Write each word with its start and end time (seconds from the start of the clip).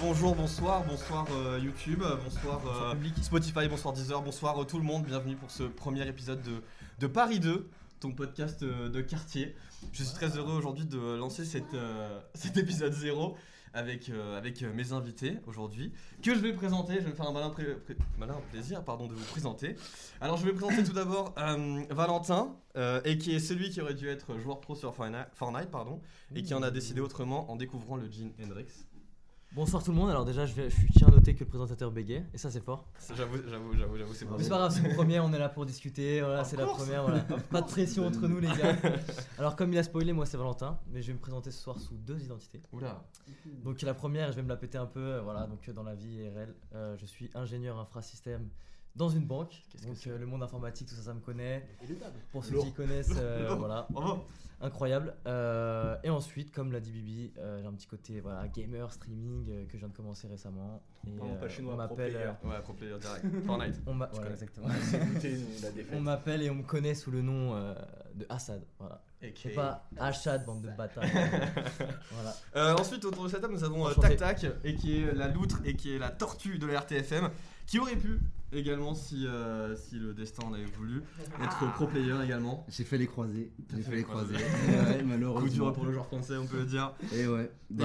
Bonjour, 0.00 0.34
bonsoir, 0.34 0.84
bonsoir 0.84 1.26
euh, 1.32 1.58
YouTube, 1.62 2.02
euh, 2.02 2.16
bonsoir, 2.22 2.60
euh, 2.66 2.94
Spotify, 3.22 3.68
bonsoir 3.68 3.92
Deezer, 3.94 4.22
bonsoir 4.22 4.60
euh, 4.60 4.64
tout 4.64 4.78
le 4.78 4.84
monde, 4.84 5.04
bienvenue 5.04 5.34
pour 5.36 5.50
ce 5.50 5.64
premier 5.64 6.06
épisode 6.06 6.40
de, 6.42 6.62
de 7.00 7.06
Paris 7.06 7.40
2, 7.40 7.68
ton 8.00 8.12
podcast 8.12 8.62
de 8.62 9.00
quartier. 9.00 9.54
Je 9.92 10.04
suis 10.04 10.14
très 10.14 10.36
heureux 10.36 10.54
aujourd'hui 10.54 10.84
de 10.86 11.16
lancer 11.16 11.44
cette, 11.44 11.64
cet 12.34 12.56
épisode 12.56 12.92
0 12.92 13.36
avec, 13.74 14.10
avec 14.36 14.62
mes 14.62 14.92
invités 14.92 15.38
aujourd'hui, 15.46 15.92
que 16.22 16.34
je 16.34 16.40
vais 16.40 16.52
présenter, 16.52 16.94
je 16.94 17.00
vais 17.00 17.10
me 17.10 17.14
faire 17.14 17.28
un 17.28 17.32
malin, 17.32 17.50
pré- 17.50 17.74
pré- 17.84 17.96
malin 18.18 18.34
plaisir 18.52 18.82
pardon, 18.84 19.06
de 19.08 19.14
vous 19.14 19.24
présenter. 19.26 19.76
Alors 20.20 20.36
je 20.36 20.44
vais 20.46 20.52
présenter 20.52 20.84
tout 20.84 20.94
d'abord 20.94 21.34
Valentin, 21.90 22.54
et 23.04 23.18
qui 23.18 23.34
est 23.34 23.40
celui 23.40 23.70
qui 23.70 23.80
aurait 23.80 23.94
dû 23.94 24.08
être 24.08 24.38
joueur 24.38 24.60
pro 24.60 24.74
sur 24.76 24.94
Fortnite, 24.94 25.70
pardon, 25.70 26.00
et 26.34 26.42
qui 26.44 26.54
en 26.54 26.62
a 26.62 26.70
décidé 26.70 27.00
autrement 27.00 27.50
en 27.50 27.56
découvrant 27.56 27.96
le 27.96 28.08
jean 28.10 28.32
Hendrix. 28.42 28.66
Bonsoir 29.58 29.82
tout 29.82 29.90
le 29.90 29.96
monde, 29.96 30.08
alors 30.10 30.24
déjà 30.24 30.46
je, 30.46 30.54
vais, 30.54 30.70
je 30.70 30.76
suis- 30.76 30.86
tiens 30.96 31.08
à 31.08 31.10
noter 31.10 31.34
que 31.34 31.40
le 31.40 31.46
présentateur 31.46 31.90
bégait, 31.90 32.24
et 32.32 32.38
ça 32.38 32.48
c'est 32.48 32.62
fort. 32.62 32.86
J'avoue, 33.12 33.38
j'avoue, 33.50 33.76
j'avoue, 33.76 33.96
j'avoue, 33.96 34.14
c'est 34.14 34.24
bravo. 34.24 34.40
c'est 34.40 34.48
pas 34.48 34.58
grave, 34.58 34.72
c'est 34.72 34.88
le 34.88 34.94
premier, 34.94 35.18
on 35.18 35.32
est 35.32 35.38
là 35.40 35.48
pour 35.48 35.66
discuter, 35.66 36.20
voilà, 36.20 36.44
c'est 36.44 36.56
la 36.56 36.66
première, 36.66 37.02
voilà. 37.02 37.22
Pas 37.50 37.62
de 37.62 37.66
pression 37.66 38.06
entre 38.06 38.28
nous 38.28 38.38
les 38.38 38.46
gars. 38.46 38.76
Alors 39.38 39.56
comme 39.56 39.72
il 39.72 39.78
a 39.80 39.82
spoilé, 39.82 40.12
moi 40.12 40.26
c'est 40.26 40.36
Valentin, 40.36 40.78
mais 40.92 41.02
je 41.02 41.08
vais 41.08 41.14
me 41.14 41.18
présenter 41.18 41.50
ce 41.50 41.60
soir 41.60 41.76
sous 41.80 41.96
deux 41.96 42.22
identités. 42.22 42.62
Oula. 42.72 43.02
Donc 43.64 43.82
la 43.82 43.94
première, 43.94 44.30
je 44.30 44.36
vais 44.36 44.44
me 44.44 44.48
la 44.48 44.56
péter 44.56 44.78
un 44.78 44.86
peu, 44.86 45.00
euh, 45.00 45.22
voilà, 45.22 45.48
donc 45.48 45.68
euh, 45.68 45.72
dans 45.72 45.82
la 45.82 45.96
vie 45.96 46.18
IRL, 46.18 46.54
euh, 46.76 46.96
je 46.96 47.06
suis 47.06 47.28
ingénieur 47.34 47.80
infrasystème 47.80 48.48
dans 48.94 49.08
une 49.08 49.26
banque, 49.26 49.60
que 49.72 49.84
donc 49.84 49.96
euh, 50.06 50.18
le 50.18 50.26
monde 50.26 50.44
informatique, 50.44 50.86
tout 50.88 50.94
ça 50.94 51.02
ça 51.02 51.14
me 51.14 51.20
connaît. 51.20 51.68
Pour 52.30 52.44
ceux 52.44 52.60
qui 52.60 52.72
connaissent, 52.72 53.10
euh, 53.16 53.56
voilà, 53.58 53.88
Bravo. 53.90 54.24
Incroyable. 54.60 55.14
Euh, 55.26 55.96
et 56.02 56.10
ensuite, 56.10 56.52
comme 56.52 56.72
l'a 56.72 56.80
dit 56.80 56.90
Bibi, 56.92 57.32
euh, 57.38 57.60
j'ai 57.60 57.66
un 57.66 57.72
petit 57.72 57.86
côté 57.86 58.20
voilà, 58.20 58.46
gamer, 58.48 58.92
streaming 58.92 59.46
euh, 59.50 59.64
que 59.66 59.72
je 59.74 59.78
viens 59.78 59.88
de 59.88 59.96
commencer 59.96 60.26
récemment. 60.28 60.82
Et, 61.06 61.10
Pardon, 61.12 61.34
pas 61.36 61.48
chinois, 61.48 61.74
on 61.74 61.76
m'appelle. 61.76 62.12
player. 62.12 62.24
euh, 62.44 62.48
Ouais, 62.48 62.60
pro 62.62 62.72
player 62.72 62.98
direct. 62.98 63.24
Fortnite. 63.46 63.80
on 63.86 63.94
m'a- 63.94 64.10
voilà, 64.12 64.30
exactement. 64.30 64.68
M'appelle 66.00 66.42
et 66.42 66.50
on 66.50 66.54
me 66.56 66.62
connaît 66.62 66.94
sous 66.94 67.10
le 67.10 67.22
nom 67.22 67.54
euh, 67.54 67.74
de 68.14 68.26
Assad. 68.28 68.62
Voilà. 68.78 69.00
Et 69.20 69.32
pas 69.50 69.84
Assad, 69.98 70.44
bande 70.44 70.62
de 70.62 70.68
bâtards. 70.70 71.04
voilà. 72.12 72.34
Euh, 72.56 72.74
ensuite, 72.76 73.04
autour 73.04 73.24
de 73.24 73.28
cette 73.28 73.40
table, 73.40 73.54
nous 73.54 73.64
avons 73.64 73.88
euh. 73.88 73.92
Tac 73.94 74.16
Tac, 74.16 74.46
et 74.64 74.74
qui 74.76 75.02
est 75.02 75.12
la 75.12 75.28
loutre 75.28 75.60
et 75.64 75.74
qui 75.74 75.94
est 75.94 75.98
la 75.98 76.10
tortue 76.10 76.58
de 76.58 76.66
la 76.66 76.80
RTFM, 76.80 77.28
qui 77.66 77.78
aurait 77.80 77.96
pu 77.96 78.20
également, 78.52 78.94
si, 78.94 79.26
euh, 79.26 79.74
si 79.76 79.96
le 79.96 80.14
destin 80.14 80.44
en 80.46 80.52
avait 80.54 80.64
voulu, 80.64 81.02
être 81.42 81.72
pro 81.74 81.86
player 81.86 82.14
également. 82.24 82.64
J'ai 82.68 82.84
fait 82.84 82.98
les 82.98 83.06
croisés. 83.06 83.52
J'ai 83.70 83.82
fait 83.82 83.90
fait 83.90 83.96
les 83.96 84.02
croisés. 84.04 84.34
ouais, 84.34 84.40
Coup 84.40 84.96
dur 84.98 85.06
malheureusement. 85.06 85.72
pour 85.72 85.84
le 85.86 85.92
joueur 85.92 86.06
français, 86.06 86.36
on 86.36 86.46
peut 86.46 86.58
le 86.58 86.66
dire. 86.66 86.92
Et 87.14 87.26
ouais. 87.26 87.50
Bah, 87.70 87.84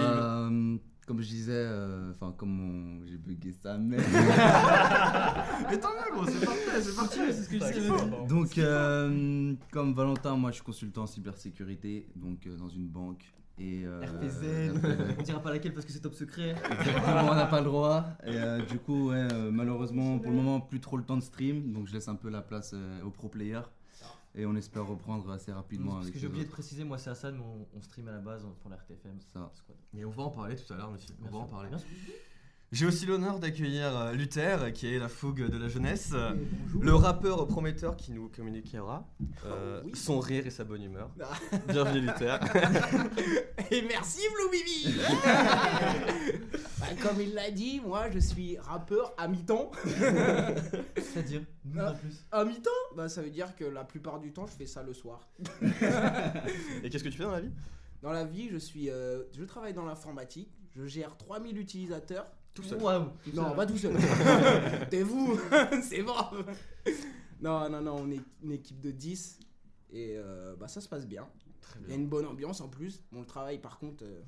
euh, 0.49 0.77
comme 1.05 1.21
je 1.21 1.27
disais, 1.27 1.51
euh, 1.53 2.11
enfin, 2.13 2.33
comme 2.37 2.59
on- 3.01 3.05
j'ai 3.05 3.17
bugué 3.17 3.51
ça, 3.51 3.77
mais. 3.77 3.97
Mais 5.69 5.79
tant 5.79 5.89
mieux, 5.89 6.11
gros, 6.15 6.25
c'est 6.25 6.45
parfait, 6.45 6.81
c'est 6.81 6.95
parti, 6.95 7.19
c'est 7.27 7.33
ce 7.43 7.49
que 7.49 7.55
je 7.55 7.59
T'inquiète 7.59 7.83
sais. 7.83 7.89
pas. 7.89 8.27
donc, 8.27 8.57
euh, 8.57 9.53
comme 9.71 9.93
Valentin, 9.93 10.35
moi 10.37 10.51
je 10.51 10.55
suis 10.55 10.63
consultant 10.63 11.03
en 11.03 11.07
cybersécurité, 11.07 12.07
donc 12.15 12.47
euh, 12.47 12.55
dans 12.57 12.69
une 12.69 12.87
banque. 12.87 13.23
Et, 13.59 13.83
euh, 13.85 14.01
RPZ. 14.01 14.71
RPZ. 14.75 15.15
On 15.19 15.21
dira 15.21 15.39
pas 15.39 15.51
laquelle 15.51 15.73
parce 15.73 15.85
que 15.85 15.91
c'est 15.91 15.99
top 15.99 16.15
secret. 16.15 16.55
Exactement, 16.71 17.31
on 17.31 17.35
n'a 17.35 17.45
pas 17.45 17.59
le 17.59 17.65
droit. 17.65 18.05
Et 18.25 18.35
euh, 18.35 18.61
du 18.65 18.79
coup, 18.79 19.09
ouais, 19.09 19.27
euh, 19.31 19.51
malheureusement, 19.51 20.17
pour 20.17 20.31
le 20.31 20.37
moment, 20.37 20.59
plus 20.59 20.79
trop 20.79 20.97
le 20.97 21.03
temps 21.03 21.17
de 21.17 21.21
stream. 21.23 21.71
Donc, 21.71 21.87
je 21.87 21.93
laisse 21.93 22.07
un 22.07 22.15
peu 22.15 22.29
la 22.29 22.41
place 22.41 22.71
euh, 22.73 23.03
aux 23.03 23.11
pro 23.11 23.29
players. 23.29 23.61
Et 24.35 24.47
on 24.47 24.55
espère 24.55 24.87
reprendre 24.87 25.29
assez 25.29 25.51
rapidement. 25.51 25.91
Parce 25.91 26.05
avec 26.05 26.15
que 26.15 26.19
j'ai 26.19 26.25
oublié 26.25 26.45
de 26.45 26.49
préciser, 26.49 26.83
moi 26.83 26.97
c'est 26.97 27.11
Assad, 27.11 27.35
mais 27.35 27.43
on, 27.43 27.67
on 27.77 27.81
stream 27.83 28.07
à 28.07 28.13
la 28.13 28.17
base 28.17 28.43
pour 28.61 28.71
la 28.71 28.77
RTFM. 28.77 29.19
Ça. 29.31 29.51
Mais 29.93 30.03
on 30.05 30.09
va 30.09 30.23
en 30.23 30.31
parler 30.31 30.55
tout 30.55 30.73
à 30.73 30.77
l'heure, 30.77 30.91
monsieur. 30.91 31.13
On 31.23 31.29
va 31.29 31.37
en 31.37 31.45
parler. 31.45 31.69
J'ai 32.73 32.87
aussi 32.87 33.05
l'honneur 33.05 33.37
d'accueillir 33.37 33.95
euh, 33.95 34.13
Luther, 34.13 34.73
qui 34.73 34.91
est 34.91 34.97
la 34.97 35.07
fougue 35.07 35.47
de 35.47 35.57
la 35.59 35.67
jeunesse, 35.67 36.09
euh, 36.13 36.33
le 36.81 36.95
rappeur 36.95 37.45
prometteur 37.47 37.95
qui 37.95 38.11
nous 38.11 38.29
communiquera 38.29 39.07
euh, 39.45 39.83
son 39.93 40.19
rire 40.19 40.47
et 40.47 40.49
sa 40.49 40.63
bonne 40.63 40.81
humeur. 40.81 41.11
Bienvenue 41.67 41.99
Luther. 42.01 42.39
Et 43.69 43.83
merci 43.83 44.21
Blue 44.33 44.49
Bibi 44.51 44.97
Bah, 46.79 46.87
Comme 47.03 47.21
il 47.21 47.35
l'a 47.35 47.51
dit, 47.51 47.79
moi 47.79 48.09
je 48.09 48.17
suis 48.17 48.57
rappeur 48.57 49.13
à 49.19 49.27
mi-temps. 49.27 49.69
C'est-à-dire, 50.97 51.41
Ah. 51.77 51.91
en 51.91 51.93
plus. 51.95 52.25
À 52.31 52.43
mi-temps 52.43 52.71
Bah 52.97 53.07
ça 53.07 53.21
veut 53.21 53.29
dire 53.29 53.55
que 53.55 53.65
la 53.65 53.83
plupart 53.83 54.19
du 54.19 54.33
temps 54.33 54.47
je 54.47 54.53
fais 54.53 54.65
ça 54.65 54.81
le 54.81 54.93
soir. 54.93 55.29
et 56.83 56.89
qu'est-ce 56.89 57.03
que 57.03 57.09
tu 57.09 57.17
fais 57.19 57.23
dans 57.23 57.31
la 57.33 57.41
vie? 57.41 57.51
Dans 58.01 58.11
la 58.11 58.25
vie, 58.25 58.49
je 58.51 58.57
suis, 58.57 58.89
euh, 58.89 59.23
je 59.31 59.43
travaille 59.43 59.73
dans 59.73 59.85
l'informatique, 59.85 60.49
je 60.75 60.87
gère 60.87 61.15
3000 61.17 61.57
utilisateurs. 61.59 62.25
Tout 62.53 62.63
seul. 62.63 62.81
Waouh. 62.81 63.07
Non, 63.33 63.51
pas 63.55 63.65
tout 63.65 63.77
seul. 63.77 63.95
T'es 64.89 65.01
vous, 65.03 65.39
c'est 65.83 66.03
bon. 66.03 66.13
Non, 67.41 67.69
non, 67.69 67.81
non, 67.81 67.95
on 67.99 68.11
est 68.11 68.21
une 68.43 68.51
équipe 68.51 68.79
de 68.79 68.91
10 68.91 69.39
et 69.91 70.13
euh, 70.17 70.55
bah 70.59 70.67
ça 70.67 70.79
se 70.81 70.87
passe 70.87 71.07
bien. 71.07 71.27
Très 71.61 71.79
Il 71.85 71.89
y 71.89 71.93
a 71.93 71.95
une 71.95 72.07
bonne 72.07 72.25
ambiance 72.27 72.61
en 72.61 72.67
plus. 72.69 73.01
Bon, 73.11 73.21
le 73.21 73.25
travail 73.25 73.57
par 73.59 73.79
contre, 73.79 74.03
euh, 74.03 74.21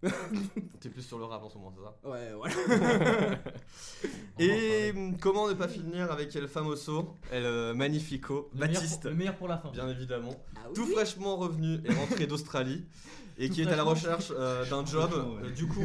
T'es 0.80 0.88
plus 0.90 1.02
sur 1.02 1.18
le 1.18 1.24
rap 1.24 1.42
en 1.42 1.48
ce 1.50 1.58
moment, 1.58 1.72
c'est 1.76 1.82
ça? 1.82 2.08
Ouais, 2.08 2.32
voilà. 2.34 2.54
Et 4.38 4.92
comment 5.20 5.48
ne 5.48 5.54
pas 5.54 5.66
finir 5.68 6.10
avec 6.12 6.34
El 6.36 6.46
Famoso, 6.48 7.16
El 7.32 7.44
euh, 7.44 7.74
Magnifico, 7.74 8.48
Le 8.54 8.60
meilleur 8.60 8.74
pour- 8.74 8.80
Baptiste, 8.82 9.04
Le 9.06 9.14
meilleur 9.14 9.36
pour 9.36 9.48
la 9.48 9.58
fin. 9.58 9.70
bien 9.70 9.88
évidemment, 9.88 10.36
Ah 10.56 10.60
oui, 10.68 10.74
tout 10.74 10.86
fraîchement 10.86 11.36
revenu 11.36 11.80
et 11.84 11.92
rentré 11.92 12.26
d'Australie. 12.28 12.86
Et 13.40 13.50
qui 13.50 13.62
est 13.62 13.68
à 13.68 13.76
la 13.76 13.84
recherche 13.84 14.32
euh, 14.36 14.68
d'un 14.68 14.84
job. 14.84 15.12
Ouais. 15.12 15.48
Euh, 15.48 15.50
du 15.52 15.66
coup, 15.68 15.84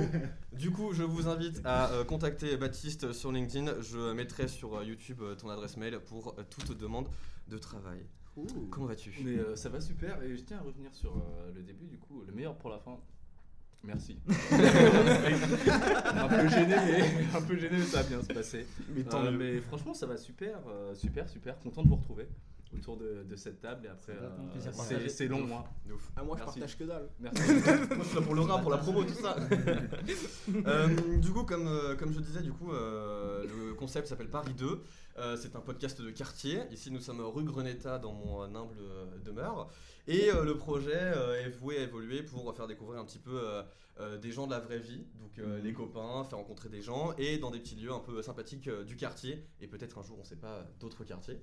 du 0.54 0.72
coup, 0.72 0.92
je 0.94 1.04
vous 1.04 1.28
invite 1.28 1.62
à 1.64 1.92
euh, 1.92 2.04
contacter 2.04 2.58
Baptiste 2.58 3.14
sur 3.14 3.32
LinkedIn. 3.32 3.76
Je 3.82 4.12
mettrai 4.14 4.48
sur 4.48 4.76
euh, 4.78 4.84
YouTube 4.84 5.20
euh, 5.22 5.36
ton 5.36 5.50
adresse 5.50 5.78
mail 5.78 6.00
pour 6.00 6.36
euh, 6.40 6.44
toute 6.50 6.78
demande 6.78 7.08
de 7.48 7.58
travail. 7.58 8.00
Ouh. 8.38 8.48
Comment 8.72 8.88
vas-tu? 8.88 9.14
Mais 9.24 9.38
euh, 9.38 9.56
ça 9.56 9.70
va 9.70 9.80
super 9.80 10.22
et 10.24 10.36
je 10.36 10.42
tiens 10.42 10.58
à 10.58 10.62
revenir 10.62 10.92
sur 10.96 11.12
euh, 11.16 11.52
le 11.54 11.62
début 11.62 11.86
du 11.86 12.00
coup, 12.00 12.24
le 12.26 12.34
meilleur 12.34 12.56
pour 12.58 12.72
la 12.72 12.80
fin. 12.80 12.98
Merci. 13.84 14.18
un 14.52 16.28
peu 16.28 16.48
gêné, 16.50 16.76
mais 16.78 17.38
un 17.38 17.42
peu 17.42 17.56
gêné, 17.58 17.78
mais 17.78 17.84
ça 17.86 18.02
va 18.02 18.08
bien 18.10 18.22
se 18.24 18.28
passer. 18.34 18.66
Mais 18.96 19.04
tant 19.04 19.24
Euh, 19.26 19.32
mieux. 19.32 19.38
mais 19.38 19.60
franchement, 19.60 19.94
ça 19.94 20.06
va 20.08 20.16
super, 20.18 20.58
euh, 20.70 20.96
super, 20.96 21.28
super. 21.28 21.60
Content 21.60 21.84
de 21.84 21.90
vous 21.90 21.98
retrouver 21.98 22.28
autour 22.76 22.98
de, 22.98 23.24
de 23.24 23.36
cette 23.36 23.60
table 23.62 23.86
et 23.86 23.90
après, 23.90 24.14
euh, 24.14 24.30
c'est- 25.08 25.28
long 25.28 25.42
moi. 25.46 25.64
De 25.86 25.94
ouf. 25.94 26.12
Ah, 26.16 26.24
moi 26.24 26.38
je 26.40 26.44
partage 26.44 26.78
que 26.78 26.84
dalle. 26.84 27.10
Merci. 27.20 27.42
Moi, 27.54 27.98
je 28.00 28.08
suis 28.08 28.16
là 28.16 28.22
pour 28.22 28.36
le 28.36 28.42
rap, 28.42 28.62
pour 28.62 28.72
la 28.72 28.78
promo, 28.78 29.04
tout 29.04 29.14
ça. 29.14 29.36
Euh, 30.68 30.88
du 31.18 31.32
coup, 31.32 31.44
comme, 31.44 31.68
euh, 31.68 31.96
comme 31.96 32.12
je 32.14 32.20
disais, 32.20 32.42
du 32.42 32.52
coup, 32.52 32.72
euh, 32.72 33.46
le 33.46 33.74
concept 33.74 34.08
s'appelle 34.08 34.30
Paris 34.30 34.54
2. 34.54 34.82
Euh, 35.18 35.38
c'est 35.38 35.56
un 35.56 35.60
podcast 35.62 36.02
de 36.02 36.10
quartier. 36.10 36.60
Ici, 36.72 36.92
nous 36.92 37.00
sommes 37.00 37.22
rue 37.22 37.44
Greneta 37.44 38.00
dans 38.00 38.14
mon 38.14 38.42
euh, 38.44 38.46
humble 38.48 38.78
euh, 38.80 39.06
demeure. 39.24 39.70
Et 40.08 40.32
euh, 40.32 40.44
le 40.44 40.58
projet 40.58 40.92
euh, 40.96 41.40
est 41.46 41.50
voué 41.50 41.78
à 41.78 41.82
évoluer 41.84 42.24
pour 42.24 42.54
faire 42.56 42.68
découvrir 42.68 43.00
un 43.00 43.06
petit 43.06 43.20
peu 43.20 43.32
euh, 43.42 43.62
euh, 44.00 44.18
des 44.18 44.32
gens 44.32 44.48
de 44.48 44.52
la 44.52 44.60
vraie 44.60 44.80
vie. 44.80 45.06
Donc, 45.20 45.38
euh, 45.40 45.62
les 45.62 45.74
copains, 45.74 46.24
faire 46.26 46.40
rencontrer 46.40 46.70
des 46.70 46.82
gens 46.82 47.14
et 47.18 47.38
dans 47.38 47.52
des 47.52 47.60
petits 47.60 47.76
lieux 47.76 47.92
un 47.94 48.00
peu 48.00 48.22
sympathiques 48.22 48.68
euh, 48.68 48.84
du 48.84 48.96
quartier. 48.96 49.46
Et 49.62 49.68
peut-être 49.68 49.98
un 50.00 50.04
jour, 50.04 50.18
on 50.20 50.24
sait 50.24 50.36
pas, 50.36 50.66
d'autres 50.80 51.04
quartiers. 51.04 51.40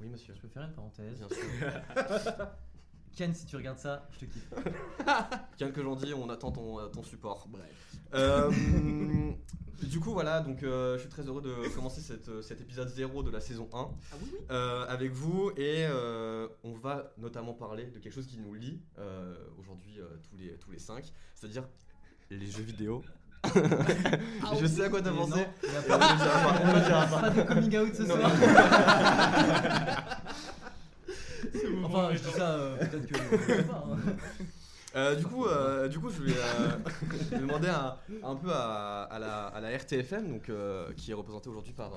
Oui, 0.00 0.08
monsieur. 0.08 0.34
Je 0.34 0.40
peux 0.40 0.48
faire 0.48 0.62
une 0.64 0.72
parenthèse. 0.74 1.18
Bien 1.18 1.28
sûr. 1.28 2.32
Ken, 3.16 3.34
si 3.34 3.46
tu 3.46 3.56
regardes 3.56 3.78
ça, 3.78 4.06
je 4.12 4.18
te 4.20 4.24
kiffe. 4.26 4.52
Quel 5.56 5.72
que 5.72 5.82
j'en 5.82 5.96
dis, 5.96 6.12
on 6.12 6.28
attend 6.28 6.52
ton, 6.52 6.78
euh, 6.78 6.88
ton 6.88 7.02
support. 7.02 7.48
Bref. 7.48 7.64
Euh, 8.12 8.50
du 9.82 10.00
coup, 10.00 10.12
voilà, 10.12 10.40
donc 10.40 10.62
euh, 10.62 10.96
je 10.96 11.00
suis 11.00 11.08
très 11.08 11.22
heureux 11.22 11.40
de 11.40 11.74
commencer 11.74 12.02
cette, 12.02 12.42
cet 12.42 12.60
épisode 12.60 12.88
0 12.88 13.22
de 13.22 13.30
la 13.30 13.40
saison 13.40 13.70
1 13.72 13.78
Ah 13.78 13.90
oui, 14.20 14.28
oui. 14.32 14.38
euh, 14.50 14.84
avec 14.86 15.12
vous 15.12 15.50
et 15.56 15.86
euh, 15.88 16.46
on 16.62 16.74
va 16.74 17.14
notamment 17.16 17.54
parler 17.54 17.86
de 17.86 17.98
quelque 17.98 18.12
chose 18.12 18.26
qui 18.26 18.38
nous 18.38 18.52
lie 18.52 18.82
euh, 18.98 19.34
aujourd'hui 19.58 19.98
euh, 19.98 20.04
tous, 20.28 20.36
les, 20.36 20.50
tous 20.58 20.70
les 20.70 20.78
5, 20.78 21.10
c'est-à-dire 21.34 21.66
les 22.30 22.46
jeux 22.46 22.64
vidéo. 22.64 23.02
Je 24.60 24.66
sais 24.66 24.84
à 24.84 24.88
quoi 24.88 25.00
t'as 25.02 25.12
pensé. 25.12 25.46
il 25.62 25.76
a 25.76 25.82
pas, 25.82 25.98
on 26.62 26.74
le 26.74 26.80
dira 26.84 27.06
pas. 27.06 27.20
Pas 27.20 27.30
de 27.30 27.42
coming 27.42 27.78
out 27.78 27.94
ce 27.94 28.02
Non. 28.02 28.16
soir. 28.16 28.30
Enfin, 31.84 32.10
je 32.12 32.18
dis 32.18 32.30
ça, 32.30 32.50
euh, 32.50 32.76
peut-être 32.78 33.06
que. 33.06 33.62
pas, 33.62 33.84
hein. 33.88 33.96
Euh, 34.96 35.14
du 35.14 35.24
coup, 35.24 35.46
euh, 35.46 35.88
du 35.88 35.98
coup, 35.98 36.10
je 36.10 36.16
voulais, 36.18 36.34
euh, 36.36 37.38
demander 37.38 37.68
un, 37.68 37.96
un 38.22 38.34
peu 38.36 38.50
à, 38.52 39.02
à 39.04 39.18
la, 39.18 39.46
à 39.46 39.60
la 39.60 39.76
RTFM, 39.76 40.28
donc 40.28 40.48
euh, 40.48 40.92
qui 40.96 41.10
est 41.10 41.14
représentée 41.14 41.48
aujourd'hui 41.48 41.72
par 41.72 41.92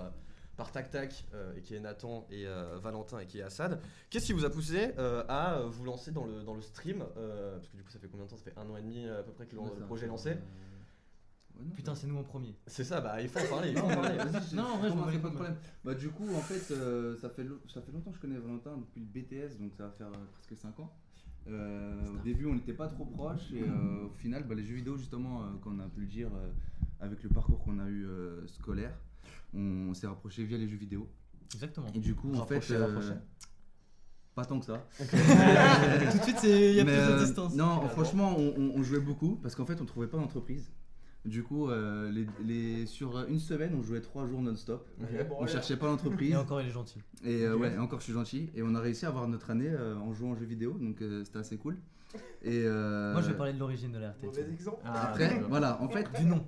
par 0.57 0.71
Tac 0.73 0.89
Tac 0.91 1.23
euh, 1.33 1.53
et 1.55 1.61
qui 1.61 1.73
est 1.75 1.79
Nathan 1.79 2.27
et 2.29 2.45
euh, 2.45 2.77
Valentin 2.81 3.19
et 3.19 3.25
qui 3.25 3.39
est 3.39 3.43
Assad. 3.43 3.79
Qu'est-ce 4.09 4.25
qui 4.25 4.33
vous 4.33 4.43
a 4.43 4.49
poussé 4.49 4.91
euh, 4.97 5.23
à 5.29 5.61
vous 5.65 5.85
lancer 5.85 6.11
dans 6.11 6.25
le 6.25 6.43
dans 6.43 6.53
le 6.53 6.61
stream 6.61 7.01
euh, 7.17 7.55
Parce 7.55 7.69
que 7.69 7.77
du 7.77 7.83
coup, 7.83 7.91
ça 7.91 7.99
fait 7.99 8.07
combien 8.09 8.25
de 8.25 8.29
temps? 8.29 8.35
Ça 8.37 8.43
fait 8.43 8.57
un 8.59 8.69
an 8.69 8.75
et 8.77 8.81
demi 8.81 9.07
à 9.07 9.23
peu 9.23 9.31
près 9.31 9.45
que 9.45 9.55
le, 9.55 9.61
Ouais, 9.61 9.69
le 9.73 9.79
ça 9.79 9.85
projet 9.85 10.05
est 10.05 10.09
lancé. 10.09 10.29
euh, 10.31 10.35
ouais, 11.59 11.65
non, 11.65 11.75
Putain, 11.75 11.95
c'est 11.95 12.07
nous 12.07 12.17
en 12.17 12.23
premier. 12.23 12.55
C'est 12.67 12.83
ça, 12.83 13.01
bah 13.01 13.21
il 13.21 13.29
faut 13.29 13.39
en 13.39 13.47
parler. 13.49 13.71
Il 13.71 13.77
faut 13.77 13.85
en 13.85 13.89
Non, 13.89 14.63
Non, 14.63 14.63
en 14.63 14.77
vrai, 14.77 14.89
je 14.89 14.95
m'en 14.95 15.03
pas 15.05 15.11
de 15.11 15.17
problème. 15.35 15.55
Bah, 15.83 15.93
du 15.93 16.09
coup, 16.09 16.27
en 16.35 16.41
fait, 16.41 16.73
euh, 16.73 17.15
ça, 17.17 17.29
fait 17.29 17.45
ça 17.67 17.81
fait 17.81 17.91
longtemps 17.91 18.11
que 18.11 18.17
je 18.17 18.21
connais 18.21 18.37
Valentin, 18.37 18.77
depuis 18.77 19.01
le 19.01 19.05
BTS, 19.05 19.57
donc 19.59 19.73
ça 19.73 19.83
va 19.83 19.91
faire 19.91 20.07
euh, 20.07 20.25
presque 20.33 20.61
5 20.61 20.79
ans. 20.79 20.91
Euh, 21.47 22.05
au 22.13 22.23
début, 22.23 22.45
on 22.45 22.53
n'était 22.53 22.73
pas 22.73 22.87
trop 22.87 23.05
proches, 23.05 23.51
et 23.53 23.63
euh, 23.63 24.05
au 24.05 24.13
final, 24.17 24.45
bah, 24.47 24.55
les 24.55 24.63
jeux 24.63 24.75
vidéo, 24.75 24.97
justement, 24.97 25.43
euh, 25.43 25.47
on 25.65 25.79
a 25.79 25.87
pu 25.87 26.01
le 26.01 26.07
dire, 26.07 26.29
euh, 26.35 26.51
avec 26.99 27.23
le 27.23 27.29
parcours 27.29 27.63
qu'on 27.63 27.79
a 27.79 27.87
eu 27.87 28.05
euh, 28.05 28.45
scolaire, 28.47 28.97
on, 29.53 29.93
s'est 29.93 30.07
rapproché 30.07 30.43
via 30.43 30.57
les 30.57 30.67
jeux 30.67 30.77
vidéo. 30.77 31.07
Exactement. 31.53 31.87
Et 31.93 31.99
du 31.99 32.15
coup, 32.15 32.33
en 32.35 32.45
fait. 32.45 32.61
Pas 34.35 34.45
tant 34.45 34.59
que 34.59 34.65
ça. 34.67 34.87
Tout 34.99 36.17
de 36.17 36.23
suite, 36.23 36.43
il 36.43 36.75
y 36.75 36.79
a 36.79 36.85
Mais, 36.85 36.95
plus 36.95 37.13
de 37.13 37.25
distance. 37.25 37.55
Non, 37.55 37.81
franchement, 37.89 38.35
on, 38.37 38.53
on- 38.57 38.71
on 38.75 38.83
jouait 38.83 38.99
beaucoup 38.99 39.35
parce 39.37 39.55
qu'en 39.55 39.65
fait, 39.65 39.81
on 39.81 39.85
trouvait 39.85 40.07
pas 40.07 40.17
d'entreprise. 40.17 40.71
Du 41.29 41.43
coup, 41.43 41.69
euh, 41.69 42.11
les, 42.11 42.25
les- 42.43 42.85
sur 42.85 43.25
une 43.27 43.39
semaine, 43.39 43.75
on 43.77 43.83
jouait 43.83 44.01
trois 44.01 44.25
jours 44.25 44.41
non-stop. 44.41 44.87
On 45.39 45.45
cherchait 45.47 45.77
pas 45.77 45.85
d'entreprise. 45.91 46.31
Et 46.31 46.35
encore, 46.35 46.59
il 46.61 46.67
est 46.67 46.71
gentil. 46.71 46.99
Et 47.23 47.45
euh, 47.45 47.55
ouais, 47.55 47.77
encore 47.77 47.99
je 47.99 48.05
suis 48.05 48.13
gentil. 48.13 48.49
Et 48.55 48.63
on 48.63 48.73
a 48.75 48.79
réussi 48.79 49.05
à 49.05 49.09
avoir 49.09 49.27
notre 49.27 49.49
année 49.51 49.69
euh, 49.69 49.95
en 49.97 50.13
jouant 50.13 50.31
aux 50.31 50.35
jeux 50.35 50.45
vidéo, 50.45 50.73
donc 50.79 51.01
euh, 51.01 51.23
c'était 51.23 51.39
assez 51.39 51.57
cool. 51.57 51.77
Et 52.41 52.63
euh, 52.65 53.13
Moi, 53.13 53.21
je 53.21 53.27
vais 53.27 53.37
parler 53.37 53.53
de 53.53 53.59
l'origine 53.59 53.91
de 53.91 53.99
la 53.99 54.09
RT. 54.09 54.23
Mauvais 54.23 54.47
exemple. 54.51 54.81
Ah, 54.83 55.09
Après, 55.09 55.39
voilà, 55.47 55.79
en 55.81 55.89
fait, 55.89 56.07
Du 56.19 56.25
nom. 56.25 56.43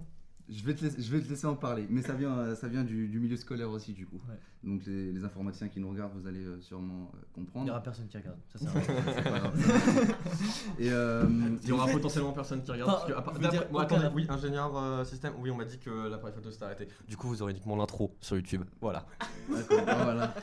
Je 0.52 0.64
vais 0.66 0.76
te 0.76 0.84
laisser, 0.84 1.02
je 1.02 1.12
vais 1.12 1.22
te 1.22 1.30
laisser 1.30 1.48
en 1.48 1.56
parler. 1.56 1.88
Mais 1.90 2.02
ça 2.02 2.14
vient, 2.14 2.54
ça 2.56 2.68
vient 2.68 2.84
du, 2.84 3.08
du 3.08 3.20
milieu 3.20 3.38
scolaire 3.38 3.70
aussi, 3.70 3.94
du 3.94 4.06
coup. 4.06 4.18
Ouais. 4.30 4.36
Donc 4.64 4.86
les, 4.86 5.12
les 5.12 5.24
informaticiens 5.24 5.70
qui 5.70 5.80
nous 5.80 5.90
regardent, 5.90 6.12
vous 6.14 6.28
allez 6.28 6.44
euh, 6.46 6.60
sûrement 6.62 7.12
euh, 7.16 7.18
Il 7.22 7.32
comprendre. 7.46 7.66
n'y 7.66 7.72
aura 7.72 7.82
personne 7.82 8.08
qui 8.08 8.18
regarde. 8.18 8.38
Ça 8.54 8.60
sert 8.60 8.76
à. 8.76 9.52
Et 10.80 10.92
euh, 10.92 11.26
Il 11.64 11.70
y 11.70 11.72
aura 11.72 11.88
potentiellement 11.88 12.34
personne 12.34 12.62
qui 12.64 12.72
regarde. 12.72 12.92
Parce 12.92 13.06
que, 13.06 13.14
part- 13.14 13.52
dire, 13.52 13.66
bon, 13.72 13.80
aucun 13.80 13.96
attendez, 13.98 14.08
oui, 14.14 14.26
ingénieur 14.30 14.76
euh, 14.78 15.04
système. 15.06 15.34
Oui, 15.40 15.50
on 15.52 15.56
m'a 15.56 15.66
dit 15.66 15.80
que 15.80 16.08
l'appareil 16.10 16.36
photo 16.36 16.52
s'était 16.52 16.66
arrêté. 16.66 16.88
Du 17.08 17.18
coup, 17.18 17.28
vous 17.30 17.42
aurez 17.42 17.52
uniquement 17.54 17.76
l'intro 17.76 18.16
sur 18.20 18.36
YouTube. 18.36 18.64
Voilà. 18.82 19.06
D'accord, 19.50 19.84
ah, 19.88 20.04
voilà. 20.04 20.36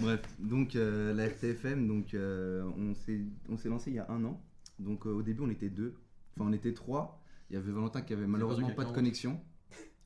Bref, 0.00 0.20
donc 0.38 0.76
euh, 0.76 1.12
la 1.14 1.26
RTFM, 1.28 1.86
donc 1.88 2.14
euh, 2.14 2.62
on 2.78 2.94
s'est 2.94 3.20
on 3.48 3.56
s'est 3.56 3.68
lancé 3.68 3.90
il 3.90 3.94
y 3.96 3.98
a 3.98 4.06
un 4.10 4.24
an. 4.24 4.40
Donc 4.78 5.06
euh, 5.06 5.10
au 5.10 5.22
début 5.22 5.42
on 5.42 5.50
était 5.50 5.68
deux, 5.70 5.94
enfin 6.36 6.48
on 6.48 6.52
était 6.52 6.74
trois. 6.74 7.20
Il 7.50 7.54
y 7.54 7.56
avait 7.56 7.72
Valentin 7.72 8.00
qui 8.02 8.12
avait 8.12 8.26
malheureusement 8.26 8.70
pas 8.70 8.84
de 8.84 8.92
connexion. 8.92 9.40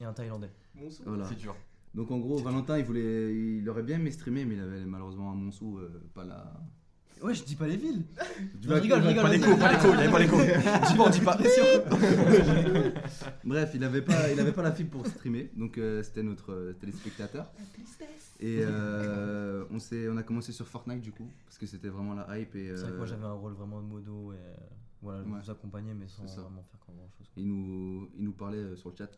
Et 0.01 0.05
un 0.05 0.13
Thaïlandais. 0.13 0.51
Monceau. 0.75 1.03
Voilà. 1.07 1.25
C'est 1.29 1.37
dur. 1.37 1.57
Donc 1.95 2.11
en 2.11 2.19
gros 2.19 2.39
Valentin 2.39 2.79
il 2.79 2.85
voulait, 2.85 3.35
il 3.35 3.69
aurait 3.69 3.83
bien 3.83 3.97
aimé 3.97 4.11
streamer 4.11 4.45
mais 4.45 4.55
il 4.55 4.61
avait 4.61 4.85
malheureusement 4.85 5.33
un 5.33 5.35
Montsou, 5.35 5.79
euh, 5.79 6.03
pas 6.15 6.25
la. 6.25 6.53
Ouais, 7.23 7.35
je 7.35 7.43
dis 7.43 7.57
pas 7.57 7.67
les 7.67 7.77
villes. 7.77 8.05
Tu 8.63 8.69
Je 8.69 8.75
rigole, 8.75 9.03
je 9.03 9.09
rigole. 9.09 9.25
Pas 9.25 9.31
l'écho, 9.31 9.57
pas 9.57 9.73
l'écho, 9.73 9.89
il 9.89 9.97
n'y 9.97 10.03
avait 10.03 10.13
pas 10.13 10.19
l'écho. 10.21 10.37
Dis 10.87 10.95
pas, 10.97 11.07
on 11.07 11.11
dit 11.11 11.21
pas. 11.21 11.37
Bref, 13.45 13.73
il 13.75 13.83
avait 13.83 14.03
pas, 14.03 14.31
il 14.31 14.39
avait 14.39 14.53
pas 14.53 14.63
la 14.63 14.71
fibre 14.71 14.91
pour 14.91 15.07
streamer, 15.07 15.51
donc 15.57 15.79
euh, 15.79 16.03
c'était 16.05 16.23
notre 16.23 16.53
euh, 16.53 16.73
téléspectateur. 16.75 17.51
Et 18.41 18.61
euh, 18.61 19.65
on 19.73 19.81
s'est, 19.81 20.09
on 20.09 20.17
a 20.17 20.23
commencé 20.23 20.53
sur 20.53 20.69
Fortnite 20.69 21.01
du 21.01 21.11
coup 21.11 21.29
parce 21.45 21.59
que 21.59 21.67
c'était 21.67 21.89
vraiment 21.89 22.15
la 22.15 22.39
hype 22.39 22.55
et 22.55 22.69
C'est 22.77 22.83
vrai 22.83 22.93
que 22.93 22.97
moi, 22.99 23.07
j'avais 23.07 23.25
un 23.25 23.33
rôle 23.33 23.55
vraiment 23.55 23.81
de 23.81 23.87
modo 23.87 24.33
et 24.33 24.37
euh, 24.37 24.55
voilà, 25.03 25.21
Ouais. 25.21 25.41
vous 25.43 25.51
accompagnais, 25.51 25.95
mais 25.95 26.09
sans 26.09 26.25
vraiment 26.25 26.63
faire 26.63 26.81
grand 26.87 27.09
chose. 27.17 27.27
il 27.37 27.47
nous, 27.47 28.09
il 28.17 28.25
nous 28.25 28.33
parlait 28.33 28.59
euh, 28.59 28.77
sur 28.77 28.91
le 28.91 28.97
chat. 28.97 29.11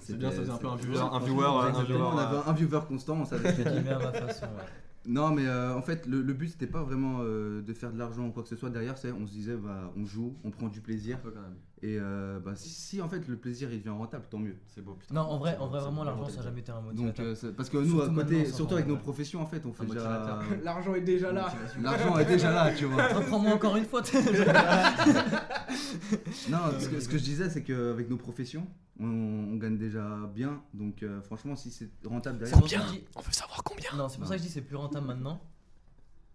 C'est 0.00 0.16
bien, 0.18 0.30
ça 0.30 0.38
faisait 0.40 0.50
un 0.50 0.56
peu 0.56 0.68
un 0.68 0.76
viewer, 0.76 0.98
un 0.98 1.18
viewer, 1.20 1.44
un 1.44 1.82
viewer, 1.84 2.02
On 2.02 2.18
avait 2.18 2.36
euh, 2.36 2.42
un 2.46 2.52
viewer 2.52 2.80
constant, 2.88 3.14
on 3.14 3.24
savait 3.24 3.54
Je 3.54 3.62
à 3.62 3.98
ma 3.98 4.12
façon, 4.12 4.46
ouais. 4.46 4.62
Non, 5.06 5.30
mais 5.30 5.46
euh, 5.46 5.74
en 5.74 5.80
fait, 5.82 6.06
le, 6.06 6.20
le 6.20 6.32
but 6.34 6.48
c'était 6.48 6.66
pas 6.66 6.82
vraiment 6.82 7.18
euh, 7.20 7.62
de 7.62 7.72
faire 7.72 7.92
de 7.92 7.98
l'argent 7.98 8.26
ou 8.26 8.30
quoi 8.30 8.42
que 8.42 8.48
ce 8.48 8.56
soit. 8.56 8.68
Derrière, 8.70 8.98
c'est 8.98 9.10
on 9.12 9.26
se 9.26 9.32
disait, 9.32 9.56
bah, 9.56 9.90
on 9.96 10.04
joue, 10.04 10.36
on 10.44 10.50
prend 10.50 10.68
du 10.68 10.80
plaisir. 10.80 11.16
Un 11.16 11.20
peu 11.20 11.30
quand 11.30 11.40
même. 11.40 11.56
Et 11.80 11.96
euh, 12.00 12.40
bah, 12.40 12.56
si, 12.56 12.70
si, 12.70 13.00
en 13.00 13.08
fait 13.08 13.28
le 13.28 13.36
plaisir 13.36 13.70
il 13.72 13.78
devient 13.78 13.90
rentable, 13.90 14.24
tant 14.28 14.38
mieux. 14.38 14.56
C'est 14.66 14.82
beau, 14.82 14.94
putain. 14.94 15.14
Non, 15.14 15.20
en 15.20 15.38
vrai, 15.38 15.56
en 15.58 15.68
vrai 15.68 15.78
vraiment, 15.80 16.02
l'argent, 16.02 16.28
ça 16.28 16.38
n'a 16.38 16.42
jamais 16.42 16.60
été 16.60 16.72
un 16.72 16.76
Donc, 16.82 16.86
motivateur. 16.94 17.26
euh, 17.26 17.34
c'est- 17.36 17.52
parce 17.52 17.70
que 17.70 17.76
nous, 17.78 17.90
Surtout 18.00 18.10
à 18.10 18.14
côté, 18.24 18.44
surtout 18.46 18.74
avec 18.74 18.86
nos 18.88 18.96
professions, 18.96 19.40
en 19.40 19.46
fait, 19.46 19.64
on 19.64 19.72
fait 19.72 19.86
déjà. 19.86 20.42
L'argent 20.64 20.94
est 20.96 21.02
déjà 21.02 21.30
là. 21.30 21.52
L'argent 21.80 22.18
est 22.18 22.24
déjà 22.24 22.50
là, 22.50 22.72
tu 22.74 22.86
vois. 22.86 23.06
Reprends-moi 23.14 23.52
encore 23.54 23.76
une 23.76 23.84
fois. 23.84 24.02
Non, 26.50 26.58
ce 26.78 26.88
que, 26.88 27.00
ce 27.00 27.08
que 27.08 27.18
je 27.18 27.22
disais, 27.24 27.50
c'est 27.50 27.62
qu'avec 27.62 28.08
nos 28.08 28.16
professions, 28.16 28.66
on, 28.98 29.06
on 29.06 29.56
gagne 29.56 29.76
déjà 29.78 30.02
bien. 30.34 30.62
Donc, 30.74 31.02
euh, 31.02 31.20
franchement, 31.22 31.54
si 31.56 31.70
c'est 31.70 31.90
rentable 32.04 32.38
derrière. 32.38 32.58
je 32.66 32.92
dis- 32.92 33.04
On 33.14 33.20
veut 33.20 33.32
savoir 33.32 33.62
combien. 33.62 33.90
Non, 33.96 34.08
c'est 34.08 34.16
pour 34.16 34.24
Non. 34.24 34.28
ça 34.30 34.36
que 34.36 34.42
je 34.42 34.46
dis 34.46 34.52
c'est 34.52 34.62
plus 34.62 34.76
rentable 34.76 35.06
maintenant. 35.06 35.40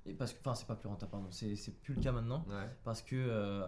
Et 0.05 0.13
parce 0.13 0.33
que, 0.33 0.39
enfin, 0.41 0.53
c'est 0.55 0.67
pas 0.67 0.75
plus 0.75 0.89
rentable, 0.89 1.11
pardon. 1.11 1.27
C'est 1.31 1.55
c'est 1.55 1.71
plus 1.81 1.95
le 1.95 2.01
cas 2.01 2.11
maintenant 2.11 2.45
Ouais. 2.49 2.69
parce 2.83 3.01
que 3.01 3.15
euh, 3.15 3.65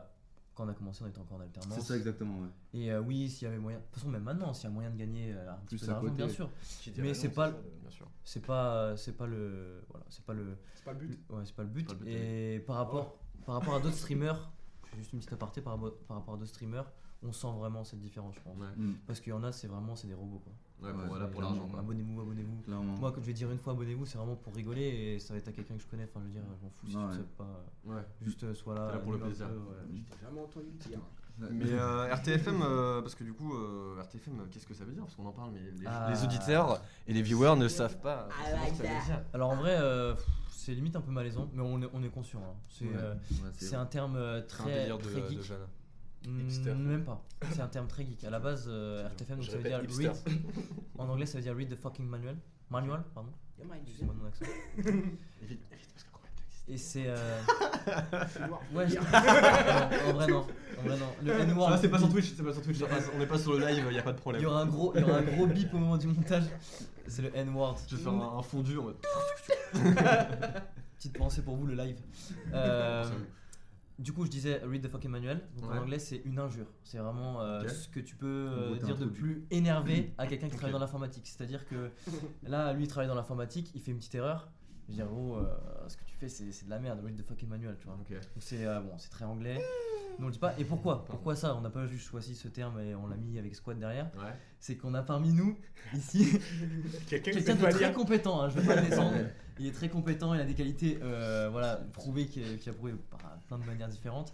quand 0.55 0.65
on 0.65 0.69
a 0.69 0.73
commencé, 0.73 1.03
on 1.03 1.07
était 1.07 1.19
encore 1.19 1.37
en 1.37 1.41
alternance. 1.41 1.73
C'est 1.77 1.81
ça 1.85 1.97
exactement, 1.97 2.39
ouais. 2.39 2.47
Et 2.73 2.91
euh, 2.91 3.01
oui, 3.01 3.29
s'il 3.29 3.45
y 3.45 3.47
avait 3.47 3.59
moyen, 3.59 3.77
de 3.79 3.83
toute 3.83 3.95
façon, 3.95 4.07
même 4.09 4.23
maintenant, 4.23 4.53
s'il 4.53 4.63
y 4.63 4.67
a 4.67 4.73
moyen 4.73 4.89
de 4.89 4.95
gagner 4.97 5.33
euh, 5.33 5.51
un 5.51 5.55
petit 5.65 5.75
Plus 5.75 5.85
peu 5.85 5.91
à 5.91 5.95
d'argent, 5.95 6.13
bien 6.13 6.29
sûr. 6.29 6.49
Mais 6.97 7.13
c'est 7.13 7.29
pas 7.29 7.51
ça, 7.51 7.57
le- 7.57 7.79
Bien 7.81 7.89
sûr. 7.89 8.07
C'est 8.23 8.45
pas, 8.45 8.95
c'est 8.97 9.13
pas 9.17 9.27
le, 9.27 9.83
voilà, 9.89 10.05
c'est 10.09 10.23
pas 10.25 10.33
le, 10.33 10.57
C'est 10.75 10.83
pas 10.85 10.93
le 10.93 10.99
but. 10.99 11.19
ouais, 11.29 11.41
c'est 11.45 11.55
pas 11.55 11.63
le 11.63 11.69
but. 11.69 11.87
Pas 11.87 11.93
le 11.93 11.99
but, 11.99 12.07
Et 12.09 12.59
par 12.65 12.77
rapport, 12.77 13.17
par 13.45 13.55
rapport 13.55 13.75
à 13.75 13.79
d'autres 13.79 13.95
streamers, 13.97 14.49
je 14.85 14.89
fais 14.91 14.97
juste 14.97 15.13
une 15.13 15.19
petite 15.19 15.33
aparté 15.33 15.61
par, 15.61 15.73
rapport- 15.73 15.97
par 16.07 16.17
rapport 16.17 16.33
à 16.35 16.37
d'autres 16.37 16.49
streamers, 16.51 16.89
on 17.27 17.31
sent 17.31 17.47
vraiment 17.57 17.83
cette 17.83 17.99
différence, 17.99 18.35
je 18.35 18.41
pense. 18.41 18.57
Ouais. 18.57 18.67
Mm, 18.75 18.93
Parce 19.07 19.19
qu'il 19.19 19.31
y 19.31 19.33
en 19.33 19.43
a, 19.43 19.51
c'est 19.51 19.67
vraiment, 19.67 19.95
c'est 19.95 20.07
des 20.07 20.13
robots 20.13 20.39
quoi. 20.43 20.53
Ouais, 20.81 20.91
Ouais, 20.95 21.03
bon, 21.03 21.07
voilà 21.07 21.27
pour 21.27 21.41
l'argent. 21.41 21.67
Abonnez-vous, 21.77 22.21
abonnez-vous. 22.21 22.71
Moi, 22.99 23.11
quand 23.11 23.21
je 23.21 23.25
vais 23.27 23.33
dire 23.33 23.49
une 23.51 23.57
fois 23.59 23.73
abonnez-vous, 23.73 24.05
c'est 24.05 24.17
vraiment 24.17 24.35
pour 24.35 24.53
rigoler 24.53 24.81
et 25.15 25.19
ça 25.19 25.33
va 25.33 25.39
être 25.39 25.47
à 25.47 25.51
quelqu'un 25.51 25.75
que 25.75 25.81
je 25.81 25.87
connais. 25.87 26.03
Enfin, 26.03 26.19
je 26.21 26.25
veux 26.27 26.31
dire, 26.33 26.41
je 26.59 26.63
m'en 26.65 26.69
fous 26.69 26.87
si 26.87 26.95
Ouais. 26.97 27.03
tu 27.11 27.17
sais 27.17 27.27
pas. 27.37 27.63
Ouais. 27.85 28.01
Juste 28.21 28.43
euh, 28.43 28.53
sois 28.53 28.75
là. 28.75 28.97
Pour 28.99 29.13
le 29.13 29.19
plaisir. 29.19 29.47
peu, 29.47 29.55
ouais. 29.55 29.85
J'ai 29.93 30.25
jamais 30.25 30.41
entendu 30.41 30.65
le 30.67 30.89
dire. 30.89 30.99
Mais 31.37 31.65
euh, 31.71 32.13
RTFM, 32.13 32.61
euh, 32.61 33.01
parce 33.01 33.15
que 33.15 33.23
du 33.23 33.33
coup, 33.33 33.53
euh, 33.55 33.99
RTFM, 34.01 34.47
qu'est-ce 34.51 34.65
que 34.67 34.73
ça 34.73 34.85
veut 34.85 34.93
dire? 34.93 35.03
Parce 35.03 35.15
qu'on 35.15 35.25
en 35.25 35.31
parle, 35.33 35.51
mais 35.53 35.59
les, 35.79 35.85
Ah. 35.87 36.09
les 36.11 36.23
auditeurs 36.23 36.81
et 37.07 37.13
les 37.13 37.21
viewers 37.21 37.55
ne 37.57 37.67
savent 37.67 37.97
pas. 37.99 38.27
I 38.29 38.33
forcément 38.51 38.61
like 38.63 38.75
ce 38.75 38.81
que 38.81 38.87
ça 38.87 38.93
veut 38.93 38.99
that. 38.99 39.05
dire. 39.05 39.21
Alors 39.33 39.49
en 39.51 39.55
vrai, 39.55 39.77
euh, 39.79 40.13
c'est 40.49 40.73
limite 40.73 40.95
un 40.95 41.01
peu 41.01 41.11
malaisant, 41.11 41.49
mais 41.53 41.61
on 41.61 41.81
est, 41.81 41.89
on 41.93 42.03
est 42.03 42.09
conscient. 42.09 42.39
hein. 42.41 42.55
C'est 42.69 42.85
Ouais, 42.85 42.91
euh, 42.95 43.13
ouais, 43.13 43.49
c'est 43.57 43.75
un 43.75 43.85
terme 43.85 44.15
C'est 44.17 44.37
un 44.37 44.41
très, 44.43 44.73
délire 44.81 44.97
de, 44.97 45.03
très 45.03 45.21
de 45.21 45.27
geek. 45.29 45.41
jeunes. 45.41 45.67
Mm, 46.27 46.39
Hipster. 46.41 46.73
Même 46.73 47.03
pas. 47.03 47.23
C'est 47.51 47.61
un 47.61 47.67
terme 47.67 47.87
très 47.87 48.03
geek. 48.05 48.23
À 48.23 48.29
la 48.29 48.39
base, 48.39 48.65
euh, 48.67 49.07
RTFM, 49.07 49.37
donc 49.37 49.45
ça 49.45 49.57
veut 49.57 49.63
dire 49.63 49.83
hipster. 49.83 50.07
read. 50.09 50.41
En 50.97 51.07
anglais, 51.09 51.25
ça 51.25 51.37
veut 51.37 51.43
dire 51.43 51.55
read 51.55 51.69
the 51.69 51.75
fucking 51.79 52.05
manual. 52.05 52.35
Manual, 52.69 53.03
pardon. 53.13 53.29
Excusez-moi 53.59 54.13
de 54.15 54.19
mon 54.19 54.27
accent. 54.27 54.45
Évite, 54.77 54.87
évite, 55.71 55.89
parce 55.93 56.03
que 56.03 56.07
le 56.07 56.11
problème 56.11 56.31
existe. 56.47 56.67
Et 56.69 56.77
c'est. 56.77 57.05
euh. 57.07 57.41
Ouais, 58.73 58.87
je- 58.89 58.95
non, 58.95 60.09
en 60.09 60.13
vrai, 60.13 60.27
non. 60.27 60.37
En 60.79 60.81
vrai, 60.83 60.97
non. 60.97 61.05
Le 61.23 61.31
N-word. 61.41 61.69
Ah, 61.71 61.77
c'est 61.77 61.89
pas 61.89 61.99
sur 61.99 62.09
Twitch, 62.09 62.33
c'est 62.35 62.43
pas 62.43 62.51
sur 62.53 62.61
Twitch, 62.63 62.79
on 63.13 63.19
n'est 63.19 63.27
pas 63.27 63.37
sur 63.37 63.53
le 63.53 63.59
live, 63.65 63.85
y 63.93 63.97
a 63.99 64.01
pas 64.03 64.11
de 64.11 64.17
Il 64.17 64.21
problème. 64.21 64.41
y 64.41 64.45
aura 64.45 64.61
un 64.61 64.65
gros, 64.65 64.91
il 64.95 65.01
y 65.01 65.03
aura 65.03 65.17
un 65.19 65.21
gros 65.23 65.45
bip 65.47 65.73
au 65.73 65.77
moment 65.77 65.97
du 65.97 66.07
montage. 66.07 66.43
C'est 67.07 67.21
le 67.21 67.35
N-word. 67.37 67.77
Je 67.87 67.95
vais 67.95 68.01
faire 68.03 68.13
un, 68.13 68.39
un 68.39 68.41
fondu 68.41 68.77
en 68.79 68.83
mode. 68.83 68.97
Petite 70.97 71.17
pensée 71.17 71.41
pour 71.43 71.55
vous, 71.55 71.67
le 71.67 71.75
live. 71.75 71.97
Euh, 72.53 73.05
du 73.97 74.11
coup, 74.13 74.25
je 74.25 74.29
disais 74.29 74.61
read 74.63 74.81
the 74.85 74.89
fucking 74.89 75.09
manual. 75.09 75.41
Donc 75.57 75.69
Ouais. 75.71 75.77
en 75.77 75.81
anglais, 75.83 75.99
c'est 75.99 76.21
une 76.25 76.37
injure. 76.39 76.67
C'est 76.83 76.97
vraiment 76.97 77.41
euh, 77.41 77.67
ce 77.67 77.87
que 77.87 77.99
tu 77.99 78.15
peux 78.15 78.25
euh, 78.27 78.75
dire 78.77 78.97
de 78.97 79.05
plus 79.05 79.45
énervé 79.51 80.13
à 80.17 80.27
quelqu'un 80.27 80.47
qui 80.49 80.55
travaille 80.55 80.73
dans 80.73 80.79
l'informatique. 80.79 81.25
C'est-à-dire 81.27 81.65
que 81.65 81.91
là, 82.43 82.73
lui, 82.73 82.83
il 82.83 82.87
travaille 82.87 83.07
dans 83.07 83.15
l'informatique, 83.15 83.71
il 83.73 83.81
fait 83.81 83.91
une 83.91 83.97
petite 83.97 84.15
erreur. 84.15 84.49
Je 84.87 84.91
veux 84.91 84.97
dire, 84.97 85.07
gros, 85.07 85.35
euh, 85.37 85.45
ce 85.87 85.97
que 85.97 86.03
tu 86.05 86.15
fais, 86.15 86.29
c'est 86.29 86.51
c'est 86.51 86.65
de 86.65 86.69
la 86.69 86.79
merde. 86.79 86.99
Read 87.03 87.17
the 87.17 87.27
fucking 87.27 87.49
manual, 87.49 87.75
tu 87.77 87.87
vois. 87.87 87.95
Donc 87.95 88.07
c'est 88.39 88.65
euh, 88.65 88.79
bon, 88.81 88.91
c'est 88.97 89.09
très 89.09 89.25
anglais. 89.25 89.59
Mais 90.17 90.23
on 90.23 90.27
le 90.27 90.31
dit 90.31 90.39
pas. 90.39 90.53
Et 90.57 90.63
pourquoi? 90.63 91.03
Pourquoi 91.05 91.35
ça? 91.35 91.55
On 91.55 91.61
n'a 91.61 91.69
pas 91.69 91.87
juste 91.87 92.07
choisi 92.07 92.35
ce 92.35 92.47
terme 92.47 92.79
et 92.79 92.95
on 92.95 93.07
l'a 93.07 93.17
mis 93.17 93.37
avec 93.39 93.55
squad 93.55 93.77
derrière. 93.79 94.05
Ouais. 94.15 94.33
C'est 94.59 94.75
qu'on 94.77 94.93
a 94.93 95.01
parmi 95.01 95.33
nous 95.33 95.57
ici 95.93 96.39
Quelqu'un 97.07 97.31
de 97.55 97.61
très 97.61 97.79
lire. 97.79 97.93
compétent. 97.93 98.41
hein, 98.41 98.49
je 98.49 98.59
vais 98.59 98.67
pas 98.67 98.81
le 98.81 98.87
descendre. 98.89 99.15
Il 99.57 99.67
est 99.67 99.71
très 99.71 99.87
compétent, 99.87 100.33
il 100.33 100.41
a 100.41 100.45
des 100.45 100.53
qualités 100.53 100.99
euh, 101.01 101.47
voilà, 101.49 101.77
prouvées 101.93 102.27
a 102.67 102.73
prouvé 102.73 102.93
par 103.09 103.19
plein 103.47 103.57
de 103.57 103.63
manières 103.63 103.87
différentes. 103.87 104.33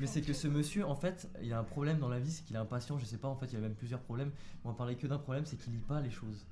Mais 0.00 0.06
c'est 0.06 0.22
que 0.22 0.32
ce 0.32 0.48
monsieur, 0.48 0.84
en 0.84 0.96
fait, 0.96 1.28
il 1.40 1.52
a 1.52 1.58
un 1.60 1.64
problème 1.64 1.98
dans 1.98 2.08
la 2.08 2.18
vie, 2.18 2.32
c'est 2.32 2.44
qu'il 2.44 2.56
est 2.56 2.60
impatient. 2.60 2.98
Je 2.98 3.04
sais 3.04 3.16
pas, 3.16 3.28
en 3.28 3.36
fait, 3.36 3.46
il 3.52 3.56
a 3.58 3.60
même 3.60 3.74
plusieurs 3.74 4.00
problèmes. 4.00 4.32
On 4.64 4.70
va 4.70 4.74
parler 4.74 4.96
que 4.96 5.06
d'un 5.06 5.18
problème, 5.18 5.46
c'est 5.46 5.56
qu'il 5.56 5.72
lit 5.72 5.78
pas 5.78 6.00
les 6.00 6.10
choses. 6.10 6.46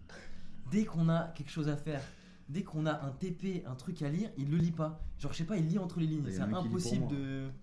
Dès 0.71 0.85
qu'on 0.85 1.09
a 1.09 1.25
quelque 1.35 1.51
chose 1.51 1.69
à 1.69 1.77
faire, 1.77 2.01
dès 2.49 2.63
qu'on 2.63 2.87
a 2.87 3.05
un 3.05 3.11
TP, 3.11 3.65
un 3.67 3.75
truc 3.75 4.03
à 4.03 4.09
lire, 4.09 4.31
il 4.39 4.51
le 4.51 4.57
lit 4.57 4.73
pas. 4.73 5.01
Genre, 5.19 5.33
je 5.33 5.39
sais 5.39 5.45
pas, 5.45 5.57
il 5.57 5.67
lit 5.67 5.79
entre 5.79 6.01
les 6.01 6.07
lignes. 6.07 6.25
C'est 6.31 6.41
impossible 6.41 7.09
de. 7.09 7.49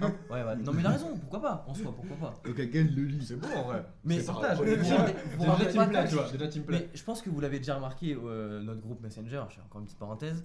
Hein 0.00 0.12
ouais, 0.30 0.44
ouais. 0.44 0.56
Non, 0.56 0.72
mais 0.72 0.82
il 0.82 0.86
a 0.86 0.90
raison, 0.90 1.16
pourquoi 1.18 1.42
pas 1.42 1.64
En 1.66 1.74
soi, 1.74 1.92
pourquoi 1.92 2.16
pas 2.16 2.40
Donc, 2.44 2.54
quelqu'un 2.54 2.84
le 2.84 3.02
lit. 3.06 3.24
C'est 3.26 3.34
beau 3.34 3.48
en 3.56 3.64
vrai. 3.64 3.84
Mais 4.04 4.22
partage. 4.22 4.56
vous 4.58 4.64
Déjà- 4.64 6.48
tu 6.48 6.62
mais 6.68 6.88
je 6.94 7.02
pense 7.02 7.20
que 7.20 7.28
vous 7.28 7.40
l'avez 7.40 7.58
déjà 7.58 7.74
remarqué, 7.74 8.14
euh, 8.14 8.62
notre 8.62 8.80
groupe 8.80 9.02
Messenger, 9.02 9.42
je 9.48 9.56
fais 9.56 9.60
encore 9.62 9.80
une 9.80 9.86
petite 9.86 9.98
parenthèse, 9.98 10.44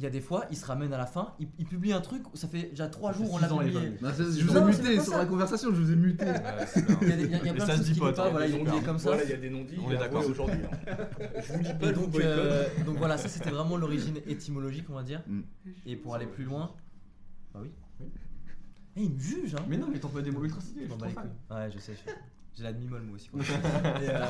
il 0.00 0.04
y 0.04 0.06
a 0.06 0.10
des 0.10 0.22
fois, 0.22 0.46
il 0.50 0.56
se 0.56 0.64
ramène 0.64 0.94
à 0.94 0.96
la 0.96 1.04
fin, 1.04 1.34
il, 1.38 1.48
il 1.58 1.66
publie 1.66 1.92
un 1.92 2.00
truc, 2.00 2.22
ça 2.32 2.48
fait 2.48 2.70
déjà 2.70 2.88
3 2.88 3.12
Ça 3.12 3.18
jours, 3.18 3.34
on 3.34 3.38
l'a 3.38 3.48
publié. 3.48 3.92
Bah, 4.00 4.10
je 4.16 4.22
vous 4.46 4.56
ai 4.56 4.64
muté 4.64 4.94
sur 4.94 5.12
ça. 5.12 5.18
la 5.18 5.26
conversation, 5.26 5.68
je 5.74 5.82
vous 5.82 5.92
ai 5.92 5.96
muté. 5.96 6.24
Il 6.24 7.08
y 7.08 7.12
a, 7.12 7.16
des- 7.16 7.24
il 7.24 7.30
y 7.30 7.34
a- 7.34 7.38
il 7.38 7.46
y 7.46 7.48
a 7.50 7.52
Mais 7.52 7.52
plein 7.52 7.66
ça 7.66 7.72
de 7.72 7.76
choses 7.76 7.90
qu'il 7.90 8.00
pas, 8.00 8.12
toi, 8.14 8.30
voilà, 8.30 8.46
Il 8.46 8.54
est 8.54 8.82
comme 8.82 8.98
ça. 8.98 9.08
Voilà, 9.10 9.24
il 9.24 9.30
y 9.30 9.34
a 9.34 9.36
des 9.36 9.50
non-dits. 9.50 9.76
On 9.84 9.90
est 9.90 9.98
d'accord. 9.98 10.24
aujourd'hui. 10.26 10.58
hein. 10.64 10.96
Je 11.46 11.52
vous 11.52 11.62
dis 11.62 11.68
Et 11.68 11.74
pas, 11.74 11.92
donc, 11.92 12.14
euh, 12.18 12.66
donc 12.86 12.96
voilà, 12.96 13.18
ça 13.18 13.28
c'était 13.28 13.50
vraiment 13.50 13.76
l'origine 13.76 14.16
étymologique, 14.26 14.86
on 14.88 14.94
va 14.94 15.02
dire. 15.02 15.22
Mm. 15.26 15.40
Et 15.84 15.96
pour 15.96 16.14
aller 16.14 16.26
plus 16.26 16.44
loin, 16.44 16.72
bah 17.52 17.60
oui. 17.62 17.70
Eh, 18.96 19.02
il 19.02 19.10
me 19.10 19.18
juge, 19.20 19.54
hein. 19.54 19.64
Mais 19.68 19.76
non, 19.76 19.88
mais 19.92 19.98
t'en 19.98 20.08
peux 20.08 20.22
des 20.22 20.30
mots 20.30 20.42
ultra 20.44 20.62
stylés. 20.62 20.88
Ouais, 20.88 21.70
je 21.74 21.78
sais. 21.78 21.92
J'ai 22.60 22.66
la 22.66 22.72
demi-molle 22.74 23.02
moi 23.04 23.14
aussi. 23.14 23.28
quoi. 23.30 23.40
et, 24.02 24.10
euh, 24.10 24.26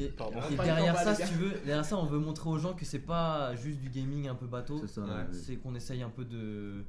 et- 0.00 0.08
Pardon. 0.08 0.40
et 0.50 0.56
Pas 0.56 0.64
derrière 0.64 0.98
ça, 0.98 1.14
si 1.14 1.22
tu 1.28 1.34
veux, 1.34 1.52
derrière 1.64 1.84
ça, 1.84 1.96
on 1.96 2.06
veut 2.06 2.18
montrer 2.18 2.50
aux 2.50 2.58
gens 2.58 2.74
que 2.74 2.84
c'est 2.84 2.98
pas 2.98 3.54
juste 3.54 3.78
du 3.78 3.88
gaming 3.88 4.26
un 4.26 4.34
peu 4.34 4.46
bateau. 4.48 4.78
C'est 4.80 4.88
ça. 4.88 5.02
Ouais, 5.02 5.08
ouais. 5.10 5.26
C'est 5.30 5.54
qu'on 5.56 5.76
essaye 5.76 6.02
un 6.02 6.10
peu 6.10 6.24
de 6.24 6.84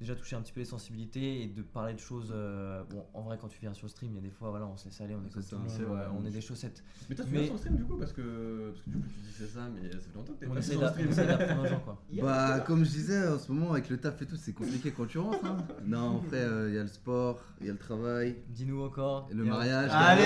déjà 0.00 0.14
toucher 0.14 0.34
un 0.34 0.40
petit 0.40 0.52
peu 0.52 0.60
les 0.60 0.66
sensibilités 0.66 1.42
et 1.42 1.46
de 1.46 1.60
parler 1.62 1.92
de 1.94 1.98
choses. 1.98 2.32
euh, 2.34 2.82
bon, 2.90 3.04
en 3.14 3.20
vrai, 3.22 3.36
quand 3.40 3.48
tu 3.48 3.58
viens 3.60 3.74
sur 3.74 3.84
le 3.86 3.90
stream, 3.90 4.12
il 4.12 4.16
y 4.16 4.18
a 4.18 4.22
des 4.22 4.30
fois, 4.30 4.48
voilà, 4.50 4.66
on 4.66 4.76
se 4.76 4.86
laisse 4.86 5.00
aller, 5.02 5.14
on 5.14 5.24
est 5.26 5.30
comme 5.32 5.42
ça, 5.42 5.56
tout 5.56 5.62
on 5.88 6.22
on- 6.22 6.26
est 6.26 6.30
des 6.30 6.40
chaussettes. 6.40 6.82
Mais 7.08 7.14
toi, 7.14 7.24
tu 7.26 7.30
Mais- 7.32 7.38
viens 7.40 7.46
sur 7.46 7.54
le 7.54 7.58
stream 7.60 7.76
du 7.76 7.84
coup 7.84 7.96
parce 7.98 8.12
que, 8.12 8.70
parce 8.72 8.82
que 8.84 8.90
du 8.90 8.96
coup, 8.96 9.08
tu 9.08 9.20
dis 9.20 9.32
c'est 9.38 9.46
ça, 9.46 9.68
mais 9.74 9.90
ça 9.92 9.98
fait 9.98 10.14
longtemps 10.16 10.32
que 10.32 10.38
t'es 10.40 10.46
pas 10.46 10.62
sur 10.62 10.74
le 10.74 10.80
d'a- 10.80 10.86
on 10.86 10.90
stream. 10.92 11.08
essaye 11.10 11.26
d'apprendre 11.26 11.62
aux 11.62 11.66
gens, 11.66 11.80
quoi. 11.80 12.02
Bah, 12.22 12.60
comme 12.60 12.84
je 12.84 12.90
disais, 12.90 13.28
en 13.28 13.38
ce 13.38 13.52
moment, 13.52 13.72
avec 13.72 13.90
le 13.90 13.98
taf 13.98 14.20
et 14.22 14.26
tout, 14.26 14.36
c'est 14.36 14.52
compliqué 14.54 14.90
quand 14.90 15.06
tu 15.06 15.18
rentres. 15.18 15.44
hein. 15.44 15.58
Non, 15.84 15.98
en 15.98 16.18
vrai, 16.18 16.46
il 16.68 16.74
y 16.74 16.78
a 16.78 16.82
le 16.82 16.88
sport, 16.88 17.38
il 17.60 17.66
y 17.66 17.70
a 17.70 17.72
le 17.72 17.78
travail, 17.78 18.36
Dis-nous 18.48 18.82
encore. 18.82 19.28
et 19.30 19.34
le 19.34 19.44
mariage. 19.44 19.90
Allez 19.92 20.22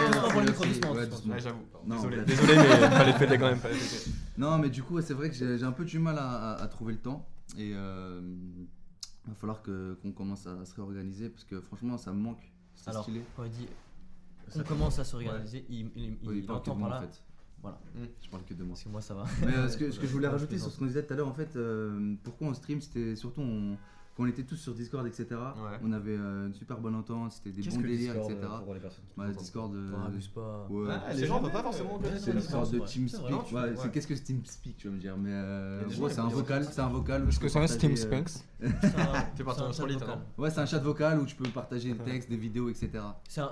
Eh, 0.00 0.10
Doucement 0.10 1.34
merci, 1.34 1.48
pour. 1.48 1.84
Non, 1.86 1.96
Désolé, 1.96 2.56
mais 2.56 2.64
fallait 2.88 3.12
le 3.12 3.18
fêter 3.18 3.38
quand 3.38 3.46
même. 3.46 3.58
Non, 4.38 4.56
mais 4.58 4.70
du 4.70 4.82
coup, 4.82 5.00
c'est 5.02 5.14
vrai 5.14 5.28
que 5.28 5.34
j'ai 5.34 5.64
un 5.64 5.72
peu 5.72 5.84
du 5.84 5.98
mal 5.98 6.16
à, 6.18 6.52
à- 6.52 6.62
à 6.62 6.68
trouver 6.68 6.92
le 6.94 7.00
temps. 7.00 7.28
Et 7.56 7.72
euh, 7.74 8.20
il 9.26 9.30
va 9.30 9.34
falloir 9.34 9.62
que- 9.62 9.94
qu'on 10.00 10.12
commence 10.12 10.46
à 10.46 10.64
se 10.64 10.74
réorganiser 10.74 11.28
parce 11.28 11.44
que 11.44 11.60
franchement, 11.60 11.98
ça 11.98 12.12
me 12.12 12.20
manque. 12.20 12.52
C'est 12.74 12.92
stylé. 12.94 13.22
dit 13.52 13.66
on 14.56 14.62
commence 14.62 14.98
à 14.98 15.04
s'organiser, 15.04 15.66
il, 15.68 15.90
il, 15.96 16.16
il, 16.22 16.28
Oui, 16.28 16.38
il 16.38 16.46
parle 16.46 16.62
que 16.62 16.70
entend 16.70 16.76
de 16.76 16.80
par 16.80 16.88
moi, 16.88 16.88
là. 16.88 16.98
en 16.98 17.00
fait. 17.02 17.22
Voilà. 17.60 17.80
Je 18.22 18.28
parle 18.30 18.44
que 18.44 18.54
de 18.54 18.62
moi. 18.62 18.72
Parce 18.74 18.84
que 18.84 18.88
moi 18.88 19.00
ça 19.00 19.14
va. 19.14 19.24
Mais 19.44 19.54
euh, 19.56 19.68
ce, 19.68 19.76
que, 19.76 19.90
ce 19.90 19.98
que 19.98 20.06
je 20.06 20.12
voulais 20.12 20.28
rajouter 20.28 20.56
sur 20.58 20.70
ce 20.70 20.78
qu'on 20.78 20.86
disait 20.86 21.04
tout 21.04 21.12
à 21.12 21.16
l'heure, 21.16 21.28
en 21.28 21.34
fait, 21.34 21.56
euh, 21.56 22.14
pourquoi 22.22 22.48
on 22.48 22.54
stream, 22.54 22.80
c'était 22.80 23.16
surtout 23.16 23.40
on- 23.42 23.76
quand 24.18 24.24
on 24.24 24.26
était 24.26 24.42
tous 24.42 24.56
sur 24.56 24.74
Discord, 24.74 25.06
etc. 25.06 25.26
Ouais. 25.30 25.78
On 25.84 25.92
avait 25.92 26.16
euh, 26.18 26.48
une 26.48 26.54
super 26.54 26.80
bonne 26.80 26.96
entente, 26.96 27.30
c'était 27.30 27.50
des 27.50 27.62
bons 27.70 27.80
délires, 27.80 28.14
Discord, 28.14 28.32
etc. 28.32 28.48
euh, 28.52 28.58
pour 28.64 28.74
les 28.74 28.80
personnes 28.80 29.04
Bah, 29.16 29.28
Discord, 29.28 29.72
euh, 29.72 29.92
On 29.96 30.06
abuse 30.06 30.26
pas. 30.26 30.66
ouais. 30.68 30.88
Ah, 30.90 31.14
les 31.14 31.24
gens 31.24 31.40
peuvent 31.40 31.52
pas 31.52 31.62
forcément 31.62 31.98
connaître 31.98 32.24
c'est 32.24 32.40
sorte 32.40 32.72
de. 32.72 32.80
TeamSpeak. 32.80 33.52
Ouais, 33.52 33.76
c'est- 33.76 33.90
Qu'est-ce 33.92 34.08
que 34.08 34.16
c'est 34.16 34.24
TeamSpeak, 34.24 34.76
tu 34.76 34.88
vas 34.88 34.94
me 34.94 34.98
dire 34.98 35.16
Mais 35.16 35.30
euh, 35.32 35.84
gros, 35.84 36.08
gens, 36.08 36.14
c'est 36.14 36.18
un 36.18 36.26
vocal, 36.26 36.62
dire 36.62 36.72
c'est 36.72 36.80
un 36.80 36.88
vocal. 36.88 37.26
tu 37.28 37.38
que 37.38 37.48
ça 37.48 37.60
reste 37.60 37.80
partager, 37.80 37.94
Team 37.94 38.10
euh, 38.12 38.24
Spinks 38.24 38.44
T'es 39.36 39.44
parti 39.44 39.62
C'est 39.72 39.82
en 39.82 39.86
vocal. 39.86 40.18
Ouais, 40.36 40.50
c'est 40.50 40.60
un 40.60 40.66
chat 40.66 40.78
vocal 40.80 41.20
où 41.20 41.24
tu 41.24 41.36
peux 41.36 41.48
partager 41.50 41.92
des 41.92 41.98
textes, 42.00 42.28
des 42.28 42.36
vidéos, 42.36 42.68
etc. 42.70 42.90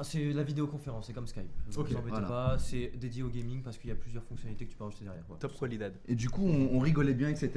C'est 0.03 0.33
la 0.33 0.43
vidéoconférence, 0.43 1.07
c'est 1.07 1.13
comme 1.13 1.29
Skype. 1.29 1.45
Ok, 1.77 1.91
vous 1.91 1.97
embêtez 1.97 2.27
pas, 2.27 2.59
c'est 2.59 2.91
dédié 2.99 3.23
au 3.23 3.29
gaming 3.29 3.63
parce 3.63 3.79
qu'il 3.79 3.89
y 3.91 3.93
a 3.93 3.97
plusieurs 3.97 4.25
fonctionnalités 4.25 4.65
que 4.67 4.73
tu 4.73 4.77
peux 4.77 4.83
rajouter 4.83 5.05
derrière. 5.05 5.23
Top 5.39 5.57
qualidad. 5.57 5.95
Et 6.09 6.17
du 6.17 6.29
coup, 6.29 6.45
on 6.45 6.81
rigolait 6.81 7.15
bien, 7.15 7.29
etc. 7.29 7.53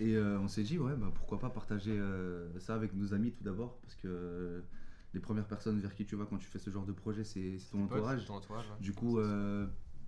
Et 0.00 0.16
euh, 0.16 0.38
on 0.40 0.48
s'est 0.48 0.62
dit, 0.62 0.78
ouais, 0.78 0.96
bah, 0.96 1.12
pourquoi 1.14 1.38
pas 1.38 1.50
partager 1.50 1.92
euh, 1.96 2.58
ça 2.58 2.74
avec 2.74 2.94
nos 2.94 3.12
amis 3.12 3.32
tout 3.32 3.44
d'abord, 3.44 3.76
parce 3.82 3.94
que 3.96 4.08
euh, 4.08 4.60
les 5.12 5.20
premières 5.20 5.46
personnes 5.46 5.78
vers 5.78 5.94
qui 5.94 6.06
tu 6.06 6.16
vas 6.16 6.24
quand 6.24 6.38
tu 6.38 6.46
fais 6.46 6.58
ce 6.58 6.70
genre 6.70 6.86
de 6.86 6.92
projet, 6.92 7.22
c'est 7.22 7.58
ton 7.70 7.84
entourage. 7.84 8.24
Ton 8.24 8.34
entourage, 8.36 8.64
ouais. 8.66 8.76
Du 8.80 8.92
coup, 8.94 9.18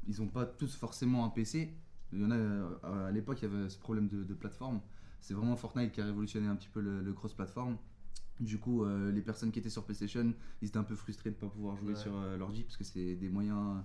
ils 0.08 0.20
ont 0.22 0.28
pas 0.28 0.46
tous 0.46 0.74
forcément 0.74 1.24
un 1.24 1.28
PC. 1.28 1.74
Il 2.14 2.20
y 2.20 2.24
en 2.24 2.30
a, 2.30 3.06
à 3.06 3.10
l'époque, 3.10 3.40
il 3.42 3.50
y 3.50 3.54
avait 3.54 3.68
ce 3.68 3.78
problème 3.78 4.08
de, 4.08 4.24
de 4.24 4.34
plateforme. 4.34 4.80
C'est 5.20 5.34
vraiment 5.34 5.56
Fortnite 5.56 5.92
qui 5.92 6.00
a 6.00 6.04
révolutionné 6.04 6.48
un 6.48 6.56
petit 6.56 6.68
peu 6.68 6.80
le, 6.80 7.00
le 7.02 7.12
cross-platform. 7.12 7.76
Du 8.40 8.58
coup, 8.58 8.84
les 8.86 9.20
personnes 9.20 9.52
qui 9.52 9.58
étaient 9.58 9.70
sur 9.70 9.84
PlayStation, 9.84 10.32
ils 10.62 10.68
étaient 10.68 10.78
un 10.78 10.84
peu 10.84 10.96
frustrés 10.96 11.30
de 11.30 11.36
ne 11.36 11.40
pas 11.40 11.48
pouvoir 11.48 11.76
jouer 11.76 11.92
Ouais. 11.92 11.98
sur 12.00 12.12
l'ordi 12.38 12.62
parce 12.64 12.76
que 12.76 12.84
c'est 12.84 13.14
des 13.16 13.28
moyens. 13.28 13.82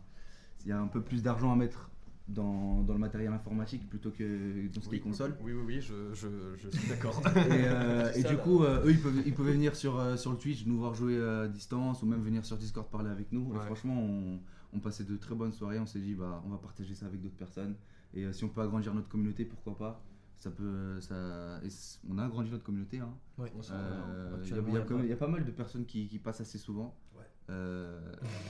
Il 0.62 0.68
y 0.68 0.72
a 0.72 0.80
un 0.80 0.88
peu 0.88 1.02
plus 1.02 1.22
d'argent 1.22 1.52
à 1.52 1.56
mettre 1.56 1.90
dans, 2.28 2.82
dans 2.84 2.94
le 2.94 3.00
matériel 3.00 3.32
informatique 3.32 3.88
plutôt 3.90 4.12
que 4.12 4.68
dans 4.74 4.82
ce 4.82 4.90
qui 4.90 4.96
est 4.98 5.00
console. 5.00 5.36
Oui, 5.42 5.54
oui, 5.54 5.62
oui, 5.66 5.82
je, 5.82 6.14
je, 6.14 6.28
je 6.58 6.70
suis 6.70 6.88
d'accord. 6.90 7.22
Et, 7.36 7.40
euh, 7.50 8.12
et 8.16 8.22
Ça, 8.22 8.28
du 8.30 8.36
là. 8.36 8.42
coup, 8.44 8.64
euh, 8.64 8.86
eux, 8.86 8.92
ils, 8.92 9.00
peuvent, 9.02 9.22
ils 9.26 9.34
pouvaient 9.34 9.54
venir 9.54 9.76
sur, 9.76 9.98
euh, 10.00 10.18
sur 10.18 10.32
le 10.32 10.38
Twitch, 10.38 10.66
nous 10.66 10.78
voir 10.78 10.94
jouer 10.94 11.22
à 11.24 11.48
distance, 11.48 12.04
ou 12.04 12.06
même 12.06 12.22
venir 12.22 12.46
sur 12.46 12.58
Discord 12.58 12.90
parler 12.90 13.10
avec 13.10 13.32
nous. 13.32 13.56
Et 13.56 13.60
franchement, 13.66 13.98
on, 13.98 14.40
on 14.74 14.80
passait 14.80 15.06
de 15.06 15.16
très 15.16 15.36
bonnes 15.36 15.54
soirées. 15.54 15.80
On 15.80 15.86
s'est 15.86 16.00
dit, 16.02 16.16
bah, 16.16 16.44
on 16.46 16.50
va 16.50 16.58
partager 16.58 16.94
ça 16.96 17.06
avec 17.06 17.22
d'autres 17.22 17.38
personnes. 17.38 17.76
Et 18.14 18.24
euh, 18.26 18.34
si 18.34 18.44
on 18.44 18.50
peut 18.50 18.62
agrandir 18.62 18.94
notre 18.94 19.10
communauté, 19.10 19.46
pourquoi 19.46 19.78
pas? 19.78 20.04
Ça 20.38 20.52
peut, 20.52 21.00
ça, 21.02 21.60
et 21.64 21.68
on 22.10 22.18
a 22.20 22.26
agrandi 22.26 22.52
notre 22.52 22.64
communauté. 22.64 23.00
hein. 23.00 23.12
Ouais. 23.40 23.52
On 23.58 23.62
s'en 23.64 23.74
Euh, 23.74 24.30
rend 24.36 24.38
Il 24.44 24.46
y, 24.46 24.50
il 24.50 24.56
y 24.56 24.60
a 24.60 24.62
il 24.68 24.74
y 24.74 24.78
a 24.78 24.82
pas- 24.82 25.04
il 25.04 25.10
y 25.10 25.14
a 25.14 25.18
pas 25.18 25.28
mal 25.28 25.44
de 25.46 25.52
personnes 25.52 25.86
qui, 25.86 26.08
qui 26.08 26.20
passent 26.20 26.42
assez 26.42 26.60
souvent. 26.60 26.96
Ouais. 27.16 27.24
Euh, 27.50 27.98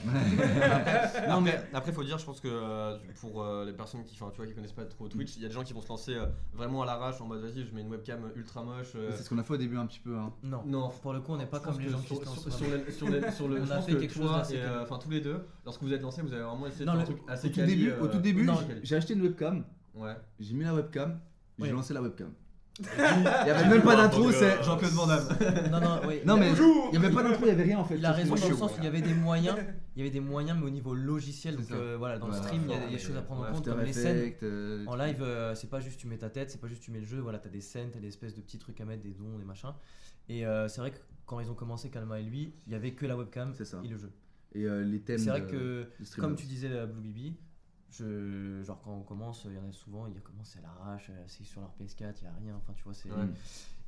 non 1.28 1.40
mais 1.40 1.60
après 1.72 1.92
faut 1.92 2.02
dire 2.02 2.18
je 2.18 2.24
pense 2.24 2.40
que 2.40 2.48
euh, 2.50 2.96
pour 3.20 3.42
euh, 3.42 3.64
les 3.64 3.72
personnes 3.72 4.02
qui 4.04 4.16
enfin 4.20 4.30
tu 4.32 4.38
vois 4.38 4.46
qui 4.46 4.54
connaissent 4.54 4.72
pas 4.72 4.84
trop 4.86 5.06
Twitch 5.08 5.36
il 5.36 5.42
y 5.42 5.44
a 5.44 5.48
des 5.48 5.54
gens 5.54 5.62
qui 5.62 5.72
vont 5.72 5.80
se 5.80 5.88
lancer 5.88 6.14
euh, 6.16 6.26
vraiment 6.52 6.82
à 6.82 6.86
l'arrache 6.86 7.20
en 7.20 7.26
mode 7.26 7.40
vas-y 7.40 7.64
je 7.64 7.72
mets 7.74 7.82
une 7.82 7.90
webcam 7.90 8.20
ultra 8.34 8.62
moche 8.64 8.92
euh, 8.96 9.10
c'est 9.14 9.22
ce 9.22 9.28
qu'on 9.28 9.38
a 9.38 9.44
fait 9.44 9.54
au 9.54 9.56
début 9.56 9.76
un 9.76 9.86
petit 9.86 10.00
peu. 10.00 10.16
hein. 10.16 10.32
Non. 10.42 10.62
non 10.66 10.90
Pour 11.02 11.12
le 11.12 11.20
coup, 11.20 11.32
on 11.32 11.36
n'est 11.36 11.46
pas 11.46 11.58
je 11.58 11.64
comme 11.64 11.78
les 11.80 11.88
gens 11.90 12.00
qui 12.00 12.06
sur, 12.08 12.16
se 12.18 12.24
lancent. 12.24 12.56
sur, 12.56 12.66
les- 12.68 12.90
sur 12.92 13.08
les- 13.08 13.30
sur 13.30 13.48
le 13.48 13.56
On 13.60 13.66
je 13.66 13.72
a 13.72 13.76
pense 13.76 13.86
fait 13.86 13.92
que 13.92 13.98
quelque 13.98 14.14
chose 14.14 14.26
toi 14.26 14.42
euh, 14.52 14.82
enfin 14.82 14.98
tous 14.98 15.10
les 15.10 15.20
deux 15.20 15.44
lorsque 15.64 15.82
vous 15.82 15.92
êtes 15.92 16.02
lancés 16.02 16.22
vous 16.22 16.32
avez 16.32 16.42
vraiment 16.42 16.66
essayé 16.66 16.84
de 16.84 16.90
faire 16.90 16.94
un 16.94 16.98
le- 16.98 17.04
truc 17.04 17.18
Au 17.26 17.30
assez 17.30 17.50
tout 17.50 17.56
quali, 17.60 17.76
début, 17.76 17.90
euh, 17.90 18.00
au 18.02 18.08
tout 18.08 18.18
début 18.18 18.44
j'ai- 18.68 18.80
j'ai 18.82 18.96
acheté 18.96 19.14
une 19.14 19.22
webcam, 19.22 19.64
ouais 19.94 20.16
j'ai 20.40 20.54
mis 20.54 20.64
la 20.64 20.74
webcam, 20.74 21.20
j'ai 21.58 21.64
Ouais. 21.66 21.70
lancé 21.70 21.94
la 21.94 22.02
webcam. 22.02 22.30
Il 22.80 23.46
y 23.46 23.50
avait 23.50 23.68
même 23.68 23.82
pas 23.82 23.96
d'intro, 23.96 24.30
c'est 24.30 24.58
euh, 24.58 24.62
Jean-Claude 24.62 24.92
Van 24.92 25.06
Damme 25.06 25.26
Non, 25.72 25.80
non, 25.80 26.00
oui. 26.06 26.20
Non 26.24 26.36
mais 26.36 26.50
il 26.52 26.94
y 26.94 26.96
avait 26.96 27.10
pas 27.14 27.22
d'intro, 27.22 27.44
il 27.44 27.48
y 27.48 27.50
avait 27.50 27.64
rien 27.64 27.78
en 27.78 27.84
fait. 27.84 27.96
Il 27.96 28.06
a 28.06 28.12
raison 28.12 28.34
dans 28.34 28.48
le 28.48 28.54
sens 28.56 28.72
où 28.72 28.74
il 28.78 28.84
y 28.84 28.86
avait 28.86 29.00
des 29.02 29.14
moyens, 29.14 29.56
il 29.96 29.98
y 29.98 30.02
avait 30.02 30.12
des 30.12 30.20
moyens, 30.20 30.56
mais 30.60 30.66
au 30.66 30.70
niveau 30.70 30.94
logiciel. 30.94 31.56
Donc 31.56 31.70
euh, 31.72 31.96
voilà, 31.98 32.18
dans 32.18 32.28
le 32.28 32.34
stream, 32.34 32.62
il 32.66 32.70
y 32.70 32.74
a 32.74 32.88
des 32.88 32.98
choses 32.98 33.16
à 33.16 33.22
prendre 33.22 33.48
en 33.48 33.52
compte, 33.52 33.64
comme 33.64 33.80
les 33.80 33.92
scènes. 33.92 34.32
Euh, 34.42 34.84
En 34.86 34.96
live, 34.96 35.22
euh, 35.22 35.54
c'est 35.54 35.70
pas 35.70 35.80
juste 35.80 35.98
tu 35.98 36.06
mets 36.06 36.18
ta 36.18 36.30
tête, 36.30 36.50
c'est 36.50 36.60
pas 36.60 36.68
juste 36.68 36.82
tu 36.82 36.90
mets 36.90 37.00
le 37.00 37.06
jeu, 37.06 37.18
voilà, 37.18 37.38
t'as 37.38 37.48
des 37.50 37.60
scènes, 37.60 37.90
t'as 37.92 38.00
des 38.00 38.08
espèces 38.08 38.34
de 38.34 38.40
petits 38.40 38.58
trucs 38.58 38.80
à 38.80 38.84
mettre, 38.84 39.02
des 39.02 39.12
dons, 39.12 39.38
des 39.38 39.44
machins. 39.44 39.72
Et 40.28 40.46
euh, 40.46 40.68
c'est 40.68 40.80
vrai 40.80 40.90
que 40.92 40.98
quand 41.26 41.40
ils 41.40 41.50
ont 41.50 41.54
commencé 41.54 41.90
Kalma 41.90 42.20
et 42.20 42.22
lui, 42.22 42.52
il 42.66 42.72
y 42.72 42.76
avait 42.76 42.92
que 42.92 43.06
la 43.06 43.16
webcam 43.16 43.52
C'est 43.54 43.64
ça. 43.64 43.80
et 43.84 43.88
le 43.88 43.96
jeu. 43.96 44.10
Et 44.54 44.64
euh, 44.64 44.82
les 44.84 45.00
thèmes. 45.00 45.18
C'est 45.18 45.30
vrai 45.30 45.46
que, 45.46 45.86
comme 46.18 46.36
tu 46.36 46.46
disais, 46.46 46.68
la 46.68 46.86
Blue 46.86 47.00
Bibi, 47.00 47.36
je, 47.90 48.62
genre 48.64 48.80
quand 48.82 48.92
on 48.92 49.02
commence, 49.02 49.44
il 49.48 49.54
y 49.54 49.58
en 49.58 49.68
a 49.68 49.72
souvent, 49.72 50.06
ils 50.06 50.20
commencent 50.20 50.56
à 50.56 50.60
l'arrache, 50.60 51.08
euh, 51.10 51.24
c'est 51.26 51.44
sur 51.44 51.60
leur 51.60 51.70
PS4, 51.80 52.14
il 52.20 52.24
y 52.24 52.26
a 52.26 52.32
rien, 52.32 52.54
enfin 52.56 52.72
tu 52.74 52.84
vois, 52.84 52.94
c'est. 52.94 53.10
Ouais. 53.10 53.26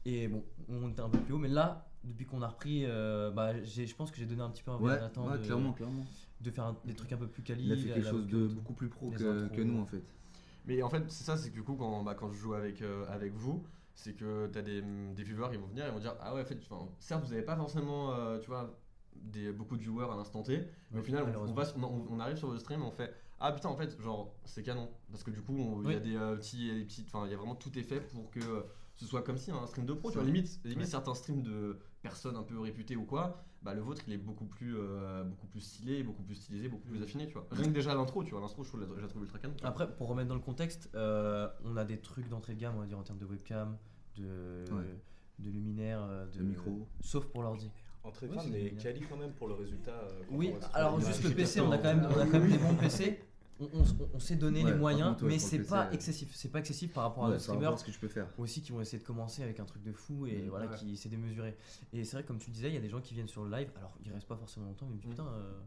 Et 0.06 0.28
bon, 0.28 0.42
on 0.68 0.88
était 0.88 1.02
un 1.02 1.10
peu 1.10 1.18
plus 1.18 1.34
haut, 1.34 1.38
mais 1.38 1.48
là, 1.48 1.86
depuis 2.04 2.24
qu'on 2.24 2.40
a 2.40 2.48
repris, 2.48 2.84
euh, 2.86 3.30
bah, 3.30 3.62
j'ai- 3.62 3.86
je 3.86 3.94
pense 3.94 4.10
que 4.10 4.16
j'ai 4.16 4.24
donné 4.24 4.40
un 4.40 4.48
petit 4.48 4.62
peu 4.62 4.70
envie 4.70 4.84
Ouais, 4.84 4.92
à 4.92 5.02
ouais, 5.20 5.38
de, 5.38 5.44
clairement, 5.44 5.72
clairement. 5.74 6.06
de 6.40 6.50
faire 6.50 6.64
un- 6.64 6.76
des 6.86 6.94
trucs 6.94 7.12
un 7.12 7.18
peu 7.18 7.28
plus 7.28 7.42
quali. 7.42 7.64
Il 7.64 7.72
a 7.72 7.76
fait 7.76 7.88
quelque 7.88 8.08
chose 8.08 8.26
de 8.26 8.46
beaucoup 8.48 8.72
plus 8.72 8.88
pro 8.88 9.10
que, 9.10 9.16
intros, 9.16 9.56
que 9.56 9.62
nous 9.62 9.78
en 9.78 9.84
fait. 9.86 10.02
Mais 10.64 10.82
en 10.82 10.88
fait, 10.88 11.02
c'est 11.10 11.24
ça, 11.24 11.36
c'est 11.36 11.50
que 11.50 11.54
du 11.54 11.62
coup, 11.62 11.74
quand, 11.74 12.02
bah, 12.02 12.14
quand 12.14 12.30
je 12.30 12.38
joue 12.38 12.54
avec, 12.54 12.80
euh, 12.80 13.04
avec 13.08 13.34
vous, 13.34 13.62
c'est 13.94 14.14
que 14.14 14.46
tu 14.50 14.58
as 14.58 14.62
des, 14.62 14.80
des 14.82 15.22
viewers, 15.22 15.48
ils 15.52 15.58
vont 15.58 15.66
venir, 15.66 15.86
ils 15.86 15.92
vont 15.92 15.98
dire 16.00 16.14
Ah 16.20 16.34
ouais, 16.34 16.40
en 16.40 16.44
fait, 16.46 16.58
enfin, 16.70 16.88
certes, 16.98 17.22
vous 17.24 17.30
n'avez 17.32 17.42
pas 17.44 17.56
forcément, 17.56 18.14
euh, 18.14 18.38
tu 18.38 18.46
vois, 18.46 18.74
des, 19.14 19.52
beaucoup 19.52 19.76
de 19.76 19.82
viewers 19.82 20.10
à 20.10 20.16
l'instant 20.16 20.42
T, 20.42 20.62
mais 20.92 21.00
au 21.00 21.02
final, 21.02 21.22
on, 21.22 21.24
on, 21.24 21.28
malheureusement. 21.28 21.56
va, 21.56 21.64
sur- 21.66 21.76
on, 21.78 22.06
on 22.10 22.20
arrive 22.20 22.36
sur 22.38 22.50
le 22.50 22.58
stream 22.58 22.80
et 22.80 22.84
on 22.84 22.90
fait 22.90 23.12
Ah 23.40 23.52
putain, 23.52 23.68
en 23.70 23.76
fait, 23.76 23.98
genre, 24.00 24.34
c'est 24.44 24.62
canon. 24.62 24.88
Parce 25.10 25.22
que 25.24 25.30
du 25.30 25.40
coup, 25.40 25.56
on- 25.56 25.82
il 25.82 25.90
y 25.90 25.94
a 25.94 25.96
Oui. 25.96 26.00
des 26.02 26.16
euh, 26.16 26.36
petits, 26.36 26.58
il 26.58 26.66
y 26.66 26.70
a 26.70 26.74
des 26.74 26.84
petites, 26.84 27.06
enfin, 27.12 27.26
il 27.26 27.30
y 27.30 27.34
a 27.34 27.36
vraiment 27.38 27.54
tout 27.54 27.76
est 27.78 27.82
fait 27.82 28.00
pour 28.00 28.30
que 28.30 28.40
euh, 28.40 28.60
ce 28.96 29.06
soit 29.06 29.22
comme 29.22 29.38
si 29.38 29.50
un 29.50 29.66
stream 29.66 29.86
de 29.86 29.94
pro, 29.94 30.10
tu 30.10 30.16
vois, 30.18 30.24
limite, 30.26 30.60
limite 30.64 30.80
Ouais. 30.80 30.84
certains 30.86 31.14
streams 31.14 31.42
de 31.42 31.78
personnes 32.02 32.36
un 32.36 32.42
peu 32.42 32.58
réputées 32.60 32.96
ou 32.96 33.04
quoi. 33.04 33.42
Bah, 33.62 33.74
le 33.74 33.80
vôtre 33.82 34.02
il 34.06 34.12
est 34.14 34.18
beaucoup 34.18 34.46
plus 34.46 34.74
euh, 34.78 35.22
beaucoup 35.22 35.46
plus 35.46 35.60
stylé 35.60 36.02
beaucoup 36.02 36.22
plus 36.22 36.34
stylisé 36.34 36.68
beaucoup 36.68 36.88
plus 36.88 37.02
affiné 37.02 37.26
tu 37.26 37.34
vois 37.34 37.46
rien 37.50 37.64
que 37.66 37.74
déjà 37.74 37.94
l'intro 37.94 38.24
tu 38.24 38.30
vois 38.30 38.40
l'intro 38.40 38.64
je 38.64 38.68
trouve 38.70 38.86
je 38.96 39.02
la 39.02 39.06
trouve 39.06 39.20
ultra 39.22 39.38
canon. 39.38 39.54
Après, 39.62 39.86
pour 39.96 40.08
remettre 40.08 40.28
dans 40.30 40.34
le 40.34 40.40
contexte, 40.40 40.88
euh, 40.94 41.46
on 41.64 41.76
a 41.76 41.84
des 41.84 41.98
trucs 42.00 42.26
d'entrée 42.30 42.54
de 42.54 42.58
gamme, 42.60 42.76
on 42.76 42.80
va 42.80 42.86
dire 42.86 42.98
en 42.98 43.02
termes 43.02 43.18
de 43.18 43.26
webcam, 43.26 43.76
de, 44.16 44.64
Ouais. 44.72 44.98
de 45.40 45.50
luminaire, 45.50 46.06
de 46.32 46.38
Le 46.38 46.44
micro. 46.46 46.88
Sauf 47.02 47.26
pour 47.26 47.42
l'ordi. 47.42 47.70
Entrée 48.02 48.28
de 48.28 48.32
Oui, 48.34 48.38
mais 48.50 48.70
quali 48.82 49.00
quand 49.02 49.16
même 49.16 49.32
pour 49.32 49.48
le 49.48 49.54
résultat. 49.54 49.90
euh, 49.92 50.22
Oui, 50.30 50.52
alors 50.72 50.98
juste 51.00 51.22
le 51.22 51.30
PC, 51.34 51.60
on 51.60 51.70
a 51.70 51.78
quand 51.78 51.94
même, 51.94 52.06
on 52.10 52.18
a 52.18 52.26
quand 52.26 52.38
même 52.40 52.50
des 52.50 52.58
bons 52.58 52.74
PC. 52.74 53.20
On, 53.62 53.64
on- 53.74 54.08
on 54.14 54.18
s'est 54.18 54.36
donné 54.36 54.64
Ouais, 54.64 54.70
les 54.72 54.76
moyens, 54.78 55.10
contre, 55.10 55.24
ouais, 55.24 55.32
mais 55.32 55.38
c'est 55.38 55.58
pas 55.58 55.92
excessif. 55.92 56.30
C'est 56.34 56.48
pas 56.50 56.60
excessif 56.60 56.94
par 56.94 57.04
rapport 57.04 57.24
à 57.24 57.26
Ouais, 57.26 57.32
d'autres 57.34 57.42
streamers 57.44 57.78
ce 57.78 57.84
que 57.84 57.90
tu 57.90 57.98
peux 58.00 58.08
faire. 58.08 58.26
aussi 58.38 58.62
qui 58.62 58.72
vont 58.72 58.80
essayer 58.80 58.98
de 58.98 59.04
commencer 59.04 59.42
avec 59.42 59.60
un 59.60 59.66
truc 59.66 59.82
de 59.82 59.92
fou 59.92 60.26
et 60.26 60.38
Mm, 60.44 60.48
voilà 60.48 60.66
ouais. 60.66 60.76
qui 60.78 60.96
s'est 60.96 61.10
démesuré. 61.10 61.54
Et 61.92 62.04
c'est 62.04 62.16
vrai 62.16 62.22
que 62.22 62.28
comme 62.28 62.38
tu 62.38 62.50
disais, 62.50 62.68
il 62.68 62.74
y 62.74 62.78
a 62.78 62.80
des 62.80 62.88
gens 62.88 63.02
qui 63.02 63.12
viennent 63.12 63.28
sur 63.28 63.44
le 63.44 63.50
live. 63.54 63.70
Alors 63.76 63.92
ils 64.02 64.10
restent 64.10 64.26
pas 64.28 64.36
forcément 64.36 64.64
longtemps, 64.64 64.86
mais 64.88 64.94
ils 64.94 64.96
me 64.96 65.00
disent, 65.02 65.08
Mm. 65.10 65.24
putain. 65.24 65.26
euh, 65.28 65.60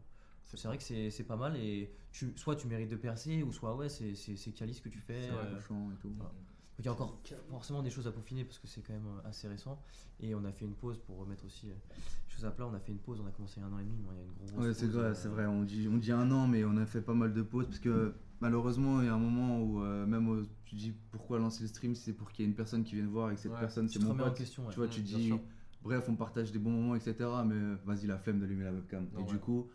c'est 0.56 0.66
vrai 0.68 0.76
que 0.76 0.82
c'est 0.82 1.10
c'est 1.10 1.22
pas 1.24 1.36
mal 1.36 1.56
et 1.56 1.90
tu, 2.10 2.32
soit 2.36 2.56
tu 2.56 2.66
mérites 2.66 2.90
de 2.90 2.96
percer 2.96 3.42
ou 3.44 3.52
soit 3.52 3.74
ouais 3.76 3.88
c'est 3.88 4.14
c'est 4.16 4.36
c'est 4.36 4.50
quali 4.50 4.74
ce 4.74 4.80
que 4.82 4.88
tu 4.88 4.98
fais. 4.98 5.20
C'est 5.22 5.30
euh, 5.30 5.58
et 5.58 5.96
tout. 6.00 6.12
voilà. 6.16 6.32
Il 6.78 6.84
y 6.84 6.88
a 6.88 6.92
encore 6.92 7.20
forcément 7.50 7.82
des 7.82 7.90
choses 7.90 8.06
à 8.06 8.12
peaufiner 8.12 8.44
parce 8.44 8.58
que 8.58 8.66
c'est 8.66 8.80
quand 8.82 8.92
même 8.92 9.06
euh, 9.06 9.28
assez 9.28 9.46
récent. 9.48 9.80
Et 10.20 10.34
on 10.34 10.44
a 10.44 10.52
fait 10.52 10.64
une 10.64 10.74
pause 10.74 10.98
pour 11.06 11.18
remettre 11.18 11.44
aussi 11.44 11.70
euh, 11.70 11.74
les 11.96 12.34
choses 12.34 12.44
à 12.44 12.50
plat. 12.50 12.66
On 12.66 12.74
a 12.74 12.80
fait 12.80 12.92
une 12.92 12.98
pause, 12.98 13.20
on 13.22 13.26
a 13.26 13.30
commencé 13.30 13.54
il 13.58 13.60
y 13.60 13.64
a 13.64 13.68
un 13.68 13.72
an 13.72 13.78
et 13.78 13.84
demi. 13.84 13.96
Moi, 14.02 14.12
il 14.14 14.18
y 14.18 14.22
a 14.22 14.24
une 14.24 14.52
grosse 14.56 14.66
Ouais, 14.66 14.74
c'est 14.74 14.86
vrai, 14.86 15.04
euh, 15.06 15.14
c'est 15.14 15.28
vrai. 15.28 15.46
On 15.46 15.62
dit, 15.62 15.88
on 15.90 15.96
dit 15.96 16.12
un 16.12 16.30
an, 16.30 16.46
mais 16.48 16.64
on 16.64 16.76
a 16.76 16.86
fait 16.86 17.00
pas 17.00 17.14
mal 17.14 17.32
de 17.32 17.42
pauses 17.42 17.66
parce 17.66 17.78
que 17.78 18.12
malheureusement, 18.40 19.00
il 19.00 19.06
y 19.06 19.08
a 19.08 19.14
un 19.14 19.18
moment 19.18 19.60
où 19.62 19.82
euh, 19.82 20.04
même 20.06 20.28
euh, 20.32 20.46
tu 20.64 20.74
dis 20.74 20.92
pourquoi 21.12 21.38
lancer 21.38 21.62
le 21.62 21.68
stream, 21.68 21.94
c'est 21.94 22.12
pour 22.12 22.30
qu'il 22.32 22.44
y 22.44 22.48
ait 22.48 22.50
une 22.50 22.56
personne 22.56 22.82
qui 22.84 22.94
vienne 22.96 23.06
voir 23.08 23.30
et 23.30 23.34
que 23.34 23.40
cette 23.40 23.52
Ouais, 23.52 23.60
personne 23.60 23.88
c'est 23.88 24.00
mon 24.00 24.10
remets 24.10 24.22
en 24.22 24.26
pote. 24.26 24.36
question, 24.38 24.64
ouais. 24.66 24.70
Tu 24.72 24.76
vois, 24.76 24.88
tu 24.88 25.00
dis, 25.00 25.26
sûr. 25.28 25.40
bref, 25.82 26.06
on 26.08 26.16
partage 26.16 26.50
des 26.52 26.58
bons 26.58 26.70
moments, 26.72 26.96
etc. 26.96 27.14
Mais 27.46 27.76
vas-y, 27.84 28.06
la 28.06 28.18
flemme 28.18 28.40
d'allumer 28.40 28.64
la 28.64 28.72
webcam. 28.72 29.08
Non, 29.12 29.20
et 29.20 29.22
ouais. 29.22 29.28
du 29.28 29.38
coup, 29.38 29.68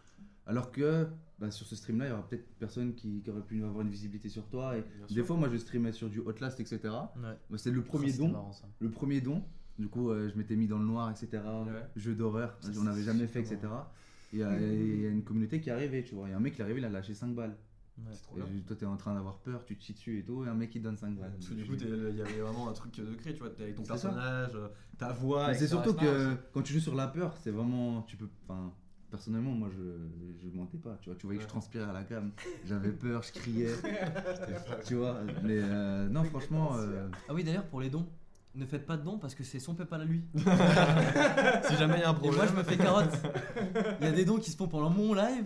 alors 0.50 0.72
que 0.72 1.08
bah, 1.40 1.52
sur 1.52 1.66
ce 1.66 1.76
stream-là, 1.76 2.06
il 2.08 2.10
y 2.10 2.12
aura 2.12 2.28
peut-être 2.28 2.46
personne 2.60 2.94
qui, 2.96 3.22
qui 3.22 3.30
aurait 3.30 3.42
pu 3.44 3.64
avoir 3.64 3.82
une 3.82 3.90
visibilité 3.90 4.28
sur 4.28 4.46
toi. 4.50 4.76
Et 4.78 4.82
Bien 4.82 5.06
des 5.08 5.14
sûr. 5.14 5.26
fois, 5.26 5.38
moi, 5.38 5.48
je 5.50 5.56
streamais 5.58 5.92
sur 5.94 6.10
du 6.10 6.20
Outlast, 6.20 6.60
etc. 6.60 6.80
Ouais. 6.84 7.22
Bah, 7.50 7.58
c'est 7.58 7.72
le 7.72 7.82
premier 7.82 8.12
don. 8.12 8.28
marrant, 8.30 8.52
ça. 8.52 8.68
Le 8.80 8.90
premier 8.90 9.22
don. 9.22 9.44
Du 9.78 9.88
coup, 9.88 10.10
euh, 10.10 10.30
je 10.30 10.38
m'étais 10.38 10.58
mis 10.58 10.68
dans 10.68 10.78
le 10.80 10.86
noir, 10.86 11.10
etc. 11.10 11.42
Jeu 11.96 12.14
d'horreur, 12.14 12.58
on 12.78 12.84
n'avait 12.84 13.04
jamais 13.04 13.28
fait, 13.28 13.40
etc. 13.40 13.60
Et 14.34 14.36
Il 14.36 14.40
y, 14.40 14.44
a- 14.44 14.60
il 14.60 15.02
y 15.02 15.06
a 15.08 15.10
une 15.10 15.24
communauté 15.24 15.62
qui 15.62 15.70
est 15.70 15.72
arrivée, 15.72 16.04
tu 16.04 16.14
vois. 16.16 16.28
Il 16.28 16.32
y 16.32 16.34
a 16.34 16.38
un 16.38 16.42
mec 16.42 16.54
qui 16.56 16.60
est 16.62 16.64
arrivé, 16.66 16.80
il 16.82 16.86
a 16.86 16.90
lâché 16.90 17.14
5 17.14 17.34
balles. 17.34 17.56
Ouais. 17.98 18.04
C'est 18.12 18.24
trop 18.24 18.38
Et 18.38 18.42
bien. 18.42 18.62
toi, 18.68 18.76
t'es 18.76 18.86
en 18.86 18.96
train 18.98 19.14
d'avoir 19.14 19.38
peur, 19.40 19.64
tu 19.66 19.78
te 19.78 19.84
chies 19.84 19.94
dessus 19.94 20.20
et 20.20 20.24
tout, 20.24 20.44
et 20.46 20.48
un 20.50 20.54
mec 20.54 20.70
qui 20.70 20.80
te 20.80 20.84
donne 20.84 20.98
5 20.98 21.16
balles. 21.18 21.32
Parce 21.34 21.48
que 21.48 21.54
du 21.54 21.66
coup, 21.66 21.74
il 21.80 22.16
y 22.18 22.22
avait 22.22 22.40
vraiment 22.42 22.70
un 22.70 22.74
truc 22.74 22.94
de 23.00 23.14
créer, 23.16 23.34
tu 23.34 23.40
vois, 23.40 23.50
t'es 23.52 23.64
avec 23.64 23.76
ton 23.76 23.84
ça. 23.86 23.94
personnage, 23.94 24.52
euh, 24.56 24.68
ta 24.98 25.12
voix. 25.14 25.54
C'est 25.54 25.68
surtout 25.68 25.94
que 25.94 26.06
aussi. 26.32 26.38
quand 26.54 26.62
tu 26.62 26.74
joues 26.74 26.80
sur 26.82 26.96
la 26.96 27.08
peur, 27.08 27.36
c'est 27.38 27.52
vraiment. 27.52 28.02
Tu 28.04 28.18
peux. 28.18 28.28
Enfin, 28.44 28.74
personnellement, 29.10 29.52
moi, 29.52 29.70
je, 29.72 30.48
je 30.50 30.56
mentais 30.56 30.78
pas. 30.78 30.98
Tu 31.02 31.10
vois, 31.10 31.18
tu 31.18 31.26
voyais 31.26 31.38
que 31.40 31.44
je 31.44 31.50
transpirais 31.50 31.86
à 31.90 31.94
la 31.94 32.04
cam. 32.04 32.32
J'avais 32.66 32.92
peur, 32.92 33.22
je 33.24 33.32
criais. 33.40 33.74
tu 34.86 34.96
vois, 34.96 35.18
mais 35.44 35.58
euh, 35.60 36.08
non, 36.10 36.24
franchement. 36.26 36.72
euh, 36.78 37.08
Ah 37.28 37.34
oui, 37.34 37.44
d'ailleurs, 37.44 37.66
pour 37.66 37.82
les 37.82 37.90
dons, 37.90 38.06
ne 38.56 38.66
faites 38.66 38.86
pas 38.86 38.98
de 38.98 39.04
dons 39.04 39.18
parce 39.18 39.36
que 39.36 39.44
c'est 39.44 39.60
son 39.60 39.76
PayPal 39.76 40.02
à 40.02 40.06
lui. 40.06 40.24
Si 40.36 41.76
jamais 41.78 41.98
il 41.98 42.02
y 42.02 42.04
a 42.04 42.10
un 42.10 42.14
Et 42.14 42.16
problème. 42.16 42.36
moi, 42.36 42.46
je 42.48 42.54
me 42.54 42.64
fais 42.64 42.78
carotte. 42.78 43.14
Il 44.02 44.06
y 44.06 44.10
a 44.10 44.12
des 44.12 44.26
dons 44.26 44.38
qui 44.38 44.52
se 44.52 44.58
font 44.58 44.68
pendant 44.68 44.90
mon 44.90 45.14
live 45.14 45.46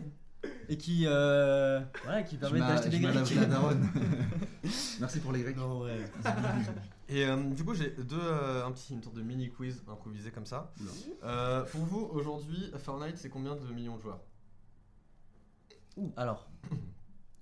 et 0.70 0.78
qui, 0.78 1.04
euh, 1.06 1.82
voilà, 2.04 2.24
qui 2.24 2.38
permettent 2.38 2.62
d'acheter 2.68 2.90
des 2.90 3.00
grecs. 3.00 3.16
Merci 5.00 5.20
pour 5.20 5.32
les 5.34 5.42
grecs. 5.42 5.58
Non, 5.58 5.82
ouais. 5.84 6.06
Et 7.10 7.26
euh, 7.26 7.36
du 7.54 7.64
coup, 7.66 7.74
j'ai 7.74 7.90
deux, 7.92 8.18
euh, 8.20 8.66
un 8.66 8.72
petit 8.72 8.94
une 8.94 9.04
sorte 9.04 9.16
de 9.16 9.22
mini 9.22 9.50
quiz 9.50 9.84
improvisé 9.88 10.32
comme 10.32 10.46
ça. 10.46 10.72
Euh, 11.24 11.64
pour 11.66 11.82
vous, 11.82 12.00
aujourd'hui, 12.12 12.72
Fortnite, 12.78 13.18
c'est 13.18 13.30
combien 13.30 13.56
de 13.56 13.68
millions 13.74 13.98
de 13.98 14.02
joueurs? 14.02 14.22
Alors, 16.16 16.48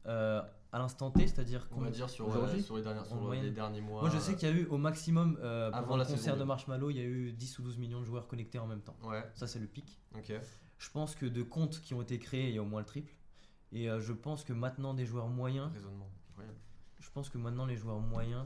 euh, 0.08 0.42
à 0.72 0.80
l'instant 0.80 1.12
T, 1.12 1.28
c'est-à-dire 1.28 1.68
On 1.72 1.76
qu'on- 1.76 1.82
va 1.82 1.92
dire 1.92 2.10
sur, 2.10 2.28
aujourd'hui, 2.28 2.60
euh, 2.60 2.64
sur, 2.64 2.76
les, 2.78 2.84
dernières, 2.84 3.06
sur 3.06 3.16
en 3.16 3.22
moyenne. 3.22 3.46
les 3.46 3.52
derniers 3.52 3.82
mois. 3.82 4.02
Moi, 4.02 4.10
je 4.10 4.18
sais 4.18 4.36
qu'il 4.36 4.50
y 4.50 4.52
a 4.52 4.56
eu 4.56 4.66
au 4.66 4.78
maximum 4.78 5.38
euh, 5.42 5.68
Avant 5.72 5.84
pendant 5.84 5.98
la 5.98 6.04
le 6.04 6.10
saison 6.10 6.18
concert 6.18 6.34
de 6.36 6.40
deux. 6.40 6.46
Marshmallow, 6.46 6.90
il 6.90 6.98
y 6.98 7.02
a 7.02 7.04
eu 7.06 7.32
10 7.32 7.60
ou 7.60 7.62
12 7.62 7.78
millions 7.78 8.00
de 8.02 8.06
joueurs 8.06 8.28
connectés 8.28 8.60
en 8.60 8.68
même 8.68 8.82
temps. 8.82 8.96
Ouais, 9.04 9.24
Ça, 9.36 9.48
c'est 9.48 9.60
le 9.60 9.68
pic. 9.68 10.02
ok. 10.16 10.34
Je 10.80 10.90
pense 10.90 11.14
que 11.16 11.28
de 11.28 11.44
comptes 11.44 11.80
qui 11.82 11.94
ont 11.94 12.02
été 12.02 12.18
créés, 12.18 12.50
il 12.50 12.56
y 12.56 12.58
a 12.58 12.62
au 12.62 12.66
moins 12.66 12.80
le 12.80 12.86
triple. 12.88 13.14
Et 13.72 13.90
euh, 13.90 14.00
je 14.02 14.12
pense 14.14 14.44
que 14.44 14.52
maintenant, 14.54 14.94
des 14.96 15.06
joueurs 15.06 15.28
moyens, 15.28 15.72
Raisonnement. 15.72 16.10
Incroyable. 16.32 16.58
je 17.00 17.10
pense 17.12 17.30
que 17.30 17.38
maintenant, 17.38 17.66
les 17.68 17.78
joueurs 17.78 18.00
moyens. 18.00 18.46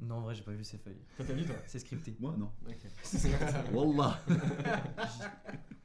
Non, 0.00 0.16
en 0.16 0.20
vrai, 0.20 0.34
j'ai 0.34 0.42
pas 0.42 0.52
vu 0.52 0.64
ces 0.64 0.78
feuilles. 0.78 1.00
Toi, 1.16 1.24
t'as 1.26 1.32
vu, 1.34 1.44
toi 1.44 1.56
C'est 1.66 1.78
scripté. 1.78 2.16
Moi, 2.20 2.34
non. 2.36 2.50
Ok. 2.68 2.76
Wallah. 3.72 4.18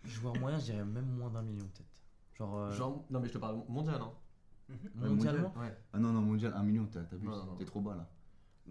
Joueurs 0.05 0.37
moyens, 0.39 0.65
je 0.65 0.71
dirais 0.71 0.85
même 0.85 1.07
moins 1.07 1.29
d'un 1.29 1.41
million, 1.41 1.65
peut-être. 1.65 1.89
Genre, 2.37 2.57
euh, 2.57 2.71
Genre, 2.71 3.05
non, 3.09 3.19
mais 3.19 3.27
je 3.27 3.33
te 3.33 3.37
parle 3.37 3.63
mondial, 3.69 4.01
hein. 4.01 4.11
mondialement 4.95 5.53
Ouais. 5.57 5.75
Ah 5.93 5.99
non, 5.99 6.11
non, 6.11 6.21
mondial, 6.21 6.53
1 6.55 6.63
million, 6.63 6.85
t'as 6.85 7.03
t'as 7.03 7.15
vu, 7.15 7.25
Non, 7.27 7.37
non, 7.37 7.45
non. 7.45 7.55
t'es 7.55 7.65
trop 7.65 7.81
bas 7.81 7.95
là. 7.95 8.09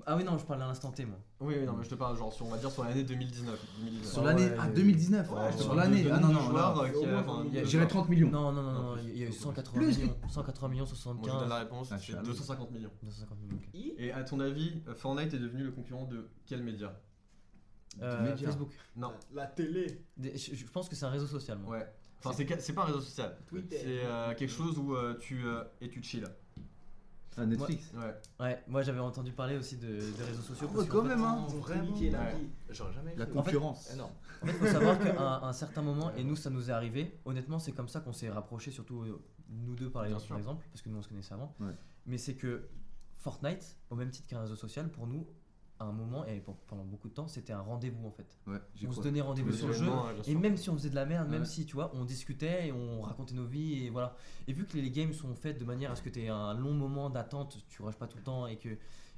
Ah 0.07 0.17
oui, 0.17 0.25
non, 0.25 0.39
je 0.39 0.45
parle 0.45 0.63
à 0.63 0.67
l'instant 0.67 0.91
T, 0.91 1.05
moi. 1.05 1.19
Oui, 1.41 1.55
oui, 1.59 1.67
non, 1.67 1.75
mais 1.75 1.85
je 1.85 1.91
te 1.91 1.95
parle, 1.95 2.17
genre, 2.17 2.33
sur, 2.33 2.47
on 2.47 2.49
va 2.49 2.57
dire 2.57 2.71
sur 2.71 2.83
l'année 2.83 3.05
2019. 3.05 3.61
2019. 3.81 4.11
Sur 4.13 4.23
l'année. 4.25 4.45
ouais, 4.47 4.57
ah, 4.59 4.63
il 4.63 4.65
y 4.65 4.69
a 4.69 4.73
eu- 4.73 4.75
2019 4.75 5.31
Ouais, 5.31 5.53
je 5.53 5.57
te 5.59 5.63
Sur 5.63 5.75
l'année. 5.75 6.07
Ah 6.11 6.19
non, 6.19 6.29
non, 6.29 6.41
joueurs, 6.41 6.77
non. 6.77 6.83
euh, 6.85 6.89
qui, 6.89 6.97
Au 6.97 7.07
moins, 7.07 7.21
enfin, 7.21 7.45
il 7.47 7.55
y 7.55 7.59
a- 7.59 7.65
J'irais 7.65 7.87
30 7.87 8.09
millions. 8.09 8.31
Non, 8.31 8.53
non, 8.53 8.63
non, 8.63 8.73
non, 8.73 8.83
Non, 8.83 8.97
il 9.03 9.19
y 9.19 9.23
a 9.23 9.27
eu 9.27 9.29
plus. 9.29 9.39
180 9.39 9.79
Plus. 9.81 9.99
millions. 9.99 10.17
180 10.31 10.69
millions, 10.69 10.85
Moi, 10.85 10.93
je 10.95 11.05
donne 11.05 11.15
75. 11.15 11.49
la 11.49 11.59
réponse, 11.59 11.89
Ah, 11.93 11.99
c'est 11.99 12.15
à 12.15 12.23
250 12.23 12.71
millions. 12.71 12.91
250 13.03 13.39
millions, 13.41 13.57
ok. 13.57 13.81
Et 13.99 14.13
à 14.13 14.25
ton 14.25 14.41
avis, 14.41 14.83
Fortnite 14.97 15.35
est 15.35 15.39
devenu 15.39 15.63
le 15.65 15.73
concurrent 15.73 16.07
de 16.07 16.27
quel 16.47 16.63
média? 16.63 16.99
Euh. 18.01 18.35
Facebook. 18.37 18.71
Non. 18.97 19.13
La 19.35 19.47
télé. 19.47 20.03
Des- 20.17 20.37
je, 20.39 20.55
je 20.55 20.67
pense 20.67 20.89
que 20.89 20.97
c'est 20.97 21.05
un 21.05 21.11
réseau 21.11 21.27
social, 21.27 21.59
moi. 21.59 21.77
Ouais. 21.77 21.87
Enfin, 22.25 22.33
c'est, 22.35 22.61
c'est 22.62 22.73
pas 22.73 22.83
un 22.83 22.87
réseau 22.87 23.01
social. 23.01 23.37
Twitter. 23.47 23.77
C'est 23.79 24.07
euh, 24.07 24.35
quelque 24.35 24.51
chose 24.51 24.79
où 24.79 24.95
euh, 24.95 25.19
tu 25.21 25.45
euh, 25.45 25.64
et 25.83 25.90
tu 25.90 26.03
chill. 26.03 26.25
Ah, 27.37 27.47
Netflix. 27.47 27.90
Ouais. 27.95 28.14
Ouais, 28.40 28.62
moi 28.68 28.83
j'avais 28.83 29.01
entendu 29.01 29.33
parler 29.33 29.57
aussi 29.57 29.77
de, 29.77 29.87
des 29.87 30.25
réseaux 30.25 30.42
sociaux. 30.42 30.68
Oh, 30.71 30.77
parce 30.77 30.88
quand 30.88 31.03
fait- 31.03 31.09
même, 31.09 31.23
hein. 31.23 31.47
Vraiment. 31.49 31.97
Ouais. 31.97 32.35
jamais 32.68 33.14
La 33.16 33.27
concurrence. 33.27 33.90
Eh 33.92 33.97
non. 33.97 34.11
En 34.42 34.47
fait, 34.47 34.53
faut 34.53 34.66
savoir 34.66 34.99
qu'à 35.03 35.47
un, 35.47 35.53
certain 35.53 35.83
moment, 35.83 36.12
et 36.14 36.25
nous 36.25 36.37
ça 36.37 36.51
nous 36.51 36.68
est 36.71 36.73
arrivé, 36.73 37.18
honnêtement, 37.25 37.59
c'est 37.59 37.73
comme 37.73 37.88
ça 37.88 38.01
qu'on 38.01 38.12
s'est 38.12 38.31
rapprochés, 38.31 38.71
surtout 38.71 39.03
euh, 39.03 39.23
nous 39.49 39.75
deux 39.75 39.90
par 39.90 40.05
exemple, 40.05 40.23
sûr. 40.23 40.29
par 40.31 40.38
exemple, 40.38 40.66
parce 40.71 40.83
que 40.83 40.88
nous 40.90 40.99
on 40.99 41.03
se 41.03 41.09
connaissait 41.09 41.35
avant. 41.35 41.55
Ouais. 41.61 41.75
Mais 42.07 42.18
c'est 42.18 42.35
que 42.35 42.68
Fortnite, 43.18 43.77
au 43.90 43.95
même 43.95 44.11
titre 44.11 44.29
qu'un 44.29 44.40
réseau 44.40 44.57
social, 44.57 44.88
pour 44.90 45.07
nous, 45.07 45.27
à 45.83 45.87
un 45.87 45.92
moment 45.92 46.25
et 46.25 46.40
pour- 46.40 46.57
pendant 46.68 46.85
beaucoup 46.85 47.09
de 47.09 47.14
temps, 47.14 47.29
c'était 47.29 47.53
un 47.53 47.61
rendez-vous 47.61 48.07
en 48.07 48.11
fait. 48.11 48.38
Ouais, 48.47 48.59
On 48.88 48.92
se 48.92 49.01
donnait 49.01 49.21
rendez-vous 49.21 49.53
sur 49.53 49.66
le 49.68 49.73
jeu. 49.75 49.90
Et 50.27 50.35
même 50.35 50.57
si 50.57 50.71
on 50.71 50.75
faisait 50.75 50.90
de 50.90 50.95
la 50.95 51.05
merde, 51.07 51.29
même 51.29 51.40
Ouais. 51.42 51.47
si 51.47 51.66
tu 51.66 51.75
vois, 51.75 51.90
on 51.95 52.05
discutait 52.05 52.68
et 52.68 52.73
on 52.73 53.03
racontait 53.03 53.35
nos 53.35 53.45
vies 53.47 53.85
et 53.87 53.90
voilà. 53.90 54.14
Et 54.49 54.53
vu 54.53 54.64
que 54.66 54.77
les 54.79 54.90
games 54.90 55.12
sont 55.12 55.35
faites 55.35 55.59
de 55.59 55.64
manière 55.64 55.90
à 55.90 55.97
ce 55.97 56.03
que 56.03 56.09
tu 56.11 56.21
aies 56.23 56.29
un 56.29 56.55
long 56.55 56.73
moment 56.73 57.11
d'attente, 57.11 57.59
tu 57.68 57.83
rushes 57.83 57.97
pas 57.97 58.07
tout 58.07 58.16
le 58.18 58.23
temps 58.25 58.47
et 58.47 58.57
que 58.57 58.71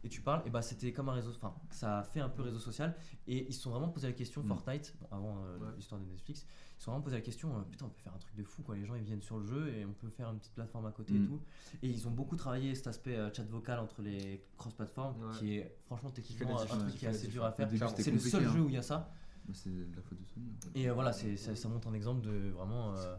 et 0.04 0.08
tu 0.08 0.20
parles, 0.20 0.42
et 0.46 0.50
bah 0.50 0.60
c'était 0.62 0.92
comme 0.92 1.08
un 1.08 1.12
réseau, 1.14 1.30
enfin 1.34 1.54
ça 1.70 1.98
a 2.00 2.02
fait 2.04 2.20
un 2.20 2.28
peu 2.28 2.42
réseau 2.42 2.58
social 2.58 2.94
et 3.26 3.46
ils 3.48 3.52
se 3.54 3.62
sont 3.62 3.70
vraiment 3.70 3.88
posé 3.88 4.06
la 4.06 4.12
question 4.12 4.42
Mm. 4.42 4.48
Fortnite, 4.48 4.94
bon, 5.00 5.06
avant 5.10 5.38
euh, 5.44 5.58
Ouais. 5.58 5.66
l'histoire 5.76 6.00
de 6.00 6.06
Netflix, 6.06 6.46
ils 6.76 6.78
se 6.78 6.84
sont 6.84 6.90
vraiment 6.90 7.02
posé 7.04 7.16
la 7.16 7.22
question 7.22 7.56
euh, 7.56 7.62
putain 7.70 7.86
on 7.86 7.88
peut 7.88 8.00
faire 8.02 8.14
un 8.14 8.18
truc 8.18 8.36
de 8.36 8.44
fou 8.44 8.62
quoi, 8.62 8.76
les 8.76 8.84
gens 8.84 8.94
ils 8.94 9.02
viennent 9.02 9.22
sur 9.22 9.38
le 9.38 9.46
jeu 9.46 9.68
et 9.74 9.84
on 9.86 9.92
peut 9.94 10.10
faire 10.10 10.28
une 10.30 10.38
petite 10.38 10.52
plateforme 10.54 10.86
à 10.86 10.92
côté 10.92 11.14
et 11.14 11.18
Mm. 11.18 11.26
tout. 11.26 11.40
Et 11.82 11.88
ils 11.88 12.06
ont 12.06 12.10
beaucoup 12.10 12.36
travaillé 12.36 12.74
cet 12.74 12.86
aspect 12.86 13.16
euh, 13.16 13.32
chat 13.32 13.44
vocal 13.48 13.78
entre 13.78 14.02
les 14.02 14.44
cross-platforms 14.58 15.16
Ouais. 15.24 15.38
qui 15.38 15.56
est 15.56 15.74
franchement 15.86 16.10
techniquement 16.10 16.60
un 16.60 16.66
truc 16.66 16.94
qui 16.96 17.06
est 17.06 17.08
assez 17.08 17.28
dur 17.28 17.44
à 17.44 17.52
faire. 17.52 17.68
C'est 17.96 18.10
le 18.10 18.18
seul 18.18 18.42
jeu 18.48 18.58
hein. 18.58 18.62
où 18.62 18.68
il 18.68 18.74
y 18.74 18.78
a 18.78 18.82
ça. 18.82 19.10
Bah, 19.46 19.52
C'est 19.54 19.70
la 19.70 20.02
faute 20.02 20.18
de 20.18 20.24
Sony. 20.24 20.46
en 20.56 20.60
fait. 20.72 20.78
Et 20.80 20.88
euh, 20.88 20.94
voilà, 20.94 21.12
c'est, 21.12 21.36
ça, 21.36 21.54
ça 21.54 21.68
montre 21.68 21.88
un 21.88 21.94
exemple 21.94 22.22
de 22.22 22.50
vraiment. 22.50 22.94
euh, 22.96 23.16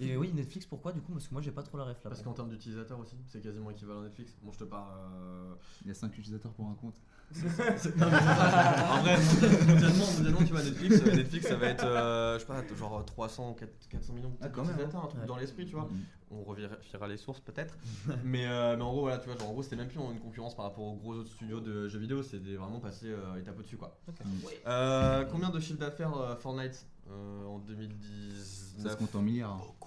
Et 0.00 0.16
oui, 0.16 0.30
Netflix, 0.34 0.66
pourquoi 0.66 0.92
du 0.92 1.00
coup? 1.00 1.12
Parce 1.12 1.28
que 1.28 1.32
moi 1.32 1.40
j'ai 1.42 1.50
pas 1.52 1.62
trop 1.62 1.78
la 1.78 1.84
ref 1.84 2.02
là. 2.04 2.10
Parce 2.10 2.22
qu'en 2.22 2.32
termes 2.34 2.50
d'utilisateurs 2.50 2.98
aussi, 2.98 3.16
c'est 3.26 3.40
quasiment 3.40 3.70
équivalent 3.70 4.00
à 4.00 4.04
Netflix. 4.04 4.36
Bon, 4.42 4.52
je 4.52 4.58
te 4.58 4.64
parle. 4.64 4.92
euh, 5.14 5.54
Il 5.82 5.88
y 5.88 5.90
a 5.90 5.94
5 5.94 6.16
utilisateurs 6.18 6.52
pour 6.52 6.66
un 6.68 6.74
compte. 6.74 7.00
C'est- 7.32 7.96
non, 7.96 8.06
mais 8.10 8.18
c'est 8.18 8.82
en 8.82 9.02
vrai, 9.02 9.16
mondialement, 9.66 10.06
mondialement, 10.16 10.38
tu 10.38 10.52
vois, 10.52 10.62
Netflix, 10.62 10.96
euh, 11.06 11.12
Netflix, 11.16 11.46
ça 11.48 11.56
va 11.56 11.66
être, 11.68 11.84
euh, 11.84 12.34
je 12.34 12.40
sais 12.40 12.46
pas, 12.46 12.62
genre 12.76 13.04
300 13.04 13.50
ou 13.50 13.54
400 13.88 14.12
millions 14.14 14.32
Ah, 14.40 14.48
quand 14.48 14.64
même, 14.64 14.76
un 14.80 14.88
truc 15.06 15.20
Ouais. 15.20 15.26
dans 15.26 15.36
l'esprit, 15.36 15.66
tu 15.66 15.72
vois. 15.74 15.84
Mhm. 15.90 16.00
On 16.30 16.44
revérifiera 16.44 17.08
les 17.08 17.16
sources 17.16 17.40
peut-être. 17.40 17.76
mais, 18.24 18.46
euh, 18.46 18.76
mais 18.76 18.82
en 18.82 18.90
gros, 18.92 19.00
voilà, 19.02 19.18
tu 19.18 19.28
vois, 19.28 19.38
genre, 19.38 19.48
en 19.50 19.52
gros, 19.52 19.62
c'était 19.62 19.76
même 19.76 19.88
plus 19.88 19.98
une 20.00 20.18
concurrence 20.20 20.54
par 20.54 20.64
rapport 20.66 20.84
aux 20.84 20.94
gros 20.96 21.14
autres 21.14 21.30
studios 21.30 21.60
de 21.60 21.88
jeux 21.88 21.98
vidéo, 21.98 22.22
c'était 22.22 22.54
vraiment 22.56 22.80
passé 22.80 23.06
euh, 23.06 23.36
étape 23.38 23.58
au-dessus, 23.58 23.76
quoi. 23.76 23.96
Euh, 24.66 25.24
combien 25.30 25.50
de 25.50 25.60
chiffre 25.60 25.78
d'affaires 25.78 26.14
euh, 26.16 26.36
Fortnite 26.36 26.86
euh, 27.10 27.44
en 27.46 27.58
2019 27.58 28.82
Ça 28.82 28.90
se 28.90 28.96
compte 28.96 29.14
en 29.14 29.22
milliards. 29.22 29.52
hein. 29.52 29.86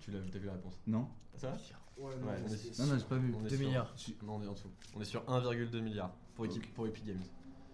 Tu 0.00 0.10
l'as 0.10 0.20
vu, 0.20 0.30
t'as 0.30 0.38
vu 0.38 0.46
la 0.46 0.52
réponse? 0.52 0.74
Non 0.86 1.06
Ça 1.36 1.48
va? 1.50 1.54
Ouais, 1.54 2.04
Ouais, 2.04 2.14
non, 2.20 2.26
on 2.28 2.52
est- 2.52 2.56
c'était- 2.56 2.82
Non, 2.82 2.88
non, 2.90 2.98
j'ai 2.98 3.04
pas 3.04 3.16
vu. 3.16 3.34
On 3.36 3.40
est 3.40 3.50
2 3.50 3.56
sur- 3.56 3.66
milliards. 3.66 3.94
Non, 4.24 4.34
on 4.36 4.42
est 4.42 4.46
en 4.46 4.52
dessous. 4.52 4.70
On 4.96 5.00
est 5.00 5.04
sur 5.04 5.22
1,2 5.28 5.80
milliard 5.80 6.12
pour, 6.38 6.46
équipe, 6.46 6.72
pour 6.72 6.86
Epic 6.86 7.04
Games. 7.04 7.16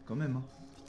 Quand 0.07 0.17
même, 0.17 0.37
hein. 0.37 0.43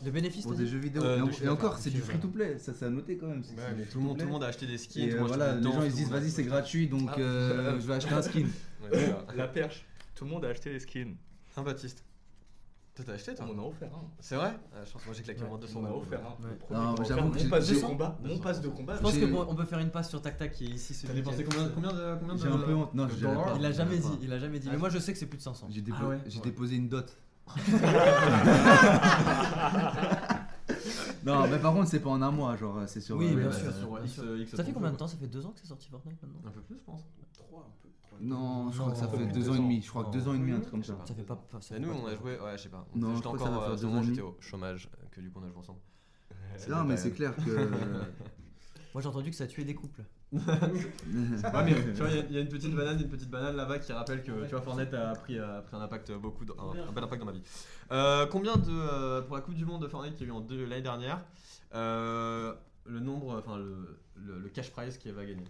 Le 0.04 0.12
bénéfice 0.12 0.44
Pour 0.44 0.54
t'as 0.54 0.60
des 0.60 0.68
jeux 0.68 0.78
vidéo. 0.80 1.04
Euh, 1.04 1.18
et, 1.18 1.22
en- 1.22 1.26
de 1.28 1.32
chiffre 1.32 1.46
et 1.46 1.50
encore, 1.50 1.78
c'est 1.78 1.90
du 1.90 2.00
free 2.02 2.20
to 2.20 2.28
play. 2.30 2.58
Ça, 2.58 2.74
c'est 2.74 2.86
à 2.86 2.90
noter 2.90 3.18
quand 3.18 3.28
même. 3.28 3.40
Ouais, 3.42 3.74
mais 3.78 3.84
tout 3.86 3.98
le, 4.00 4.04
monde, 4.06 4.18
tout 4.18 4.26
le 4.26 4.32
monde 4.32 4.44
a 4.44 4.48
acheté 4.48 4.66
des 4.68 4.78
skins. 4.78 5.04
Et 5.04 5.10
tout 5.10 5.18
euh, 5.18 5.24
voilà, 5.28 5.56
les 5.56 5.62
des 5.62 5.72
gens 5.72 5.84
ils 5.84 5.92
se 5.92 5.96
disent 5.98 6.10
vas-y 6.10 6.30
c'est 6.32 6.44
gratuit 6.44 6.88
donc 6.88 7.10
Ah. 7.14 7.20
euh, 7.20 7.80
je 7.80 7.88
vais 7.88 7.94
acheter 7.96 8.14
un 8.14 8.22
skin. 8.22 8.46
Ouais. 8.92 9.16
La 9.36 9.48
perche. 9.48 9.86
Tout 10.16 10.26
le 10.26 10.32
monde 10.32 10.44
a 10.46 10.50
acheté 10.50 10.72
les 10.72 10.80
skins. 10.80 11.16
Un 11.58 11.64
Baptiste. 11.64 12.04
Toi, 12.94 13.04
t'as 13.08 13.14
acheté 13.14 13.36
toi 13.36 13.46
On 13.50 13.58
en 13.60 13.64
a 13.64 13.68
offert 13.68 13.90
un. 13.94 14.04
C'est 14.20 14.36
vrai 14.36 14.58
Ah, 14.74 14.80
Je 14.86 14.92
pense 14.92 15.02
que 15.02 15.08
moi 15.08 15.16
j'ai 15.18 15.24
claqué 15.24 15.44
moins 15.44 15.58
200 15.58 15.80
On 15.82 15.86
a 15.86 15.90
euros. 15.90 16.02
offert 16.02 16.22
Non, 16.72 16.96
j'avoue 17.04 17.30
que 17.32 17.50
passe 17.50 17.70
de 17.70 17.80
combat. 17.80 18.18
Mon 18.24 18.38
passe 18.40 18.62
de 18.62 18.68
combat. 18.70 18.96
Je 18.98 19.02
pense 19.02 19.18
qu'on 19.18 19.48
on 19.50 19.56
peut 19.56 19.66
faire 19.66 19.80
une 19.80 19.90
passe 19.92 20.10
sur 20.10 20.22
Tac 20.22 20.38
Tac 20.38 20.52
qui 20.52 20.66
est 20.66 20.70
ici. 20.76 20.94
C'est 20.94 21.08
a- 21.10 21.14
combien, 21.14 21.70
combien 21.70 21.92
de. 21.94 22.16
Combien 22.20 22.36
de 22.36 22.40
J'ai 22.42 22.48
un 22.48 22.58
peu 22.58 22.74
honte. 22.74 22.94
Non, 22.94 23.06
de. 23.06 23.12
Il 23.60 23.66
a 23.66 23.72
jamais 23.72 23.98
dit, 23.98 24.08
il 24.22 24.34
a 24.34 24.40
jamais 24.40 24.60
dit. 24.60 24.70
Mais 24.72 24.78
moi 24.78 24.90
je 24.90 25.00
sais 25.00 25.14
que 25.14 25.20
c'est 25.20 25.26
plus 25.26 25.38
de 25.38 25.44
500. 25.44 25.68
J'ai 25.72 25.84
Ah 25.94 26.16
déposé 26.44 26.76
une 26.76 26.90
dot. 26.90 27.18
non, 31.26 31.48
mais 31.48 31.60
par 31.60 31.74
contre, 31.74 31.90
c'est 31.90 32.00
pas 32.00 32.10
en 32.10 32.22
un 32.22 32.32
mois, 32.32 32.56
genre, 32.56 32.82
c'est 32.88 33.02
sur. 33.02 33.18
Oui, 33.18 33.34
euh, 33.34 33.36
bien 33.36 33.52
sûr. 33.52 33.74
sur 33.74 34.00
X, 34.04 34.20
euh, 34.20 34.40
X 34.42 34.56
Ça 34.56 34.64
fait 34.64 34.74
combien 34.74 34.92
de 34.92 34.98
temps? 34.98 35.08
Ça 35.08 35.18
fait 35.18 35.28
2 35.28 35.46
ans 35.46 35.52
que 35.52 35.60
c'est 35.60 35.68
sorti 35.68 35.90
Fortnite 35.90 36.22
maintenant? 36.22 36.40
Un 36.46 36.52
peu 36.52 36.62
plus, 36.62 36.76
je 36.76 36.82
pense. 36.84 37.02
Trois, 37.34 37.62
un 37.62 37.72
peu. 37.82 37.90
Non, 38.22 38.72
je 38.72 38.80
crois 38.80 38.92
que 38.92 38.98
ça 38.98 39.06
Non, 39.06 39.12
fait 39.12 39.18
ça 39.18 39.26
fait 39.26 39.34
deux 39.34 39.40
deux 39.42 39.50
ans 39.50 39.56
et 39.56 39.60
demi. 39.60 39.82
Je 39.82 39.90
crois 39.90 40.06
que 40.06 40.12
deux 40.12 40.28
ans 40.28 40.34
et 40.34 40.38
demi, 40.40 40.52
un 40.52 40.60
truc 40.60 40.72
comme 40.72 40.84
ça. 40.84 40.98
Ça 41.06 41.14
fait 41.14 41.24
pas. 41.24 41.42
ça 41.52 41.60
fait 41.60 41.76
Et 41.76 41.80
nous, 41.80 41.90
pas 41.92 41.98
on 42.04 42.08
a 42.08 42.16
joué, 42.16 42.40
ouais, 42.40 42.58
je 42.58 42.64
sais 42.64 42.70
pas. 42.70 42.86
Non, 42.96 43.16
J'étais 43.16 43.18
je 43.18 43.22
crois 43.24 43.34
que 43.34 43.40
ça 43.44 43.50
encore, 43.50 43.64
euh, 43.64 43.76
deux 43.76 43.86
ans 43.86 44.04
j'étais 44.04 44.22
au 44.22 44.38
chômage, 44.40 44.90
euh, 44.94 45.06
que 45.12 45.22
du 45.22 45.30
coup 45.30 45.40
on 45.42 45.46
a 45.46 45.50
joué 45.50 45.58
ensemble. 45.58 45.80
Non, 46.70 46.84
mais 46.86 46.98
c'est 46.98 47.12
clair 47.12 47.36
que. 47.36 47.42
Moi 48.94 49.02
j'ai 49.02 49.08
entendu 49.08 49.30
que 49.30 49.36
ça 49.36 49.48
tuait 49.48 49.66
des 49.66 49.76
couples. 49.76 50.04
Ouais, 50.34 50.40
mais 51.66 51.74
tu 51.94 52.02
vois, 52.02 52.10
il 52.10 52.32
y 52.32 52.34
y, 52.34 52.38
a 52.38 52.42
une 52.42 52.48
petite 52.50 52.74
banane, 52.76 53.00
une 53.00 53.10
petite 53.10 53.30
banane 53.30 53.56
là-bas 53.56 53.80
qui 53.80 53.92
rappelle 53.94 54.24
que 54.24 54.32
tu 54.46 54.52
vois, 54.52 54.62
Fortnite 54.62 54.94
a 54.94 55.14
pris, 55.14 55.40
a 55.40 55.62
pris 55.62 55.76
un 55.76 55.82
impact 55.82 56.12
beaucoup, 56.14 56.46
dans- 56.46 56.56
un, 56.60 56.74
un 56.90 56.92
bel 56.92 57.04
impact 57.04 57.20
dans 57.20 57.26
ma 57.26 57.32
vie. 57.32 57.44
Euh, 57.92 58.26
combien 58.28 58.56
de 58.58 58.70
euh, 58.72 59.22
pour 59.22 59.36
la 59.36 59.42
Coupe 59.42 59.56
du 59.56 59.66
Monde 59.66 59.82
de 59.82 59.88
Fortnite 59.88 60.16
qu'il 60.16 60.28
y 60.28 60.30
a 60.30 60.34
eu 60.34 60.36
en 60.36 60.42
deux- 60.42 60.66
l'année 60.66 60.82
dernière, 60.82 61.24
euh, 61.74 62.54
le 62.86 63.00
nombre, 63.00 63.38
enfin 63.38 63.58
le, 63.58 64.00
le, 64.16 64.40
le 64.40 64.50
cash 64.50 64.72
prize 64.72 64.98
qui 64.98 65.12
va 65.12 65.26
gagner? 65.26 65.46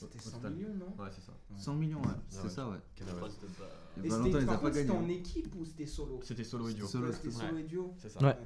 C'était 0.00 0.18
Au 0.18 0.30
100 0.30 0.36
total. 0.38 0.52
millions, 0.54 0.74
non 0.74 1.02
Ouais, 1.04 1.10
c'est 1.14 1.20
ça. 1.20 1.32
100 1.56 1.74
millions, 1.74 2.00
ouais, 2.00 2.08
c'est 2.28 2.48
ça, 2.48 2.68
ouais. 2.68 2.76
Et 2.98 3.02
Et 3.02 4.08
Valentin, 4.08 4.30
par 4.32 4.40
a 4.42 4.46
pas 4.46 4.56
contre, 4.58 4.74
c'était 4.76 4.90
en 4.90 5.04
hein. 5.04 5.08
équipe 5.08 5.54
ou 5.58 5.64
c'était 5.64 5.86
solo? 5.86 6.20
C'était 6.22 6.44
solo 6.44 6.68
et 6.68 6.74
duo. 6.74 6.86
Solo, 6.86 7.06
Ouais, 7.08 7.12
c'était 7.12 7.30
solo 7.30 7.58
et 7.58 7.62
duo. 7.64 7.94
C'est 7.98 8.08
ça. 8.08 8.36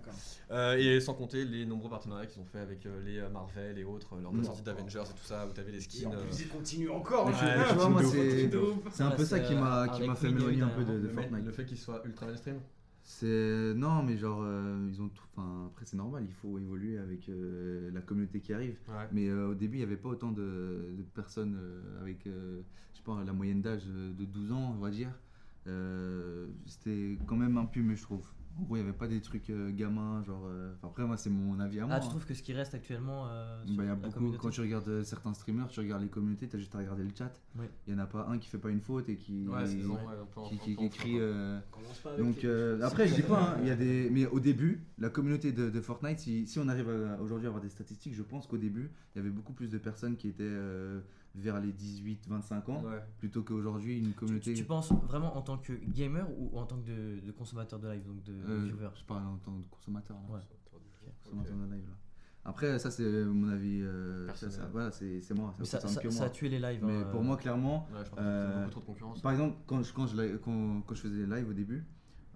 Euh, 0.51 0.77
et 0.77 1.01
sans 1.01 1.15
compter 1.15 1.45
les 1.45 1.65
nombreux 1.67 1.91
partenariats 1.91 2.27
qu'ils 2.27 2.41
ont 2.43 2.47
fait 2.47 2.59
avec 2.59 2.87
euh, 2.87 3.03
les 3.05 3.19
euh, 3.19 3.29
Marvel 3.29 3.79
et 3.79 3.85
autres, 3.85 4.17
lors 4.21 4.33
de 4.33 4.37
la 4.39 4.43
Mm. 4.43 4.47
sortie 4.47 4.63
d'Avengers 4.63 5.03
et 5.11 5.15
tout 5.19 5.25
ça, 5.25 5.47
où 5.47 5.53
t'avais 5.53 5.71
les 5.73 5.79
Et 5.79 5.81
skins. 5.83 6.07
en 6.09 6.13
euh, 6.15 6.23
plus, 6.25 6.41
il 6.41 6.49
continue 6.49 6.91
encore. 6.91 7.29
Hein. 7.29 7.33
C'est 8.91 9.03
un 9.03 9.11
peu 9.13 9.25
ça 9.25 9.41
qui 9.41 9.55
m'a 9.55 9.83
euh, 9.83 9.87
qui 9.87 9.91
Harley 9.93 10.07
m'a 10.09 10.15
fait 10.17 10.31
m'éloigner 10.31 10.63
un 10.63 10.69
peu 10.69 10.83
eu 10.83 10.85
de, 11.03 11.09
Fortnite. 11.09 11.45
le 11.45 11.53
fait 11.53 11.65
qu'il 11.67 11.79
soit 11.79 12.03
ultra 12.05 12.27
mainstream. 12.27 12.59
C'est 13.07 13.75
non, 13.77 14.03
mais 14.03 14.17
genre 14.17 14.41
euh, 14.43 14.89
ils 14.89 15.01
ont 15.03 15.09
tout. 15.09 15.25
Enfin 15.37 15.67
après 15.67 15.85
c'est 15.85 15.97
normal, 15.97 16.25
il 16.27 16.33
faut 16.33 16.59
évoluer 16.59 16.99
avec 16.99 17.29
euh, 17.29 17.91
la 17.93 18.01
communauté 18.01 18.41
qui 18.41 18.55
arrive. 18.55 18.79
Ouais. 18.89 19.07
Mais 19.13 19.29
euh, 19.29 19.51
au 19.51 19.55
début 19.55 19.77
il 19.77 19.81
n'y 19.81 19.85
avait 19.85 19.99
pas 19.99 20.09
autant 20.09 20.33
de, 20.33 20.89
de 20.97 21.03
personnes 21.15 21.59
avec 22.01 22.25
je 22.25 22.97
sais 22.97 23.03
pas 23.05 23.23
la 23.25 23.33
moyenne 23.35 23.61
d'âge 23.61 23.85
de 23.87 24.25
12 24.25 24.53
ans 24.53 24.75
on 24.75 24.81
va 24.81 24.91
dire. 24.91 25.11
C'était 26.65 27.19
quand 27.27 27.37
même 27.37 27.59
un 27.59 27.67
peu 27.67 27.81
mieux 27.81 27.95
je 27.95 28.03
trouve. 28.03 28.27
En 28.57 28.63
gros 28.63 28.77
il 28.77 28.83
n'y 28.83 28.89
avait 28.89 28.97
pas 28.97 29.09
des 29.09 29.21
trucs 29.21 29.51
euh, 29.51 29.71
gamins 29.73 30.23
genre. 30.25 30.45
euh, 30.47 30.73
enfin, 30.77 30.89
après 30.89 31.05
moi 31.05 31.17
c'est 31.17 31.31
mon 31.31 31.59
avis 31.61 31.81
à 31.81 31.87
moi. 31.87 31.95
Ah, 31.97 32.01
tu 32.01 32.07
hein. 32.07 32.11
trouves 32.11 32.25
que 32.27 32.35
ce 32.35 32.43
qui 32.43 32.53
reste 32.53 32.75
actuellement. 32.75 33.27
euh, 33.29 33.65
sur 33.67 33.77
Bah, 33.77 33.83
il 33.83 33.87
y 33.87 33.89
a 33.89 33.91
la 33.91 33.97
beaucoup, 33.97 34.13
communauté 34.15 34.39
quand 34.41 34.51
tu 34.51 34.61
regardes 34.61 34.89
euh, 34.89 35.03
certains 35.05 35.35
streamers, 35.35 35.69
tu 35.69 35.81
regardes 35.81 36.03
les 36.03 36.09
communautés, 36.09 36.49
tu 36.49 36.57
as 36.57 36.59
juste 36.59 36.75
à 36.75 36.79
regarder 36.79 37.03
le 37.03 37.11
chat. 37.17 37.33
Oui. 37.59 37.67
Il 37.87 37.95
n'y 37.95 38.01
en 38.01 38.05
a 38.05 38.07
pas 38.07 38.27
un 38.29 38.39
qui 38.39 38.49
fait 38.49 38.59
pas 38.59 38.71
une 38.71 38.81
faute 38.81 39.09
et 39.09 39.17
qui, 39.17 39.47
Ouais, 39.49 39.67
c'est 39.67 39.77
qui, 39.77 39.83
bon, 39.83 39.95
ouais, 39.95 40.87
écrit. 40.87 41.11
fond, 41.13 41.17
quoi. 41.19 41.21
euh, 41.25 41.61
Commence 41.73 41.99
pas 41.99 42.11
avec 42.13 42.25
donc 42.25 42.37
les- 42.43 42.49
euh, 42.49 42.81
après 42.83 43.09
je 43.09 43.15
dis 43.15 43.23
pas, 43.23 43.55
hein, 43.55 43.57
il 43.63 43.67
y 43.69 43.71
a 43.71 43.77
des, 43.77 44.09
mais 44.11 44.27
au 44.27 44.39
début, 44.41 44.83
la 44.99 45.11
communauté 45.11 45.53
de, 45.53 45.69
de 45.71 45.81
Fortnite, 45.81 46.21
si, 46.21 46.47
si 46.47 46.59
on 46.59 46.69
arrive 46.69 46.89
à- 46.91 47.21
aujourd'hui 47.21 47.47
à 47.47 47.49
avoir 47.49 47.63
des 47.63 47.69
statistiques, 47.71 48.15
je 48.15 48.23
pense 48.23 48.47
qu'au 48.47 48.59
début, 48.59 48.91
il 49.15 49.19
y 49.19 49.21
avait 49.21 49.31
beaucoup 49.31 49.53
plus 49.53 49.69
de 49.71 49.79
personnes 49.79 50.17
qui 50.17 50.29
étaient 50.29 50.45
euh, 50.45 51.01
vers 51.35 51.61
les 51.61 51.73
18-25 51.73 52.71
ans, 52.71 52.83
Ouais. 52.85 53.03
plutôt 53.19 53.43
qu'aujourd'hui 53.43 53.99
une 53.99 54.09
Tu, 54.11 54.15
communauté. 54.15 54.55
tu 54.55 54.65
penses 54.65 54.93
vraiment 54.93 55.37
en 55.37 55.43
tant 55.43 55.59
que 55.59 55.73
gamer 55.73 56.27
ou 56.39 56.57
en 56.59 56.65
tant 56.67 56.77
que 56.79 56.87
de, 56.87 57.27
de 57.27 57.33
consommateur 57.33 57.79
de 57.81 57.89
live, 57.89 58.05
donc 58.07 58.23
de 58.23 58.33
Euh, 58.33 58.63
viewer? 58.65 58.89
je 58.95 59.05
parle 59.05 59.27
en 59.27 59.37
tant 59.39 59.53
que 59.53 59.69
consommateur. 59.71 60.17
là. 60.29 60.35
Ouais. 60.35 60.41
Consommateur 61.25 61.57
de 61.57 61.65
live, 61.75 61.85
là. 61.89 61.97
Après 62.47 62.79
ça 62.79 62.91
c'est 62.91 63.25
mon 63.25 63.49
avis, 63.49 63.81
euh, 63.81 64.29
ça, 64.35 64.47
voilà 64.71 64.91
c'est 64.91 65.19
moi, 65.35 65.55
ça, 65.63 65.81
Mais 66.05 66.21
a 66.21 66.29
tué 66.29 66.51
les 66.51 66.59
lives. 66.59 66.85
Mais 66.85 66.99
hein, 66.99 67.07
pour 67.11 67.21
euh, 67.21 67.25
moi 67.25 67.37
clairement, 67.39 67.89
Ouais, 67.91 68.05
je 68.05 68.11
pense 68.11 68.19
qu'il 68.19 68.19
y 68.19 68.21
a 68.21 68.23
Euh, 68.31 68.59
beaucoup 68.59 68.71
trop 68.71 68.81
de 68.81 68.87
concurrence. 68.87 69.23
Par 69.23 69.33
exemple, 69.33 69.57
quand 69.67 69.83
je, 69.83 69.93
quand 69.95 70.07
je, 70.07 70.21
li- 70.21 70.39
quand, 70.45 70.83
quand 70.83 70.95
je 70.95 71.01
faisais 71.01 71.27
des 71.27 71.35
lives 71.35 71.49
au 71.49 71.55
début, 71.55 71.85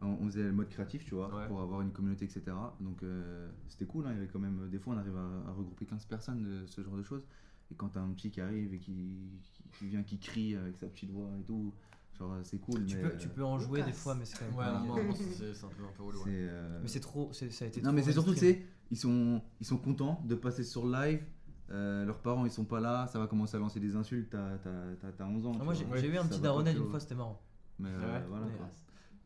on, 0.00 0.06
on 0.08 0.24
faisait 0.24 0.44
le 0.44 0.52
mode 0.52 0.70
créatif, 0.70 1.04
tu 1.04 1.14
vois, 1.14 1.28
Ouais. 1.37 1.46
pour 1.46 1.61
avoir 1.61 1.82
une 1.82 1.92
communauté, 1.92 2.24
etc. 2.24 2.42
Donc 2.80 3.02
euh, 3.02 3.50
c'était 3.68 3.84
cool, 3.84 4.06
hein, 4.06 4.12
il 4.12 4.14
y 4.14 4.18
avait 4.20 4.28
quand 4.28 4.38
même, 4.38 4.70
des 4.70 4.78
fois 4.78 4.94
on 4.94 4.98
arrive 4.98 5.16
à, 5.16 5.50
à 5.50 5.52
regrouper 5.52 5.84
15 5.84 6.06
personnes, 6.06 6.42
de 6.42 6.66
ce 6.66 6.82
genre 6.82 6.96
de 6.96 7.02
choses. 7.02 7.26
Et 7.70 7.74
quand 7.74 7.88
t'as 7.90 8.00
un 8.00 8.11
petit 8.12 8.31
qui 8.31 8.40
arrive 8.40 8.72
et 8.74 8.78
qui, 8.78 9.31
qui, 9.78 9.87
vient, 9.88 10.02
qui 10.02 10.18
crie 10.18 10.57
avec 10.57 10.76
sa 10.78 10.87
petite 10.87 11.11
voix 11.11 11.31
et 11.38 11.42
tout, 11.44 11.74
genre 12.18 12.35
c'est 12.42 12.59
cool. 12.59 12.87
tu, 12.87 12.96
mais, 12.96 13.02
peux, 13.02 13.16
tu 13.18 13.28
peux 13.28 13.44
en 13.44 13.59
jouer 13.59 13.83
des 13.83 13.92
fois, 13.92 14.14
mais 14.14 14.24
c'est 14.24 14.38
quand 14.38 14.46
même. 14.46 14.54
Ouais, 14.57 15.04
non, 15.04 15.14
c'est 15.14 15.52
c'est 15.54 15.64
un 15.64 15.68
peu, 15.68 15.85
un 15.85 15.92
peu 15.96 16.02
relou. 16.02 16.18
c'est, 16.24 16.31
ouais. 16.31 16.37
euh, 16.50 16.78
Mais 16.83 16.88
c'est 16.88 17.00
trop. 17.00 17.31
c'est- 17.33 17.50
Ça 17.50 17.64
a 17.64 17.68
été 17.68 17.81
Non, 17.81 17.88
trop 17.90 17.96
mais 17.96 18.02
c'est 18.02 18.12
surtout, 18.12 18.33
tu 18.33 18.40
sais, 18.40 18.64
ils 18.90 18.96
sont, 18.96 19.42
ils 19.61 19.66
sont 19.66 19.76
contents 19.76 20.22
de 20.26 20.35
passer 20.35 20.64
sur 20.64 20.87
live. 20.87 21.22
euh, 21.70 22.07
leurs 22.07 22.20
parents 22.20 22.46
ils 22.46 22.50
sont 22.50 22.64
pas 22.64 22.81
là, 22.81 23.07
ça 23.09 23.18
va 23.18 23.26
commencer 23.26 23.57
à 23.57 23.61
lancer 23.61 23.78
des 23.81 23.94
insultes, 23.94 24.31
t'as, 24.31 24.57
t'as, 24.57 24.94
t'as- 25.02 25.12
t'as 25.12 25.26
11 25.26 25.44
ans. 25.44 25.52
Ah, 25.61 25.64
moi 25.64 25.74
j'ai 25.74 25.85
eu 26.09 26.16
un 26.16 26.26
petit 26.26 26.40
daronnet 26.40 26.72
une 26.72 26.88
fois, 26.88 26.98
c'était 27.00 27.14
marrant. 27.14 27.42
Mais 27.78 27.90
euh, 27.90 27.98
Ah 28.02 28.12
ouais 28.14 28.24
voilà. 28.28 28.46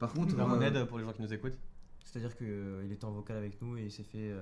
Par 0.00 0.12
contre, 0.12 0.35
euh, 0.37 0.61
aide 0.62 0.85
pour 0.88 0.98
les 0.98 1.05
gens 1.05 1.12
qui 1.12 1.22
nous 1.22 1.33
écoutent. 1.33 1.57
C'est-à-dire 2.05 2.37
qu'il 2.37 2.90
était 2.90 3.05
en 3.05 3.12
vocal 3.12 3.37
avec 3.37 3.62
nous 3.62 3.76
et 3.78 3.85
il 3.85 3.90
s'est 3.92 4.02
fait. 4.02 4.33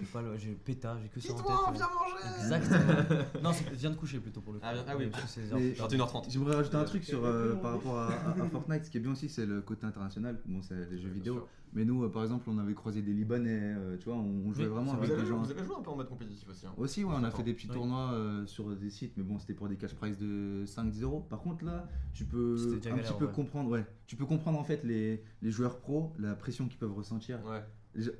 J'ai 0.00 0.06
pas 0.06 0.22
le- 0.22 0.36
j'ai 0.36 0.52
péta, 0.52 0.96
j'ai 1.02 1.08
que 1.08 1.20
ça 1.20 1.32
en 1.32 1.36
tête. 1.36 1.46
euh. 1.46 1.84
manger 1.94 2.40
Exactement. 2.40 3.24
non, 3.42 3.52
c'est- 3.52 3.70
viens 3.74 3.90
de 3.90 3.96
coucher 3.96 4.18
plutôt 4.18 4.40
pour 4.40 4.52
le 4.52 4.58
coup. 4.58 4.64
Ah, 4.68 4.74
bien- 4.74 4.84
ah 4.88 4.94
oui. 4.98 5.06
parce 5.10 5.24
que 5.24 5.28
c'est 5.30 5.54
Mais- 5.54 5.78
heures- 5.80 5.88
21h30. 5.88 6.30
J'aimerais 6.30 6.56
rajouter 6.56 6.76
un 6.76 6.84
truc 6.84 7.04
sur, 7.04 7.24
euh, 7.24 7.54
par 7.56 7.72
rapport 7.72 7.98
à, 7.98 8.08
à- 8.12 8.30
à 8.30 8.48
Fortnite. 8.48 8.84
Ce 8.86 8.90
qui 8.90 8.96
est 8.98 9.00
bien 9.00 9.12
aussi, 9.12 9.28
c'est 9.28 9.46
le 9.46 9.60
côté 9.62 9.86
international. 9.86 10.40
Bon, 10.46 10.60
c'est 10.62 10.90
les 10.90 10.98
jeux 10.98 11.08
vidéo. 11.10 11.46
Mais 11.72 11.84
nous, 11.84 12.04
euh, 12.04 12.08
par 12.10 12.22
exemple, 12.22 12.48
on 12.50 12.58
avait 12.58 12.74
croisé 12.74 13.02
des 13.02 13.12
Libanais. 13.12 13.74
euh, 13.76 13.96
tu 13.98 14.04
vois, 14.04 14.14
on, 14.16 14.52
jouait 14.52 14.64
Oui, 14.64 14.70
vraiment 14.70 14.92
c'est 14.92 14.96
avec 14.98 15.10
Vous 15.10 15.14
des 15.16 15.20
avez, 15.22 15.28
gens. 15.28 15.42
vous 15.42 15.50
avez 15.50 15.64
joué 15.64 15.74
un 15.76 15.82
peu 15.82 15.90
en 15.90 15.96
mode 15.96 16.08
compétitif 16.08 16.48
aussi. 16.48 16.66
Hein. 16.66 16.72
Aussi, 16.76 17.02
ouais, 17.04 17.14
on 17.16 17.24
a 17.24 17.30
fait 17.32 17.42
des 17.42 17.52
petits 17.54 17.66
Oui. 17.68 17.74
tournois 17.74 18.12
euh, 18.12 18.46
sur 18.46 18.74
des 18.76 18.90
sites, 18.90 19.16
mais 19.16 19.22
bon, 19.24 19.38
c'était 19.40 19.54
pour 19.54 19.68
des 19.68 19.76
cash 19.76 19.94
prize 19.94 20.16
de 20.18 20.64
5-10 20.66 21.02
euros. 21.02 21.20
Par 21.28 21.40
contre, 21.40 21.64
là, 21.64 21.88
tu 22.12 22.24
peux 22.24 22.56
C'était 22.56 22.76
déjà 22.76 22.90
un 22.90 22.96
galère, 22.96 23.10
petit 23.12 23.18
peu 23.18 23.26
ouais. 23.26 23.32
comprendre, 23.32 23.70
ouais. 23.70 23.84
Tu 24.06 24.14
peux 24.16 24.24
comprendre 24.26 24.58
en 24.58 24.64
fait 24.64 24.84
les, 24.84 25.22
les 25.42 25.50
joueurs 25.50 25.78
pros, 25.78 26.12
la 26.18 26.34
pression 26.36 26.68
qu'ils 26.68 26.78
peuvent 26.78 26.94
ressentir. 26.94 27.40
Ouais. 27.44 27.64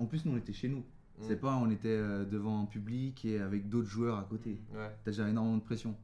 En 0.00 0.06
plus, 0.06 0.24
nous, 0.24 0.32
on 0.32 0.36
était 0.36 0.52
chez 0.52 0.68
nous. 0.68 0.84
Mm. 1.24 1.28
C'est 1.28 1.40
pas, 1.40 1.56
on 1.56 1.70
était 1.70 1.88
euh, 1.88 2.24
devant 2.24 2.62
un 2.62 2.66
public 2.66 3.24
et 3.24 3.40
avec 3.40 3.68
d'autres 3.68 3.88
joueurs 3.88 4.18
à 4.18 4.24
côté. 4.24 4.60
Ouais. 4.74 4.90
T'as 5.04 5.10
déjà 5.10 5.28
énormément 5.28 5.56
de 5.56 5.62
pression. 5.62 5.96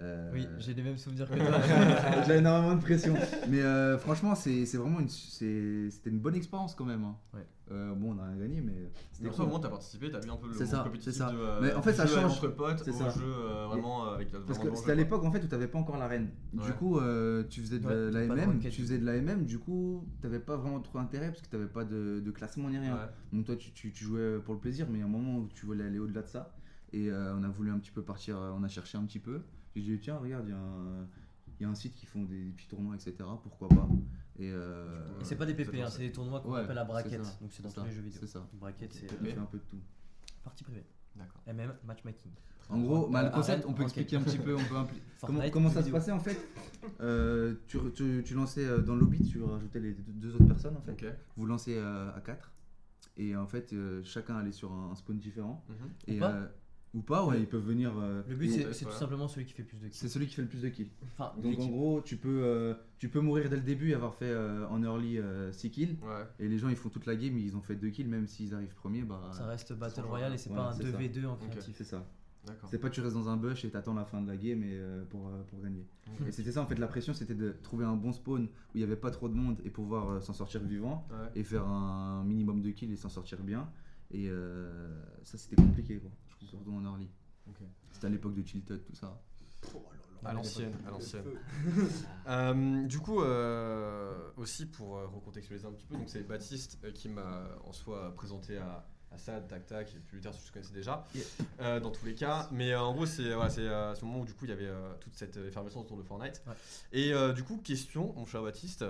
Euh, 0.00 0.30
Oui, 0.32 0.48
j'ai 0.58 0.74
les 0.74 0.82
mêmes 0.82 0.96
souvenirs 0.96 1.28
que 1.30 1.34
toi. 1.38 2.20
Déjà 2.20 2.36
énormément 2.36 2.74
de 2.74 2.80
pression. 2.80 3.14
Mais 3.48 3.60
euh, 3.60 3.98
franchement, 3.98 4.34
c'est 4.34 4.64
c'est 4.66 4.78
vraiment 4.78 5.00
une, 5.00 5.08
c'est- 5.08 5.90
c'était 5.90 6.10
une 6.10 6.18
bonne 6.18 6.34
expérience 6.34 6.74
quand 6.74 6.84
même. 6.86 7.04
hein. 7.04 7.16
Ouais. 7.34 7.46
Euh, 7.70 7.94
bon, 7.94 8.14
on 8.14 8.18
a 8.18 8.24
rien 8.26 8.36
gagné, 8.36 8.60
mais 8.60 8.90
c'était 9.12 9.28
au 9.28 9.32
cool. 9.32 9.46
moins, 9.46 9.60
t'as 9.60 9.68
participé, 9.68 10.10
t'as 10.10 10.18
vu 10.20 10.30
un 10.30 10.36
peu 10.36 10.48
le 10.48 10.52
ça, 10.54 10.78
compétitif 10.84 11.12
c'est 11.12 11.18
ça. 11.18 11.30
de, 11.30 11.36
euh, 11.38 11.60
Mais 11.62 11.72
en 11.74 11.80
fait, 11.82 11.92
ça 11.94 12.06
change. 12.06 12.24
entre 12.32 12.48
potes 12.48 12.82
C'est 12.84 12.90
au 12.90 12.94
ça. 12.94 13.08
jeu 13.10 13.22
euh, 13.24 13.66
vraiment 13.66 14.10
avec 14.12 14.30
Parce 14.46 14.58
que 14.58 14.74
c'était 14.74 14.92
à 14.92 14.94
l'époque 14.94 15.24
en 15.24 15.30
fait 15.30 15.42
où 15.44 15.46
t'avais 15.46 15.68
pas 15.68 15.78
encore 15.78 15.96
l'arène. 15.98 16.30
Ouais. 16.54 16.64
Du 16.66 16.72
coup, 16.72 16.98
euh, 16.98 17.44
tu 17.48 17.60
faisais 17.60 17.78
de 17.78 17.86
Ouais, 17.86 18.10
la 18.10 18.26
pas 18.26 18.34
de 18.34 18.40
MM, 18.40 18.50
ranked. 18.50 18.70
tu 18.70 18.82
faisais 18.82 18.98
de 18.98 19.06
la 19.06 19.16
MM, 19.22 19.44
du 19.44 19.58
coup, 19.58 20.04
t'avais 20.20 20.40
pas 20.40 20.56
vraiment 20.56 20.80
trop 20.80 20.98
intérêt 20.98 21.28
parce 21.28 21.40
que 21.42 21.48
t'avais 21.48 21.66
pas 21.66 21.84
de, 21.84 22.20
de 22.20 22.30
classement 22.30 22.68
ni 22.68 22.78
rien. 22.78 22.94
Ouais. 22.94 23.00
Donc 23.32 23.44
toi, 23.46 23.56
tu, 23.56 23.70
tu- 23.72 23.92
tu 23.92 24.04
jouais 24.04 24.38
pour 24.40 24.54
le 24.54 24.60
plaisir, 24.60 24.86
mais 24.90 24.98
il 24.98 25.00
y 25.00 25.04
a 25.04 25.06
un 25.06 25.10
moment 25.10 25.38
où 25.38 25.48
tu 25.54 25.64
voulais 25.66 25.84
aller 25.84 25.98
au-delà 25.98 26.22
de 26.22 26.28
ça. 26.28 26.52
Et 26.92 27.10
euh, 27.10 27.34
on 27.38 27.42
a 27.44 27.48
voulu 27.48 27.70
un 27.70 27.78
petit 27.78 27.90
peu 27.92 28.02
partir, 28.02 28.36
on 28.58 28.62
a 28.64 28.68
cherché 28.68 28.98
un 28.98 29.04
petit 29.04 29.20
peu. 29.20 29.40
J'ai 29.74 29.82
dit, 29.82 29.98
tiens, 30.00 30.18
regarde, 30.18 30.44
il 30.46 30.50
y, 30.50 30.54
a 30.54 30.58
un- 30.58 31.06
il 31.58 31.62
y 31.62 31.64
a 31.64 31.68
un 31.68 31.74
site 31.74 31.94
qui 31.94 32.06
font 32.06 32.22
des, 32.24 32.50
petits 32.56 32.68
tournois, 32.68 32.94
etc. 32.94 33.14
Pourquoi 33.42 33.68
pas 33.68 33.88
Et, 34.38 34.50
euh, 34.50 35.00
Et 35.20 35.24
c'est 35.24 35.36
pas 35.36 35.46
des 35.46 35.54
PP, 35.54 35.70
C'est 35.72 35.82
hein, 35.82 35.88
c'est 35.90 36.02
des 36.02 36.12
tournois 36.12 36.40
qu'on 36.40 36.52
Ouais, 36.52 36.60
appelle 36.60 36.76
la 36.76 36.84
braquette. 36.84 37.20
Donc 37.40 37.50
c'est 37.50 37.62
dans 37.62 37.70
tous 37.70 37.84
les 37.84 37.92
jeux 37.92 38.02
vidéo. 38.02 38.18
c'est 38.20 38.26
ça. 38.26 38.46
Braquette, 38.54 38.92
c'est 38.92 39.06
on 39.20 39.24
fait 39.24 39.38
un 39.38 39.44
peu 39.46 39.58
de 39.58 39.64
tout. 39.64 39.78
partie 40.44 40.64
privée. 40.64 40.84
D'accord. 41.16 41.40
MM, 41.46 41.74
matchmaking. 41.84 42.32
En 42.70 42.80
gros, 42.80 43.08
bah, 43.08 43.22
le 43.24 43.30
concept, 43.30 43.58
arène, 43.64 43.64
on 43.70 43.74
peut 43.74 43.82
expliquer 43.82 44.16
un 44.16 44.22
petit 44.22 44.38
peu. 44.38 44.54
On 44.54 44.64
peut 44.64 44.74
impli- 44.76 45.00
comment, 45.20 45.32
Fortnite, 45.38 45.52
comment 45.52 45.68
ça 45.70 45.82
se 45.82 45.90
passait 45.90 46.12
en 46.12 46.20
fait? 46.20 46.38
Euh, 47.00 47.54
tu, 47.68 47.78
tu, 47.94 48.22
tu 48.24 48.34
lançais 48.34 48.64
euh, 48.64 48.78
dans 48.80 48.94
le 48.94 49.00
lobby, 49.00 49.20
tu 49.28 49.42
rajoutais 49.42 49.80
les 49.80 49.92
deux, 49.94 50.34
autres 50.34 50.46
personnes 50.46 50.76
en 50.76 50.80
fait. 50.80 50.96
Vous 51.36 51.44
lancez 51.46 51.76
euh, 51.76 52.10
à 52.14 52.20
4 52.20 52.50
et 53.18 53.36
en 53.36 53.46
fait 53.46 53.72
euh, 53.74 54.00
chacun 54.04 54.36
allait 54.36 54.52
sur 54.52 54.72
un, 54.72 54.90
un 54.92 54.94
spawn 54.94 55.18
différent. 55.18 55.62
Mhm. 55.68 55.74
Et, 56.06 56.16
Ou 56.16 56.20
pas 56.20 56.30
euh, 56.32 56.46
ou 56.94 57.00
pas, 57.00 57.24
ouais, 57.24 57.40
ils 57.40 57.46
peuvent 57.46 57.64
venir. 57.64 57.92
euh, 57.98 58.22
Le 58.28 58.36
but 58.36 58.50
c'est 58.72 58.84
tout 58.84 58.90
simplement 58.92 59.26
celui 59.28 59.46
qui 59.46 59.52
fait 59.54 59.62
plus 59.62 59.78
de 59.78 59.84
kills. 59.84 59.94
c'est 59.94 60.08
celui 60.08 60.26
qui 60.26 60.34
fait 60.34 60.42
le 60.42 60.48
plus 60.48 60.60
de 60.62 60.68
kills. 60.68 60.90
Enfin, 61.04 61.32
Donc 61.42 61.58
en 61.58 61.66
gros, 61.68 62.00
tu 62.02 62.16
peux, 62.16 62.42
euh, 62.44 62.74
tu 62.98 63.08
peux 63.08 63.20
mourir 63.20 63.48
dès 63.48 63.56
le 63.56 63.62
début 63.62 63.90
et 63.90 63.94
avoir 63.94 64.14
fait 64.14 64.26
euh, 64.30 64.66
en 64.68 64.82
early 64.82 65.18
6 65.52 65.70
kills. 65.70 65.96
Ouais. 66.02 66.24
Et 66.38 66.48
les 66.48 66.58
gens 66.58 66.68
ils 66.68 66.76
font 66.76 66.88
toute 66.90 67.06
la 67.06 67.16
game, 67.16 67.38
ils 67.38 67.56
ont 67.56 67.62
fait 67.62 67.76
2 67.76 67.88
kills, 67.90 68.08
même 68.08 68.26
s'ils 68.26 68.54
arrivent 68.54 68.74
premiers. 68.74 69.02
Bah, 69.02 69.30
ça 69.32 69.46
reste 69.46 69.72
Battle 69.72 70.02
Royale 70.02 70.34
et 70.34 70.38
c'est 70.38 70.50
pas 70.50 70.68
un 70.68 70.72
c'est 70.72 70.90
ça. 70.90 70.98
2v2 70.98 71.26
en 71.26 71.36
créatif. 71.36 71.74
c'est 71.76 71.84
ça. 71.84 72.06
D'accord. 72.44 72.68
C'est 72.68 72.78
pas 72.78 72.90
tu 72.90 73.00
restes 73.00 73.14
dans 73.14 73.28
un 73.28 73.36
bush 73.36 73.64
et 73.64 73.70
t'attends 73.70 73.94
la 73.94 74.04
fin 74.04 74.20
de 74.20 74.26
la 74.26 74.36
game 74.36 74.64
et, 74.64 74.72
euh, 74.72 75.04
pour, 75.04 75.28
euh, 75.28 75.42
pour 75.48 75.62
gagner. 75.62 75.86
Ok. 76.20 76.26
Et 76.26 76.32
c'était 76.32 76.50
ça 76.50 76.60
en 76.60 76.66
fait, 76.66 76.76
la 76.76 76.88
pression 76.88 77.14
c'était 77.14 77.36
de 77.36 77.54
trouver 77.62 77.84
un 77.84 77.94
bon 77.94 78.10
spawn 78.12 78.46
où 78.46 78.48
il 78.74 78.78
n'y 78.78 78.82
avait 78.82 78.96
pas 78.96 79.12
trop 79.12 79.28
de 79.28 79.34
monde 79.34 79.60
et 79.64 79.70
pouvoir 79.70 80.10
euh, 80.10 80.20
s'en 80.20 80.32
sortir 80.32 80.60
vivant 80.64 81.06
Ouais. 81.12 81.28
et 81.36 81.44
faire 81.44 81.64
un 81.68 82.24
minimum 82.24 82.60
de 82.60 82.70
kills 82.70 82.92
et 82.92 82.96
s'en 82.96 83.08
sortir 83.08 83.38
bien. 83.44 83.70
Et 84.10 84.28
euh, 84.28 84.90
ça 85.22 85.38
c'était 85.38 85.54
compliqué 85.54 85.98
quoi, 85.98 86.10
surtout 86.46 86.72
en 86.72 86.84
early. 86.84 87.08
C'était 87.92 88.06
à 88.06 88.10
l'époque 88.10 88.34
de 88.34 88.42
Tilted, 88.42 88.84
tout 88.84 88.94
ça. 88.94 89.20
À 90.24 90.32
l'ancienne, 90.32 90.72
à 90.86 90.90
l'ancienne. 90.90 91.24
Euh, 92.28 92.86
du 92.86 93.00
coup, 93.00 93.20
euh, 93.22 94.30
aussi 94.36 94.66
pour 94.66 94.96
euh, 94.96 95.06
recontextualiser 95.08 95.66
un 95.66 95.72
petit 95.72 95.86
peu, 95.86 95.96
donc 95.96 96.08
c'est 96.08 96.22
Baptiste 96.22 96.78
qui 96.92 97.08
m'a 97.08 97.48
en 97.64 97.72
soi 97.72 98.14
présenté 98.14 98.58
à, 98.58 98.86
à 99.10 99.18
Sad, 99.18 99.48
Tac 99.48 99.66
Tac, 99.66 99.92
et 99.94 99.98
plus 99.98 100.20
tard 100.20 100.32
je 100.32 100.52
connaissais 100.52 100.72
déjà, 100.72 101.04
Yeah. 101.14 101.24
euh, 101.60 101.80
dans 101.80 101.90
tous 101.90 102.06
les 102.06 102.14
cas. 102.14 102.48
Mais 102.52 102.72
euh, 102.72 102.80
en 102.80 102.94
gros, 102.94 103.06
c'est 103.06 103.34
voilà, 103.34 103.50
c'est 103.50 103.66
euh, 103.66 103.90
à 103.90 103.94
ce 103.96 104.04
moment 104.04 104.20
où 104.20 104.24
du 104.24 104.32
coup 104.34 104.44
il 104.44 104.50
y 104.50 104.52
avait 104.52 104.68
euh, 104.68 104.94
toute 105.00 105.16
cette 105.16 105.36
effervescence 105.36 105.84
autour 105.84 105.96
de 105.96 106.02
Fortnite. 106.04 106.40
Ouais. 106.46 106.54
Et 106.92 107.12
euh, 107.12 107.32
du 107.32 107.42
coup, 107.42 107.58
question, 107.58 108.12
mon 108.16 108.24
cher 108.24 108.42
Baptiste. 108.42 108.84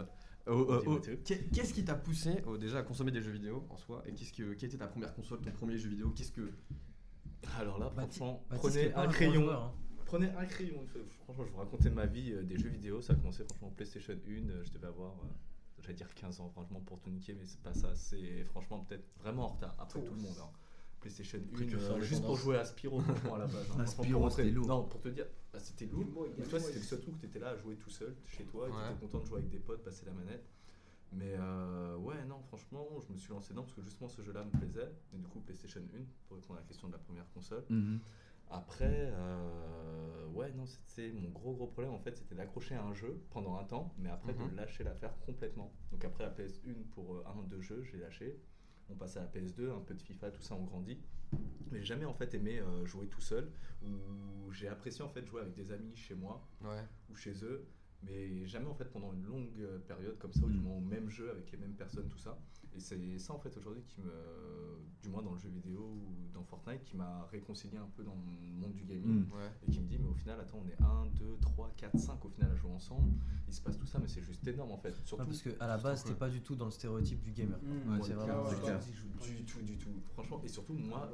Qu'est-ce 1.25 1.73
qui 1.73 1.85
t'a 1.85 1.95
poussé 1.95 2.43
déjà 2.61 2.79
à 2.79 2.83
consommer 2.83 3.11
des 3.13 3.23
jeux 3.23 3.31
vidéo 3.31 3.65
en 3.71 3.77
soi? 3.77 4.03
Et 4.07 4.13
qu'est-ce 4.13 4.33
que, 4.33 4.55
quelle 4.55 4.69
était 4.69 4.79
ta 4.79 4.89
première 4.89 5.15
console, 5.15 5.41
ton 5.41 5.53
premier 5.53 5.79
jeu 5.79 5.89
vidéo? 5.89 6.11
Qu'est-ce 6.11 6.33
que 6.33 6.53
Alors 7.59 7.79
là, 7.79 7.91
Baptiste- 7.91 8.19
franchement, 8.19 8.45
Baptiste 8.51 8.77
est 8.77 8.91
prenez 8.91 9.05
un 9.07 9.09
crayon. 9.11 9.43
joueur, 9.43 9.63
hein. 9.63 9.73
Prenez 10.07 10.29
un 10.31 10.45
crayon. 10.45 10.81
Franchement, 11.25 11.45
je 11.47 11.51
vous 11.53 11.59
racontais 11.59 11.91
ma 11.91 12.07
vie 12.07 12.33
euh, 12.33 12.43
des 12.43 12.59
jeux 12.59 12.69
vidéo. 12.69 13.01
Ça 13.01 13.15
a 13.15 13.17
commencé 13.17 13.45
franchement 13.45 13.69
en 13.69 13.71
PlayStation 13.73 14.13
1. 14.13 14.51
euh, 14.51 14.63
Je 14.65 14.71
devais 14.73 14.87
avoir, 14.87 15.13
euh, 15.13 15.27
j'allais 15.81 15.95
dire 15.95 16.13
15 16.15 16.41
ans, 16.41 16.49
franchement, 16.51 16.81
pour 16.81 16.99
tout 17.01 17.11
niquer, 17.11 17.35
mais 17.35 17.45
c'est 17.47 17.61
pas 17.63 17.73
ça. 17.75 17.95
C'est 17.95 18.45
franchement 18.45 18.81
peut-être 18.85 19.05
vraiment 19.21 19.45
en 19.45 19.49
retard 19.49 19.75
après 19.79 20.01
tout 20.03 20.15
le 20.15 20.21
monde. 20.21 20.37
hein. 20.41 20.51
PlayStation 21.01 21.39
1 21.39 21.55
Précurseur 21.55 21.97
euh, 21.97 21.99
des 22.01 22.05
juste 22.07 22.23
pour 22.23 22.37
jouer 22.37 22.59
à 22.59 22.65
Spyro 22.65 23.01
franchement, 23.01 23.35
à 23.35 23.39
la 23.39 23.47
base. 23.47 23.67
hein. 23.79 23.87
Spyro, 23.87 24.31
c'était 24.31 24.51
lourd. 24.51 24.67
Non, 24.69 24.85
pour 24.85 25.01
te 25.01 25.09
dire, 25.09 25.27
bah, 25.53 25.59
c'était 25.59 25.87
lourd. 25.87 26.05
Mais 26.39 26.45
toi, 26.45 26.61
c'était 26.61 26.79
le 26.79 26.85
seul 26.85 27.01
truc 27.01 27.15
où 27.15 27.19
t'étais 27.19 27.39
là 27.41 27.49
à 27.51 27.57
jouer 27.57 27.75
tout 27.77 27.91
seul 27.91 28.15
chez 28.27 28.45
toi 28.45 28.69
et 28.69 28.71
Ouais. 28.71 28.77
t'étais 28.89 29.01
content 29.01 29.19
de 29.21 29.27
jouer 29.27 29.39
avec 29.39 29.51
des 29.51 29.59
potes, 29.59 29.83
passer 29.83 30.05
la 30.07 30.13
manette. 30.13 30.45
Mais 31.13 31.35
euh, 31.39 31.97
ouais, 31.97 32.25
non, 32.25 32.41
franchement, 32.43 32.87
je 33.07 33.13
me 33.13 33.19
suis 33.19 33.31
lancé 33.31 33.51
dedans 33.53 33.63
parce 33.63 33.75
que 33.75 33.83
justement 33.83 34.09
ce 34.09 34.23
jeu-là 34.23 34.45
me 34.45 34.51
plaisait. 34.51 34.91
Et 35.15 35.19
du 35.19 35.27
coup, 35.29 35.41
PlayStation 35.41 35.81
1, 35.81 35.99
pour 36.27 36.37
répondre 36.37 36.59
à 36.59 36.63
la 36.63 36.67
question 36.67 36.89
de 36.89 36.93
la 36.93 36.99
première 36.99 37.29
console. 37.33 37.65
Mhm. 37.69 38.01
Après, 38.51 39.11
euh, 39.13 40.27
ouais, 40.29 40.53
non, 40.53 40.67
c'était 40.67 41.11
mon 41.13 41.31
gros 41.31 41.55
gros 41.55 41.67
problème 41.67 41.93
en 41.95 41.99
fait, 41.99 42.17
c'était 42.17 42.35
d'accrocher 42.35 42.75
à 42.75 42.83
un 42.85 42.93
jeu 42.93 43.23
pendant 43.31 43.57
un 43.57 43.65
temps, 43.65 43.95
mais 43.99 44.11
après 44.11 44.35
Mhm. 44.35 44.51
de 44.51 44.57
lâcher 44.57 44.85
l'affaire 44.85 45.19
complètement. 45.21 45.73
Donc 45.91 46.05
après 46.05 46.25
la 46.25 46.31
PS1 46.31 46.75
pour 46.91 47.15
euh, 47.15 47.25
un, 47.27 47.43
deux 47.45 47.61
jeux, 47.61 47.83
j'ai 47.85 47.99
lâché. 47.99 48.39
On 48.91 48.95
passait 48.95 49.21
à 49.21 49.23
la 49.23 49.29
PS2, 49.29 49.71
un 49.71 49.81
peu 49.81 49.95
de 49.95 50.03
FIFA, 50.03 50.31
tout 50.33 50.43
ça, 50.43 50.55
on 50.55 50.65
grandit. 50.65 50.99
Mais 51.71 51.79
j'ai 51.79 51.85
jamais 51.87 52.05
en 52.05 52.13
fait 52.13 52.35
aimé 52.35 52.61
jouer 52.85 53.07
tout 53.07 53.23
seul, 53.23 53.51
ou 53.83 54.51
j'ai 54.53 54.69
apprécié 54.69 55.03
en 55.03 55.09
fait 55.09 55.25
jouer 55.25 55.41
avec 55.41 55.55
des 55.55 55.73
amis 55.73 55.95
chez 55.97 56.15
moi 56.15 56.47
Ouais. 56.63 56.85
ou 57.11 57.15
chez 57.15 57.33
eux, 57.43 57.67
mais 58.05 58.47
jamais 58.47 58.67
en 58.67 58.75
fait 58.75 58.87
pendant 58.87 59.13
une 59.13 59.25
longue 59.25 59.49
euh, 59.61 59.79
période 59.79 60.19
comme 60.19 60.33
ça, 60.33 60.45
ou 60.45 60.51
du 60.51 60.59
Mm. 60.59 60.63
moins 60.63 60.77
au 60.77 60.81
même 60.81 61.09
jeu 61.09 61.31
avec 61.31 61.51
les 61.53 61.59
mêmes 61.59 61.75
personnes, 61.75 62.09
tout 62.09 62.19
ça. 62.19 62.39
Et 62.75 62.81
c'est 62.81 63.19
ça 63.19 63.35
en 63.35 63.39
fait 63.39 63.55
aujourd'hui 63.59 63.83
qui 63.85 64.01
me, 64.01 64.11
du 65.03 65.09
moins 65.11 65.23
dans 65.23 65.33
le 65.33 65.39
jeu 65.39 65.51
vidéo 65.51 65.81
ou 65.81 66.29
dans 66.33 66.43
Fortnite, 66.43 66.83
qui 66.85 66.97
m'a 66.97 67.27
réconcilié 67.31 67.77
un 67.77 67.89
peu 67.95 68.03
dans 68.03 68.15
le 68.15 68.61
monde 68.61 68.73
du 68.73 68.85
gaming 68.85 69.27
Mm. 69.27 69.33
Ouais. 69.33 69.51
et 69.67 69.71
qui 69.71 69.81
me 69.81 69.87
dit 69.87 69.99
mais 69.99 70.09
au 70.09 70.15
final 70.15 70.41
attends 70.41 70.63
on 70.65 70.69
est 70.69 70.81
1, 70.83 71.07
2, 71.19 71.37
3, 71.41 71.71
4, 71.77 71.99
5 71.99 72.25
au 72.25 72.29
final 72.31 72.51
à 72.51 72.55
jouer 72.55 72.71
ensemble, 72.71 73.13
il 73.47 73.53
se 73.55 73.61
passe 73.61 73.77
tout 73.77 73.87
ça 73.87 73.99
mais 73.99 74.09
c'est 74.09 74.23
juste 74.23 74.47
énorme 74.49 74.73
en 74.73 74.79
fait. 74.79 74.95
Surtout 75.05 75.23
Ouais, 75.25 75.29
parce 75.29 75.43
qu'à 75.43 75.67
la 75.67 75.77
base, 75.79 76.03
t'es 76.05 76.15
pas 76.15 76.29
du 76.31 76.41
tout 76.41 76.55
dans 76.57 76.65
le 76.67 76.71
stéréotype 76.71 77.21
du 77.21 77.33
gamer. 77.33 77.59
quoi. 77.61 77.69
Mm. 77.69 77.93
Ouais, 77.93 77.99
c'est 78.03 78.13
vraiment. 78.15 78.43
clair, 78.45 78.57
c'est 78.57 78.61
clair. 78.63 79.37
du 79.37 79.45
tout, 79.45 79.61
du 79.63 79.77
tout. 79.77 80.03
Franchement, 80.15 80.41
et 80.43 80.49
surtout 80.49 80.73
moi, 80.75 81.11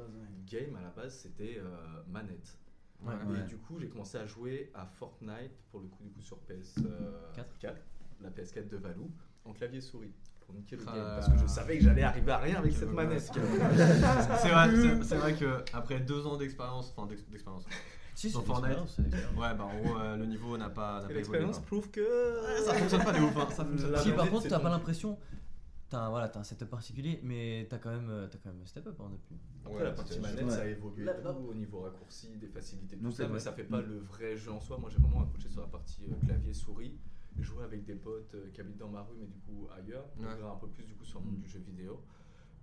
game 0.47 0.75
à 0.77 0.81
la 0.81 0.89
base 0.91 1.13
c'était 1.19 1.57
euh, 1.59 2.01
manette. 2.07 2.57
Ouais. 3.01 3.13
Ouais. 3.27 3.39
Et 3.39 3.47
du 3.47 3.57
coup, 3.57 3.79
j'ai 3.79 3.87
commencé 3.87 4.17
à 4.17 4.25
jouer 4.25 4.71
à 4.75 4.85
Fortnite 4.85 5.51
pour 5.71 5.79
le 5.79 5.87
coup 5.87 6.03
du 6.03 6.09
coup 6.11 6.21
sur 6.21 6.37
PS4, 6.49 7.45
Quatre. 7.59 7.81
la 8.21 8.29
PS4 8.29 8.67
de 8.67 8.77
Valou, 8.77 9.09
en 9.45 9.53
clavier 9.53 9.81
souris 9.81 10.13
pour 10.41 10.53
niquer 10.53 10.75
le 10.77 10.83
game 10.85 10.95
parce 10.95 11.29
que 11.29 11.37
je 11.37 11.45
savais 11.47 11.77
que 11.77 11.83
j'allais 11.83 12.03
arriver 12.03 12.31
à 12.31 12.37
rien 12.39 12.57
avec 12.57 12.73
cette 12.73 12.91
manette. 12.91 13.21
c'est 13.31 14.49
vrai, 14.49 15.03
c'est- 15.03 15.15
vrai 15.15 15.33
que 15.33 15.63
après 15.73 15.99
deux 15.99 16.25
ans 16.25 16.37
d'expérience, 16.37 16.93
enfin 16.95 17.07
d'ex- 17.07 17.25
d'expérience. 17.29 17.63
Si, 18.15 18.29
Sur 18.29 18.43
Fortnite. 18.43 18.77
Ouais, 19.37 19.53
bah 19.57 19.63
en 19.63 19.79
gros, 19.79 19.97
euh, 19.97 20.17
le 20.17 20.25
niveau 20.25 20.57
n'a 20.57 20.69
pas, 20.69 21.07
l'expérience 21.07 21.59
prouve 21.59 21.89
que 21.89 22.01
Ouais, 22.01 22.61
ça 22.65 22.73
fonctionne 22.73 23.03
pas 23.05 23.13
de 23.13 23.19
ouf, 23.21 23.37
hein, 23.37 23.47
ça 23.49 23.63
fonctionne 23.63 23.91
La 23.93 23.99
Si 23.99 24.11
par 24.11 24.29
contre 24.29 24.47
t'as 24.49 24.59
pas 24.59 24.69
l'impression, 24.69 25.17
t'as 25.89 25.99
un, 26.05 26.09
voilà, 26.09 26.29
t'as 26.29 26.39
un 26.39 26.43
setup 26.43 26.69
particulier, 26.69 27.19
mais 27.23 27.67
t'as 27.69 27.77
quand 27.79 27.89
même, 27.91 28.09
euh, 28.09 28.27
t'as 28.27 28.37
quand 28.37 28.49
même 28.53 28.65
step 28.65 28.87
up 28.87 28.99
hein, 29.01 29.09
depuis. 29.11 29.35
Après, 29.65 29.77
Ouais, 29.77 29.83
la 29.83 29.91
partie 29.91 30.19
manette, 30.19 30.43
ouais. 30.45 30.49
ça 30.49 30.61
a 30.61 30.65
évolué 30.67 31.03
Là, 31.05 31.13
tout 31.15 31.23
là. 31.23 31.31
au 31.33 31.53
niveau 31.53 31.81
raccourci, 31.81 32.37
des 32.37 32.47
facilités, 32.47 32.97
tout 32.97 33.03
Non, 33.03 33.11
ça, 33.11 33.27
mais 33.27 33.39
ça 33.39 33.51
fait 33.53 33.63
pas 33.63 33.81
Mm. 33.81 33.85
le 33.87 33.99
vrai 33.99 34.37
jeu 34.37 34.51
en 34.51 34.59
soi. 34.59 34.77
Moi, 34.77 34.89
j'ai 34.89 34.99
vraiment 34.99 35.23
accroché 35.23 35.49
sur 35.49 35.61
la 35.61 35.67
partie 35.67 36.03
euh, 36.09 36.25
clavier-souris, 36.25 36.97
jouer 37.39 37.63
avec 37.63 37.83
des 37.85 37.95
potes 37.95 38.33
euh, 38.35 38.49
qui 38.53 38.61
habitent 38.61 38.77
dans 38.77 38.89
ma 38.89 39.01
rue, 39.01 39.15
mais 39.19 39.27
du 39.27 39.39
coup 39.39 39.67
ailleurs, 39.75 40.05
Ouais. 40.17 40.25
un 40.27 40.55
peu 40.57 40.67
plus 40.67 40.83
du 40.85 40.95
coup 40.95 41.05
sur 41.05 41.19
le 41.19 41.25
monde 41.25 41.37
Mm. 41.37 41.41
du 41.41 41.49
jeu 41.49 41.59
vidéo. 41.59 42.01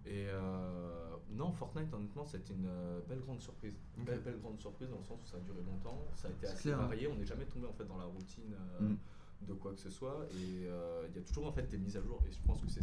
Et 0.08 0.26
euh, 0.28 1.16
non, 1.30 1.50
Fortnite, 1.52 1.92
honnêtement, 1.92 2.24
c'était 2.24 2.54
une 2.54 2.66
euh, 2.68 3.00
belle 3.08 3.20
grande 3.22 3.40
surprise. 3.40 3.74
Ok. 3.98 4.04
Belle, 4.06 4.20
belle 4.20 4.38
grande 4.38 4.60
surprise 4.60 4.88
dans 4.88 4.98
le 4.98 5.02
sens 5.04 5.18
où 5.20 5.26
ça 5.26 5.36
a 5.36 5.40
duré 5.40 5.60
longtemps, 5.62 6.06
ça 6.14 6.28
a 6.28 6.30
été 6.30 6.46
assez 6.46 6.62
clair, 6.62 6.78
hein. 6.80 6.86
varié, 6.86 7.08
on 7.08 7.16
n'est 7.16 7.24
jamais 7.26 7.44
tombé 7.46 7.66
en 7.66 7.72
fait 7.72 7.84
dans 7.86 7.96
la 7.98 8.04
routine 8.04 8.54
euh, 8.80 8.88
Mm. 8.90 8.96
De 9.42 9.52
quoi 9.54 9.72
que 9.72 9.80
ce 9.80 9.90
soit. 9.90 10.26
Et 10.32 10.66
euh, 10.66 11.06
il 11.08 11.16
y 11.16 11.18
a 11.18 11.22
toujours 11.22 11.46
en 11.46 11.52
fait 11.52 11.68
des 11.68 11.78
mises 11.78 11.96
à 11.96 12.02
jour, 12.02 12.22
et 12.28 12.32
je 12.32 12.38
pense 12.46 12.60
que 12.62 12.68
c'est 12.70 12.82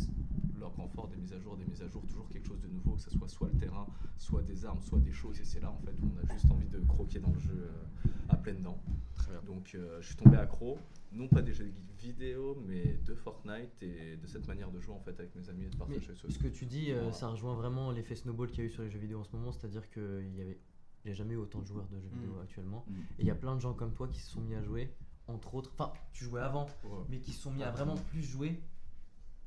leur 0.59 0.71
grand 0.71 0.87
fort 0.87 1.07
des 1.07 1.17
mises 1.17 1.33
à 1.33 1.39
jour, 1.39 1.57
des 1.57 1.65
mises 1.65 1.81
à 1.81 1.87
jour, 1.87 2.01
toujours 2.05 2.27
quelque 2.29 2.47
chose 2.47 2.61
de 2.61 2.67
nouveau, 2.67 2.93
que 2.93 3.01
ce 3.01 3.09
soit 3.09 3.27
soit 3.27 3.49
le 3.51 3.57
terrain, 3.59 3.87
soit 4.17 4.41
des 4.43 4.65
armes, 4.65 4.81
soit 4.81 4.99
des 4.99 5.11
choses. 5.11 5.39
Et 5.39 5.45
c'est 5.45 5.59
là 5.59 5.69
en 5.71 5.79
fait 5.79 5.91
où 6.01 6.09
on 6.15 6.25
a 6.27 6.33
juste 6.33 6.49
envie 6.51 6.67
de 6.67 6.79
croquer 6.81 7.19
dans 7.19 7.31
le 7.31 7.39
jeu 7.39 7.51
euh, 7.69 8.09
à 8.29 8.35
pleines 8.37 8.61
dents. 8.61 8.81
Très 9.15 9.31
bien. 9.31 9.41
Donc 9.43 9.71
euh, 9.75 9.99
je 10.01 10.07
suis 10.07 10.15
tombé 10.15 10.37
accro, 10.37 10.77
non 11.11 11.27
pas 11.27 11.41
des 11.41 11.53
jeux 11.53 11.71
vidéo, 11.99 12.55
mais 12.67 12.97
de 13.05 13.13
Fortnite 13.15 13.81
et 13.81 14.17
de 14.17 14.27
cette 14.27 14.47
manière 14.47 14.71
de 14.71 14.79
jouer 14.79 14.93
en 14.93 14.99
fait 14.99 15.17
avec 15.19 15.35
mes 15.35 15.49
amis 15.49 15.63
et 15.65 15.69
de 15.69 15.73
Mais 15.75 15.79
partager 15.79 16.13
ce 16.15 16.29
ce 16.29 16.39
que 16.39 16.47
tu 16.47 16.65
dis, 16.65 16.91
euh, 16.91 16.95
Voilà. 16.99 17.11
ça 17.13 17.27
rejoint 17.29 17.55
vraiment 17.55 17.91
l'effet 17.91 18.15
snowball 18.15 18.49
qu'il 18.49 18.59
y 18.59 18.61
a 18.63 18.65
eu 18.65 18.69
sur 18.69 18.83
les 18.83 18.89
jeux 18.89 18.99
vidéo 18.99 19.19
en 19.19 19.23
ce 19.23 19.35
moment, 19.35 19.51
c'est-à-dire 19.51 19.89
qu'il 19.89 20.33
y 20.35 20.41
avait, 20.41 20.59
il 21.05 21.09
y 21.09 21.11
a 21.11 21.13
jamais 21.13 21.33
eu 21.33 21.37
autant 21.37 21.61
de 21.61 21.67
joueurs 21.67 21.87
de 21.87 21.99
jeux 21.99 22.09
Mm. 22.09 22.19
vidéo 22.19 22.39
actuellement, 22.41 22.85
Mm. 22.87 22.93
et 22.93 23.21
il 23.21 23.25
y 23.27 23.31
a 23.31 23.35
plein 23.35 23.55
de 23.55 23.61
gens 23.61 23.73
comme 23.73 23.93
toi 23.93 24.07
qui 24.07 24.19
se 24.19 24.31
sont 24.31 24.41
mis 24.41 24.55
à 24.55 24.63
jouer, 24.63 24.93
entre 25.27 25.55
autres, 25.55 25.71
enfin, 25.73 25.93
tu 26.11 26.25
jouais 26.25 26.41
avant, 26.41 26.65
Ouais. 26.83 26.89
mais 27.09 27.19
qui 27.19 27.31
se 27.31 27.41
sont 27.41 27.51
mis 27.51 27.63
à 27.63 27.71
vraiment 27.71 27.95
plus 27.95 28.23
jouer 28.23 28.61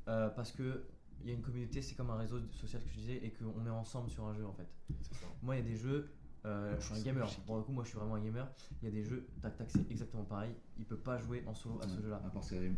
euh, 0.07 0.29
parce 0.29 0.51
que 0.51 0.85
il 1.21 1.27
y 1.27 1.31
a 1.31 1.33
une 1.33 1.41
communauté, 1.41 1.81
c'est 1.81 1.95
comme 1.95 2.09
un 2.11 2.15
réseau 2.17 2.39
social 2.51 2.81
que 2.83 2.89
je 2.89 2.99
disais, 2.99 3.19
et 3.23 3.31
qu'on 3.31 3.65
est 3.65 3.69
ensemble 3.69 4.09
sur 4.09 4.25
un 4.25 4.33
jeu 4.35 4.45
en 4.45 4.53
fait. 4.53 4.67
Ça. 5.11 5.25
Moi, 5.41 5.55
il 5.55 5.59
y 5.59 5.61
a 5.61 5.65
des 5.69 5.75
jeux, 5.75 6.09
euh, 6.45 6.75
je 6.79 6.85
suis 6.85 6.95
un 6.95 7.01
gamer, 7.01 7.27
pour 7.45 7.57
le 7.57 7.63
coup, 7.63 7.71
moi 7.71 7.83
je 7.83 7.89
suis 7.89 7.97
vraiment 7.97 8.15
un 8.15 8.21
gamer. 8.21 8.47
Il 8.81 8.85
y 8.85 8.87
a 8.87 8.91
des 8.91 9.03
jeux, 9.03 9.27
tac 9.41 9.57
tac, 9.57 9.67
c'est 9.71 9.89
exactement 9.91 10.23
pareil. 10.23 10.51
Il 10.77 10.85
peut 10.85 10.97
pas 10.97 11.17
jouer 11.17 11.43
en 11.47 11.53
solo 11.55 11.79
à 11.81 11.87
ce 11.87 11.99
jeu-là. 12.01 12.21
À 12.25 12.29
part 12.29 12.43
Skyrim. 12.43 12.75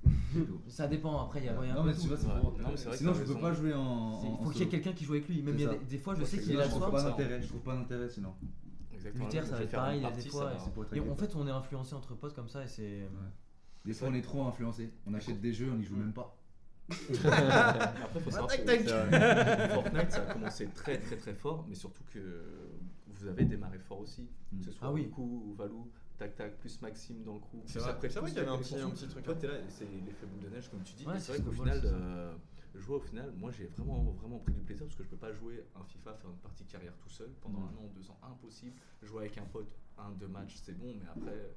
Ça 0.68 0.88
dépend, 0.88 1.22
après, 1.22 1.40
il 1.40 1.46
y 1.46 1.48
a, 1.48 1.52
un 1.52 1.74
Non, 1.74 1.82
peu 1.82 1.90
mais 1.90 1.94
tu 1.94 2.08
vois, 2.08 2.16
c'est 2.16 2.26
pour- 2.26 2.96
Sinon, 2.96 3.14
je 3.14 3.22
peux 3.24 3.38
pas 3.38 3.52
jouer 3.52 3.74
en. 3.74 4.38
Il 4.40 4.44
faut 4.44 4.50
qu'il 4.50 4.62
y 4.62 4.64
ait 4.64 4.68
quelqu'un 4.68 4.92
qui 4.92 5.04
joue 5.04 5.12
avec 5.12 5.28
lui. 5.28 5.42
Même 5.42 5.54
il 5.54 5.60
y 5.60 5.66
a 5.66 5.70
C'est 5.72 5.84
des, 5.88 5.98
fois, 5.98 6.14
je 6.14 6.24
sais 6.24 6.38
qu'il 6.40 6.52
est 6.52 6.56
là 6.56 6.64
je 6.64 6.70
trouve 6.70 6.90
pas 6.90 7.02
d'intérêt, 7.02 7.42
je 7.42 7.48
trouve 7.48 7.60
pas 7.60 7.74
d'intérêt 7.76 8.08
sinon. 8.08 8.34
Exactement. 9.06 9.24
Luther, 9.26 9.46
ça 9.46 9.56
va 9.56 9.62
être 9.62 9.70
pareil, 9.72 10.00
il 10.00 10.02
y 10.02 10.06
a 10.06 10.10
des 10.10 10.28
fois, 10.28 10.52
Et 10.92 11.00
en 11.00 11.04
des 11.04 11.14
fait, 11.16 11.36
on 11.36 11.46
est 11.46 11.50
influencé 11.50 11.94
entre 11.94 12.14
potes 12.14 12.34
comme 12.34 12.48
ça 12.48 12.64
et 12.64 12.68
c'est. 12.68 13.08
Des 13.84 13.92
fois, 13.94 14.08
on 14.08 14.14
est 14.14 14.22
trop 14.22 14.44
influencé. 14.46 14.92
On 15.06 15.14
achète 15.14 15.40
des 15.40 15.52
jeux, 15.52 15.70
on 15.74 15.78
y 15.80 15.84
joue 15.84 15.96
même 15.96 16.12
pas. 16.12 16.36
Après, 17.24 18.20
faut 18.20 18.30
savoir 18.30 18.48
tac, 18.48 18.82
que 18.84 18.88
ça- 18.88 19.68
Fortnite, 19.68 20.10
ça 20.10 20.22
a 20.28 20.32
commencé 20.32 20.66
très 20.74 20.98
très 20.98 21.16
très 21.16 21.32
fort, 21.34 21.64
mais 21.68 21.74
surtout 21.74 22.02
que 22.12 22.42
vous 23.08 23.26
avez 23.28 23.44
démarré 23.44 23.78
fort 23.78 24.00
aussi. 24.00 24.28
Mm. 24.52 24.58
Que 24.60 24.64
ce 24.66 24.72
soit 24.72 24.88
Ah 24.88 24.92
oui. 24.92 25.02
Riku 25.04 25.22
ou 25.22 25.54
Valou, 25.56 25.90
tac 26.18 26.34
tac, 26.34 26.58
plus 26.58 26.80
Maxime 26.82 27.22
dans 27.24 27.34
le 27.34 27.40
crew. 27.40 27.58
C'est 27.66 27.78
vrai. 27.78 27.90
après, 27.90 28.08
C'est 28.08 28.18
vrai 28.18 28.30
plus 28.30 28.34
qu'il 28.34 28.42
y 28.42 28.46
avait 28.46 28.56
un 28.56 28.58
petit- 28.60 28.74
un 28.76 28.90
petit 28.90 29.06
truc, 29.08 29.24
Toi, 29.24 29.34
hein. 29.34 29.38
t'es 29.40 29.46
là, 29.46 29.54
c'est 29.68 29.84
l'effet 29.84 30.26
boule 30.26 30.40
de 30.50 30.54
neige, 30.54 30.68
comme 30.68 30.82
tu 30.82 30.94
dis. 30.94 31.06
C'est 31.18 31.32
vrai 31.32 31.40
qu'au 31.42 31.52
final, 31.52 31.80
euh, 31.84 32.32
jouer 32.74 32.96
au 32.96 33.00
final, 33.00 33.32
moi 33.36 33.50
j'ai 33.50 33.66
vraiment 33.66 34.02
vraiment 34.12 34.38
pris 34.38 34.52
du 34.52 34.62
plaisir 34.62 34.86
parce 34.86 34.96
que 34.96 35.02
je 35.04 35.08
peux 35.08 35.16
pas 35.16 35.32
jouer 35.32 35.64
un 35.74 35.84
FIFA, 35.84 36.14
faire 36.14 36.30
une 36.30 36.36
partie 36.38 36.64
carrière 36.64 36.96
tout 36.98 37.08
seul 37.08 37.30
pendant 37.40 37.60
Mm. 37.60 37.68
un 37.74 37.78
an, 37.84 37.90
deux 37.94 38.10
ans, 38.10 38.18
impossible. 38.22 38.76
Jouer 39.02 39.20
avec 39.20 39.38
un 39.38 39.44
pote, 39.44 39.72
un, 39.98 40.10
deux 40.12 40.28
matchs, 40.28 40.56
c'est 40.62 40.72
bon, 40.76 40.94
mais 41.00 41.06
après 41.08 41.54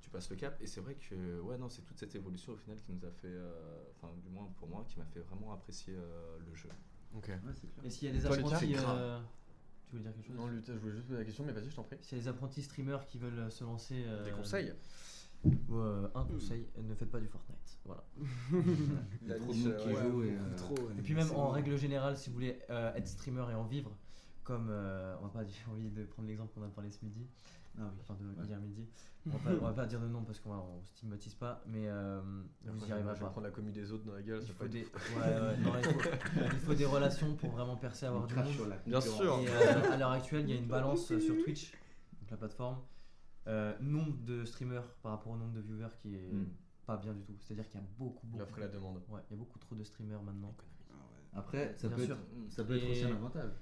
tu 0.00 0.10
passes 0.10 0.30
le 0.30 0.36
cap 0.36 0.56
et 0.60 0.66
c'est 0.66 0.80
vrai 0.80 0.94
que 0.94 1.40
ouais 1.40 1.56
non 1.58 1.68
c'est 1.68 1.82
toute 1.82 1.98
cette 1.98 2.14
évolution 2.14 2.52
au 2.52 2.56
final 2.56 2.76
qui 2.80 2.92
nous 2.92 3.04
a 3.04 3.10
fait 3.10 3.26
euh, 3.28 3.82
enfin 3.96 4.12
du 4.22 4.28
moins 4.28 4.46
pour 4.58 4.68
moi 4.68 4.84
qui 4.88 4.98
m'a 4.98 5.04
fait 5.06 5.20
vraiment 5.20 5.52
apprécier 5.52 5.94
euh, 5.96 6.38
le 6.46 6.54
jeu 6.54 6.68
Ok. 7.16 7.28
Ouais, 7.28 7.36
c'est 7.54 7.66
clair. 7.72 7.84
Et 7.84 7.90
s'il 7.90 8.08
y 8.08 8.10
a 8.10 8.14
des 8.14 8.26
apprentis. 8.26 8.74
euh, 8.76 9.18
Tu 9.86 9.92
voulais 9.92 10.02
dire 10.04 10.12
quelque 10.14 10.26
chose? 10.26 10.36
Non, 10.36 10.46
Luther, 10.48 10.74
je 10.74 10.78
voulais 10.80 10.92
juste 10.94 11.06
poser 11.06 11.18
la 11.20 11.24
question, 11.24 11.44
mais 11.44 11.52
vas-y, 11.52 11.70
je 11.70 11.76
t'en 11.76 11.82
prie. 11.82 11.96
S'il 12.02 12.18
y 12.18 12.20
a 12.20 12.24
des 12.24 12.28
apprentis 12.28 12.62
streamers 12.62 13.06
qui 13.06 13.18
veulent 13.18 13.50
se 13.50 13.64
lancer. 13.64 14.04
euh, 14.06 14.24
Des 14.24 14.32
conseils 14.32 14.72
euh, 15.72 16.08
un 16.14 16.24
conseil, 16.24 16.66
ne 16.82 16.94
faites 16.94 17.10
pas 17.10 17.20
du 17.20 17.28
Fortnite. 17.28 17.78
Voilà. 17.84 18.04
Il 19.22 19.28
y 19.28 19.32
a 19.32 19.36
trop 19.36 19.52
de 19.52 19.58
monde 19.58 19.76
qui 19.76 19.88
Ouais, 19.88 19.94
joue 19.94 20.22
et. 20.22 20.30
beaucoup 20.30 20.44
euh, 20.44 20.56
trop, 20.56 20.74
ouais. 20.74 20.94
Et 20.98 21.02
puis 21.02 21.14
même 21.14 21.30
en 21.32 21.48
règle 21.50 21.76
générale, 21.76 22.16
si 22.16 22.30
vous 22.30 22.34
voulez 22.34 22.58
euh, 22.70 22.94
être 22.94 23.06
streamer 23.08 23.44
et 23.50 23.54
en 23.54 23.64
vivre, 23.64 23.90
comme 24.44 24.68
euh, 24.70 25.14
on 25.20 25.24
va 25.24 25.30
pas 25.30 25.44
dire, 25.44 25.54
j'ai 25.64 25.70
envie 25.72 25.90
de 25.90 26.04
prendre 26.04 26.28
l'exemple 26.28 26.52
qu'on 26.54 26.64
a 26.64 26.68
parlé 26.68 26.90
ce 26.90 27.04
midi, 27.04 27.26
Ah 27.78 27.82
oui. 27.84 27.98
enfin 28.00 28.14
de 28.14 28.26
Ouais. 28.40 28.46
hier 28.46 28.60
midi, 28.60 28.86
on 29.26 29.30
va, 29.30 29.38
pas, 29.38 29.50
on 29.60 29.64
va 29.66 29.72
pas 29.72 29.86
dire 29.86 30.00
de 30.00 30.06
nom 30.06 30.22
parce 30.22 30.38
qu'on 30.40 30.52
on 30.52 30.82
stigmatise 30.84 31.34
pas, 31.34 31.62
mais 31.66 31.86
euh, 31.88 32.20
vous 32.64 32.70
Après, 32.70 32.86
y 32.86 32.88
je 32.88 32.92
arriverez 32.94 33.14
vais 33.14 33.20
pas. 33.20 33.26
prendre 33.26 33.46
la 33.46 33.50
commu 33.52 33.72
des 33.72 33.90
autres 33.92 34.04
dans 34.04 34.14
la 34.14 34.22
gueule, 34.22 34.40
Il 34.44 34.52
faut, 34.52 34.66
des... 34.68 34.80
être 34.82 34.92
ouais, 35.16 35.40
ouais, 35.40 35.56
non, 35.58 35.72
il, 35.78 35.84
faut... 35.84 36.10
il 36.52 36.58
faut 36.60 36.74
des 36.74 36.86
relations 36.86 37.34
pour 37.34 37.50
vraiment 37.50 37.76
percer, 37.76 38.06
avoir 38.06 38.22
on 38.22 38.26
du 38.26 38.34
monde. 38.34 38.74
Bien 38.86 39.00
sûr. 39.00 39.38
Et 39.40 39.48
euh, 39.48 39.92
à 39.92 39.96
l'heure 39.96 40.10
actuelle, 40.12 40.42
il 40.42 40.50
y 40.50 40.52
a 40.56 40.60
une 40.60 40.66
balance 40.68 41.06
sur 41.18 41.42
Twitch, 41.44 41.72
donc 42.20 42.30
la 42.30 42.36
plateforme, 42.36 42.78
nombre 43.80 44.16
de 44.24 44.44
streamers 44.44 44.88
par 45.02 45.12
rapport 45.12 45.32
au 45.32 45.36
nombre 45.36 45.52
de 45.54 45.60
viewers 45.60 45.94
qui 46.02 46.14
est 46.16 46.32
Mm. 46.32 46.46
pas 46.86 46.96
bien 46.96 47.14
du 47.14 47.22
tout. 47.22 47.34
C'est-à-dire 47.40 47.68
qu'il 47.68 47.80
y 47.80 47.82
a 47.82 47.86
beaucoup, 47.98 48.26
beaucoup. 48.26 48.38
L'offre 48.40 48.58
et 48.58 48.60
la 48.62 48.68
demande. 48.68 48.96
Ouais, 49.08 49.20
il 49.28 49.32
y 49.32 49.34
a 49.34 49.36
beaucoup 49.38 49.58
trop 49.58 49.74
de 49.74 49.84
streamers 49.84 50.22
maintenant. 50.22 50.54
Ah 50.90 50.94
ouais. 50.94 51.38
Après, 51.38 51.74
ça 51.76 51.88
Bien 51.88 51.96
peut, 51.96 52.04
sûr. 52.04 52.14
être, 52.16 52.52
ça 52.52 52.64
peut 52.64 52.76
être 52.76 52.84
Et- 52.84 52.90
aussi 52.90 53.04
un 53.04 53.14
avantage. 53.14 53.52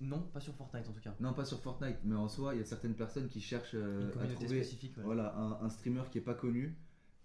Non, 0.00 0.22
pas 0.22 0.40
sur 0.40 0.54
Fortnite 0.54 0.88
en 0.88 0.92
tout 0.92 1.00
cas. 1.00 1.14
Non, 1.20 1.32
pas 1.32 1.44
sur 1.44 1.60
Fortnite, 1.60 1.98
mais 2.04 2.16
en 2.16 2.28
soi, 2.28 2.54
il 2.54 2.58
y 2.58 2.60
a 2.60 2.64
certaines 2.64 2.94
personnes 2.94 3.28
qui 3.28 3.40
cherchent 3.40 3.74
euh, 3.74 4.12
Une 4.12 4.20
à 4.20 4.26
trouver 4.26 4.48
spécifique. 4.62 4.96
ouais. 4.96 5.04
voilà, 5.04 5.34
un, 5.36 5.60
un 5.64 5.68
streamer 5.68 6.02
qui 6.10 6.18
est 6.18 6.22
pas 6.22 6.34
connu. 6.34 6.76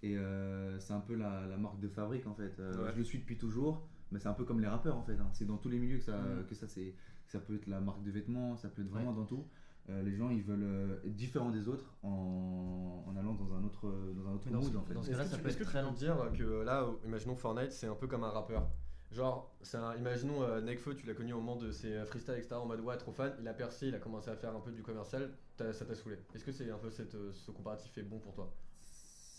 Et 0.02 0.16
euh, 0.18 0.80
c'est 0.80 0.94
un 0.94 1.02
peu 1.02 1.16
la, 1.16 1.46
la 1.48 1.58
marque 1.58 1.80
de 1.82 1.90
fabrique 1.90 2.26
en 2.28 2.34
fait. 2.36 2.58
Euh, 2.60 2.86
Ouais. 2.86 2.92
Je 2.94 2.98
le 3.00 3.04
suis 3.04 3.20
depuis 3.20 3.38
toujours, 3.38 3.86
mais 4.12 4.20
c'est 4.20 4.30
un 4.30 4.34
peu 4.34 4.46
comme 4.46 4.62
les 4.62 4.68
rappeurs 4.68 4.96
en 4.96 5.04
fait. 5.04 5.18
hein. 5.20 5.30
C'est 5.34 5.46
dans 5.46 5.58
tous 5.58 5.68
les 5.70 5.80
milieux 5.80 5.98
que 5.98 6.04
ça, 6.06 6.18
Mm. 6.22 6.46
que 6.48 6.56
ça, 6.56 6.68
c'est, 6.68 6.96
ça 7.28 7.40
peut 7.40 7.56
être 7.56 7.68
la 7.68 7.82
marque 7.82 8.02
de 8.04 8.12
vêtements, 8.12 8.56
ça 8.56 8.70
peut 8.70 8.82
être 8.82 8.88
vraiment 8.90 9.10
Ouais. 9.10 9.18
dans 9.18 9.26
tout. 9.26 9.46
Euh, 9.90 10.04
les 10.04 10.16
gens 10.16 10.30
ils 10.30 10.44
veulent 10.44 10.62
euh, 10.64 11.00
être 11.04 11.16
différents 11.16 11.50
des 11.50 11.68
autres 11.68 11.96
en, 12.04 13.04
en 13.08 13.16
allant 13.18 13.34
dans 13.34 13.52
un 13.56 13.64
autre, 13.64 13.92
dans 14.16 14.30
un 14.30 14.34
autre 14.36 14.44
Mais 14.46 14.52
dans 14.52 14.60
mood 14.62 14.72
ce- 14.72 14.78
en 14.78 14.84
fait. 14.84 14.94
dans 14.94 15.02
ce 15.02 15.08
Est-ce 15.10 15.18
cas-là, 15.18 15.24
que 15.24 15.30
ça 15.32 15.38
tu- 15.38 15.42
peut 15.44 15.50
être 15.50 15.58
que 15.58 15.64
très 15.64 15.80
tu 15.80 15.86
long. 15.86 15.92
peux 15.94 15.98
dire 15.98 16.16
que 16.38 16.62
là, 16.64 16.86
imaginons 17.06 17.36
Fortnite, 17.36 17.72
c'est 17.72 17.88
un 17.88 17.96
peu 17.96 18.06
comme 18.08 18.24
un 18.24 18.30
rappeur. 18.30 18.68
Genre, 19.12 19.52
c'est 19.64 19.78
un, 19.78 19.96
imaginons 19.96 20.44
euh, 20.44 20.62
Nekfeu, 20.62 20.94
tu 20.96 21.08
l'as 21.08 21.16
connu 21.16 21.34
au 21.34 21.38
moment 21.38 21.56
de 21.56 21.72
ses 21.72 21.92
euh, 21.94 22.06
freestyles, 22.06 22.36
etc. 22.36 22.54
En 22.56 22.68
mode 22.68 22.82
ouais, 22.82 22.96
trop 22.98 23.12
fan, 23.12 23.34
il 23.42 23.48
a 23.48 23.54
percé, 23.54 23.88
il 23.88 23.96
a 23.96 24.00
commencé 24.00 24.30
à 24.30 24.36
faire 24.36 24.56
un 24.56 24.60
peu 24.60 24.72
du 24.72 24.84
commercial, 24.84 25.32
ça 25.58 25.74
t'a 25.86 25.96
saoulé. 25.96 26.18
Est-ce 26.36 26.46
que 26.46 26.52
c'est 26.52 26.70
un 26.70 26.78
peu 26.78 26.92
cette, 26.92 27.18
ce 27.34 27.50
comparatif 27.50 27.98
est 27.98 28.04
bon 28.04 28.20
pour 28.20 28.36
toi? 28.36 28.54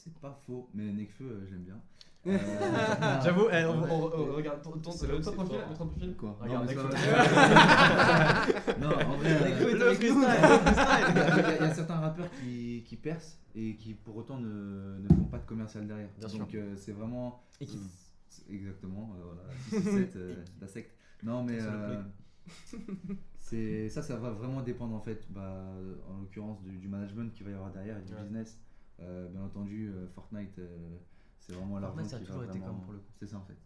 C'est 0.03 0.15
pas 0.15 0.37
faux, 0.47 0.69
mais 0.75 0.91
Nekfeu, 0.93 1.25
euh, 1.27 1.47
je 1.47 1.53
l'aime 1.53 1.63
bien. 1.63 1.81
Euh, 2.27 2.37
J'avoue, 3.25 3.47
eh, 3.51 3.65
on, 3.65 3.83
on- 3.83 4.13
on- 4.13 4.35
regarde 4.35 4.61
ton, 4.61 4.73
ton, 4.73 4.91
c'est 4.91 5.07
profil, 5.07 5.25
fort. 5.57 5.79
ton 5.79 5.87
profil. 5.87 6.15
Quoi? 6.17 6.37
Regarde, 6.39 6.69
Non, 8.79 8.91
en 8.91 9.17
vrai, 9.17 9.70
Le 9.91 9.97
freestyle, 9.97 11.55
il 11.59 11.65
y, 11.67 11.69
a- 11.71 11.75
certains 11.75 11.97
rappeurs 12.01 12.31
qui, 12.41 12.83
qui 12.87 12.97
percent 12.97 13.39
et 13.55 13.77
qui 13.77 13.95
pour 13.95 14.17
autant 14.17 14.39
ne, 14.39 14.99
ne 14.99 15.09
font 15.09 15.25
pas 15.25 15.39
de 15.39 15.47
commercial 15.47 15.87
derrière. 15.87 16.09
Bien 16.19 16.39
Donc 16.39 16.55
euh, 16.55 16.75
c'est 16.77 16.93
vraiment. 16.93 17.43
Et 17.61 17.67
qui- 17.67 17.79
Exactement, 18.49 19.13
euh, 19.17 19.23
voilà. 19.25 19.43
667, 19.71 20.17
euh, 20.17 20.35
la 20.61 20.67
secte. 20.69 20.93
Non 21.23 21.43
mais. 21.45 21.59
Euh, 21.61 22.01
c'est 23.39 23.89
ça, 23.89 24.03
ça 24.03 24.17
va 24.17 24.31
vraiment 24.31 24.63
dépendre 24.63 24.95
en 24.95 25.01
fait, 25.01 25.27
bah, 25.31 25.65
en 26.09 26.19
l'occurrence 26.21 26.61
du, 26.63 26.79
du 26.79 26.89
management 26.89 27.33
qu'il 27.33 27.45
va 27.45 27.51
y 27.53 27.55
avoir 27.55 27.71
derrière 27.73 27.99
et 27.99 28.03
du 28.03 28.13
Ouais. 28.15 28.23
business. 28.23 28.59
Euh, 29.01 29.29
bien 29.29 29.43
entendu, 29.43 29.89
euh, 29.89 30.07
Fortnite, 30.15 30.59
euh, 30.59 30.97
c'est 31.39 31.55
vraiment 31.55 31.79
l'argent 31.79 31.97
Fortnite, 31.97 32.11
ça 32.11 32.17
a 32.17 32.19
qui 32.21 32.25
va 32.27 32.33
toujours 32.33 32.45
été 32.45 32.59
vraiment- 32.59 32.75
comme 32.75 32.83
pour 32.85 32.93
le 32.93 32.99
coup. 32.99 33.05
C'est 33.19 33.27
ça 33.27 33.39
en 33.39 33.45
fait. 33.45 33.57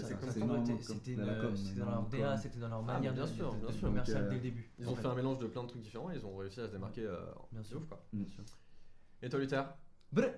C'était 0.00 0.14
dans 0.40 0.46
leur 0.46 0.62
DA, 0.62 2.28
com. 2.28 2.36
c'était 2.36 2.58
dans 2.60 2.68
leur 2.68 2.78
Ah, 2.78 2.82
manière 2.94 3.12
bien 3.12 3.24
de- 3.24 3.28
sûr, 3.28 3.52
bien 3.54 3.70
sûr. 3.72 3.88
commercial 3.88 4.24
euh, 4.24 4.28
dès 4.30 4.34
le 4.36 4.40
début. 4.40 4.70
Ils 4.78 4.88
ont 4.88 4.96
fait. 4.96 5.06
un 5.06 5.14
mélange 5.14 5.38
de 5.38 5.46
plein 5.46 5.62
de 5.64 5.68
trucs 5.68 5.82
différents, 5.82 6.10
ils 6.10 6.24
ont 6.24 6.36
réussi 6.36 6.60
à 6.60 6.66
se 6.66 6.72
démarquer. 6.72 7.02
euh, 7.04 7.20
Bien 7.52 7.62
sûr. 7.62 7.78
ouf 7.78 7.86
quoi. 7.88 8.02
Et 9.22 9.28
toi, 9.28 9.38
Luther? 9.38 9.64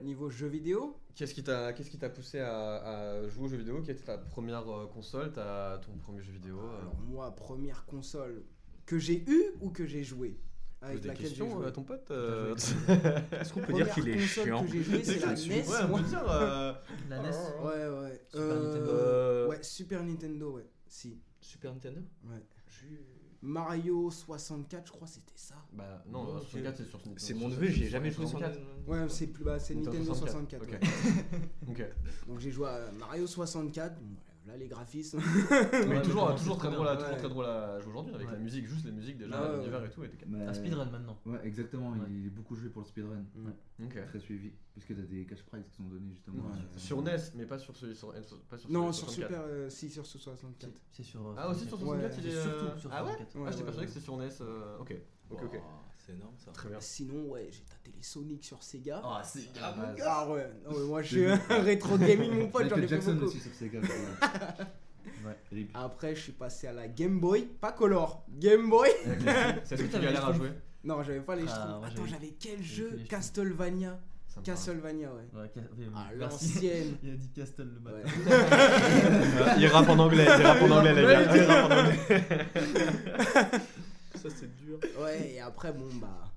Niveau 0.02 0.30
jeux 0.30 0.46
vidéo, 0.48 0.96
Qu'est-ce 1.16 1.34
qui 1.34 1.42
t'a 1.44 1.72
qu'est-ce 1.72 1.90
qui 1.90 1.98
t'a 1.98 2.08
poussé 2.10 2.40
à, 2.40 2.76
à 2.76 3.28
jouer 3.28 3.44
aux 3.44 3.48
jeux 3.48 3.56
vidéo? 3.56 3.80
Quelle 3.82 3.94
était 3.96 4.04
ta 4.04 4.18
première 4.18 4.68
euh, 4.68 4.86
console, 4.86 5.32
ta, 5.32 5.80
ton 5.84 5.96
premier 5.98 6.22
jeu 6.22 6.32
vidéo 6.32 6.58
euh, 6.60 6.80
alors? 6.80 6.96
moi, 7.00 7.34
première 7.34 7.84
console 7.86 8.44
que 8.86 8.98
j'ai 8.98 9.24
eue 9.28 9.44
ou 9.60 9.70
que 9.70 9.86
j'ai 9.86 10.02
joué 10.04 10.30
Pose 10.30 10.40
Avec 10.84 11.00
des 11.00 11.08
laquelle 11.08 11.22
j'ai 11.24 11.28
questions 11.30 11.50
joué. 11.50 11.64
euh, 11.64 11.68
à 11.68 11.72
ton 11.72 11.82
pote 11.82 12.10
euh, 12.10 12.54
Est-ce 13.40 13.52
qu'on 13.52 13.60
peut 13.60 13.72
dire 13.72 13.90
qu'il 13.92 14.08
est 14.08 14.12
console 14.18 14.44
chiant 14.44 14.66
j'ai 14.70 15.04
c'est 15.04 15.20
la 15.26 15.34
Je 15.34 15.48
NES. 15.48 15.54
Ouais, 15.68 15.76
on 15.84 15.88
moi. 15.88 16.00
peut 16.00 16.08
dire. 16.08 16.30
euh, 16.30 16.72
La 17.08 17.18
NES. 17.20 17.30
Ouais, 17.62 17.88
ouais. 18.00 18.20
Super 18.30 18.40
Euh, 18.42 18.64
Nintendo. 18.64 19.50
Ouais, 19.50 19.62
Super 19.62 20.02
Nintendo, 20.02 20.50
ouais. 20.56 20.66
Si. 20.88 21.18
Super 21.40 21.72
Nintendo 21.72 22.00
Ouais. 22.24 22.42
Mario 23.42 24.10
64, 24.10 24.86
je 24.86 24.92
crois, 24.92 25.06
c'était 25.06 25.32
ça. 25.36 25.54
Bah 25.72 26.02
non, 26.10 26.36
euh, 26.36 26.40
64 26.40 26.76
c'est 26.78 26.84
sur 26.84 26.98
Nintendo. 26.98 27.16
C'est 27.18 27.34
mon 27.34 27.48
neveu, 27.50 27.66
j'y 27.66 27.84
ai 27.84 27.88
jamais 27.88 28.10
joué 28.10 28.26
sur 28.26 28.38
64. 28.38 28.58
Ouais, 28.86 29.06
c'est 29.10 29.26
plus 29.26 29.44
bas, 29.44 29.58
c'est 29.58 29.74
Nintendo 29.74 29.98
Nintendo 29.98 30.14
64. 30.14 30.64
64, 30.64 30.72
ouais. 30.72 31.40
Ok. 31.68 31.84
Donc 32.26 32.38
j'ai 32.40 32.50
joué 32.50 32.68
à 32.68 32.90
Mario 32.98 33.26
64. 33.26 33.96
Bon, 34.00 34.16
Là, 34.46 34.58
les 34.58 34.68
graphismes. 34.68 35.20
Mais 35.88 36.02
toujours, 36.02 36.34
toujours 36.34 36.58
très 36.58 36.70
drôle, 36.70 36.86
à, 36.86 36.96
toujours 36.96 37.16
très 37.16 37.28
drôle 37.30 37.46
à 37.46 37.80
jouer 37.80 37.90
aujourd'hui 37.92 38.14
avec 38.14 38.26
Ouais. 38.26 38.32
la 38.34 38.38
musique, 38.38 38.66
juste 38.66 38.84
les 38.84 38.92
musiques 38.92 39.16
déjà, 39.16 39.40
ouais, 39.40 39.56
l'univers 39.56 39.80
ouais. 39.80 39.86
et 39.86 39.90
tout. 39.90 40.04
était- 40.04 40.26
Un 40.36 40.52
speedrun 40.52 40.84
maintenant. 40.84 41.18
Ouais, 41.24 41.38
exactement, 41.44 41.92
Ouais. 41.92 41.98
il 42.10 42.26
est 42.26 42.30
beaucoup 42.30 42.54
joué 42.54 42.68
pour 42.68 42.82
le 42.82 42.86
speedrun. 42.86 43.24
Ok. 43.82 44.04
Très 44.06 44.18
suivi. 44.18 44.52
Puisque 44.74 44.94
t'as 44.94 45.02
des 45.02 45.24
cash 45.24 45.42
prizes 45.44 45.64
qui 45.70 45.76
sont 45.76 45.84
donnés 45.84 46.10
justement. 46.12 46.44
Ouais. 46.44 46.58
euh, 46.58 46.78
Sur 46.78 47.00
NES, 47.02 47.16
mais 47.36 47.46
pas 47.46 47.58
sur 47.58 47.74
celui 47.74 47.96
sur 47.96 48.12
pas 48.50 48.58
sur 48.58 48.70
non, 48.70 48.92
sur 48.92 49.08
64. 49.08 49.28
Super. 49.30 49.40
euh, 49.46 49.70
si, 49.70 49.88
sur 49.88 50.04
ce 50.04 50.18
64. 50.18 50.72
C'est 50.90 51.02
sur. 51.04 51.26
euh, 51.26 51.34
Ah 51.38 51.48
aussi 51.48 51.66
sur 51.66 51.78
64 51.78 52.12
Ouais. 52.12 52.20
il 52.22 52.26
est 52.28 52.30
C'est 52.32 52.42
surtout 52.42 52.80
sur 52.80 52.90
Ah 52.92 53.02
ouais 53.04 53.10
64. 53.12 53.28
Ah 53.36 53.38
Ouais, 53.40 53.50
j'étais 53.50 53.58
ouais, 53.60 53.64
persuadé 53.64 53.86
que 53.86 53.92
c'était 53.92 54.04
sur 54.04 54.16
NES. 54.18 54.80
Ok. 54.80 54.94
Ok 55.30 55.40
ok. 55.44 55.60
C'est 56.04 56.12
énorme 56.12 56.34
ça. 56.44 56.50
Très 56.52 56.68
bien. 56.68 56.78
Sinon, 56.80 57.30
ouais, 57.30 57.48
j'ai 57.50 57.62
tâté 57.62 57.92
les 57.96 58.02
Sonic 58.02 58.44
sur 58.44 58.62
Sega. 58.62 59.00
Ah, 59.02 59.22
c'est 59.24 59.40
Ah, 59.62 59.74
bah, 59.76 59.94
Ah 60.04 60.28
ouais, 60.30 60.50
non, 60.64 60.76
mais 60.78 60.84
moi 60.84 61.02
je 61.02 61.08
suis 61.08 61.16
J'ai 61.20 61.30
un 61.30 61.62
rétro 61.62 61.96
gaming, 61.96 62.32
mon 62.32 62.48
pote, 62.48 62.68
j'en 62.68 62.76
ai 62.76 62.82
fait 62.82 62.88
Jackson 62.88 63.14
beaucoup. 63.14 63.26
aussi 63.26 63.40
sur 63.40 63.54
Sega. 63.54 63.80
Ouais. 65.24 65.66
Après, 65.72 66.14
je 66.14 66.20
suis 66.20 66.32
passé 66.32 66.66
à 66.66 66.72
la 66.72 66.86
Game 66.86 67.18
Boy, 67.18 67.46
pas 67.58 67.72
Color, 67.72 68.26
Game 68.28 68.68
Boy. 68.68 68.90
C'est 69.64 69.76
ce 69.78 69.82
que 69.84 69.86
tu 69.96 70.00
galères 70.02 70.26
à 70.28 70.32
jouer. 70.34 70.50
Non, 70.82 71.02
j'avais 71.02 71.20
pas 71.20 71.34
les 71.36 71.44
Ah, 71.44 71.48
schtroumpfs. 71.48 71.78
moi, 71.78 71.86
Attends, 71.86 71.94
j'avais- 71.96 72.10
j'avais 72.10 72.34
quel 72.38 72.62
j'avais 72.62 72.64
jeu 72.90 72.96
les 72.98 73.04
Castlevania. 73.04 73.98
Ça 74.28 74.40
me 74.40 74.44
parle. 74.44 74.56
Castlevania, 74.56 75.08
ouais. 75.12 75.40
Ouais, 75.40 75.50
Ca- 75.54 75.60
oui, 75.78 75.84
Ah, 75.94 76.08
merci. 76.16 76.52
l'ancienne. 76.54 76.96
Il 77.02 77.10
a 77.10 77.16
dit 77.16 77.28
Castle 77.30 77.70
le 77.74 77.80
matin. 77.80 77.96
Ouais. 78.26 79.54
Il 79.60 79.66
rappe 79.68 79.88
en 79.88 79.98
anglais, 79.98 80.24
il 80.26 80.42
rappe 80.46 80.62
en 80.62 80.70
anglais 80.70 80.94
les 80.94 81.02
gars. 81.02 81.36
Il 81.36 81.42
rappe 81.42 81.70
en 81.70 81.78
anglais. 81.78 82.00
Ça 84.28 84.36
c'est 84.40 84.56
dur. 84.56 84.78
Ouais, 85.00 85.32
et 85.34 85.40
après, 85.40 85.72
bon, 85.72 85.88
bah. 86.00 86.30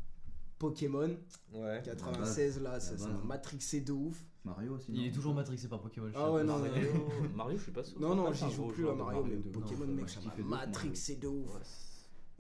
Pokémon, 0.60 1.16
Ouais. 1.54 1.82
96 1.86 2.62
là, 2.62 2.80
ça 2.80 2.98
ça 2.98 3.08
m'a 3.10 3.24
matrixé 3.26 3.82
de 3.82 3.92
ouf. 3.92 4.18
Mario 4.44 4.74
aussi. 4.76 4.92
Il 4.92 5.06
est 5.08 5.12
toujours 5.12 5.36
matrixé 5.36 5.68
par 5.68 5.80
Pokémon. 5.82 6.08
je 6.10 6.14
Ah 6.18 6.32
ouais, 6.32 6.42
pas. 6.42 6.48
non, 6.48 6.58
Mario, 6.60 6.90
Mario, 7.36 7.58
je 7.58 7.64
suis 7.64 7.72
pas 7.72 7.84
sûr. 7.84 8.00
Non, 8.00 8.16
non, 8.16 8.32
j'y 8.34 8.50
joue 8.52 8.68
plus 8.68 8.88
à 8.88 8.92
de 8.94 8.98
Mario, 8.98 9.24
mais 9.24 9.36
de- 9.36 9.50
Pokémon, 9.50 9.86
non, 9.86 9.94
mec, 9.94 10.10
ça 10.10 10.20
m'a 10.20 10.32
kiffais 10.32 10.38
de 10.42 10.48
ouf, 10.48 10.50
matrixé 10.50 11.16
de 11.18 11.28
ouf. 11.28 11.50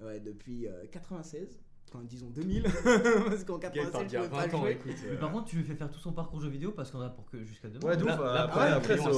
Ouais. 0.01 0.19
Depuis 0.19 0.67
euh, 0.67 0.85
96. 0.91 1.59
Enfin, 1.89 2.03
disons 2.05 2.29
2000. 2.31 2.63
Parce 3.27 3.43
qu'en 3.43 3.57
Gars, 3.59 3.69
96, 3.69 3.79
il 3.79 3.91
parle 3.93 4.09
je 4.09 4.17
a 4.17 4.29
pas 4.29 4.47
20 4.47 4.53
ans, 4.57 4.61
jouer. 4.61 4.71
écoute. 4.71 4.91
Mais 5.09 5.17
par 5.17 5.31
contre, 5.31 5.45
tu 5.45 5.57
lui 5.57 5.63
fais 5.63 5.75
faire 5.75 5.89
tout 5.91 5.99
son 5.99 6.11
parcours 6.11 6.41
jeu 6.41 6.49
vidéo 6.49 6.71
parce 6.71 6.91
qu'on 6.91 6.99
a 7.01 7.09
pour 7.09 7.25
que 7.29 7.43
jusqu'à 7.45 7.69
demain. 7.69 7.87
Ouais, 7.87 7.95
de 7.97 8.03
ouf. 8.03 8.07
Là- 8.09 8.19
euh, 8.21 8.43
Après, 8.43 8.71
après, 8.71 8.93
Ah, 8.99 9.09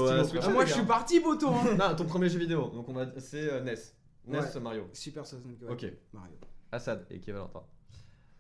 les 0.48 0.54
moi, 0.54 0.66
je 0.66 0.74
suis 0.74 0.86
parti, 0.86 1.20
Boto. 1.20 1.48
Hein. 1.50 1.76
Non, 1.80 1.96
ton 1.96 2.06
premier 2.06 2.30
jeu 2.30 2.38
vidéo, 2.40 2.70
donc 2.70 2.88
on 2.90 2.94
va 2.94 3.08
c'est 3.20 3.50
euh, 3.52 3.62
NES. 3.64 3.76
NES 4.30 4.40
Ouais. 4.40 4.60
Mario. 4.62 4.90
Super 4.94 5.26
64. 5.26 5.72
Ok. 5.72 5.86
Mario. 6.14 6.36
Assad 6.72 7.06
et 7.10 7.20
qui 7.20 7.30
est 7.30 7.34
Valentin. 7.34 7.64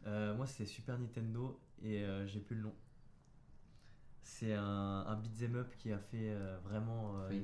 Euh, 0.07 0.35
moi, 0.35 0.45
c'est 0.47 0.65
Super 0.65 0.97
Nintendo 0.97 1.59
et 1.83 2.03
euh, 2.03 2.25
j'ai 2.27 2.39
plus 2.39 2.55
le 2.55 2.61
nom. 2.63 2.73
C'est 4.21 4.53
un, 4.53 4.63
un 5.07 5.15
beat'em 5.15 5.55
up 5.55 5.75
qui 5.77 5.91
a 5.91 5.97
fait 5.97 6.29
euh, 6.31 6.57
vraiment. 6.63 7.15
euh, 7.21 7.39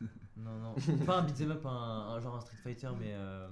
non, 0.36 0.58
non, 0.58 0.74
pas 1.06 1.18
un 1.20 1.22
beat'em 1.24 1.50
up, 1.52 1.64
un, 1.66 1.70
un 1.70 2.20
genre 2.20 2.36
un 2.36 2.40
Street 2.40 2.56
Fighter, 2.62 2.90
mais 2.98 3.14
euh, 3.14 3.48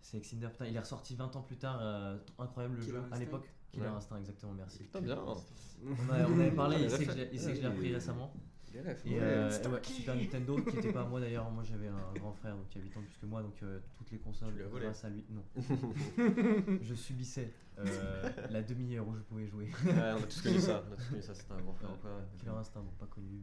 c'est 0.00 0.20
Xander. 0.20 0.48
Putain, 0.48 0.66
il 0.66 0.76
est 0.76 0.80
ressorti 0.80 1.14
20 1.16 1.34
ans 1.36 1.42
plus 1.42 1.56
tard. 1.58 1.78
euh, 1.80 2.16
incroyable 2.38 2.76
le 2.76 2.80
Killer 2.84 2.92
jeu 2.98 3.02
à 3.10 3.18
l'époque. 3.18 3.48
Killer 3.72 3.86
Ouais. 3.86 3.92
Instinct, 3.92 4.16
exactement, 4.16 4.54
merci. 4.54 4.84
Putain, 4.84 5.00
bien. 5.02 5.18
On, 5.18 6.12
a- 6.12 6.26
on 6.26 6.40
avait 6.40 6.50
parlé, 6.54 6.76
il 6.82 6.90
sait 6.90 7.04
que 7.04 7.12
je 7.12 7.60
l'ai 7.60 7.64
appris 7.66 7.92
récemment. 7.92 8.32
Refs. 8.76 9.06
Et, 9.06 9.10
Ouais. 9.10 9.18
euh, 9.20 9.48
ouais. 9.70 9.80
Super 9.82 10.16
Nintendo, 10.16 10.56
qui 10.62 10.76
était 10.78 10.92
pas 10.92 11.02
à 11.02 11.04
moi 11.06 11.20
d'ailleurs, 11.20 11.50
moi 11.50 11.62
j'avais 11.64 11.88
un 11.88 12.12
grand 12.18 12.32
frère 12.32 12.56
donc, 12.56 12.68
qui 12.68 12.78
a 12.78 12.82
8 12.82 12.96
ans 12.96 13.00
plus 13.02 13.16
que 13.18 13.26
moi, 13.26 13.42
donc 13.42 13.62
euh, 13.62 13.80
toutes 13.96 14.10
les 14.10 14.18
consoles 14.18 14.52
Tu 14.72 14.80
grâce 14.80 15.04
à 15.04 15.08
lui. 15.10 15.24
Non. 15.30 15.42
je 16.82 16.94
subissais 16.94 17.52
euh, 17.78 18.30
la 18.50 18.62
demi-heure 18.62 19.06
où 19.06 19.14
je 19.14 19.22
pouvais 19.22 19.46
jouer. 19.46 19.66
Ouais, 19.84 20.12
on 20.18 20.22
a 20.22 20.26
tous 20.26 20.42
connu 20.42 20.58
ça. 20.60 20.84
On 20.88 20.92
a 20.92 20.96
tous 20.96 21.08
connu 21.10 21.22
ça, 21.22 21.34
c'était 21.34 21.52
un 21.52 21.60
grand 21.60 21.74
frère. 21.74 21.90
Ouais. 21.90 21.96
quoi. 22.02 22.10
Killer 22.38 22.50
Instinct, 22.52 22.80
bon, 22.82 22.92
pas 22.98 23.06
connu. 23.06 23.40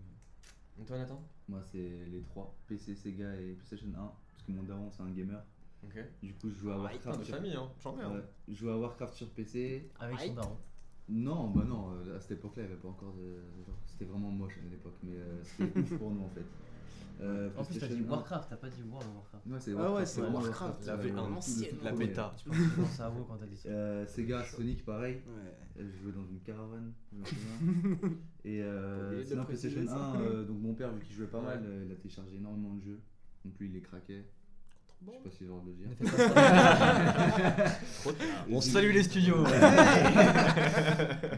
Et 0.80 0.84
toi, 0.84 0.98
Nathan? 0.98 1.24
Moi, 1.48 1.62
c'est 1.72 2.06
les 2.12 2.22
trois 2.24 2.54
PC, 2.68 2.96
Sega 2.96 3.34
et 3.36 3.54
PlayStation 3.54 3.88
1. 3.88 3.94
Parce 4.02 4.44
que 4.46 4.52
mon 4.52 4.64
daron, 4.64 4.92
c'est 4.92 5.04
un 5.04 5.10
gamer. 5.12 5.42
Ok. 5.84 5.98
Du 6.22 6.34
coup, 6.34 6.50
je 6.50 6.56
joue 6.60 6.72
à 6.72 6.90
Putain, 6.90 7.10
Warcraft. 7.12 7.20
de 7.20 7.24
sur... 7.26 7.36
famille, 7.36 7.56
hein. 7.56 7.70
J'en. 7.82 7.96
Ouais, 7.96 8.22
je 8.48 8.54
joue 8.56 8.70
à 8.70 8.78
Warcraft 8.78 9.14
sur 9.14 9.30
PC. 9.30 9.90
Avec 10.00 10.20
son 10.20 10.34
daron. 10.34 10.58
Non, 11.08 11.50
bah 11.50 11.64
non, 11.68 11.92
euh, 11.92 12.18
à 12.18 12.20
cette 12.20 12.32
époque-là, 12.40 12.64
il 12.64 12.66
n'y 12.68 12.72
avait 12.74 12.82
pas 12.82 12.88
encore 12.90 13.14
de. 13.14 13.36
genre, 13.66 13.78
C'était 13.86 14.06
vraiment 14.06 14.32
moche 14.32 14.58
à 14.58 14.70
l'époque, 14.70 14.96
mais 15.04 15.16
euh, 15.16 15.44
c'était 15.44 15.80
ouf 15.80 15.98
pour 15.98 16.10
nous 16.12 16.22
en 16.24 16.30
fait. 16.30 16.46
Euh, 17.22 17.50
En 17.56 17.64
plus, 17.64 17.76
t'as 17.80 17.88
dit 17.88 17.94
PlayStation 17.96 18.08
1. 18.08 18.10
Warcraft, 18.10 18.50
t'as 18.50 18.56
pas 18.58 18.70
dit 18.70 18.82
World 18.90 19.08
of 19.08 19.16
Warcraft. 19.16 19.46
Ouais, 19.48 19.60
c'est 19.60 19.72
Ah 19.72 19.76
Warcraft. 19.76 19.98
ouais, 20.00 20.06
c'est 20.06 20.22
vraiment 20.22 20.40
Warcraft, 20.42 20.86
la 20.86 20.98
V1, 20.98 21.02
tout 21.02 21.08
le- 21.08 21.16
l'ancienne, 21.16 21.70
tout 21.70 21.76
le 21.78 21.84
La 21.86 21.92
bêta. 21.94 22.34
Tu 22.38 22.50
penses 22.50 23.00
à 23.00 23.14
quand 23.28 23.38
t'as 23.38 23.46
dit 23.46 23.56
ça. 23.58 23.70
Euh, 23.70 24.06
Sega, 24.06 24.44
Sonic, 24.44 24.84
pareil. 24.84 25.22
Ouais. 25.28 25.84
Je 25.86 25.98
jouais 26.04 26.12
dans 26.12 26.26
une 26.26 26.40
caravane. 26.42 26.92
Et 28.44 28.62
euh, 28.62 29.22
préciser 29.46 29.70
PlayStation 29.70 29.88
ça. 29.88 30.12
1, 30.18 30.22
euh, 30.22 30.44
donc 30.46 30.60
mon 30.60 30.74
père, 30.74 30.92
vu 30.92 31.00
qu'il 31.02 31.16
jouait 31.16 31.28
pas 31.28 31.40
Ouais. 31.40 31.46
mal, 31.46 31.64
il 31.86 31.92
a 31.92 31.96
téléchargé 31.96 32.36
énormément 32.38 32.74
de 32.74 32.82
jeux. 32.82 33.00
Donc 33.46 33.58
lui, 33.60 33.68
il 33.68 33.74
les 33.74 33.82
craquait. 33.82 34.26
Je 35.02 35.12
sais 35.12 35.18
pas 35.24 35.30
si 35.30 35.38
j'ai 35.40 35.46
le 35.46 35.52
droit 35.52 35.62
de 35.64 35.70
le 35.70 35.76
dire. 35.76 35.90
On 38.50 38.62
salue 38.62 38.92
les 38.92 39.04
studios. 39.04 39.44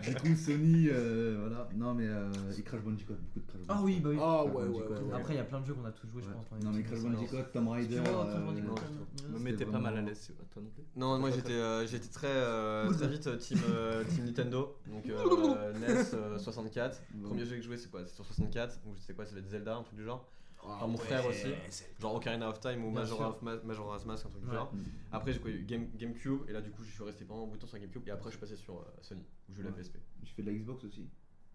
Du 0.08 0.15
coup, 0.15 0.36
Sony, 0.36 0.88
euh, 0.89 1.38
voilà. 1.39 1.67
Non, 1.76 1.93
mais 1.93 2.06
euh, 2.08 2.32
Crash 2.63 2.82
Bandicoot, 2.82 3.15
beaucoup 3.15 3.39
de 3.39 3.46
Crash 3.46 3.62
Ah 3.67 3.82
oui, 3.84 4.00
bah 4.00 4.10
oui. 4.12 4.17
Ah 4.22 4.46
ouais, 4.46 4.52
ouais, 4.52 4.65
Bandicoot, 4.67 4.89
ouais, 4.93 5.00
ouais. 5.02 5.13
Après, 5.15 5.34
il 5.34 5.38
y 5.38 5.39
a 5.39 5.43
plein 5.43 5.60
de 5.60 5.65
jeux 5.65 5.74
qu'on 5.74 5.86
a 5.86 5.91
tous 5.91 6.08
joué, 6.08 6.22
je 6.22 6.30
pense. 6.30 6.46
Non, 6.63 6.72
mais 6.72 6.84
Crash 6.84 7.00
Bandicoot, 7.02 7.43
Tomb 7.54 7.67
Raider. 7.70 8.02
Tu 8.04 8.10
vois, 8.10 8.26
Crash 8.26 8.36
euh, 8.36 8.46
Bandicoot, 8.46 8.76
je. 9.22 9.28
Me 9.34 9.39
mettez 9.39 9.65
pas 9.65 9.80
mal 9.80 9.98
à 9.98 10.02
l'aise, 10.02 10.20
c'est- 10.22 10.34
toi 10.34 10.62
non 10.63 10.70
plus. 10.70 10.84
Non, 10.96 11.20
moi 11.20 11.32
j'étais 11.32 11.52
euh, 11.54 11.86
j'étais 11.88 12.08
très, 12.08 12.28
euh, 12.28 12.89
très 12.93 13.08
vite 13.08 13.38
team, 13.39 13.60
euh, 13.70 14.04
team 14.06 14.26
Nintendo. 14.26 14.78
Donc 14.88 15.04
euh, 15.10 15.74
NES 15.80 16.13
euh, 16.13 16.38
64. 16.39 17.02
Bon. 17.15 17.30
Premier 17.30 17.46
jeu 17.46 17.56
que 17.58 17.62
je 17.62 17.67
jouais, 17.67 17.78
c'est 17.78 17.89
quoi? 17.91 18.02
C'est 18.06 18.15
sur 18.15 18.26
64. 18.26 18.80
Donc 18.86 18.96
c'était 19.00 19.13
quoi 19.13 19.26
Ça 19.26 19.34
va 19.34 19.39
être 19.39 19.50
Zelda, 19.50 19.76
un 19.76 19.84
truc 19.84 19.98
du 19.98 20.06
genre. 20.06 20.26
Ah 20.63 20.80
Ah, 20.82 20.88
mon 20.88 20.98
frère 20.98 21.26
aussi. 21.26 21.48
Genre 22.00 22.15
Ocarina 22.15 22.50
of 22.50 22.60
Time 22.60 22.84
ou 22.86 22.91
Majora's 22.91 23.41
Majora's 23.41 24.06
Mask, 24.06 24.26
un 24.26 24.30
truc 24.30 24.41
du 24.43 24.50
Ouais. 24.50 24.56
genre. 24.56 24.72
Après 25.12 25.32
j'ai 25.34 25.39
quoi 25.39 25.52
eu 25.52 25.63
Game, 25.63 25.88
GameCube 25.96 26.41
et 26.50 26.52
là 26.52 26.62
du 26.62 26.72
coup 26.72 26.84
je 26.84 26.91
suis 26.91 27.04
resté 27.04 27.26
pendant 27.26 27.43
un 27.43 27.48
bout 27.48 27.56
de 27.56 27.62
temps 27.62 27.67
sur 27.67 27.80
GameCube 27.80 28.08
et 28.08 28.12
après 28.12 28.26
je 28.32 28.38
suis 28.38 28.39
passé 28.39 28.56
sur 28.56 28.80
euh, 28.80 28.84
Sony 29.02 29.26
où 29.50 29.54
je 29.54 29.58
joue 29.58 29.63
la 29.63 29.70
Ouais. 29.74 29.78
PSP. 29.82 29.98
Je 30.24 30.34
fais 30.34 30.41
de 30.43 30.52
la 30.52 30.58
Xbox 30.58 30.84
aussi. 30.84 31.08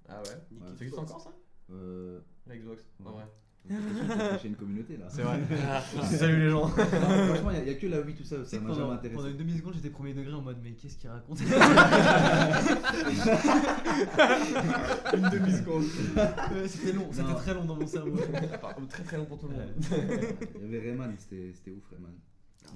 Ah 0.09 0.19
ouais. 0.23 0.25
Ça 0.25 0.85
existe 0.85 0.99
encore 0.99 1.21
ça? 1.21 1.33
Euh, 1.71 2.21
La 2.47 2.57
Xbox 2.57 2.83
Ouais. 3.01 3.07
En 3.07 3.13
vrai. 3.13 3.25
J'ai 3.71 4.49
une 4.49 4.57
communauté 4.57 4.97
là. 4.97 5.07
C'est 5.09 5.23
vrai. 5.23 5.39
Salut 6.05 6.43
les 6.45 6.51
gens. 6.51 6.67
Non, 6.67 6.71
franchement, 6.71 7.51
il 7.53 7.63
n'y 7.63 7.71
a, 7.71 7.75
que 7.75 7.87
la 7.87 8.01
Wii, 8.01 8.17
tout 8.17 8.25
ça, 8.25 8.45
ça 8.45 8.59
m'a 8.59 8.71
jamais 8.71 8.81
pendant, 8.81 8.93
intéressé. 8.93 9.15
pendant 9.17 9.29
une 9.29 9.37
demi-seconde, 9.37 9.75
j'étais 9.75 9.91
premier 9.91 10.15
degré 10.15 10.35
en 10.35 10.43
mode, 10.43 10.59
mais 10.63 10.73
qu'est-ce 10.73 10.97
qu'il 10.97 11.09
raconte 11.11 11.41
Une 15.15 15.29
demi-seconde. 15.31 15.85
C'était 16.67 16.93
long, 16.93 17.09
c'était 17.13 17.35
très 17.35 17.55
long 17.55 17.65
dans 17.65 17.77
mon 17.77 17.87
cerveau. 17.87 18.19
très 18.89 19.05
très 19.05 19.17
long 19.17 19.27
pour 19.27 19.39
tout 19.39 19.47
le 19.49 19.55
monde. 19.55 19.73
Il 20.57 20.63
y 20.63 20.65
avait 20.77 20.91
Rayman, 20.91 21.15
c'était 21.19 21.53
c'était 21.55 21.71
ouf 21.71 21.85
Rayman. 21.91 22.11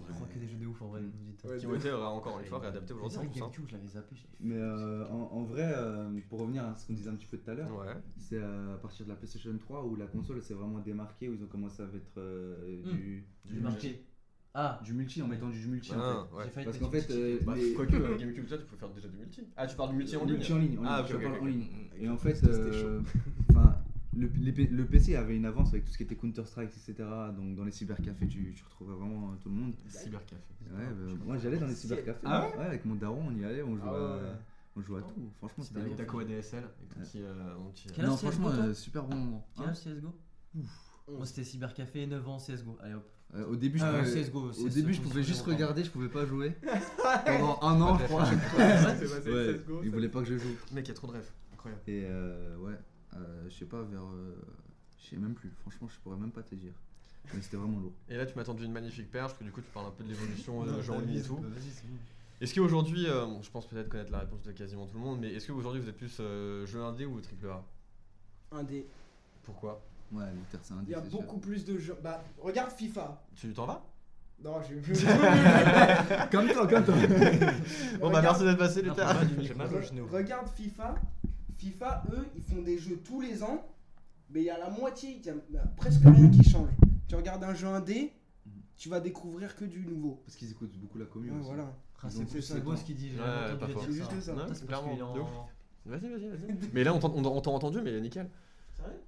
Je 0.08 0.12
crois 0.12 0.26
que 0.26 0.38
des 0.38 0.48
jeux 0.48 0.56
de 0.58 0.66
ouf 0.66 0.82
en 0.82 0.88
vrai. 0.88 1.00
Ouais, 1.44 1.56
Timothée 1.58 1.90
aurait 1.92 2.06
encore 2.06 2.38
une 2.40 2.46
fois 2.46 2.58
réadapté 2.58 2.92
Mais 2.94 3.00
aujourd'hui. 3.00 3.28
C'est 3.32 3.40
vrai 3.40 3.46
en 3.46 3.50
que 3.50 3.56
plus, 3.58 3.62
hein. 3.62 3.64
GameCube, 3.64 3.64
je 3.68 3.74
l'avais 3.74 3.88
zappé. 3.88 4.16
Mais 4.40 4.56
euh, 4.56 5.06
en, 5.08 5.30
en 5.32 5.44
vrai, 5.44 5.72
euh, 5.76 6.08
pour 6.28 6.40
revenir 6.40 6.64
à 6.64 6.74
ce 6.74 6.86
qu'on 6.86 6.92
disait 6.94 7.10
un 7.10 7.14
petit 7.14 7.26
peu 7.26 7.38
tout 7.38 7.50
à 7.50 7.54
l'heure, 7.54 7.70
Ouais. 7.78 7.94
c'est 8.18 8.36
euh, 8.38 8.74
à 8.74 8.78
partir 8.78 9.06
de 9.06 9.10
la 9.10 9.16
PlayStation 9.16 9.56
3 9.58 9.84
où 9.84 9.96
la 9.96 10.06
console 10.06 10.42
s'est 10.42 10.54
vraiment 10.54 10.80
démarquée, 10.80 11.28
où 11.28 11.34
ils 11.34 11.42
ont 11.42 11.48
commencé 11.48 11.82
à 11.82 11.86
mettre 11.86 12.06
euh, 12.18 12.82
Hmm. 12.84 12.90
du, 12.92 13.24
Du 13.44 13.60
marqué. 13.60 14.02
Ah, 14.58 14.80
du 14.82 14.94
multi 14.94 15.20
en 15.20 15.28
mettant 15.28 15.50
du 15.50 15.66
multi 15.66 15.92
en 15.92 15.98
Ah, 16.00 16.26
fait. 16.30 16.34
ouais. 16.36 16.44
j'ai 16.44 16.50
failli 16.50 16.64
Parce 16.64 16.78
te 16.78 16.82
qu'en 16.84 16.90
fait, 16.90 17.10
euh, 17.10 17.38
Bah, 17.44 17.54
les- 17.56 17.74
Quoique, 17.74 17.94
euh, 17.96 18.16
GameCube, 18.16 18.48
ça, 18.48 18.56
tu 18.56 18.64
peux 18.64 18.76
faire 18.76 18.88
déjà 18.88 19.06
du 19.08 19.16
multi. 19.18 19.42
Ah, 19.54 19.66
tu 19.66 19.76
parles 19.76 19.90
du 19.90 19.96
multi 19.96 20.16
en 20.16 20.24
ligne 20.24 20.36
multi 20.36 20.52
en 20.54 20.58
ligne, 20.58 20.78
en 20.78 20.82
ligne, 20.82 20.86
Ah, 20.86 21.04
je 21.06 21.14
ok, 21.14 21.22
parle 21.22 21.34
ok, 21.36 21.42
en 21.42 21.44
ligne. 21.44 21.60
Mm, 21.60 22.02
Et 22.02 22.08
en 22.08 22.16
fait, 22.16 22.34
C'était 22.36 22.48
euh, 22.48 23.00
le, 24.16 24.28
les 24.40 24.52
le 24.52 24.86
PC 24.86 25.14
avait 25.16 25.36
une 25.36 25.44
avance 25.46 25.68
avec 25.68 25.84
tout 25.84 25.92
ce 25.92 25.96
qui 25.96 26.02
était 26.04 26.16
Counter-Strike, 26.16 26.70
etc. 26.70 26.94
Donc 27.36 27.54
dans 27.56 27.64
les 27.64 27.70
cybercafés, 27.72 28.26
tu, 28.26 28.52
tu 28.54 28.64
retrouvais 28.64 28.94
vraiment 28.94 29.32
euh, 29.32 29.36
tout 29.42 29.48
le 29.48 29.54
monde. 29.54 29.74
Cybercafé. 29.88 30.42
Ouais, 30.70 30.84
bah, 30.86 31.12
moi 31.24 31.36
j'allais 31.38 31.58
dans 31.58 31.66
les 31.66 31.74
cybercafés. 31.74 32.20
Ah 32.24 32.48
ouais, 32.58 32.64
avec 32.64 32.84
mon 32.84 32.94
daron, 32.94 33.22
on 33.28 33.34
y 33.36 33.44
allait, 33.44 33.62
on 33.62 33.76
jouait, 33.76 33.84
Ah 33.86 34.16
ouais, 34.16 34.22
on 34.76 34.80
jouait 34.82 34.98
à 35.00 35.02
tout. 35.02 35.30
Franchement, 35.38 35.64
c'était 35.64 35.80
Avec 35.80 35.90
ton 35.96 35.96
petit. 37.02 37.22
euh, 37.22 37.54
mon 37.58 37.70
petit- 37.70 37.88
Quel 37.94 38.06
Non, 38.06 38.16
CSGO, 38.16 38.30
franchement, 38.30 38.50
toi 38.50 38.64
euh, 38.64 38.74
super 38.74 39.04
bon 39.04 39.16
moment. 39.16 39.46
Quel 39.54 39.64
Hein 39.66 39.68
âge 39.70 39.80
CSGO 39.80 40.14
Moi 41.08 41.26
c'était 41.26 41.44
Cybercafé, 41.44 42.06
9 42.06 42.28
ans 42.28 42.38
CSGO. 42.38 42.76
Allez 42.82 42.94
hop. 42.94 43.04
Euh, 43.34 43.44
au 43.46 43.56
début, 43.56 43.78
je 43.78 43.84
Ah, 43.84 43.98
pouvais, 43.98 44.22
CSGO, 44.22 44.50
au 44.52 44.68
début, 44.68 44.94
je 44.94 45.00
pouvais 45.02 45.22
juste 45.22 45.42
regarder, 45.44 45.82
je 45.84 45.90
pouvais 45.90 46.08
pas 46.08 46.24
jouer. 46.26 46.54
Pendant 47.26 47.58
un 47.62 47.80
an, 47.80 47.98
je 47.98 48.04
crois. 48.04 48.24
C'est 48.24 49.30
Ouais, 49.30 49.58
CSGO, 49.58 49.80
il 49.82 49.90
voulait 49.90 50.08
pas 50.08 50.20
que 50.20 50.26
je 50.26 50.38
joue. 50.38 50.48
Mec, 50.72 50.86
il 50.86 50.88
y 50.88 50.90
a 50.90 50.94
trop 50.94 51.06
de 51.08 51.12
rêves. 51.12 51.30
Incroyable. 51.52 51.82
Et 51.88 52.04
euh, 52.06 52.56
ouais, 52.58 52.72
euh, 52.72 52.76
je 53.48 53.54
sais 53.54 53.64
pas, 53.66 53.82
vers. 53.82 54.02
euh, 54.04 54.34
je 54.98 55.10
sais 55.10 55.16
même 55.16 55.34
plus, 55.34 55.50
franchement, 55.60 55.88
je 55.88 55.98
pourrais 56.00 56.16
même 56.16 56.30
pas 56.32 56.42
te 56.42 56.54
dire. 56.54 56.72
Mais 57.34 57.40
c'était 57.42 57.56
vraiment 57.56 57.78
lourd. 57.80 57.92
Et 58.08 58.16
là, 58.16 58.24
tu 58.26 58.34
m'as 58.36 58.44
tendu 58.44 58.64
une 58.64 58.72
magnifique 58.72 59.10
perche, 59.10 59.28
parce 59.28 59.38
que 59.38 59.44
du 59.44 59.50
coup, 59.52 59.60
tu 59.60 59.70
parles 59.70 59.86
un 59.86 59.90
peu 59.90 60.04
de 60.04 60.08
l'évolution 60.08 60.64
de 60.64 60.90
en 60.90 61.00
ligne 61.00 61.18
et 61.18 61.22
tout. 61.22 61.36
Vas-y, 61.36 61.70
c'est 61.70 61.86
bon. 61.86 61.96
Est-ce 62.40 62.54
qu'aujourd'hui, 62.54 63.06
euh, 63.08 63.24
bon, 63.24 63.42
je 63.42 63.50
pense 63.50 63.66
peut-être 63.66 63.88
connaître 63.88 64.12
la 64.12 64.20
réponse 64.20 64.42
de 64.42 64.52
quasiment 64.52 64.86
tout 64.86 64.98
le 64.98 65.04
monde, 65.04 65.20
mais 65.20 65.32
est-ce 65.32 65.46
qu'aujourd'hui 65.46 65.80
vous 65.80 65.88
êtes 65.88 65.96
plus 65.96 66.18
euh, 66.20 66.66
jeu 66.66 66.82
indé 66.82 67.06
ou 67.06 67.20
triple 67.20 67.48
A? 67.48 67.64
Un 68.52 68.62
des. 68.62 68.86
Pourquoi? 69.42 69.82
Ouais, 70.12 70.24
l'Inter, 70.24 70.58
c'est 70.62 70.74
un 70.74 70.82
Il 70.84 70.90
y 70.90 70.94
a 70.94 71.00
sûr. 71.02 71.10
beaucoup 71.10 71.38
plus 71.38 71.64
de 71.64 71.78
jeux. 71.78 71.96
Bah, 72.02 72.22
regarde 72.38 72.70
FIFA. 72.70 73.22
Tu 73.34 73.52
t'en 73.52 73.66
vas? 73.66 73.82
Non, 74.44 74.60
j'ai 74.68 74.74
Comme 76.30 76.48
toi, 76.48 76.66
comme 76.66 76.84
toi. 76.84 76.94
Bon 78.00 78.10
bah 78.10 78.20
merci 78.20 78.44
d'être 78.44 78.58
passé 78.58 78.82
les 78.82 78.90
Regarde 78.90 80.48
FIFA. 80.48 80.94
FIFA, 81.58 82.04
eux, 82.12 82.26
ils 82.36 82.42
font 82.42 82.62
des 82.62 82.78
jeux 82.78 83.00
tous 83.04 83.20
les 83.20 83.42
ans. 83.42 83.66
Mais 84.30 84.40
il 84.40 84.46
y 84.46 84.50
a 84.50 84.58
la 84.58 84.70
moitié, 84.70 85.20
il 85.20 85.24
y 85.54 85.56
a 85.58 85.60
presque 85.76 86.02
rien 86.04 86.28
qui 86.30 86.42
change. 86.48 86.68
Tu 87.08 87.14
regardes 87.14 87.44
un 87.44 87.54
jeu 87.54 87.68
indé, 87.68 88.12
tu 88.76 88.88
vas 88.88 88.98
découvrir 89.00 89.54
que 89.54 89.64
du 89.64 89.86
nouveau. 89.86 90.20
Parce 90.26 90.36
qu'ils 90.36 90.50
écoutent 90.50 90.76
beaucoup 90.76 90.98
la 90.98 91.04
commune. 91.06 91.32
Ouais, 91.32 91.38
aussi. 91.40 91.48
voilà. 91.48 91.72
Ah, 92.02 92.08
c'est 92.10 92.62
beau 92.64 92.74
ce 92.76 92.84
qu'il 92.84 92.96
dit. 92.96 93.12
Ouais, 93.12 93.56
pas 93.58 93.66
C'est 93.84 93.92
juste 93.92 94.20
ça. 94.20 94.34
Clairement. 94.66 95.48
Vas-y, 95.86 96.08
vas-y, 96.08 96.28
vas-y. 96.28 96.68
Mais 96.72 96.82
là 96.82 96.92
on 96.92 96.98
t'a 97.40 97.50
entendu, 97.50 97.80
mais 97.80 98.00
nickel. 98.00 98.28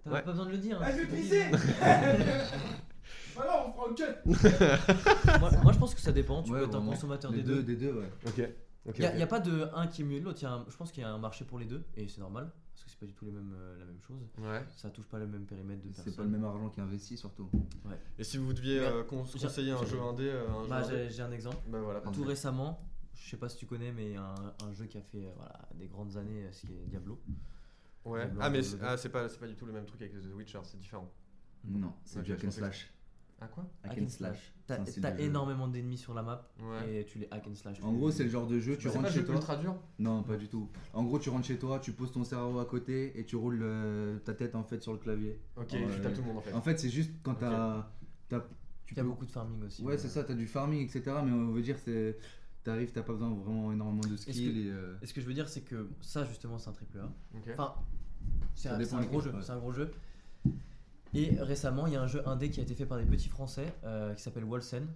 T'as 0.05 0.11
Ouais. 0.11 0.22
pas 0.22 0.30
besoin 0.30 0.46
de 0.46 0.53
le 0.53 0.59
dire. 0.59 0.78
Ah, 0.80 0.86
hein, 0.86 0.92
je 0.96 1.03
vais 1.03 1.16
pisser. 1.16 1.42
Voilà, 3.34 3.66
on 3.68 3.72
fera 3.72 3.86
le 3.88 3.94
cut 3.94 5.38
moi, 5.40 5.51
moi, 5.62 5.72
je 5.72 5.78
pense 5.78 5.94
que 5.94 6.01
ça 6.01 6.11
dépend. 6.12 6.42
Tu 6.42 6.51
Ouais, 6.53 6.61
peux 6.61 6.66
être 6.66 6.76
un 6.76 6.84
consommateur 6.84 7.30
des 7.30 7.42
deux, 7.42 7.57
deux. 7.57 7.62
des 7.62 7.76
deux, 7.76 7.92
ouais. 7.92 8.11
Ok. 8.26 8.42
Il 8.87 9.01
n'y 9.16 9.22
a, 9.22 9.26
pas 9.26 9.41
de 9.41 9.68
un 9.74 9.87
qui 9.87 10.03
est 10.03 10.05
mieux 10.05 10.18
que 10.20 10.24
l'autre. 10.24 10.39
il 10.41 10.45
y 10.45 10.47
a 10.47 10.53
un- 10.53 10.64
Je 10.68 10.76
pense 10.76 10.93
qu'il 10.93 11.03
y 11.03 11.07
a 11.07 11.11
un 11.12 11.18
marché 11.18 11.45
pour 11.45 11.59
les 11.59 11.66
deux 11.66 11.85
et 11.97 12.09
c'est 12.09 12.20
normal 12.20 12.51
parce 12.72 12.85
que 12.85 12.91
c'est 12.91 12.99
pas 12.99 13.07
du 13.07 13.12
tout 13.12 13.24
les 13.24 13.33
mêmes, 13.33 13.53
euh, 13.55 13.79
la 13.79 13.85
même 13.85 14.01
chose. 14.01 14.22
Ouais. 14.39 14.64
Ça 14.76 14.89
touche 14.91 15.07
pas 15.07 15.18
le 15.18 15.26
même 15.26 15.45
périmètre 15.45 15.83
de 15.83 15.91
C'est 15.93 16.16
pas 16.16 16.22
le 16.22 16.29
même 16.29 16.45
argent 16.45 16.68
qui 16.70 16.81
investit, 16.81 17.16
surtout. 17.16 17.51
Et 18.18 18.24
si 18.24 18.39
vous 18.39 18.53
deviez 18.53 18.79
euh, 18.81 19.03
conseiller 19.05 19.72
un 19.72 19.85
jeu 19.85 20.01
indé, 20.01 20.29
euh, 20.29 20.49
un 20.49 20.68
Bah, 20.68 20.85
indé 20.85 21.11
j'ai 21.11 21.22
un 21.22 21.33
exemple. 21.33 21.59
Bah 21.68 21.81
voilà. 21.81 22.01
Tout 22.01 22.24
récemment, 22.24 22.81
je 23.14 23.29
sais 23.31 23.37
pas 23.37 23.49
si 23.49 23.57
tu 23.59 23.66
connais, 23.66 23.93
mais 23.93 24.16
un, 24.16 24.35
un 24.64 24.72
jeu 24.72 24.87
qui 24.87 24.97
a 24.97 25.03
fait 25.03 25.26
euh, 25.26 25.33
voilà, 25.37 25.59
des 25.74 25.89
grandes 25.89 26.16
années, 26.16 26.47
ce 26.53 26.66
qui 26.66 26.72
est 26.72 26.87
Diablo. 26.87 27.20
Ouais. 28.05 28.20
Diablo, 28.24 28.41
Ah 28.43 28.49
mais 28.51 28.62
c'est 28.62 28.76
ah, 28.81 28.97
pas 29.11 29.29
c'est 29.29 29.39
pas 29.39 29.49
du 29.49 29.55
tout 29.55 29.66
le 29.66 29.72
même 29.72 29.85
truc 29.85 30.01
avec 30.01 30.12
The 30.14 30.33
Witcher, 30.35 30.61
c'est 30.62 30.79
différent. 30.79 31.12
Non, 31.64 31.93
c'est 32.05 32.22
du 32.22 32.33
hack 32.33 32.45
and 32.45 32.51
slash. 32.53 32.91
Ah 33.41 33.47
quoi 33.47 33.64
Hack 33.84 33.99
and 33.99 34.09
slash. 34.09 34.53
T'as 34.66 34.80
un 34.80 35.16
énormément 35.18 35.68
d'ennemis 35.68 35.97
sur 35.99 36.12
la 36.12 36.22
map 36.22 36.49
Ouais. 36.61 37.01
et 37.01 37.05
tu 37.05 37.18
les 37.18 37.28
hack 37.30 37.47
and 37.47 37.55
slash. 37.55 37.80
En 37.82 37.93
gros, 37.93 38.11
c'est 38.11 38.24
le 38.24 38.30
genre 38.30 38.47
de 38.49 38.59
jeu, 38.59 38.76
tu 38.76 38.82
c'est 38.82 38.89
rentres 38.89 39.03
pas 39.05 39.11
chez 39.11 39.20
jeu 39.20 39.26
toi. 39.26 39.34
ultra 39.36 39.57
dur 39.57 39.76
Non, 39.99 40.22
pas 40.24 40.36
du 40.36 40.49
tout. 40.49 40.68
En 40.93 41.05
gros, 41.05 41.18
tu 41.18 41.30
rentres 41.30 41.47
chez 41.47 41.59
toi, 41.59 41.78
tu 41.78 41.93
poses 41.93 42.11
ton 42.12 42.24
cerveau 42.24 42.59
à 42.59 42.64
côté 42.66 43.18
et 43.18 43.24
tu 43.24 43.36
roules 43.36 43.61
euh, 43.62 44.18
ta 44.20 44.34
tête 44.34 44.55
en 44.57 44.64
fait 44.64 44.82
sur 44.82 44.93
le 44.93 44.99
clavier. 44.99 45.41
Ok, 45.57 45.68
Ouais. 45.72 45.86
tu 45.95 46.01
tapes 46.01 46.14
tout 46.14 46.20
le 46.22 46.26
monde 46.26 46.39
en 46.39 46.41
fait. 46.43 46.53
En 46.53 46.61
fait, 46.61 46.78
c'est 46.80 46.91
juste 46.91 47.12
quand 47.22 47.32
Ok. 47.32 47.39
t'as. 47.41 47.86
t'as- 48.28 48.47
tu 48.84 48.95
Il 48.95 48.97
y 48.97 49.01
a 49.01 49.03
peux- 49.03 49.09
beaucoup 49.11 49.26
de 49.26 49.30
farming 49.30 49.62
aussi. 49.64 49.82
Ouais, 49.84 49.99
c'est 49.99 50.09
ça, 50.09 50.24
t'as 50.24 50.34
du 50.34 50.47
farming, 50.47 50.82
etc. 50.84 51.03
Mais 51.24 51.30
on 51.32 51.53
veut 51.53 51.62
dire, 51.62 51.76
c'est. 51.78 52.18
T'arrives, 52.64 52.91
t'as 52.91 53.03
pas 53.03 53.12
besoin 53.12 53.30
vraiment 53.34 53.70
énormément 53.72 54.01
de 54.01 54.14
Est-ce 54.14 54.26
que- 54.26 54.32
skills 54.32 54.66
et. 54.66 54.70
euh, 54.70 54.97
Et 55.01 55.07
ce 55.07 55.14
que 55.14 55.20
je 55.20 55.26
veux 55.26 55.32
dire, 55.34 55.49
c'est 55.49 55.61
que 55.61 55.89
ça, 56.01 56.24
justement, 56.24 56.59
c'est 56.59 56.68
un 56.70 56.72
triple 56.72 56.99
A. 56.99 57.05
Ok. 57.36 57.49
Enfin, 57.53 57.74
c'est 58.55 58.68
Ça 58.68 58.74
un, 58.74 58.78
dépend 58.78 58.91
c'est 58.91 58.95
un 58.97 58.99
lesquels, 59.01 59.12
gros 59.12 59.20
jeu. 59.20 59.30
ouais. 59.32 59.43
C'est 59.43 59.53
un 59.53 59.59
gros 59.59 59.72
jeu. 59.72 59.91
Et 61.14 61.30
récemment, 61.40 61.86
il 61.86 61.94
y 61.94 61.96
a 61.96 62.02
un 62.02 62.06
jeu 62.06 62.26
indé 62.28 62.50
qui 62.50 62.61
a 62.61 62.62
été 62.62 62.74
fait 62.74 62.86
par 62.86 62.98
des 62.98 63.04
petits 63.04 63.28
Français 63.28 63.72
euh, 63.84 64.14
qui 64.14 64.22
s'appelle 64.22 64.44
Wolsen, 64.44 64.86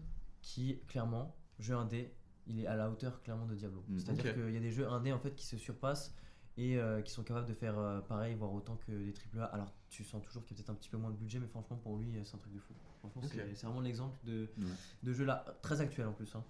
qui 0.42 0.78
clairement, 0.88 1.34
jeu 1.58 1.74
indé, 1.74 2.12
il 2.46 2.60
est 2.60 2.66
à 2.66 2.76
la 2.76 2.90
hauteur 2.90 3.22
clairement 3.22 3.46
de 3.46 3.54
Diablo. 3.54 3.82
Mm. 3.88 3.98
C'est-à-dire 3.98 4.34
qu'il 4.34 4.50
y 4.52 4.56
a 4.56 4.60
des 4.60 4.70
jeux 4.70 4.88
indés 4.88 5.12
en 5.12 5.18
fait 5.18 5.34
qui 5.34 5.46
se 5.46 5.56
surpassent 5.56 6.14
et 6.58 6.76
euh, 6.76 7.00
qui 7.00 7.10
sont 7.12 7.22
capables 7.22 7.46
de 7.46 7.54
faire 7.54 7.78
euh, 7.78 8.00
pareil, 8.00 8.34
voire 8.34 8.52
autant 8.52 8.76
que 8.86 8.92
les 8.92 9.12
triple 9.12 9.40
A. 9.40 9.44
Alors, 9.46 9.72
tu 9.88 10.04
sens 10.04 10.22
toujours 10.22 10.44
qu'il 10.44 10.54
y 10.54 10.54
a 10.54 10.62
peut-être 10.62 10.70
un 10.70 10.74
petit 10.74 10.90
peu 10.90 10.98
moins 10.98 11.10
de 11.10 11.16
budget, 11.16 11.38
mais 11.38 11.46
franchement, 11.46 11.76
pour 11.76 11.96
lui, 11.96 12.12
c'est 12.24 12.34
un 12.34 12.38
truc 12.38 12.52
de 12.52 12.58
fou. 12.58 12.74
Franchement, 12.98 13.22
c'est- 13.54 13.64
vraiment 13.66 13.80
l'exemple 13.80 14.18
de 14.24 15.12
jeu 15.12 15.24
là, 15.24 15.44
très 15.62 15.80
actuel 15.80 16.06
en 16.08 16.12
plus. 16.12 16.34
hein. 16.34 16.44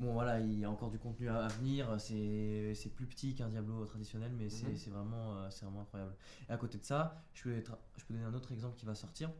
Bon 0.00 0.12
voilà, 0.12 0.40
il 0.40 0.58
y 0.58 0.64
a 0.64 0.70
encore 0.70 0.90
du 0.90 0.98
contenu 0.98 1.28
à, 1.28 1.44
à 1.44 1.48
venir, 1.48 1.88
c'est 2.00 2.74
c'est 2.74 2.88
plus 2.90 3.06
petit 3.06 3.34
qu'un 3.34 3.48
Diablo 3.48 3.84
traditionnel, 3.86 4.32
mais 4.36 4.48
c'est 4.50 4.66
Mhm. 4.66 4.76
c'est 4.76 4.90
vraiment, 4.90 5.36
euh, 5.36 5.46
c'est 5.50 5.64
vraiment 5.64 5.82
incroyable. 5.82 6.14
Et 6.48 6.52
à 6.52 6.56
côté 6.56 6.78
de 6.78 6.84
ça, 6.84 7.22
je 7.32 7.44
peux, 7.44 7.62
je 7.96 8.04
peux 8.04 8.14
donner 8.14 8.26
un 8.26 8.34
autre 8.34 8.50
exemple 8.50 8.76
qui 8.76 8.86
va 8.86 8.94
sortir, 8.96 9.30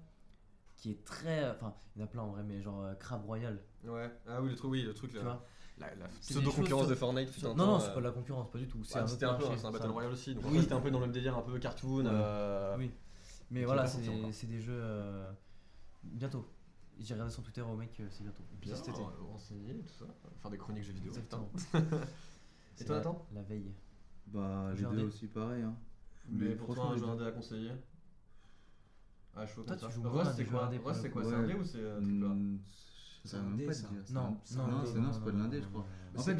qui 0.76 0.92
est 0.92 1.04
très... 1.04 1.50
Enfin, 1.50 1.74
il 1.96 2.00
y 2.00 2.02
en 2.02 2.04
a 2.06 2.08
plein 2.08 2.22
en 2.22 2.28
vrai, 2.30 2.44
mais 2.44 2.62
genre 2.62 2.82
euh, 2.84 2.94
Crab 2.94 3.24
Royal, 3.24 3.60
Ouais. 3.84 4.08
Ah 4.28 4.40
oui, 4.40 4.50
le 4.50 4.54
truc, 4.56 4.70
oui, 4.70 4.82
le 4.82 4.94
truc 4.94 5.10
tu 5.10 5.16
là. 5.16 5.22
vois? 5.24 5.44
La, 5.78 5.92
la 5.96 6.06
C'est 6.20 6.34
des 6.34 6.40
pseudo 6.40 6.52
concurrence 6.52 6.82
choses 6.82 6.90
de 6.90 6.94
Fortnite. 6.94 7.30
un 7.44 7.48
Non, 7.54 7.66
non, 7.66 7.80
c'est 7.80 7.88
euh, 7.88 7.94
pas 7.94 8.00
la 8.00 8.10
concurrence, 8.12 8.48
pas 8.52 8.58
du 8.58 8.68
tout. 8.68 8.78
ah, 8.94 9.00
un 9.00 9.06
C'était 9.08 9.26
autre 9.26 9.34
un 9.34 9.38
peu, 9.50 9.56
c'est 9.58 9.66
un. 9.66 9.72
Battle 9.72 9.88
Royale 9.88 10.12
aussi. 10.12 10.34
Donc 10.36 10.44
Oui. 10.52 10.60
c'était 10.60 10.72
un 10.74 10.80
peu 10.80 10.90
dans 10.92 11.00
le 11.00 11.06
même 11.06 11.12
délire, 11.12 11.36
un 11.36 11.42
peu 11.42 11.58
cartoon. 11.58 12.04
Ouais. 12.04 12.10
euh, 12.12 12.76
Oui. 12.78 12.92
Mais 13.50 13.64
voilà, 13.64 13.86
c'est 13.88 14.02
c'est 14.30 14.46
des 14.46 14.60
jeux... 14.60 14.80
bientôt. 16.04 16.46
J'ai 16.98 17.14
regardé 17.14 17.32
son 17.32 17.42
Twitter 17.42 17.60
au 17.62 17.74
mec, 17.76 17.90
euh, 18.00 18.06
c'est 18.10 18.22
bientôt. 18.22 18.44
Bien, 18.60 18.74
Cet 18.74 18.88
été. 18.88 19.00
euh, 19.00 19.22
renseigner, 19.32 19.74
tout 19.82 19.94
ça. 19.94 20.04
Faire 20.40 20.50
des 20.50 20.58
chroniques 20.58 20.84
jeux 20.84 20.92
vidéo. 20.92 21.10
Exactement. 21.10 21.50
Et 22.80 22.84
toi, 22.84 22.96
la- 22.96 23.02
Nathan 23.02 23.26
La 23.32 23.42
veille. 23.42 23.72
Bah, 24.26 24.72
les 24.76 24.82
deux 24.82 25.04
aussi, 25.04 25.26
pareil. 25.26 25.62
Hein. 25.62 25.76
Mais 26.28 26.54
pour 26.56 26.74
toi, 26.74 26.86
un 26.92 26.96
jeu 26.96 27.04
indé 27.08 27.24
à 27.24 27.32
conseiller 27.32 27.72
Ah, 29.36 29.46
chaud 29.46 29.62
Toi, 29.62 29.76
comme 29.76 29.78
ça. 29.78 29.86
tu 29.88 29.94
joues 29.94 30.08
Rust, 30.08 30.32
c'est 30.36 30.44
quoi 30.46 30.66
Rust, 30.68 31.00
c'est 31.02 31.10
quoi. 31.10 31.24
C'est 31.24 31.34
indé 31.34 31.54
ou 31.54 31.64
c'est 31.64 31.78
euh, 31.78 32.00
Je 32.00 33.28
C'est 33.28 33.36
un 33.36 33.50
dé, 33.56 33.72
ça. 33.72 33.88
Non, 34.12 34.20
un- 34.22 34.40
c'est 34.44 34.54
pas 35.24 35.30
de 35.32 35.38
l'indé, 35.38 35.60
je 35.60 35.66
crois. 35.68 35.86
Mais 36.12 36.20
En 36.20 36.22
fait, 36.22 36.36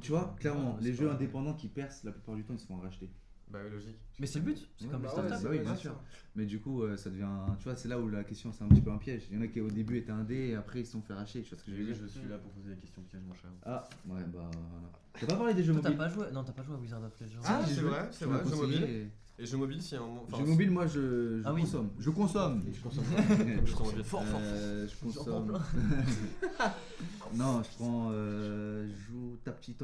tu 0.00 0.10
vois, 0.12 0.34
clairement, 0.38 0.76
les 0.80 0.92
jeux 0.92 1.10
indépendants 1.10 1.54
qui 1.54 1.68
percent, 1.68 2.04
la 2.04 2.12
plupart 2.12 2.34
du 2.34 2.44
temps, 2.44 2.54
ils 2.54 2.58
se 2.60 2.66
font 2.66 2.78
racheter. 2.78 3.10
Bah 3.50 3.58
oui, 3.64 3.70
logique. 3.70 3.96
Mais 4.20 4.26
c'est 4.26 4.40
le 4.40 4.44
but, 4.44 4.58
c'est 4.76 4.84
Ouais, 4.84 4.90
comme 4.90 5.02
bah 5.02 5.08
les 5.14 5.20
ouais, 5.22 5.26
startups. 5.28 5.44
bah 5.44 5.50
oui, 5.52 5.58
bien 5.60 5.74
sûr. 5.76 5.94
Mais 6.36 6.44
du 6.44 6.60
coup, 6.60 6.82
euh, 6.82 6.96
ça 6.96 7.08
devient. 7.10 7.26
Tu 7.58 7.64
vois, 7.64 7.76
c'est 7.76 7.88
là 7.88 7.98
où 7.98 8.08
la 8.08 8.24
question, 8.24 8.52
c'est 8.52 8.62
un 8.64 8.68
petit 8.68 8.80
peu 8.82 8.90
un 8.90 8.98
piège. 8.98 9.22
Il 9.30 9.36
y 9.36 9.38
en 9.38 9.42
a 9.42 9.46
qui 9.46 9.60
au 9.60 9.70
début 9.70 9.96
étaient 9.96 10.10
indés 10.12 10.48
et 10.48 10.54
après 10.54 10.80
ils 10.80 10.86
se 10.86 10.92
sont 10.92 11.00
fait 11.02 11.14
racheter. 11.14 11.42
Tu 11.42 11.50
vois 11.50 11.58
ce 11.58 11.64
que 11.64 11.70
je 11.72 11.76
veux 11.76 11.84
dire? 11.84 11.94
Je 12.00 12.06
suis 12.06 12.28
là 12.28 12.36
pour 12.38 12.50
poser 12.52 12.74
des 12.74 12.80
questions 12.80 13.02
pièges, 13.02 13.22
mon 13.26 13.34
cher. 13.34 13.50
Ah, 13.64 13.88
ouais, 14.06 14.20
bah. 14.32 14.50
voilà. 14.52 14.90
T'as 15.20 15.26
pas 15.26 15.36
parlé 15.36 15.54
des 15.54 15.64
jeux 15.64 15.72
mobiles? 15.72 15.96
pas 15.96 16.08
joué 16.08 16.26
Non, 16.32 16.44
t'as 16.44 16.52
pas 16.52 16.62
joué 16.62 16.74
à 16.76 16.78
Wizard 16.78 17.02
of 17.02 17.18
Legends. 17.20 17.40
Ah, 17.44 17.60
c'est 17.66 17.80
vrai, 17.80 18.08
c'est 18.12 18.24
vrai, 18.26 18.38
jeux 18.38 18.44
conseillé 18.50 18.62
mobiles. 18.80 18.82
et- 18.84 19.10
Et 19.42 19.46
jeux 19.46 19.56
mobiles, 19.56 19.80
si 19.82 19.94
un 19.96 20.00
moment. 20.00 20.24
enfin, 20.28 20.38
Jeux 20.38 20.50
mobiles, 20.50 20.70
moi 20.72 20.86
je, 20.88 21.38
je 21.40 21.42
Ah 21.46 21.54
oui. 21.54 21.60
consomme. 21.62 21.90
Je 21.98 22.10
consomme. 22.10 22.62
Je 22.72 22.80
consomme. 22.82 23.04
Je 23.66 23.72
consomme 23.74 23.94
bien. 24.02 24.40
Euh, 24.42 24.86
je 24.88 24.96
consomme. 25.06 25.58
non, 27.34 27.62
je 27.62 27.68
prends. 27.76 28.10
Euh, 28.12 28.88
je 28.88 28.94
joue 29.12 29.36
ta 29.44 29.52
petit 29.52 29.74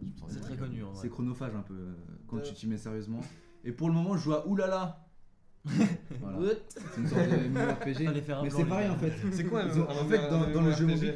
là. 0.00 0.26
C'est 0.28 0.40
très 0.40 0.56
connu 0.56 0.82
en 0.84 0.90
vrai. 0.92 0.98
C'est 1.02 1.08
chronophage 1.08 1.54
un 1.54 1.62
peu 1.62 1.74
euh, 1.74 1.92
quand 2.28 2.36
Euh. 2.38 2.42
tu 2.42 2.54
t'y 2.54 2.66
mets 2.66 2.76
sérieusement. 2.76 3.20
Et 3.64 3.72
pour 3.72 3.88
le 3.88 3.94
moment, 3.94 4.16
je 4.16 4.22
joue 4.24 4.32
à 4.34 4.46
Oulala. 4.46 5.06
voilà. 6.20 6.50
C'est 6.68 7.00
une 7.00 7.06
sorte 7.08 7.28
de 7.28 7.48
MMORPG. 7.48 8.04
Fallait 8.06 8.20
faire 8.22 8.38
un 8.38 8.42
Mais 8.44 8.50
c'est 8.50 8.58
les 8.62 8.64
pareil 8.64 8.88
gars. 8.88 8.94
en 8.94 8.98
fait. 8.98 9.12
C'est 9.32 9.44
quoi 9.44 9.62
Ils 9.64 9.78
ont- 9.80 9.88
un- 9.88 9.92
En 10.02 10.08
fait, 10.08 10.28
dans, 10.52 10.62
le 10.62 10.72
jeu 10.72 10.86
mobile. 10.86 11.14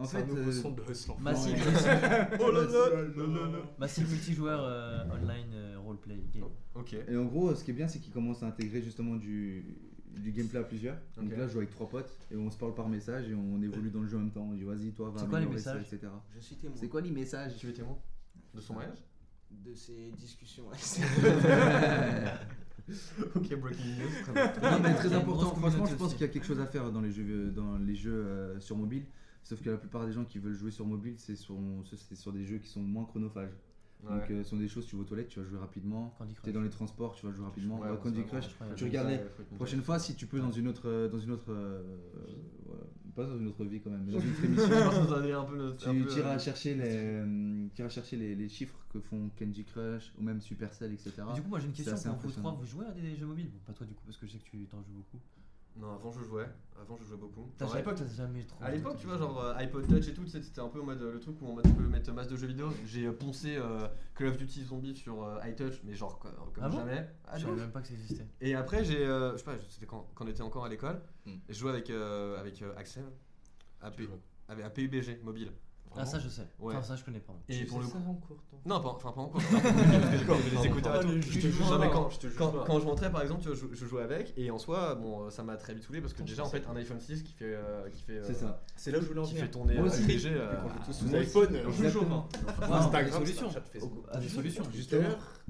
En 0.00 0.04
C'est 0.04 0.18
fait, 0.18 0.22
un 0.24 0.26
nouveau 0.26 0.50
euh, 0.50 0.52
son 0.52 0.70
de 0.72 0.82
Hustler. 0.88 1.14
Massive, 1.20 1.56
Oh 2.40 2.50
là 2.52 2.62
là 2.62 3.58
massive 3.78 4.08
multijoueur 4.10 4.60
euh, 4.62 5.04
online 5.10 5.50
euh, 5.54 5.76
roleplay 5.84 6.22
game. 6.32 6.44
Ok. 6.76 6.94
Et 7.08 7.16
en 7.16 7.24
gros, 7.24 7.52
ce 7.54 7.64
qui 7.64 7.70
est 7.72 7.74
bien, 7.74 7.88
c'est 7.88 7.98
qu'ils 7.98 8.12
commencent 8.12 8.42
à 8.42 8.46
intégrer 8.46 8.80
justement 8.82 9.16
du, 9.16 9.64
du 10.16 10.32
gameplay 10.32 10.60
à 10.60 10.64
plusieurs. 10.64 10.96
Donc 11.16 11.30
là, 11.36 11.46
je 11.46 11.52
joue 11.52 11.58
avec 11.58 11.70
trois 11.70 11.88
potes 11.88 12.10
et 12.30 12.36
on 12.36 12.50
se 12.50 12.56
parle 12.56 12.74
par 12.74 12.88
message 12.88 13.28
et 13.28 13.34
on 13.34 13.62
évolue 13.62 13.90
dans 13.90 14.00
le 14.00 14.08
jeu 14.08 14.16
en 14.16 14.20
même 14.20 14.30
temps. 14.30 14.48
On 14.50 14.54
dit 14.54 14.64
vas-y, 14.64 14.92
toi, 14.92 15.10
va 15.10 15.20
C'est 15.20 15.28
quoi 15.28 15.38
les 15.38 15.44
améliorer 15.46 15.62
ça, 15.62 15.74
messages 15.74 15.92
etc. 15.92 16.12
Je 16.36 16.40
suis 16.40 16.56
témoin 16.56 16.76
C'est 16.78 16.88
quoi 16.88 17.00
les 17.00 17.10
messages 17.10 17.56
Tu 17.56 17.68
es 17.68 17.72
témoin 17.72 17.98
de 18.54 18.60
son 18.60 18.74
mariage 18.74 18.98
de 19.50 19.74
ces 19.74 20.10
discussions. 20.12 20.64
ok, 23.34 23.54
breaking 23.56 23.96
news. 23.98 24.10
Très 24.22 24.32
bien. 24.32 24.52
Non 24.70 24.80
mais 24.80 24.94
très 24.94 25.12
important, 25.12 25.54
franchement 25.54 25.86
je 25.86 25.94
pense 25.94 26.12
qu'il 26.12 26.22
y 26.22 26.24
a 26.24 26.28
quelque 26.28 26.46
chose 26.46 26.60
à 26.60 26.66
faire 26.66 26.90
dans 26.92 27.00
les 27.00 27.12
jeux, 27.12 27.50
dans 27.50 27.78
les 27.78 27.94
jeux 27.94 28.24
euh, 28.24 28.60
sur 28.60 28.76
mobile. 28.76 29.06
Sauf 29.42 29.62
que 29.62 29.70
la 29.70 29.78
plupart 29.78 30.06
des 30.06 30.12
gens 30.12 30.24
qui 30.24 30.38
veulent 30.38 30.54
jouer 30.54 30.70
sur 30.70 30.84
mobile, 30.84 31.14
c'est 31.16 31.36
sur, 31.36 31.56
c'est 31.84 32.16
sur 32.16 32.32
des 32.32 32.44
jeux 32.44 32.58
qui 32.58 32.68
sont 32.68 32.82
moins 32.82 33.06
chronophages. 33.06 33.56
Ouais. 34.04 34.10
Donc 34.20 34.30
euh, 34.30 34.44
ce 34.44 34.50
sont 34.50 34.56
des 34.56 34.68
choses, 34.68 34.86
tu 34.86 34.94
vas 34.96 35.02
aux 35.02 35.04
toilettes, 35.04 35.28
tu 35.28 35.40
vas 35.40 35.44
jouer 35.46 35.58
rapidement. 35.58 36.16
Tu 36.42 36.50
es 36.50 36.52
dans 36.52 36.60
les 36.60 36.70
transports, 36.70 37.14
tu 37.16 37.26
vas 37.26 37.32
jouer 37.32 37.44
rapidement. 37.44 37.78
Ouais, 37.80 37.88
Candy 38.02 38.24
Crush, 38.24 38.48
tu 38.76 38.84
des- 38.84 38.90
regardes 38.90 39.08
les- 39.08 39.16
Prochaine 39.56 39.82
fois, 39.82 39.98
si 39.98 40.14
tu 40.14 40.26
peux 40.26 40.38
dans 40.40 40.52
une 40.52 40.68
autre, 40.68 40.88
euh, 40.88 41.08
dans 41.08 41.18
une 41.18 41.32
autre, 41.32 41.50
euh, 41.50 41.82
pas 43.14 43.26
dans 43.26 43.36
une 43.38 43.48
autre 43.48 43.64
vie 43.64 43.80
quand 43.80 43.90
même, 43.90 44.04
mais 44.06 44.12
dans 44.12 44.20
une 44.20 44.30
autre 44.30 44.44
émission, 44.44 44.68
tu 45.78 46.18
iras 46.18 46.38
chercher 46.38 46.74
les, 46.74 46.82
euh, 46.96 47.66
tu 47.74 47.80
iras 47.82 47.90
chercher 47.90 48.16
les, 48.16 48.34
les 48.34 48.48
chiffres 48.48 48.78
que 48.92 49.00
font 49.00 49.30
Candy 49.38 49.64
Crush 49.64 50.12
ou 50.18 50.22
même 50.22 50.40
Supercell, 50.40 50.92
etc. 50.92 51.12
Et 51.30 51.34
Du 51.34 51.42
coup, 51.42 51.48
moi 51.48 51.58
j'ai 51.58 51.66
une 51.66 51.72
question 51.72 51.92
pour 52.12 52.20
vous 52.20 52.28
trois. 52.40 52.52
Vous 52.60 52.66
jouez 52.66 52.86
à 52.86 52.92
des 52.92 53.16
jeux 53.16 53.26
mobiles? 53.26 53.48
Bon, 53.50 53.58
Pas 53.66 53.72
toi 53.72 53.86
du 53.86 53.94
coup, 53.94 54.02
parce 54.06 54.16
que 54.16 54.26
je 54.26 54.32
sais 54.32 54.38
que 54.38 54.44
tu 54.48 54.58
t'en 54.66 54.82
joues 54.82 54.92
beaucoup. 54.92 55.18
Non, 55.76 55.92
avant 55.94 56.10
je 56.10 56.22
jouais. 56.24 56.46
Avant 56.80 56.96
je 56.96 57.04
jouais 57.04 57.16
beaucoup. 57.16 57.50
À 57.60 57.66
jamais, 57.66 57.78
l'époque, 57.78 57.96
t'as 57.98 58.06
jamais 58.06 58.44
trop. 58.44 58.64
À 58.64 58.70
l'époque, 58.70 58.96
tu 58.98 59.06
vois, 59.06 59.16
genre 59.18 59.40
euh, 59.40 59.54
iPod 59.56 59.86
Touch 59.88 60.08
et 60.08 60.14
tout, 60.14 60.26
c'était 60.26 60.60
un 60.60 60.68
peu 60.68 60.80
en 60.80 60.84
mode 60.84 61.00
euh, 61.02 61.12
le 61.12 61.20
truc 61.20 61.40
où 61.40 61.46
en 61.48 61.52
mode 61.54 61.64
tu 61.64 61.72
peux 61.72 61.86
mettre 61.86 62.12
masse 62.12 62.28
de 62.28 62.36
jeux 62.36 62.46
vidéo. 62.46 62.68
J'ai 62.86 63.06
euh, 63.06 63.12
poncé 63.12 63.56
euh, 63.56 63.86
Call 64.16 64.28
of 64.28 64.38
Duty 64.38 64.64
Zombie 64.64 64.96
sur 64.96 65.22
euh, 65.22 65.38
iTouch, 65.46 65.80
mais 65.84 65.94
genre 65.94 66.18
co- 66.18 66.28
comme 66.54 66.64
Ah 66.64 66.68
bon 66.68 66.78
jamais. 66.78 67.08
Ah, 67.26 67.38
Je 67.38 67.44
savais 67.44 67.60
même 67.60 67.72
pas 67.72 67.80
que 67.80 67.88
ça 67.88 67.94
existait. 67.94 68.26
Et 68.40 68.54
après, 68.54 68.84
j'ai. 68.84 69.04
euh, 69.04 69.32
je 69.32 69.38
sais 69.38 69.44
pas, 69.44 69.54
c'était 69.68 69.86
quand, 69.86 70.08
quand 70.14 70.24
on 70.24 70.28
était 70.28 70.42
encore 70.42 70.64
à 70.64 70.68
l'école. 70.68 71.00
Et 71.48 71.52
je 71.52 71.58
jouais 71.58 71.70
avec, 71.70 71.90
euh, 71.90 72.38
avec 72.40 72.60
euh, 72.62 72.72
Axel. 72.76 73.04
À, 73.80 73.90
P- 73.90 74.08
avec, 74.48 74.64
à 74.64 74.70
PUBG 74.70 75.20
mobile. 75.22 75.52
Ah, 75.96 76.04
ça 76.06 76.18
je 76.18 76.28
sais. 76.28 76.42
Ouais. 76.60 76.74
Enfin, 76.74 76.82
ça 76.86 76.96
je 76.96 77.04
connais, 77.04 77.20
pardon. 77.20 77.40
Et 77.48 77.64
pour 77.64 77.78
le 77.80 77.86
coup. 77.86 77.92
ça 77.92 77.98
en 77.98 78.14
cours, 78.14 78.36
toi 78.50 78.58
Non, 78.66 78.80
pas, 78.80 78.88
enfin 78.90 79.12
pas 79.12 79.28
les 79.38 80.18
Oh, 80.28 81.00
tout. 81.00 81.08
le 81.08 81.20
Je 81.20 81.40
jure, 81.40 81.66
non, 81.70 81.78
mais 81.78 81.90
quand, 81.90 82.10
Je 82.10 82.18
te 82.18 82.26
juge 82.28 82.36
quand, 82.36 82.48
pas. 82.50 82.64
quand 82.66 82.80
je 82.80 82.86
rentrais 82.86 83.10
par 83.10 83.22
exemple, 83.22 83.42
tu 83.42 83.48
vois, 83.48 83.56
je, 83.56 83.74
je 83.74 83.86
jouais 83.86 84.02
avec 84.02 84.32
et 84.36 84.50
en 84.50 84.58
soi, 84.58 84.94
bon, 84.94 85.24
euh, 85.26 85.30
ça 85.30 85.42
m'a 85.42 85.56
très 85.56 85.74
vite 85.74 85.84
saoulé 85.84 86.00
parce 86.00 86.12
que 86.12 86.22
déjà 86.22 86.44
en 86.44 86.48
fait 86.48 86.64
un 86.70 86.76
iPhone 86.76 87.00
6 87.00 87.22
qui 87.22 87.32
fait, 87.32 87.54
euh, 87.54 87.88
qui 87.90 88.02
fait, 88.02 88.20
C'est 88.22 88.30
euh, 88.32 88.34
ça. 88.34 88.62
C'est 88.76 88.90
là 88.90 88.98
où 88.98 89.02
je 89.02 89.06
voulais 89.08 89.20
en 89.20 89.24
qui 89.24 89.30
venir. 89.32 89.44
fait 89.44 89.50
tourner 89.50 89.78
euh, 89.78 89.84
euh, 89.84 90.92
sous 90.92 91.14
iPhone. 91.14 91.56
Ah, 92.62 92.78
Instagram, 92.78 93.24
des 93.24 93.32
solutions. 93.32 93.60
Ah, 94.12 94.18
des 94.18 94.28
solutions. 94.28 94.64
Justement, 94.72 95.08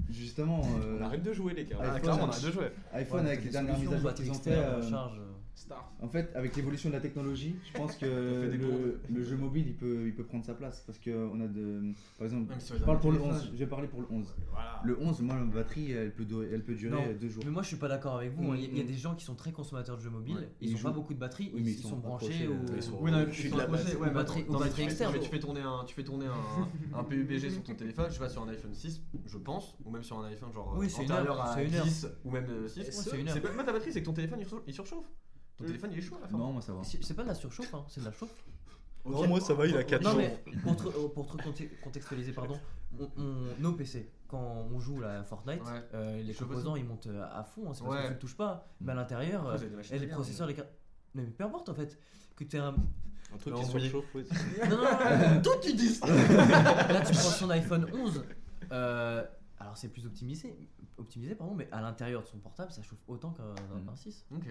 justement, 0.09 0.61
euh, 0.83 0.97
On 0.99 1.03
arrête 1.03 1.23
de 1.23 1.33
jouer 1.33 1.53
les 1.53 1.65
gars. 1.65 1.77
Ah, 1.81 1.99
clairement, 1.99 2.25
on 2.25 2.29
arrête 2.29 2.43
de 2.45 2.51
jouer. 2.51 2.71
iPhone 2.93 3.25
avec 3.25 3.43
les 3.43 3.49
dernières 3.51 3.77
mises 3.79 3.93
à 3.93 3.97
jour 3.97 4.09
externe, 4.11 4.55
euh, 4.83 4.89
charge. 4.89 5.19
Star. 5.59 5.91
En 6.01 6.07
fait, 6.07 6.31
avec 6.35 6.55
l'évolution 6.55 6.89
de 6.89 6.95
la 6.95 7.01
technologie, 7.01 7.55
je 7.71 7.77
pense 7.77 7.95
que 7.97 8.05
le, 9.09 9.23
jeu 9.23 9.35
mobile 9.35 9.65
il 9.67 9.75
peut, 9.75 10.07
il 10.07 10.15
peut 10.15 10.23
prendre 10.23 10.45
sa 10.45 10.53
place 10.53 10.81
parce 10.85 10.97
que 10.99 11.11
on 11.11 11.39
a 11.41 11.47
de, 11.47 11.91
par 12.17 12.25
exemple, 12.25 12.53
sur 12.59 12.77
je 12.77 12.83
parle 12.83 12.99
pour 12.99 13.11
le 13.11 13.17
téléphones. 13.17 13.37
11, 13.37 13.49
je 13.53 13.57
vais 13.57 13.67
parler 13.67 13.87
pour 13.87 14.01
le 14.01 14.07
11. 14.09 14.33
Voilà. 14.51 14.81
Le 14.85 14.97
11, 14.99 15.21
moi, 15.21 15.35
la 15.35 15.43
batterie, 15.43 15.91
elle 15.91 16.13
peut, 16.13 16.23
durer- 16.23 16.49
elle 16.53 16.63
peut 16.63 16.75
durer 16.75 16.95
Non, 16.95 17.13
deux 17.19 17.27
jours. 17.27 17.43
Mais 17.45 17.51
moi 17.51 17.61
je 17.61 17.67
suis 17.67 17.77
pas 17.77 17.89
d'accord 17.89 18.15
avec 18.15 18.31
vous. 18.33 18.51
hein. 18.51 18.55
Il 18.57 18.61
y 18.61 18.65
a- 18.65 18.69
il 18.69 18.77
y, 18.77 18.81
a 18.81 18.83
Mm. 18.83 18.87
des 18.87 18.93
gens 18.93 19.15
qui 19.15 19.25
sont 19.25 19.35
très 19.35 19.51
consommateurs 19.51 19.97
de 19.97 20.01
jeux 20.01 20.09
mobiles. 20.09 20.35
Ouais. 20.37 20.49
Ils 20.61 20.69
Ils 20.71 20.75
ont 20.77 20.83
pas 20.83 20.91
beaucoup 20.91 21.13
de 21.13 21.19
batterie. 21.19 21.51
Oui, 21.53 21.61
mais 21.63 21.71
ils, 21.71 21.77
ils 21.77 21.81
sont 21.81 21.89
sont 21.89 21.97
branchés 21.97 22.47
au. 22.47 22.53
euh, 22.53 22.75
ils 22.77 22.83
sont- 22.83 22.97
Oui, 23.01 23.11
non, 23.11 23.25
Je 23.27 23.33
suis 23.33 23.43
tu 23.43 23.49
de 23.51 23.57
la 23.57 23.67
base. 23.67 23.95
Ou 23.95 23.99
ouais, 24.01 24.09
batterie- 24.11 24.45
ou 24.47 24.53
non, 24.53 24.63
externe. 24.63 25.13
mais 25.13 25.19
Tu 25.19 25.29
fais 25.29 25.39
tourner 25.39 25.61
un, 25.61 25.83
tu 25.85 25.93
fais 25.95 26.03
tourner 26.03 26.27
un, 26.27 26.97
un 26.99 27.03
PUBG 27.03 27.49
sur 27.49 27.63
ton 27.63 27.73
téléphone, 27.75 28.05
je 28.07 28.13
sais 28.13 28.19
pas, 28.19 28.29
sur 28.29 28.43
un 28.43 28.47
iPhone 28.49 28.73
6, 28.73 29.01
je 29.25 29.37
pense, 29.37 29.75
ou 29.83 29.91
même 29.91 30.03
sur 30.03 30.17
un 30.19 30.25
iPhone 30.27 30.53
genre 30.53 30.73
Oui, 30.77 30.85
euh, 30.85 30.89
c'est 30.89 31.03
une 31.03 31.11
antérieur 31.11 31.35
heure, 31.37 31.45
à 31.45 31.55
c'est 31.55 31.65
une 31.67 31.75
heure. 31.75 31.83
10 31.83 32.07
ou 32.23 32.31
même 32.31 32.45
euh, 32.49 32.67
6. 32.67 32.79
Ouais, 32.79 32.85
c'est 32.91 33.19
une 33.19 33.27
heure. 33.27 33.41
Pas 33.41 33.49
pas 33.49 33.63
ta 33.63 33.73
batterie, 33.73 33.91
c'est 33.91 33.99
que 34.01 34.05
ton 34.05 34.13
téléphone 34.13 34.39
il 34.67 34.73
surchauffe. 34.73 35.05
Ton 35.59 35.63
Mm. 35.65 35.67
téléphone 35.67 35.89
il 35.93 35.97
est 35.99 36.01
chaud 36.01 36.15
à 36.17 36.21
la 36.21 36.27
fin. 36.27 36.37
Non, 36.37 36.51
moi 36.53 36.61
ça 36.61 36.73
va. 36.73 36.81
C'est 36.83 37.13
pas 37.13 37.23
de 37.23 37.27
la 37.27 37.35
surchauffe, 37.35 37.73
hein, 37.73 37.83
c'est 37.87 37.99
de 38.01 38.05
la 38.05 38.11
chauffe. 38.11 38.33
Non, 39.05 39.27
moi 39.27 39.39
ça 39.39 39.53
va, 39.53 39.65
il 39.67 39.75
a 39.77 39.83
4 39.83 40.01
Non 40.03 40.15
mais 40.15 40.41
pour 40.63 40.75
te, 40.75 40.87
euh, 40.87 41.07
pour 41.13 41.27
te 41.27 41.37
conte- 41.41 41.79
contextualiser, 41.81 42.31
pardon, 42.33 42.59
on- 42.99 43.09
on- 43.17 43.61
nos 43.61 43.73
PC, 43.73 44.09
quand 44.27 44.67
on 44.73 44.79
joue 44.79 44.99
la 44.99 45.23
Fortnite, 45.23 45.61
Ouais. 45.63 45.83
euh, 45.93 46.21
les 46.23 46.33
composants 46.33 46.75
ils 46.75 46.85
montent 46.85 47.07
euh, 47.07 47.25
à 47.31 47.43
fond, 47.43 47.69
hein, 47.69 47.73
c'est 47.73 47.83
parce 47.83 47.95
Ouais. 47.95 48.01
que 48.03 48.07
tu 48.07 48.13
le 48.13 48.19
touches 48.19 48.35
pas, 48.37 48.67
mais 48.81 48.91
à 48.91 48.95
l'intérieur, 48.95 49.41
Après, 49.41 49.53
euh, 49.53 49.57
vous 49.57 49.61
avez 49.63 49.69
des 49.69 49.75
machines 49.77 49.95
et 49.95 49.97
à 49.97 50.01
les 50.01 50.07
processeurs, 50.07 50.47
les 50.47 50.53
cartes. 50.53 50.69
Non, 51.15 51.23
mais 51.23 51.29
peu 51.29 51.43
importe 51.43 51.69
en 51.69 51.73
fait, 51.73 51.97
que 52.35 52.43
tu 52.45 52.57
un. 52.57 52.75
Un 53.33 53.37
truc 53.37 53.53
Non, 53.53 53.61
qui 53.63 53.75
oui. 53.75 53.81
surchauffe, 53.89 54.15
ouais. 54.15 54.23
Non, 54.69 54.77
non, 54.77 54.83
non, 54.83 55.35
non, 55.35 55.41
Toi 55.43 55.53
tu 55.61 55.73
dis 55.73 55.89
ça 55.89 56.07
Là, 56.93 57.01
tu 57.01 57.11
prends 57.13 57.29
son 57.29 57.49
iPhone 57.51 57.85
11. 57.93 58.23
euh, 58.71 59.23
alors, 59.59 59.77
c'est 59.77 59.89
plus 59.89 60.05
optimisé, 60.05 60.67
optimisé 60.97 61.35
pardon, 61.35 61.53
mais 61.53 61.67
à 61.71 61.81
l'intérieur 61.81 62.23
de 62.23 62.27
son 62.27 62.37
portable, 62.39 62.71
ça 62.71 62.81
chauffe 62.81 62.99
autant 63.07 63.31
qu'un 63.31 63.43
Mm. 63.77 63.85
d'un 63.85 63.95
6. 63.95 64.25
Ok. 64.33 64.45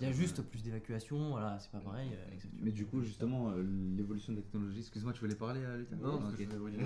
Il 0.00 0.08
y 0.08 0.10
a 0.10 0.12
juste 0.12 0.42
plus 0.42 0.60
d'évacuation, 0.62 1.30
voilà, 1.30 1.56
c'est 1.60 1.70
pas 1.70 1.78
pareil. 1.78 2.08
euh, 2.12 2.32
exactement. 2.34 2.60
Mais 2.64 2.72
du 2.72 2.84
coup, 2.84 3.00
justement, 3.00 3.50
euh, 3.50 3.62
l'évolution 3.96 4.32
de 4.32 4.38
la 4.38 4.42
technologie. 4.42 4.80
Excuse-moi, 4.80 5.12
tu 5.12 5.20
voulais 5.20 5.36
parler, 5.36 5.60
euh, 5.62 5.78
Lucas 5.78 5.94
Non, 6.02 6.18
parce 6.18 6.32
ok. 6.32 6.36
que 6.38 6.44
je 6.44 6.50
vais 6.50 6.56
vous 6.56 6.68
dire. 6.70 6.80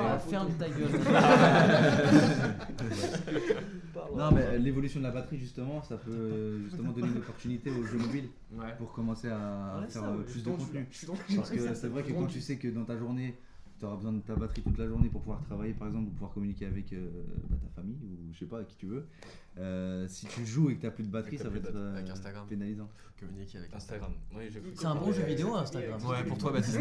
Ah, 0.00 0.18
ferme 0.18 0.48
ta 0.58 0.68
gueule. 0.68 0.90
Non, 4.16 4.30
mais 4.32 4.58
l'évolution 4.58 5.00
de 5.00 5.04
la 5.04 5.10
batterie, 5.12 5.38
justement, 5.38 5.82
ça 5.82 5.96
peut 5.96 6.60
justement 6.64 6.92
donner 6.92 7.08
une 7.08 7.18
opportunité 7.18 7.70
aux 7.70 7.84
jeux 7.84 7.98
mobiles 7.98 8.28
Ouais. 8.52 8.74
pour 8.78 8.92
commencer 8.92 9.28
à 9.28 9.78
Ouais, 9.80 9.88
faire 9.88 10.02
ça, 10.02 10.16
plus 10.26 10.42
de 10.42 10.50
contenu. 10.50 10.86
Parce 11.36 11.50
que 11.50 11.58
c'est 11.74 11.88
vrai 11.88 12.02
que 12.02 12.12
quand 12.12 12.26
tu 12.26 12.40
sais 12.40 12.56
que 12.56 12.68
dans 12.68 12.84
ta 12.84 12.96
journée, 12.96 13.36
tu 13.80 13.86
auras 13.86 13.96
besoin 13.96 14.12
de 14.12 14.20
ta 14.20 14.36
batterie 14.36 14.62
toute 14.62 14.78
la 14.78 14.86
journée 14.86 15.08
pour 15.08 15.22
pouvoir 15.22 15.40
travailler, 15.42 15.72
par 15.72 15.88
exemple, 15.88 16.08
ou 16.08 16.12
pouvoir 16.12 16.32
communiquer 16.32 16.66
avec 16.66 16.92
euh, 16.92 17.08
bah, 17.48 17.56
ta 17.62 17.68
famille, 17.80 17.98
ou 18.02 18.32
je 18.32 18.38
sais 18.38 18.44
pas, 18.44 18.56
avec 18.56 18.68
qui 18.68 18.76
tu 18.76 18.86
veux, 18.86 19.06
euh, 19.58 20.06
si 20.06 20.26
tu 20.26 20.44
joues 20.46 20.70
et 20.70 20.76
que 20.76 20.86
tu 20.86 20.92
plus 20.92 21.04
de 21.04 21.10
batterie, 21.10 21.38
ça 21.38 21.48
va 21.48 21.56
être 21.56 21.74
euh, 21.74 21.96
avec 21.96 22.10
Instagram. 22.10 22.46
pénalisant. 22.46 22.88
Communiquer 23.18 23.58
avec 23.58 23.74
Instagram. 23.74 24.12
Oui, 24.34 24.50
C'est 24.74 24.86
un 24.86 24.94
bon 24.94 25.12
jeu 25.12 25.22
vidéo, 25.22 25.54
Instagram. 25.54 26.04
Ouais, 26.04 26.24
pour 26.24 26.38
toi, 26.38 26.52
Baptiste. 26.52 26.78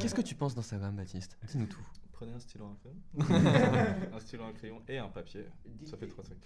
Qu'est-ce 0.00 0.14
que 0.14 0.20
tu 0.20 0.34
penses 0.34 0.54
d'Instagram, 0.54 0.94
Baptiste? 0.96 1.38
Dis-nous 1.48 1.66
tout. 1.66 1.86
Prenez 2.10 2.32
un 2.32 2.40
stylo, 2.40 2.66
un 2.66 2.76
crayon. 2.76 4.10
un 4.12 4.20
stylo, 4.20 4.44
un 4.44 4.52
crayon 4.52 4.82
et 4.88 4.98
un 4.98 5.08
papier. 5.08 5.46
Ça 5.84 5.96
fait 5.96 6.08
trois 6.08 6.24
trucs. 6.24 6.38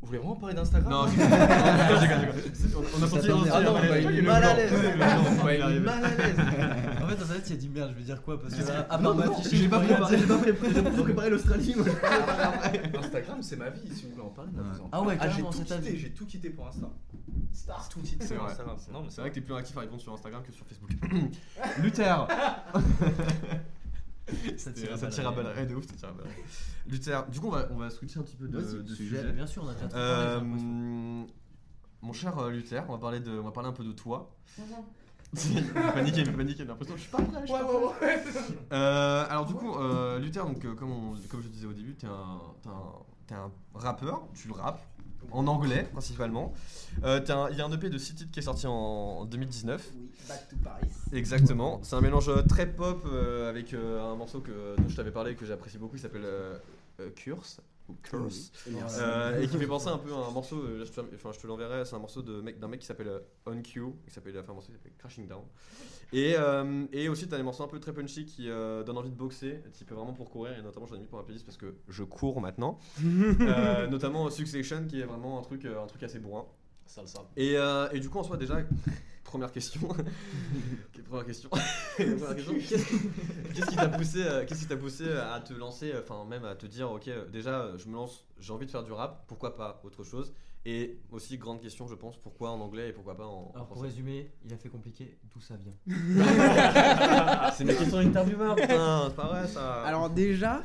Vous 0.00 0.06
voulez 0.06 0.20
vraiment 0.20 0.36
parler 0.36 0.54
d'Instagram 0.54 0.92
Non, 0.92 1.00
On 1.00 1.02
a 3.02 3.06
senti 3.08 3.28
Ah 3.52 3.60
non, 3.60 3.72
bah, 3.74 3.98
il 3.98 4.18
est 4.18 4.22
mal 4.22 4.44
à 4.44 4.54
l'aise. 4.54 4.72
Il 4.72 5.76
est 5.76 5.80
mal 5.80 6.04
à 6.04 6.08
l'aise. 6.08 6.36
En 7.02 7.06
fait, 7.10 7.16
dans 7.16 7.26
sa 7.26 7.34
tête, 7.34 7.50
il 7.50 7.54
a 7.54 7.56
dit 7.56 7.68
merde, 7.70 7.90
je 7.94 7.98
vais 7.98 8.04
dire 8.04 8.22
quoi 8.22 8.40
Parce 8.40 8.54
que 8.54 8.62
à 8.70 8.96
Non, 8.98 9.16
part 9.16 9.30
m'afficher, 9.30 9.56
j'ai 9.56 9.68
pas 9.68 9.80
préparé, 9.80 10.18
j'ai 10.18 10.26
pas 10.26 10.38
préparé, 11.02 11.30
l'Australie. 11.30 11.74
Instagram, 12.98 13.38
c'est 13.42 13.56
ma 13.56 13.70
vie. 13.70 13.80
Si 13.94 14.04
vous 14.04 14.10
voulez 14.10 14.22
en 14.22 14.28
parler, 14.28 14.50
Ah 14.92 15.00
ouais, 15.02 15.14
j'ai 15.14 15.18
carrément, 15.28 15.50
tout 15.50 15.58
c'est 15.58 15.64
ta 15.64 15.78
vie. 15.78 15.98
J'ai 15.98 16.10
tout 16.10 16.26
quitté 16.26 16.50
pour 16.50 16.68
Insta. 16.68 16.86
Star, 17.52 17.88
tout 17.88 18.00
quitté 18.00 18.24
C'est 18.26 18.34
pour 18.34 18.44
vrai. 18.44 18.52
Instagram. 18.52 18.76
Non, 18.92 19.00
mais 19.02 19.08
C'est 19.10 19.20
vrai 19.22 19.30
que 19.30 19.34
t'es 19.36 19.40
plus 19.40 19.54
actif 19.54 19.76
à 19.78 19.80
répondre 19.80 20.02
sur 20.02 20.12
Instagram 20.12 20.42
que 20.46 20.52
sur 20.52 20.66
Facebook. 20.66 20.90
Luther 21.82 22.28
Ça 24.28 24.34
C'était- 24.74 24.96
Ça 24.96 25.06
tire 25.08 25.28
à 25.28 25.32
balles. 25.32 25.54
Ouais, 25.56 25.66
de 25.66 25.74
ouf, 25.74 25.86
ça 25.86 25.94
tire 25.94 26.08
à 26.08 26.12
balles. 26.12 26.26
Luther, 26.86 27.26
du 27.28 27.40
coup, 27.40 27.48
on 27.48 27.50
va, 27.50 27.68
on 27.70 27.76
va 27.76 27.90
switcher 27.90 28.18
un 28.20 28.22
petit 28.22 28.36
peu 28.36 28.48
de, 28.48 28.60
de 28.60 28.94
sujet. 28.94 29.20
sujet. 29.20 29.32
Bien 29.32 29.46
sûr, 29.46 29.62
on 29.64 29.68
a 29.68 29.74
déjà 29.74 29.88
Euh, 29.94 30.40
mon 32.00 32.12
cher 32.12 32.38
euh, 32.38 32.50
Luther, 32.50 32.84
on 32.88 32.92
va 32.92 32.98
parler 32.98 33.20
de, 33.20 33.30
on 33.38 33.42
va 33.42 33.50
parler 33.50 33.68
un 33.68 33.72
peu 33.72 33.84
de 33.84 33.92
toi. 33.92 34.34
il 35.34 35.38
fait 35.40 35.72
paniquer, 35.92 36.20
il 36.20 36.26
fait 36.26 36.32
paniquer, 36.32 36.58
j'ai 36.58 36.64
l'impression. 36.64 36.96
Je 36.96 37.02
suis 37.02 37.10
pas 37.10 37.18
prêt. 37.22 37.40
Je 37.42 37.46
suis 37.46 37.52
pas 37.54 37.90
prêt. 37.98 38.24
Euh, 38.72 39.26
alors 39.28 39.46
du 39.46 39.54
coup, 39.54 39.74
euh, 39.76 40.18
Luther, 40.18 40.44
donc 40.44 40.62
comme, 40.76 40.90
on- 40.92 41.16
comme 41.28 41.42
je 41.42 41.48
disais 41.48 41.66
au 41.66 41.72
début, 41.72 41.94
t'es 41.94 42.06
un, 42.06 42.38
t'es 42.62 42.68
un, 42.68 42.92
t'es 43.26 43.34
un 43.34 43.50
rappeur, 43.74 44.22
tu 44.34 44.50
rappes 44.52 44.82
en 45.30 45.46
anglais 45.46 45.88
principalement. 45.92 46.52
Euh, 47.04 47.20
Il 47.50 47.56
y 47.58 47.60
a 47.60 47.66
un 47.66 47.72
EP 47.72 47.90
de 47.90 47.98
6 47.98 48.14
titres 48.14 48.30
qui 48.30 48.38
est 48.40 48.42
sorti 48.42 48.66
en, 48.66 48.72
en 48.72 49.24
2019. 49.24 49.92
Oui, 49.96 50.08
Back 50.28 50.48
to 50.48 50.56
Paris. 50.62 50.86
Exactement. 51.12 51.80
C'est 51.82 51.96
un 51.96 52.00
mélange 52.00 52.28
euh, 52.28 52.42
très 52.42 52.66
pop 52.66 53.04
euh, 53.06 53.48
avec 53.48 53.72
euh, 53.74 54.00
un 54.12 54.14
morceau 54.16 54.40
que, 54.40 54.76
dont 54.76 54.88
je 54.88 54.96
t'avais 54.96 55.10
parlé 55.10 55.34
que 55.34 55.46
j'apprécie 55.46 55.78
beaucoup. 55.78 55.96
Il 55.96 56.00
s'appelle 56.00 56.26
Curse 57.16 57.60
ou 57.88 57.94
Curse. 58.02 58.52
Euh, 59.00 59.40
et 59.40 59.48
qui 59.48 59.56
fait 59.58 59.66
penser 59.66 59.88
un 59.88 59.98
peu 59.98 60.12
à 60.12 60.16
un 60.26 60.30
morceau, 60.30 60.62
là, 60.62 60.84
je 60.84 60.90
te, 60.92 61.00
enfin, 61.14 61.30
je 61.32 61.38
te 61.38 61.46
l'enverrai, 61.46 61.84
c'est 61.84 61.94
un 61.96 61.98
morceau 62.00 62.22
de 62.22 62.40
mec- 62.40 62.58
d'un 62.58 62.68
mec 62.68 62.80
qui 62.80 62.86
s'appelle 62.86 63.10
On 63.46 63.60
Q, 63.62 63.82
qui 64.06 64.10
s'appelle, 64.12 64.36
un 64.36 64.52
morceau 64.52 64.68
qui 64.68 64.74
s'appelle 64.74 64.92
Crashing 64.98 65.26
Down. 65.26 65.42
Et, 66.12 66.34
euh, 66.38 66.86
et 66.92 67.08
aussi, 67.08 67.28
tu 67.28 67.34
as 67.34 67.36
des 67.36 67.42
morceaux 67.42 67.64
un 67.64 67.68
peu 67.68 67.80
très 67.80 67.92
punchy 67.92 68.24
qui 68.24 68.48
euh, 68.48 68.82
donnent 68.82 68.98
envie 68.98 69.10
de 69.10 69.14
boxer, 69.16 69.62
type 69.72 69.90
vraiment 69.92 70.12
pour 70.14 70.30
courir, 70.30 70.58
et 70.58 70.62
notamment 70.62 70.86
j'en 70.86 70.96
ai 70.96 71.00
mis 71.00 71.06
pour 71.06 71.18
ma 71.18 71.24
playlist 71.24 71.44
parce 71.44 71.58
que 71.58 71.74
je 71.88 72.02
cours 72.04 72.40
maintenant. 72.40 72.78
Euh, 73.40 73.86
notamment 73.88 74.28
Succession 74.30 74.86
qui 74.86 75.00
est 75.00 75.04
vraiment 75.04 75.38
un 75.38 75.42
truc, 75.42 75.64
un 75.64 75.86
truc 75.86 76.02
assez 76.02 76.18
bourrin. 76.18 76.46
Salsa. 76.88 77.20
Et, 77.36 77.56
euh, 77.56 77.88
et 77.92 78.00
du 78.00 78.08
coup, 78.08 78.18
en 78.18 78.22
soi, 78.24 78.36
déjà, 78.36 78.56
première 79.24 79.52
question. 79.52 79.88
première 81.08 81.24
question. 81.26 81.48
Première 81.96 82.34
question. 82.36 82.54
Qu'est-ce 83.54 83.66
qui 83.70 83.76
t'a 83.76 83.88
poussé, 83.88 84.22
euh, 84.22 84.44
qu'est-ce 84.46 84.60
qui 84.60 84.66
t'a 84.66 84.76
poussé 84.76 85.10
à 85.10 85.40
te 85.40 85.52
lancer, 85.54 85.92
euh, 85.92 86.00
enfin 86.02 86.24
même 86.28 86.44
à 86.44 86.54
te 86.54 86.66
dire, 86.66 86.90
ok, 86.90 87.08
euh, 87.08 87.26
déjà, 87.28 87.60
euh, 87.60 87.78
je 87.78 87.88
me 87.88 87.94
lance, 87.94 88.24
j'ai 88.38 88.52
envie 88.52 88.66
de 88.66 88.70
faire 88.70 88.82
du 88.82 88.92
rap, 88.92 89.24
pourquoi 89.26 89.56
pas 89.56 89.80
autre 89.84 90.04
chose? 90.04 90.32
Et 90.66 90.98
aussi 91.12 91.38
grande 91.38 91.60
question, 91.62 91.86
je 91.88 91.94
pense, 91.94 92.16
pourquoi 92.18 92.50
en 92.50 92.60
anglais 92.60 92.88
et 92.90 92.92
pourquoi 92.92 93.16
pas 93.16 93.24
en, 93.26 93.28
en 93.28 93.52
Alors 93.54 93.66
pour 93.68 93.76
français? 93.76 93.90
résumer, 93.90 94.30
il 94.44 94.52
a 94.52 94.56
fait 94.58 94.68
compliqué, 94.68 95.16
d'où 95.32 95.40
ça 95.40 95.54
vient? 95.56 95.72
C'est 97.56 97.64
mes 97.64 97.74
questions 97.74 98.02
d'intervieweur, 98.02 98.54
putain, 98.56 99.06
c'est 99.08 99.16
pas 99.16 99.26
vrai 99.28 99.46
ça. 99.48 99.82
Alors 99.84 100.10
déjà, 100.10 100.60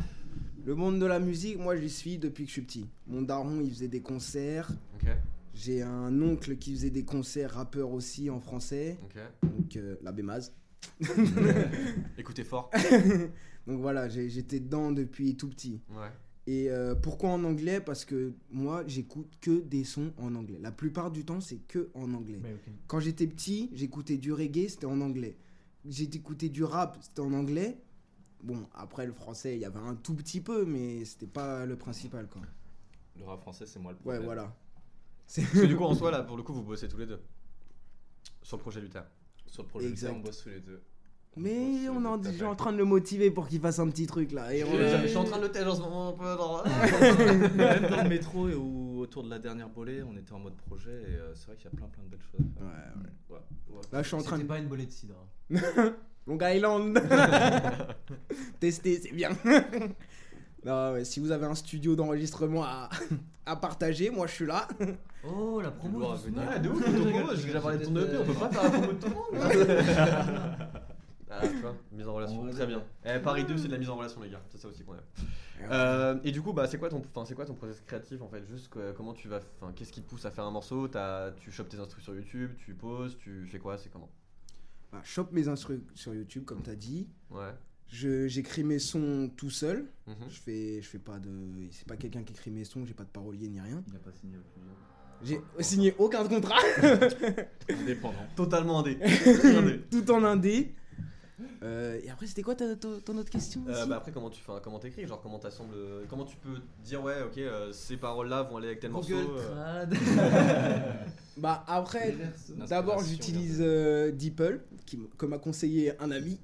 le 0.65 0.75
monde 0.75 0.99
de 0.99 1.05
la 1.05 1.19
musique, 1.19 1.57
moi 1.57 1.77
j'y 1.77 1.89
suis 1.89 2.17
depuis 2.17 2.43
que 2.43 2.49
je 2.49 2.53
suis 2.53 2.61
petit. 2.63 2.89
Mon 3.07 3.21
daron, 3.21 3.61
il 3.63 3.69
faisait 3.69 3.87
des 3.87 4.01
concerts. 4.01 4.69
Ok, 4.95 5.07
J'ai 5.53 5.81
un 5.83 6.21
oncle 6.21 6.57
qui 6.57 6.71
faisait 6.73 6.89
des 6.89 7.05
concerts 7.05 7.51
rappeurs 7.51 7.91
aussi 7.91 8.29
en 8.29 8.39
français. 8.39 8.97
ok. 9.03 9.19
Donc 9.43 9.75
euh, 9.75 9.95
l'abbé 10.01 10.23
Maz. 10.23 10.53
Écoutez 12.17 12.43
fort. 12.43 12.69
Donc 13.67 13.79
voilà, 13.79 14.09
j'étais 14.09 14.59
dedans 14.59 14.91
depuis 14.91 15.35
tout 15.37 15.47
petit. 15.49 15.81
Ouais. 15.89 16.09
Et 16.45 16.69
euh, 16.69 16.93
pourquoi 16.95 17.29
en 17.29 17.43
anglais? 17.45 17.79
Parce 17.79 18.03
que 18.03 18.33
moi, 18.51 18.83
j'écoute 18.87 19.31
que 19.39 19.61
des 19.61 19.85
sons 19.85 20.11
en 20.17 20.35
anglais. 20.35 20.59
La 20.61 20.71
plupart 20.73 21.11
du 21.11 21.23
temps, 21.23 21.39
c'est 21.39 21.59
que 21.59 21.89
en 21.93 22.13
anglais. 22.13 22.41
Quand 22.87 22.99
j'étais 22.99 23.27
petit, 23.27 23.69
j'écoutais 23.73 24.17
du 24.17 24.33
reggae, 24.33 24.67
c'était 24.67 24.85
en 24.85 24.99
anglais. 24.99 25.37
J'ai 25.85 26.03
écouté 26.05 26.49
du 26.49 26.63
rap, 26.63 26.97
c'était 27.01 27.21
en 27.21 27.31
anglais. 27.33 27.77
Bon, 28.43 28.67
après 28.73 29.05
le 29.05 29.13
français, 29.13 29.55
il 29.55 29.61
y 29.61 29.65
avait 29.65 29.79
un 29.79 29.95
tout 29.95 30.15
petit 30.15 30.41
peu, 30.41 30.65
mais 30.65 31.05
c'était 31.05 31.27
pas 31.27 31.65
le 31.65 31.77
principal, 31.77 32.27
quoi. 32.27 32.41
Le 33.17 33.23
rap 33.23 33.39
français, 33.41 33.65
c'est 33.65 33.79
moi 33.79 33.91
le 33.93 33.97
Ouais, 33.99 34.17
problème. 34.17 34.23
voilà. 34.25 34.55
Parce 35.25 35.47
que 35.49 35.65
du 35.65 35.75
coup, 35.75 35.83
en 35.85 35.95
soi, 35.95 36.11
là, 36.11 36.23
pour 36.23 36.37
le 36.37 36.43
coup, 36.43 36.53
vous 36.53 36.63
bossez 36.63 36.87
tous 36.87 36.97
les 36.97 37.05
deux 37.07 37.19
sur 38.41 38.57
le 38.57 38.61
projet 38.61 38.81
Luther. 38.81 39.03
Sur 39.47 39.63
le 39.63 39.69
projet 39.69 39.87
Exact. 39.87 40.09
Luther, 40.09 40.19
on 40.19 40.23
bosse 40.23 40.43
tous 40.43 40.49
les 40.49 40.59
deux. 40.59 40.81
Mais 41.35 41.89
on 41.89 42.15
est 42.15 42.21
déjà 42.31 42.47
en 42.47 42.55
train 42.55 42.71
de 42.71 42.77
le 42.77 42.85
motiver 42.85 43.31
pour 43.31 43.47
qu'il 43.47 43.59
fasse 43.59 43.79
un 43.79 43.89
petit 43.89 44.05
truc 44.05 44.31
là. 44.33 44.53
Et 44.53 44.59
Je, 44.59 44.65
on- 44.67 44.71
je- 44.77 45.01
je 45.01 45.07
suis 45.07 45.17
en 45.17 45.23
train 45.23 45.37
de 45.37 45.43
le 45.43 45.51
tège 45.51 45.65
en 45.67 45.75
ce 45.75 45.81
moment 45.81 46.09
un 46.09 46.11
peu. 46.13 46.25
genre. 46.37 46.63
Même 47.55 47.87
dans 47.89 48.03
le 48.03 48.09
métro 48.09 48.49
et 48.49 48.53
ou 48.53 48.99
autour 48.99 49.23
de 49.23 49.29
la 49.31 49.39
dernière 49.39 49.67
bolée, 49.69 50.03
on 50.03 50.15
était 50.15 50.31
en 50.33 50.37
mode 50.39 50.55
projet 50.57 50.91
et 50.91 51.15
euh, 51.15 51.33
c'est 51.33 51.47
vrai 51.47 51.55
qu'il 51.55 51.65
y 51.65 51.67
a 51.67 51.71
plein 51.75 51.87
plein 51.87 52.03
de 52.03 52.09
belles 52.09 52.19
choses 52.31 52.39
à 52.39 52.59
faire. 52.59 52.67
Ouais, 52.67 53.01
ouais. 53.31 53.35
Ouais, 53.37 53.75
ouais. 53.77 53.81
Là, 53.91 54.03
je 54.03 54.07
suis 54.07 54.15
en 54.15 54.21
train 54.21 54.35
C'était 54.37 54.43
de. 54.43 54.47
pas 54.47 54.59
une 54.59 54.67
bolée 54.67 54.85
de 54.85 54.91
cidre. 54.91 55.15
Long 56.27 56.37
Island 56.39 57.01
Tester, 58.59 58.99
c'est 59.01 59.11
bien. 59.11 59.31
Non, 60.65 60.93
ouais, 60.93 61.05
si 61.05 61.19
vous 61.19 61.31
avez 61.31 61.45
un 61.45 61.55
studio 61.55 61.95
d'enregistrement 61.95 62.63
à, 62.63 62.89
à 63.45 63.55
partager, 63.55 64.09
moi 64.09 64.27
je 64.27 64.33
suis 64.33 64.45
là. 64.45 64.67
Oh, 65.25 65.61
la 65.61 65.71
promo. 65.71 66.13
Venir. 66.17 66.59
De 66.61 66.67
ouf, 66.67 66.85
auto-promo, 66.85 67.33
j'ai 67.35 67.45
déjà 67.45 67.61
parlé 67.61 67.77
de 67.77 67.85
ton 67.85 67.95
EP, 67.95 68.17
on 68.17 68.25
peut 68.25 68.33
pas 68.33 68.49
faire 68.49 68.63
la 68.63 68.69
promo 68.71 68.91
de 68.91 68.97
tout 68.99 69.07
le 69.07 69.13
monde. 69.15 70.57
Ah, 71.35 71.47
tu 71.47 71.57
vois, 71.61 71.75
mise 71.91 72.07
en 72.07 72.13
relation, 72.13 72.47
très 72.51 72.67
bien. 72.67 72.83
Eh, 73.05 73.17
Paris 73.17 73.43
2, 73.43 73.57
c'est 73.57 73.67
de 73.67 73.71
la 73.71 73.79
mise 73.79 73.89
en 73.89 73.95
relation, 73.95 74.21
les 74.21 74.29
gars, 74.29 74.41
c'est 74.49 74.59
ça 74.59 74.67
aussi 74.67 74.83
qu'on 74.83 74.93
aime. 74.93 75.01
Euh, 75.71 76.19
et 76.23 76.31
du 76.31 76.43
coup, 76.43 76.53
bah, 76.53 76.67
c'est 76.67 76.77
quoi 76.77 76.89
ton, 76.89 77.01
enfin, 77.15 77.25
c'est 77.25 77.33
quoi 77.33 77.45
ton 77.45 77.55
process 77.55 77.81
créatif 77.81 78.21
en 78.21 78.27
fait? 78.27 78.43
Juste 78.45 78.69
que- 78.69 78.91
comment 78.91 79.13
tu 79.13 79.27
vas, 79.29 79.39
enfin, 79.59 79.71
qu'est-ce 79.75 79.91
qui 79.91 80.01
te 80.03 80.07
pousse 80.07 80.25
à 80.25 80.31
faire 80.31 80.43
un 80.45 80.51
morceau? 80.51 80.87
T'as- 80.87 81.31
Tu 81.39 81.51
chopes 81.51 81.69
tes 81.69 81.79
instrus 81.79 82.03
sur 82.03 82.13
YouTube, 82.13 82.51
tu 82.59 82.75
poses, 82.75 83.17
tu 83.17 83.47
fais 83.47 83.57
quoi? 83.57 83.79
C'est 83.79 83.89
comment? 83.89 84.09
Bah, 84.91 85.01
chope 85.03 85.31
mes 85.31 85.47
instrus 85.47 85.79
sur 85.95 86.13
YouTube, 86.13 86.45
comme 86.45 86.61
t'as 86.61 86.75
dit. 86.75 87.07
Ouais. 87.31 87.49
Je- 87.89 88.27
J'écris 88.27 88.63
mes 88.63 88.79
sons 88.79 89.29
tout 89.37 89.49
seul. 89.51 89.85
Mhm. 90.07 90.15
Je 90.29 90.39
fais, 90.39 90.81
je 90.81 90.87
fais 90.87 90.99
pas 90.99 91.19
de. 91.19 91.29
C'est 91.71 91.87
pas 91.87 91.95
quelqu'un 91.97 92.23
qui 92.23 92.33
écrit 92.33 92.51
mes 92.51 92.65
sons, 92.65 92.85
j'ai 92.85 92.93
pas 92.93 93.03
de 93.03 93.09
parolier 93.09 93.47
ni 93.49 93.59
rien. 93.61 93.83
Il 93.87 93.95
a 93.95 93.99
pas 93.99 94.11
signé 94.19 94.35
client. 94.53 94.75
J'ai 95.23 95.63
signé 95.63 95.95
aucun 95.99 96.27
contrat. 96.27 96.59
Indépendant. 97.69 98.25
Totalement 98.35 98.79
indé. 98.85 98.97
Tout 99.89 100.11
en 100.11 100.23
indé. 100.23 100.73
Euh, 101.63 101.99
et 102.03 102.09
après, 102.09 102.27
c'était 102.27 102.41
quoi 102.41 102.55
ta- 102.55 102.75
ta- 102.75 102.99
ton 103.03 103.17
autre 103.17 103.29
question 103.29 103.63
Euh, 103.67 103.71
aussi 103.81 103.89
bah 103.89 103.97
après 103.97 104.11
comment 104.11 104.29
tu 104.29 104.39
enfin, 104.45 104.61
comment 104.63 104.79
t'écris 104.79 105.05
genre 105.07 105.21
comment 105.21 105.39
t'assembles 105.39 105.73
comment 106.09 106.25
tu 106.25 106.37
peux 106.37 106.57
dire 106.85 107.03
ouais 107.03 107.21
ok 107.25 107.37
euh, 107.39 107.71
ces 107.73 107.97
paroles 107.97 108.29
là 108.29 108.43
vont 108.43 108.57
aller 108.57 108.67
avec 108.67 108.79
tel 108.81 108.91
morceau 108.91 109.13
euh. 109.15 109.85
Bah 111.37 111.63
après, 111.67 112.15
d'abord 112.69 113.03
j'utilise 113.03 113.57
euh, 113.61 114.11
DeepL, 114.11 114.61
qui, 114.85 114.99
que 115.17 115.25
m'a 115.25 115.39
conseillé 115.39 115.99
un 115.99 116.11
ami, 116.11 116.39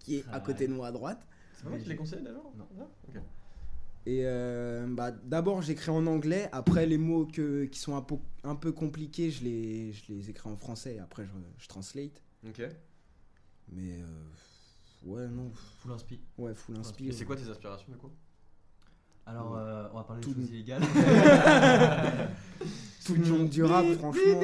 qui 0.00 0.16
est 0.16 0.24
à 0.28 0.32
Ah 0.34 0.40
côté 0.40 0.66
de 0.66 0.72
moi 0.72 0.88
à 0.88 0.92
droite. 0.92 1.24
c'est 1.54 1.62
pas 1.64 1.70
moi 1.70 1.78
qui 1.78 1.84
te 1.84 1.88
l'ai 1.90 1.96
conseillé 1.96 2.22
d'abord 2.22 2.52
Non. 2.58 2.66
Ah, 2.80 2.86
ok. 3.08 3.16
Et 4.06 4.22
euh, 4.24 4.86
bah, 4.88 5.10
d'abord 5.10 5.60
j'écris 5.62 5.90
en 5.90 6.06
anglais, 6.06 6.48
après 6.52 6.86
les 6.86 6.96
mots 6.98 7.26
que, 7.26 7.64
qui 7.66 7.78
sont 7.78 7.94
un 7.96 8.00
peu, 8.02 8.16
un 8.44 8.54
peu 8.56 8.72
compliqués, 8.72 9.30
je 9.30 9.44
les, 9.44 9.92
je 9.92 10.02
les 10.08 10.30
écris 10.30 10.48
en 10.48 10.56
français, 10.56 10.94
et 10.96 11.00
après 11.00 11.24
je, 11.26 11.32
je 11.62 11.68
translate. 11.68 12.22
ok 12.46 12.62
Mais 13.72 14.00
euh, 14.00 14.06
ouais, 15.04 15.28
non, 15.28 15.52
Full 15.80 15.92
inspi. 15.92 16.18
ouais, 16.38 16.54
full 16.54 16.76
et 16.76 16.78
inspire. 16.78 17.12
c'est 17.14 17.24
quoi 17.26 17.36
tes 17.36 17.46
inspirations 17.48 17.92
du 17.92 17.98
coup? 17.98 18.10
Alors, 19.26 19.54
euh, 19.56 19.86
on 19.92 19.96
va 19.98 20.04
parler 20.04 20.22
Tout 20.22 20.32
de 20.32 20.40
choses 20.40 20.50
illégales. 20.50 20.82
Tout 23.04 23.14
le 23.14 23.24
monde 23.26 23.48
du 23.48 23.62
rap, 23.62 23.86
franchement, 23.98 24.40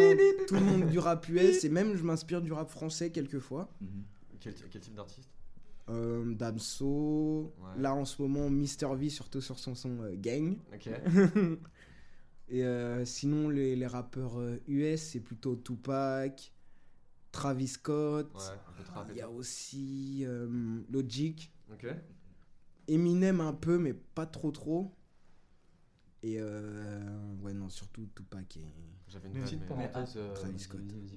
tout 0.49 0.55
le 0.55 0.61
monde 0.61 0.87
du 0.87 0.99
rap 0.99 1.29
US, 1.29 1.65
et 1.65 1.69
même 1.69 1.97
je 1.97 2.03
m'inspire 2.03 2.41
du 2.43 2.53
rap 2.53 2.71
français 2.71 3.11
quelquefois. 3.11 3.69
Quel, 4.41 4.55
quel 4.55 4.81
type 4.81 4.95
d'artiste? 4.95 5.29
Euh, 5.89 6.34
Damso, 6.34 7.55
Ouais. 7.59 7.80
là 7.80 7.95
en 7.95 8.05
ce 8.05 8.20
moment 8.20 8.51
Mister 8.51 8.89
V, 8.97 9.09
surtout 9.09 9.41
sur 9.41 9.59
son 9.59 9.74
son 9.76 10.01
euh, 10.03 10.14
Gang. 10.16 10.57
ok 10.74 10.89
Et 12.49 12.64
euh, 12.64 13.05
sinon, 13.05 13.49
les, 13.49 13.74
les 13.76 13.87
rappeurs 13.87 14.39
euh, 14.39 14.61
US, 14.68 15.01
c'est 15.01 15.20
plutôt 15.20 15.57
Tupac, 15.57 16.53
Travis 17.32 17.68
Scott. 17.68 18.32
ouais 18.34 19.05
Il 19.11 19.16
y 19.16 19.20
a 19.20 19.30
aussi 19.30 20.22
euh, 20.26 20.80
Logic, 20.91 21.53
ok 21.72 21.87
Eminem 22.89 23.41
un 23.41 23.53
peu, 23.53 23.78
mais 23.78 23.95
pas 23.95 24.26
trop 24.26 24.53
trop. 24.53 24.93
Et 26.22 26.37
euh, 26.41 27.34
ouais, 27.43 27.53
non, 27.53 27.68
surtout 27.68 28.07
Tupac 28.14 28.57
et. 28.57 28.64
J'avais 29.09 29.29
une 29.29 29.35
Petite 29.43 29.61
mais- 29.61 29.67
parenthèse, 29.89 30.15
euh, 30.17 30.35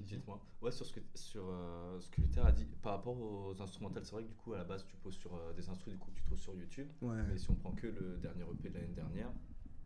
dites-moi. 0.06 0.40
Ouais, 0.62 0.70
sur 0.72 0.86
ce 0.86 0.92
que, 0.92 1.00
sur, 1.14 1.44
euh, 1.48 1.98
ce 2.00 2.08
que 2.10 2.20
Luther 2.20 2.44
a 2.46 2.52
dit 2.52 2.64
par 2.82 2.92
rapport 2.94 3.18
aux 3.18 3.54
instrumentales, 3.60 4.04
c'est 4.04 4.12
vrai 4.12 4.22
que 4.24 4.28
du 4.28 4.34
coup, 4.34 4.52
à 4.52 4.58
la 4.58 4.64
base, 4.64 4.84
tu 4.86 4.96
poses 4.96 5.16
sur 5.16 5.34
euh, 5.34 5.52
des 5.54 5.68
instrus 5.68 5.92
du 5.94 5.98
coup, 5.98 6.10
que 6.10 6.16
tu 6.16 6.22
trouves 6.24 6.38
sur 6.38 6.54
YouTube. 6.54 6.88
Ouais. 7.02 7.16
Mais 7.28 7.38
si 7.38 7.50
on 7.50 7.54
prend 7.54 7.72
que 7.72 7.86
le 7.86 8.18
dernier 8.18 8.42
EP 8.52 8.68
de 8.68 8.74
l'année 8.74 8.94
dernière, 8.94 9.30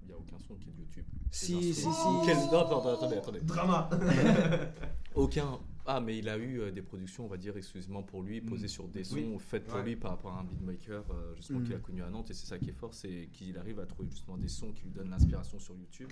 il 0.05 0.09
n'y 0.09 0.13
a 0.15 0.19
aucun 0.19 0.39
son 0.39 0.55
qui 0.57 0.69
est 0.69 0.73
de 0.73 0.79
YouTube. 0.81 1.05
Si, 1.31 1.73
si, 1.75 1.75
si. 1.75 1.89
Quel... 2.25 2.37
Non, 2.53 2.61
attendez, 2.61 2.89
attendez, 2.91 3.17
attendez. 3.17 3.41
drama 3.41 3.89
Aucun. 5.15 5.59
Ah, 5.87 6.01
mais 6.01 6.17
il 6.19 6.29
a 6.31 6.39
eu 6.39 6.61
euh, 6.61 6.71
des 6.73 6.81
productions, 6.81 7.27
on 7.27 7.29
va 7.29 7.37
dire, 7.37 7.55
exclusivement 7.59 8.03
pour 8.03 8.23
lui, 8.23 8.41
posées 8.41 8.69
sur 8.69 8.89
des 8.89 9.05
sons 9.05 9.17
Oui. 9.17 9.37
faites 9.39 9.65
pour 9.67 9.75
Ouais. 9.77 9.85
lui 9.85 9.97
par 9.97 10.13
rapport 10.13 10.33
à 10.33 10.41
un 10.41 10.45
beatmaker, 10.45 11.05
euh, 11.11 11.35
justement, 11.37 11.61
Mm. 11.61 11.65
qu'il 11.65 11.75
a 11.75 11.79
connu 11.79 12.03
à 12.03 12.09
Nantes. 12.09 12.31
Et 12.31 12.35
c'est 12.35 12.47
ça 12.47 12.59
qui 12.59 12.71
est 12.71 12.75
fort, 12.75 12.95
c'est 12.95 13.29
qu'il 13.33 13.59
arrive 13.59 13.79
à 13.81 13.87
trouver 13.87 14.09
justement 14.09 14.39
des 14.39 14.49
sons 14.49 14.73
qui 14.73 14.85
lui 14.85 14.91
donnent 14.93 15.11
l'inspiration 15.11 15.59
sur 15.59 15.77
YouTube. 15.77 16.11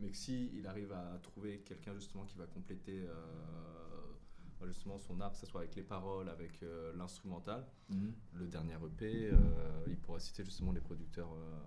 Mais 0.00 0.08
que 0.08 0.16
si 0.16 0.50
il 0.56 0.66
arrive 0.66 0.92
à 0.92 1.18
trouver 1.22 1.58
quelqu'un, 1.66 1.94
justement, 1.94 2.24
qui 2.24 2.38
va 2.38 2.46
compléter 2.46 3.02
euh, 3.02 4.66
justement 4.66 4.98
son 4.98 5.20
art, 5.20 5.32
que 5.32 5.38
ce 5.38 5.46
soit 5.46 5.60
avec 5.60 5.74
les 5.76 5.82
paroles, 5.82 6.30
avec 6.30 6.62
euh, 6.62 6.92
l'instrumental, 6.96 7.66
Mhm. 7.90 8.12
le 8.34 8.46
dernier 8.48 8.74
EP, 8.74 9.26
euh, 9.32 9.36
il 9.86 9.98
pourra 9.98 10.18
citer 10.18 10.44
justement 10.46 10.72
les 10.72 10.80
producteurs. 10.80 11.30
Euh, 11.34 11.58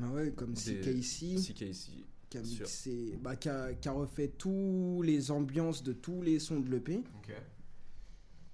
Ah 0.00 0.10
ouais, 0.12 0.32
comme 0.32 0.54
CKC, 0.54 1.36
CKC. 1.38 1.90
qui 2.28 2.38
a 2.38 2.44
sûr. 2.44 2.64
mixé, 2.66 3.18
bah, 3.22 3.36
qui 3.36 3.48
a, 3.48 3.72
qui 3.74 3.88
a 3.88 3.92
refait 3.92 4.28
tous 4.28 5.00
les 5.02 5.30
ambiances 5.30 5.82
de 5.82 5.92
tous 5.92 6.20
les 6.22 6.38
sons 6.38 6.60
de 6.60 6.70
l'EP. 6.70 6.98
ok 7.18 7.32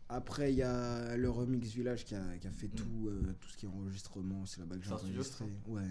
Après, 0.08 0.52
il 0.52 0.56
y 0.58 0.62
a 0.62 1.16
le 1.16 1.30
Remix 1.30 1.72
Village 1.74 2.04
qui 2.04 2.14
a, 2.14 2.36
qui 2.38 2.46
a 2.46 2.50
fait 2.50 2.68
Mm. 2.68 2.74
tout, 2.76 3.08
euh, 3.08 3.34
tout 3.40 3.48
ce 3.48 3.56
qui 3.56 3.66
est 3.66 3.68
enregistrement. 3.68 4.44
C'est 4.46 4.60
là-bas 4.60 4.76
que 4.76 4.84
j'ai 4.84 4.94
studio, 4.96 5.14
enregistré. 5.14 5.44
Ouais. 5.66 5.82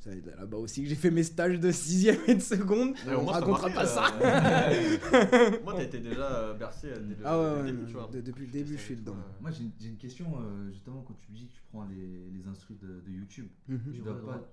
C'est 0.00 0.24
là-bas 0.24 0.56
aussi 0.56 0.82
que 0.82 0.88
j'ai 0.88 0.94
fait 0.94 1.10
mes 1.10 1.22
stages 1.22 1.60
de 1.60 1.70
6ème 1.70 2.18
et 2.26 2.34
de 2.34 2.40
seconde. 2.40 2.94
Mais 3.06 3.14
On 3.14 3.26
ça 3.26 3.32
racontera 3.34 3.68
pas 3.68 3.86
ça. 3.86 4.06
euh, 4.22 5.58
moi 5.64 5.74
t'as 5.76 5.82
été 5.82 5.98
déjà 6.00 6.22
euh, 6.32 6.54
bercé 6.54 6.88
euh, 6.88 7.00
dès 7.00 7.14
le, 7.16 7.20
Ah 7.24 7.38
ouais, 7.38 7.44
dès 7.44 7.50
le 7.50 7.60
ouais, 7.60 7.66
début 7.66 7.82
non, 7.82 7.86
tu 7.86 7.92
vois 7.92 8.08
de- 8.10 8.20
depuis 8.22 8.46
le 8.46 8.52
début, 8.52 8.72
je 8.78 8.82
suis 8.82 8.96
dedans. 8.96 9.12
Euh, 9.16 9.40
Moi 9.42 9.50
j'ai 9.50 9.64
une, 9.88 9.96
question 9.98 10.26
euh, 10.40 10.70
justement 10.72 11.02
quand 11.02 11.14
tu 11.14 11.30
me 11.30 11.36
dis 11.36 11.48
que 11.48 11.52
tu 11.52 11.62
prends 11.70 11.84
les, 11.84 12.30
les 12.30 12.40
de, 12.40 13.00
de 13.00 13.10
YouTube. 13.10 13.48
Mhm. 13.68 13.80
Tu 13.92 14.00
dois 14.00 14.14
pas. 14.14 14.20
droits. 14.20 14.52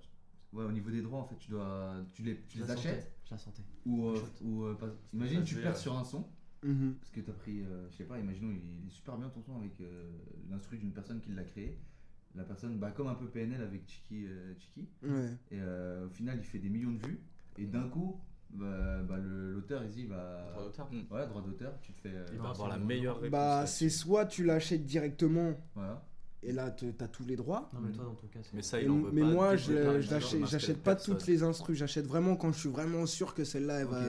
Ouais, 0.53 0.63
au 0.65 0.71
niveau 0.71 0.89
des 0.89 1.01
droits 1.01 1.19
en 1.19 1.25
fait, 1.25 1.35
tu 1.39 1.51
dois. 1.51 1.95
Tu 2.13 2.23
les, 2.23 2.41
tu 2.47 2.57
les 2.57 2.69
achètes 2.71 3.11
Je 3.25 3.31
la 3.31 3.37
sentais. 3.37 3.63
ou. 3.85 4.07
euh, 4.09 4.19
ou 4.41 4.63
euh, 4.65 4.73
pas- 4.75 4.87
imagine 5.13 5.39
Ça, 5.39 5.45
tu 5.45 5.55
perds 5.55 5.77
sur 5.77 5.97
un 5.97 6.03
son 6.03 6.25
Mhm. 6.63 6.95
parce 6.99 7.11
que 7.11 7.21
tu 7.21 7.29
as 7.29 7.33
pris. 7.33 7.61
euh, 7.61 7.87
je 7.91 7.95
sais 7.97 8.03
pas, 8.03 8.17
imaginons 8.19 8.51
il 8.51 8.87
est 8.87 8.91
super 8.91 9.17
bien 9.17 9.29
ton 9.29 9.41
son 9.41 9.57
avec 9.59 9.79
euh, 9.79 10.09
l'instru 10.49 10.77
d'une 10.77 10.91
personne 10.91 11.21
qui 11.21 11.31
l'a 11.31 11.43
créé. 11.43 11.77
La 12.37 12.43
personne, 12.43 12.77
bah, 12.77 12.91
comme 12.91 13.07
un 13.07 13.15
peu 13.15 13.25
PNL 13.25 13.61
avec 13.61 13.87
Chiki, 13.87 14.25
euh, 14.27 14.53
Chiki 14.59 14.87
Ouais. 15.03 15.31
et 15.51 15.59
euh, 15.59 16.05
au 16.05 16.09
final 16.09 16.37
il 16.39 16.43
fait 16.45 16.59
des 16.59 16.69
millions 16.69 16.91
de 16.91 17.05
vues 17.05 17.19
et 17.57 17.65
d'un 17.65 17.89
coup 17.89 18.19
bah, 18.51 19.01
bah, 19.09 19.17
le- 19.17 19.51
l'auteur 19.53 19.83
il 19.83 19.89
dit 19.89 20.05
bah 20.05 20.51
droit 20.53 20.63
d'auteur. 20.65 20.89
voilà 21.09 21.25
droit 21.25 21.41
d'auteur 21.41 21.73
tu 21.81 21.91
te 21.93 21.97
fais 21.99 22.13
euh, 22.13 22.25
Il 22.31 22.39
va 22.39 22.49
avoir 22.49 22.69
la 22.69 22.77
meilleure 22.77 23.15
réponse. 23.19 23.31
Bah, 23.31 23.65
c'est 23.65 23.89
soit 23.89 24.25
tu 24.25 24.43
l'achètes 24.43 24.85
directement 24.85 25.53
voilà 25.75 26.03
et 26.43 26.51
là 26.53 26.69
t'as 26.69 27.07
tous 27.07 27.25
les 27.25 27.35
droits. 27.35 27.67
Non, 27.73 27.79
mais 27.81 27.91
toi, 27.91 28.03
dans 28.05 28.13
ton 28.13 28.27
cas, 28.27 28.39
c'est. 28.43 28.53
Mais 28.55 28.61
ça, 28.61 28.79
il 28.79 28.89
en 28.91 28.99
veut 28.99 29.09
mais 29.11 29.21
pas 29.21 29.27
moi, 29.27 29.55
j'achète 29.55 30.83
pas 30.83 30.95
toutes 30.95 31.25
les 31.25 31.41
instrus. 31.41 31.75
J'achète 31.77 32.05
vraiment 32.05 32.35
quand 32.35 32.51
je 32.53 32.59
suis 32.59 32.69
vraiment 32.69 33.07
sûr 33.07 33.33
que 33.33 33.43
celle-là, 33.43 33.79
elle 33.79 33.87
va. 33.87 34.01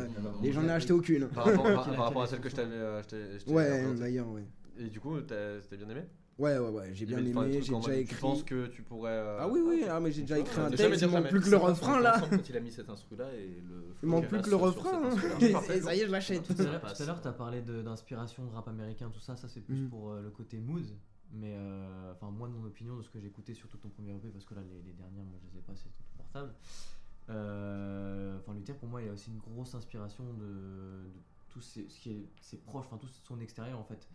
Et 0.44 0.52
j'en 0.52 0.64
ai 0.64 0.70
acheté 0.70 0.92
aucune. 0.92 1.26
Par 1.28 1.46
rapport, 1.46 1.62
par, 1.64 1.72
Laquelle- 1.78 1.94
par 1.96 2.04
rapport 2.04 2.22
à 2.22 2.26
celle 2.26 2.40
que 2.40 2.50
je 2.50 2.54
t'avais 2.56 2.74
euh, 2.74 3.02
je 3.02 3.44
t'ai 3.44 3.50
Ouais, 3.52 3.94
d'ailleurs, 3.94 4.28
ouais. 4.28 4.44
Et 4.78 4.88
du 4.90 5.00
coup, 5.00 5.18
t'as 5.22 5.58
t'as 5.68 5.76
bien 5.76 5.88
aimé? 5.88 6.02
Ouais, 6.38 6.56
ouais, 6.56 6.68
ouais. 6.68 6.90
J'ai 6.94 7.04
bien 7.04 7.18
aimé. 7.18 7.60
J'ai 7.60 7.74
déjà 7.74 7.94
écrit. 7.96 8.14
Tu 8.14 8.20
penses 8.20 8.42
que 8.44 8.66
tu 8.68 8.82
pourrais. 8.82 9.10
euh, 9.10 9.38
Ah 9.40 9.48
oui, 9.48 9.60
oui. 9.60 9.84
Ah, 9.88 9.98
mais 9.98 10.12
j'ai 10.12 10.22
déjà 10.22 10.38
écrit 10.38 10.60
un 10.60 10.70
texte. 10.70 11.02
Il 11.02 11.08
manque 11.08 11.28
plus 11.28 11.40
que 11.40 11.50
le 11.50 11.56
refrain 11.56 12.00
là. 12.00 12.20
Quand 12.30 12.48
il 12.48 12.56
a 12.56 12.60
mis 12.60 12.70
cet 12.70 12.88
instru 12.88 13.16
là 13.16 13.32
et 13.34 13.60
le. 13.68 13.94
Il 14.02 14.08
manque 14.08 14.28
plus 14.28 14.40
que 14.42 14.50
le 14.50 14.56
refrain. 14.56 15.02
hein. 15.10 15.16
Et 15.40 15.80
ça 15.80 15.94
y 15.94 16.00
est, 16.00 16.06
je 16.06 16.12
l'achète. 16.12 16.42
Tout 16.44 16.54
à 16.60 16.64
l'heure, 16.64 16.80
passe. 16.80 16.96
tout 16.96 17.02
à 17.02 17.06
l'heure, 17.06 17.20
t'as 17.20 17.32
parlé 17.32 17.60
d'inspiration 17.62 18.44
de 18.44 18.50
rap 18.52 18.68
américain, 18.68 19.10
tout 19.12 19.20
ça, 19.20 19.34
ça 19.36 19.48
c'est 19.48 19.60
plus 19.60 19.74
Mhm. 19.82 19.88
pour 19.90 20.10
euh, 20.12 20.22
le 20.22 20.30
côté 20.30 20.58
mood. 20.58 20.84
Mais 21.32 21.54
euh, 21.56 22.12
enfin, 22.12 22.30
moi, 22.30 22.48
de 22.48 22.52
mon 22.54 22.64
opinion, 22.64 22.96
de 22.96 23.02
ce 23.02 23.10
que 23.10 23.18
j'ai 23.20 23.26
écouté, 23.26 23.52
surtout 23.52 23.76
ton 23.76 23.88
premier 23.90 24.12
EP, 24.12 24.28
parce 24.28 24.44
que 24.46 24.54
là, 24.54 24.62
les, 24.62 24.80
les 24.86 24.92
dernières, 24.94 25.24
moi, 25.24 25.38
je 25.42 25.52
les 25.52 25.58
ai 25.58 25.62
pas, 25.62 25.74
c'était 25.76 25.90
tout 25.90 26.16
portable. 26.16 26.54
Enfin, 27.28 28.54
Luther, 28.54 28.74
pour 28.76 28.88
moi, 28.88 29.02
il 29.02 29.06
y 29.06 29.10
a 29.10 29.12
aussi 29.12 29.30
une 29.30 29.38
grosse 29.38 29.74
inspiration 29.74 30.24
de, 30.34 31.10
tout 31.50 31.60
ce 31.60 31.80
qui 31.80 32.10
est 32.10 32.28
ses 32.40 32.56
proches, 32.58 32.86
enfin, 32.86 32.96
tout 32.98 33.08
son 33.26 33.40
extérieur 33.40 33.78
en 33.78 33.84
fait. 33.84 34.08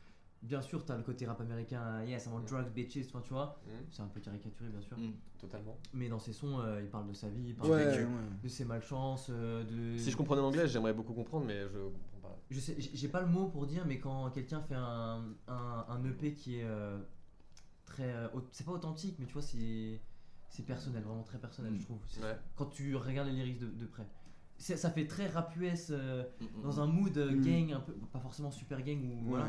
Bien 0.44 0.62
sûr, 0.62 0.86
t'as 0.86 0.98
le 0.98 1.04
côté 1.04 1.26
rap 1.26 1.39
américain, 1.41 2.04
yes, 2.04 2.26
I'm 2.28 2.34
on 2.34 2.39
Mm. 2.39 2.46
drugs, 2.46 2.70
bitches, 2.74 3.08
tu 3.08 3.34
vois. 3.34 3.58
Mm. 3.66 3.70
C'est 3.89 4.02
un 4.02 4.08
peu 4.08 4.20
caricaturé, 4.20 4.70
bien 4.70 4.82
sûr. 4.82 4.98
Mm. 4.98 5.14
Totalement. 5.39 5.78
Mais 5.94 6.10
dans 6.10 6.20
ses 6.20 6.34
sons, 6.34 6.60
euh, 6.60 6.82
il 6.82 6.89
parle 6.89 7.08
de 7.08 7.14
sa 7.14 7.30
vie, 7.30 7.48
il 7.50 7.56
parle 7.56 7.72
Ouais, 7.72 7.86
de, 7.98 8.04
ouais. 8.04 8.08
de 8.44 8.48
ses 8.48 8.66
malchances, 8.66 9.28
euh, 9.30 9.64
de. 9.64 9.98
Si 9.98 10.12
je 10.12 10.18
comprenais 10.18 10.41
l'anglais, 10.41 10.68
j'aimerais 10.68 10.94
beaucoup 10.94 11.14
comprendre, 11.14 11.46
mais 11.46 11.62
je 11.62 11.78
comprends 11.80 12.20
pas. 12.30 12.39
Je 12.50 12.60
sais, 12.60 12.76
j'ai 12.78 12.91
j'ai 12.94 13.08
pas 13.08 13.22
le 13.22 13.28
mot 13.28 13.48
pour 13.48 13.66
dire, 13.66 13.86
mais 13.86 14.00
quand 14.00 14.30
quelqu'un 14.32 14.62
fait 14.62 14.76
un, 14.76 15.24
un, 15.48 15.86
un 15.89 16.04
EP 16.06 16.34
qui 16.34 16.60
est 16.60 16.64
euh, 16.66 17.00
très. 17.86 18.14
euh, 18.14 18.28
au- 18.34 18.44
c'est 18.52 18.66
pas 18.66 18.72
authentique, 18.74 19.16
mais 19.20 19.26
tu 19.26 19.34
vois, 19.34 19.41
c'est 19.41 20.00
c'est 20.50 20.64
personnel, 20.66 21.02
vraiment 21.04 21.24
très 21.24 21.39
personnel, 21.39 21.74
Mm. 21.74 21.80
je 21.80 21.84
trouve. 21.86 22.00
C'est- 22.08 22.22
Ouais. 22.22 22.38
Quand 22.56 22.68
tu 22.68 22.96
regardes 22.96 23.28
les 23.30 23.34
lyrics 23.34 23.60
de, 23.60 23.68
de 23.68 23.86
près. 23.86 24.06
C'est- 24.60 24.78
Ça 24.78 24.91
fait 24.91 25.08
très 25.08 25.28
rap 25.28 25.54
US 25.58 25.88
euh, 25.89 26.24
dans 26.62 26.80
un 26.80 26.86
mood 26.86 27.18
euh, 27.18 27.32
Mm. 27.32 27.41
gang, 27.44 27.72
un 27.74 27.80
peu, 27.80 27.94
pas 28.14 28.20
forcément 28.20 28.52
super 28.52 28.82
gang 28.84 29.02
ou 29.04 29.24
voilà. 29.30 29.48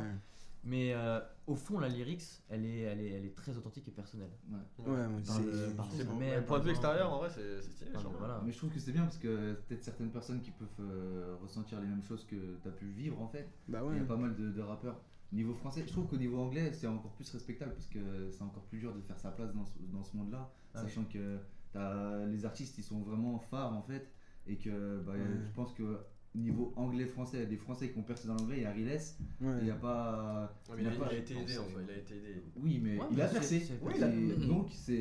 Ouais. 0.64 0.70
Mais 0.70 0.92
euh, 0.94 1.20
au 1.46 1.54
fond, 1.56 1.78
la 1.78 1.88
lyrics, 1.88 2.42
elle 2.48 2.64
est, 2.64 2.80
elle 2.80 3.00
est, 3.00 3.10
elle 3.10 3.24
est 3.26 3.34
très 3.36 3.56
authentique 3.56 3.86
et 3.88 3.90
personnelle. 3.90 4.30
Ouais. 4.50 4.86
Ouais, 4.86 4.96
le- 5.06 5.22
c'est- 5.22 6.04
mère, 6.14 6.40
Le 6.40 6.46
point 6.46 6.58
de 6.58 6.64
vue 6.64 6.70
extérieur, 6.70 7.12
en 7.12 7.18
vrai, 7.18 7.28
c'est 7.30 7.60
c'est 7.60 7.70
stylé. 7.70 7.92
genre. 7.92 8.12
voilà. 8.18 8.40
Mais 8.44 8.50
je 8.52 8.58
trouve 8.58 8.70
que 8.70 8.78
c'est 8.80 8.92
bien 8.92 9.02
parce 9.02 9.18
que 9.18 9.54
peut-être 9.66 9.82
certaines 9.84 10.10
personnes 10.10 10.40
qui 10.40 10.50
peuvent 10.52 10.68
euh, 10.80 11.36
ressentir 11.42 11.80
les 11.80 11.86
mêmes 11.86 12.02
choses 12.02 12.24
que 12.24 12.56
tu 12.62 12.68
as 12.68 12.72
pu 12.72 12.86
vivre 12.86 13.20
en 13.20 13.28
fait. 13.28 13.48
Bah 13.68 13.80
Il 13.84 13.88
ouais. 13.90 13.96
y 13.98 14.00
a 14.00 14.04
pas 14.04 14.16
mal 14.16 14.34
de, 14.34 14.50
de 14.50 14.60
rappeurs. 14.62 15.00
Niveau 15.32 15.54
français, 15.54 15.82
je 15.86 15.92
trouve 15.92 16.06
qu'au 16.06 16.16
niveau 16.16 16.38
anglais, 16.38 16.72
c'est 16.72 16.86
encore 16.86 17.10
plus 17.12 17.28
respectable 17.30 17.72
parce 17.72 17.88
que 17.88 18.30
c'est 18.30 18.42
encore 18.42 18.62
plus 18.64 18.78
dur 18.78 18.94
de 18.94 19.00
faire 19.00 19.18
sa 19.18 19.30
place 19.32 19.52
dans 19.52 19.64
ce, 19.66 19.72
dans 19.92 20.04
ce 20.04 20.16
monde-là. 20.16 20.48
Ah 20.74 20.80
oui. 20.82 20.88
sachant 20.88 21.04
que 21.04 21.38
t'as 21.72 22.24
les 22.26 22.44
artistes, 22.46 22.78
ils 22.78 22.84
sont 22.84 23.00
vraiment 23.00 23.38
phares 23.38 23.72
en 23.76 23.82
fait. 23.82 24.10
Et 24.46 24.56
que 24.58 25.00
bah, 25.00 25.12
Ouais. 25.12 25.20
je 25.42 25.50
pense 25.54 25.72
que 25.74 25.98
niveau 26.35 26.72
anglais-français, 26.76 27.37
il 27.39 27.41
y 27.41 27.47
a 27.47 27.49
des 27.49 27.57
Français 27.57 27.91
qui 27.91 27.99
ont 27.99 28.03
percé 28.03 28.26
dans 28.28 28.35
l'anglais, 28.35 28.57
il 28.59 28.62
y 28.62 28.66
a 28.66 28.70
Riles. 28.72 28.89
Ouais. 29.41 29.53
Il 29.61 29.64
n'y 29.64 29.70
a 29.70 29.74
pas. 29.74 30.53
Ouais, 30.68 30.76
mais 30.76 30.82
il, 30.82 30.89
a, 30.89 30.91
il 30.91 30.95
y 30.95 30.97
a 30.97 31.05
pas- 31.05 31.12
il 31.12 31.16
a 31.16 31.18
été 31.20 31.35
aidé, 31.39 31.59
en 31.59 31.64
fait. 31.64 31.70
Il 31.85 31.91
a 31.91 31.97
été 31.97 32.16
aidé. 32.16 32.43
Oui, 32.57 32.80
mais 32.82 32.99
Ouais, 32.99 33.07
il 33.11 33.16
mais 33.16 33.22
a 33.22 33.28
percé. 33.28 33.62
Oui, 33.82 34.47
donc 34.47 34.68
c'est. 34.72 34.95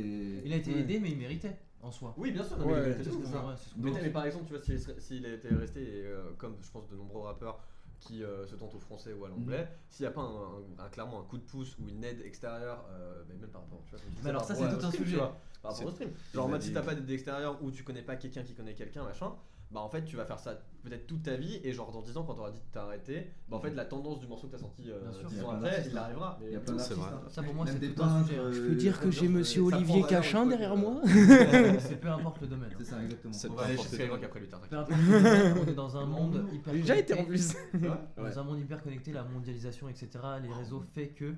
Il 0.45 0.53
a 0.53 0.55
été 0.57 0.71
Ouais. 0.73 0.79
aidé, 0.81 0.99
mais 0.99 1.11
il 1.11 1.17
méritait 1.17 1.57
en 1.81 1.91
soi. 1.91 2.13
Oui, 2.17 2.31
bien 2.31 2.43
sûr. 2.43 2.57
Ouais. 2.65 2.81
mais 2.81 2.95
il 2.99 3.03
c'est 3.03 3.11
ça. 3.31 3.55
Mais, 3.77 4.09
par 4.09 4.25
exemple, 4.25 4.45
tu 4.45 4.53
vois, 4.53 4.61
s'il 4.63 4.79
serait- 4.79 4.99
s'il 4.99 5.25
était 5.25 5.49
resté, 5.53 5.81
et, 5.81 6.05
euh, 6.05 6.31
comme 6.37 6.55
je 6.61 6.69
pense 6.71 6.87
de 6.89 6.95
nombreux 6.95 7.21
rappeurs 7.21 7.59
qui 7.99 8.21
euh, 8.21 8.45
se 8.45 8.55
tentent 8.55 8.75
au 8.75 8.79
français 8.79 9.13
ou 9.13 9.23
à 9.25 9.29
l'anglais, 9.29 9.65
s'il 9.89 10.03
n'y 10.03 10.07
a 10.07 10.11
pas 10.11 10.21
un, 10.21 10.25
un- 10.25 10.85
un- 10.85 10.89
clairement 10.89 11.21
un 11.21 11.23
coup 11.23 11.37
de 11.37 11.43
pouce 11.43 11.77
ou 11.79 11.87
une 11.87 12.03
aide 12.03 12.21
extérieure, 12.25 12.83
euh, 12.91 13.23
mais 13.29 13.35
même 13.35 13.49
par 13.49 13.61
rapport, 13.61 13.81
tu 13.85 13.91
vois, 13.91 13.99
Mais 14.23 14.29
alors 14.29 14.43
ça, 14.43 14.55
c'est 14.55 14.65
au 14.65 14.77
tout 14.77 14.85
un 14.85 14.91
sujet. 14.91 15.15
par 15.61 15.71
rapport 15.71 15.87
au 15.87 15.91
stream. 15.91 16.09
Genre 16.33 16.45
en 16.45 16.49
mode 16.49 16.61
si 16.61 16.73
t'as 16.73 16.81
pas 16.81 16.95
d'aide 16.95 17.09
extérieure 17.09 17.57
ou 17.63 17.71
tu 17.71 17.83
connais 17.85 18.01
pas 18.01 18.17
quelqu'un 18.17 18.43
qui 18.43 18.53
connaît 18.53 18.73
quelqu'un, 18.73 19.03
machin, 19.05 19.31
bah 19.73 19.79
en 19.81 19.89
fait 19.89 20.05
tu 20.05 20.15
vas 20.15 20.25
faire 20.25 20.39
ça 20.39 20.59
peut-être 20.83 21.07
toute 21.07 21.23
ta 21.23 21.35
vie 21.35 21.59
et 21.63 21.71
genre 21.73 21.91
dans 21.91 22.01
10 22.01 22.17
ans 22.17 22.23
quand 22.23 22.33
t'auras 22.35 22.51
dit 22.51 22.59
de 22.59 22.71
t'arrêter, 22.73 23.31
bah 23.49 23.57
en 23.57 23.59
fait 23.59 23.71
la 23.71 23.85
tendance 23.85 24.19
du 24.19 24.27
morceau 24.27 24.47
que 24.47 24.51
t'as 24.51 24.57
sorti 24.59 24.91
euh, 24.91 24.99
Bien 25.01 25.11
sûr. 25.13 25.29
10 25.29 25.35
Il 25.35 25.37
y 25.37 25.41
a 25.41 25.47
ans 25.47 25.51
après, 25.51 25.83
il 25.89 25.97
hein. 25.97 26.01
arrivera. 26.01 26.39
Il 26.45 26.51
y 26.51 26.55
a 26.55 26.59
plein 26.59 26.75
d'artistes. 26.75 26.99
hein. 27.01 27.21
Ça 27.29 27.41
pour 27.43 27.53
moi, 27.55 27.65
c'est 27.67 27.79
des 27.79 27.89
peintres, 27.89 28.27
sujet. 28.27 28.39
euh, 28.39 28.51
Je 28.53 28.61
peux 28.61 28.75
dire 28.75 28.99
que 28.99 29.09
j'ai 29.11 29.27
monsieur 29.29 29.61
Olivier 29.63 30.03
Cachin 30.03 30.45
derrière 30.45 30.75
moi. 30.75 31.01
C'est 31.79 31.99
peu 31.99 32.09
importe 32.09 32.41
le 32.41 32.47
domaine. 32.47 32.69
C'est 32.77 32.83
ça, 32.85 33.01
exactement. 33.03 33.33
On 33.49 33.53
va 33.53 33.63
aller 33.63 33.77
chez 33.77 33.87
Skyrock 33.87 34.23
après 34.23 34.39
lui, 34.41 34.47
t'as 34.47 34.59
on 34.81 35.65
est 35.67 35.73
dans 35.73 35.97
un 35.97 36.05
monde 36.05 36.45
hyper 36.53 36.73
déjà 36.73 36.97
été 36.97 37.13
en 37.13 37.23
connecté. 37.25 37.55
plus. 37.71 37.89
Dans 38.17 38.39
un 38.39 38.43
monde 38.43 38.59
hyper 38.59 38.83
connecté, 38.83 39.11
la 39.11 39.23
mondialisation, 39.23 39.87
etc. 39.89 40.09
Les 40.41 40.51
réseaux 40.53 40.81
fait 40.93 41.07
que 41.09 41.33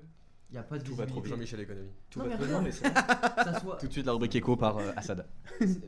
il 0.51 0.53
n'y 0.53 0.59
a 0.59 0.63
pas 0.63 0.77
de 0.77 0.83
Tout 0.83 0.95
va 0.95 1.05
trop. 1.07 1.23
Jean-Michel 1.25 1.59
Économie. 1.59 1.89
Tout 2.09 2.19
Non, 2.19 2.27
va 2.29 2.37
trop 2.37 2.61
mais 2.61 2.71
Ça 2.71 3.59
soit, 3.59 3.77
Tout 3.77 3.87
de 3.87 3.91
suite 3.91 4.05
la 4.05 4.11
rubrique 4.13 4.35
écho 4.35 4.55
par 4.55 4.77
euh, 4.77 4.91
Assad. 4.95 5.25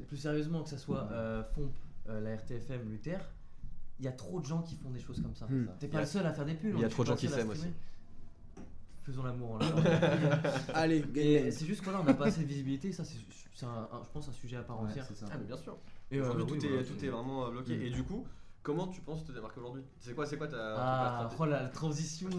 plus 0.07 0.17
sérieusement, 0.17 0.63
que 0.63 0.69
ça 0.69 0.77
soit 0.79 1.07
euh, 1.11 1.43
euh, 2.10 2.22
la 2.22 2.36
RTFM, 2.36 2.89
Luther, 2.89 3.20
il 3.99 4.05
y 4.05 4.08
a 4.08 4.12
trop 4.12 4.39
de 4.39 4.45
gens 4.45 4.62
qui 4.62 4.76
font 4.76 4.89
des 4.91 4.99
choses 4.99 5.22
comme 5.22 5.36
ça. 5.36 5.45
Hmm. 5.47 5.68
T'es 5.80 5.88
pas 5.88 6.01
le 6.01 6.05
seul 6.05 6.26
à 6.26 6.34
faire 6.34 6.45
des 6.45 6.53
pubs. 6.53 6.74
il 6.76 6.80
y 6.80 6.84
a 6.84 6.88
hein, 6.88 6.89
trop 6.89 7.03
de 7.03 7.08
gens 7.10 7.16
qui 7.16 7.28
s'aiment 7.28 7.53
streamer. 7.53 7.74
Faisons 9.03 9.24
l'amour 9.24 9.51
en 9.51 9.58
l'air. 9.60 9.76
Allez, 10.74 11.51
c'est 11.51 11.66
juste 11.66 11.82
que 11.82 11.89
là, 11.89 11.99
on 12.01 12.03
n'a 12.03 12.14
pas 12.14 12.26
assez 12.28 12.41
de 12.41 12.47
visibilité. 12.47 12.91
Ça, 12.91 13.05
c'est, 13.05 13.18
c'est 13.53 13.66
un, 13.66 13.70
un- 13.70 14.03
je 14.03 14.10
pense, 14.12 14.28
un 14.28 14.34
sujet 14.34 14.58
à 14.58 14.64
part 14.64 14.82
Ouais, 14.84 14.89
entière. 14.89 15.05
c'est 15.08 15.16
ça. 15.16 15.28
Ah 15.32 15.36
mais 15.39 15.45
bien 15.45 15.55
sûr. 15.58 15.78
Et, 16.12 16.20
euh, 16.20 16.30
Aujourd'hui 16.34 16.60
tout, 16.60 16.66
est, 16.66 16.70
voilà, 16.70 16.84
tout 16.84 16.93
c'est- 16.99 17.05
est 17.05 17.10
vraiment 17.10 17.45
euh, 17.47 17.51
bloqué. 17.51 17.78
Mm. 17.78 17.82
Et 17.84 17.89
du 17.89 18.03
coup, 18.03 18.26
comment 18.68 18.88
tu 18.89 18.99
penses 18.99 19.24
te 19.24 19.32
démarquer 19.32 19.61
aujourd'hui? 19.61 19.84
C'est 20.01 20.13
quoi, 20.13 20.26
c'est 20.26 20.38
quoi 20.38 20.49
ta, 20.49 20.57
Ah, 20.78 21.30
ta 21.30 21.36
oh 21.39 21.45
la, 21.45 21.70
transition. 21.70 22.30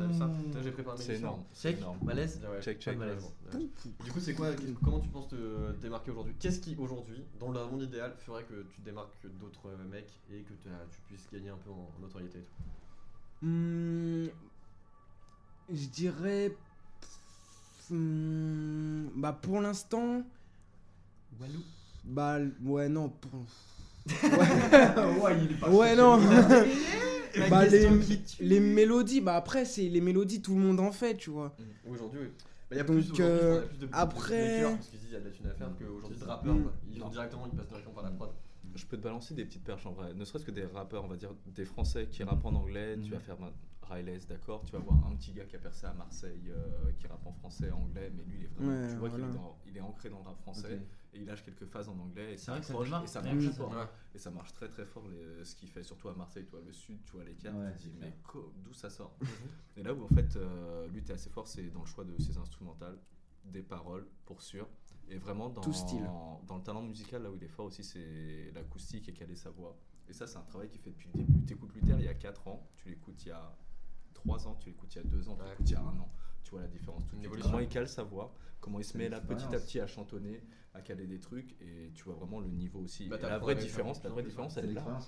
J'ai 0.62 0.72
préparé 0.72 0.99
mes 0.99 1.03
C'est 1.03 1.14
énorme. 1.16 1.43
Check, 1.55 1.79
énorme. 1.79 1.99
malaise. 2.05 2.39
Ah 2.45 2.51
ouais, 2.51 2.61
Check, 2.61 2.79
check. 2.81 2.99
malaise. 2.99 3.24
Ouais. 3.55 3.66
Du 4.05 4.12
coup, 4.12 4.20
c'est 4.20 4.35
quoi 4.35 4.51
Comment 4.85 5.01
tu 5.01 5.09
penses 5.09 5.29
te 5.29 5.72
démarquer 5.81 6.11
aujourd'hui? 6.11 6.35
Qu'est-ce 6.39 6.61
qui 6.61 6.76
aujourd'hui, 6.79 7.24
dans 7.41 7.51
le 7.51 7.64
monde 7.64 7.83
idéal, 7.83 8.12
ferait 8.18 8.45
que 8.45 8.62
tu 8.70 8.81
te 8.81 8.85
démarques 8.85 9.26
d'autres 9.41 9.70
mecs 9.91 10.20
et 10.31 10.43
que 10.43 10.53
tu 10.53 11.01
puisses 11.07 11.26
gagner 11.33 11.49
un 11.49 11.57
peu 11.57 11.70
en 11.70 11.91
notoriété 12.03 12.41
et 12.41 12.43
tout? 12.43 13.47
Hmm, 13.47 14.26
je 15.70 15.87
dirais. 15.87 16.55
hmm, 17.89 19.07
bah 19.16 19.33
pour 19.33 19.62
l'instant. 19.62 20.22
Walou? 21.41 21.61
Bah 22.05 22.37
ouais 22.64 22.91
non. 22.91 23.09
pour- 23.09 23.31
ouais, 25.22 25.36
il 25.44 25.52
est 25.52 25.61
pas 25.61 25.70
Ouais 25.70 25.94
non. 25.96 26.18
Bah 27.50 27.64
les, 27.64 27.70
question 27.70 27.98
qui 28.00 28.22
tue. 28.22 28.42
les 28.42 28.59
mélodies, 28.59 29.20
bah 29.20 29.36
après 29.36 29.64
c'est 29.64 29.88
les 29.88 30.00
mélodies 30.00 30.40
tout 30.42 30.54
le 30.54 30.61
monde 30.61 30.80
en 30.80 30.90
fait, 30.92 31.16
tu 31.16 31.30
vois. 31.30 31.54
Aujourd'hui, 31.88 32.20
oui. 32.22 32.28
Bah, 32.70 32.76
y 32.76 32.80
a 32.80 32.82
Donc, 32.82 32.96
plus, 32.96 33.12
aujourd'hui, 33.12 33.24
euh, 33.24 33.61
plus 33.66 33.78
de, 33.78 33.88
après- 33.92 34.62
parce 34.62 34.88
qu'ils 34.88 34.98
disent 34.98 35.09
il 35.11 35.14
y 35.14 35.16
a 35.16 35.20
de 35.20 35.24
la 35.26 35.30
thune 35.30 35.46
à 35.46 35.54
faire 35.54 35.70
qu'aujourd'hui 35.78 36.18
de 36.18 36.24
rappeurs, 36.24 36.54
Mm. 36.54 36.62
quoi. 36.62 36.72
ils 36.92 37.02
ont 37.02 37.09
directement, 37.09 37.46
ils 37.50 37.56
passent 37.56 37.68
directement 37.68 37.94
par 37.94 38.04
la 38.04 38.11
prod. 38.11 38.30
Je 38.74 38.84
peux 38.86 38.96
te 38.96 39.02
balancer 39.02 39.34
des 39.34 39.44
petites 39.44 39.64
perches 39.64 39.86
en 39.86 39.92
vrai. 39.92 40.12
Ne 40.14 40.24
serait-ce 40.24 40.44
que 40.44 40.50
des 40.50 40.64
rappeurs, 40.64 41.04
on 41.04 41.09
va 41.09 41.16
dire 41.16 41.30
des 41.46 41.64
Français 41.64 42.06
qui 42.11 42.22
rappent 42.24 42.44
en 42.44 42.54
anglais. 42.54 42.94
Tu 42.96 43.09
Mhm. 43.09 43.11
vas 43.11 43.20
faire 43.20 43.36
ben, 43.36 43.52
Riles, 43.90 44.20
d'accord. 44.28 44.62
Tu 44.66 44.72
vas 44.72 44.80
voir 44.80 44.98
un 45.11 45.14
petit 45.16 45.32
gars 45.32 45.44
qui 45.44 45.56
a 45.56 45.59
percé 45.59 45.86
à 45.86 45.94
Marseille, 45.94 46.50
euh, 46.50 46.90
qui 46.98 47.06
rappe 47.06 47.24
en 47.26 47.32
français, 47.32 47.70
anglais, 47.70 48.12
mais 48.14 48.22
lui 48.24 48.40
il 48.40 48.44
est 48.44 48.48
vraiment. 48.54 48.82
Ouais, 48.82 48.88
tu 48.92 48.96
vois 48.96 49.09
qu'il 49.09 49.18
voilà. 49.18 49.32
est, 49.32 49.36
dans- 49.36 49.56
il 49.66 49.76
est 49.76 49.80
ancré 49.80 50.11
dans 50.11 50.18
le 50.18 50.24
rap 50.24 50.38
français. 50.42 50.80
Et 51.14 51.20
il 51.20 51.26
lâche 51.26 51.42
quelques 51.44 51.66
phases 51.66 51.88
en 51.88 51.98
anglais 51.98 52.34
et 52.34 52.36
ça 52.36 52.52
vrai 52.52 52.61
que 52.61 52.66
ça 52.66 52.72
accroche 52.72 52.88
et 53.04 53.06
ça 53.06 53.22
marche 53.22 53.48
fort. 53.50 53.70
Ouais. 53.72 53.86
Et 54.14 54.18
ça 54.18 54.30
marche 54.30 54.52
très 54.52 54.68
très 54.68 54.84
fort 54.84 55.06
les- 55.09 55.44
ce 55.44 55.54
qu'il 55.56 55.68
fait, 55.70 55.82
surtout 55.82 56.09
à 56.09 56.14
Marseille, 56.14 56.44
tu 56.44 56.50
vois, 56.52 56.61
le 56.64 56.72
sud, 56.72 57.02
tu 57.04 57.12
vois 57.12 57.24
l'écart, 57.24 57.54
Ouais, 57.56 57.72
tu 57.78 57.88
te 57.88 57.92
dis 57.94 57.96
mais 58.00 58.12
d'où 58.64 58.72
ça 58.72 58.90
sort 58.90 59.16
Et 59.76 59.82
là 59.82 59.94
où 59.94 60.04
en 60.04 60.09
fait 60.09 60.36
euh, 60.36 60.86
lui 60.88 61.02
t'es 61.02 61.14
assez 61.14 61.30
fort, 61.30 61.46
c'est 61.48 61.70
dans 61.70 61.80
le 61.80 61.86
choix 61.86 62.04
de 62.04 62.16
ses 62.20 62.36
instrumentales, 62.38 62.98
des 63.44 63.62
paroles 63.62 64.06
pour 64.26 64.42
sûr. 64.42 64.68
Et 65.11 65.16
vraiment 65.16 65.48
dans, 65.48 65.62
Tout 65.62 65.72
style. 65.72 66.04
dans 66.46 66.56
le 66.59 66.62
talent 66.62 66.82
musical, 66.82 67.22
là 67.22 67.30
où 67.30 67.36
il 67.36 67.42
est 67.42 67.48
fort 67.48 67.64
aussi, 67.66 67.82
c'est 67.82 68.50
l'acoustique 68.54 69.09
et 69.09 69.14
caler 69.14 69.36
sa 69.36 69.48
voix. 69.48 69.74
Et 70.06 70.12
ça, 70.12 70.26
c'est 70.26 70.36
un 70.36 70.42
travail 70.42 70.68
qu'il 70.68 70.80
fait 70.82 70.90
depuis 70.90 71.09
le 71.14 71.20
début. 71.24 71.44
Tu 71.46 71.54
écoutes 71.54 71.72
Luther 71.74 71.98
il 71.98 72.04
y 72.04 72.09
a 72.09 72.14
4 72.14 72.46
ans, 72.48 72.68
tu 72.76 72.90
l'écoutes 72.90 73.24
il 73.24 73.28
y 73.28 73.32
a 73.32 73.56
3 74.12 74.46
ans, 74.46 74.54
tu 74.56 74.68
l'écoutes 74.68 74.94
il 74.94 74.98
y 74.98 75.00
a 75.00 75.04
2 75.04 75.28
ans, 75.30 75.36
tu 75.36 75.44
l'écoutes 75.48 75.70
il 75.70 75.72
y 75.72 75.76
a 75.76 75.80
1 75.80 75.98
an. 75.98 76.09
Tu 76.44 76.50
vois 76.50 76.61
la 76.61 76.68
différence. 76.68 77.06
tout. 77.06 77.16
Comment 77.42 77.59
il 77.61 77.68
cale 77.68 77.88
sa 77.88 78.02
voix, 78.02 78.34
comment 78.61 78.78
il 78.80 78.84
se 78.84 78.98
met 78.98 79.09
là 79.09 79.20
petit 79.22 79.46
à 79.54 79.59
petit 79.59 79.80
à 79.80 79.86
chantonner, 79.86 80.42
à 80.75 80.81
caler 80.81 81.07
des 81.07 81.19
trucs, 81.19 81.53
et 81.61 81.91
tu 81.95 82.05
vois 82.05 82.14
vraiment 82.14 82.41
le 82.41 82.49
niveau 82.49 82.81
aussi. 82.81 83.09
Bah, 83.09 83.16
la 83.23 83.39
vraie 83.39 83.55
différence, 83.57 84.03
la 84.05 84.11
de 84.11 84.14
vraie 84.14 84.23
différence, 84.23 84.55
C'est 84.55 84.61
elle 84.61 84.71
est 84.71 84.75
là. 84.75 84.99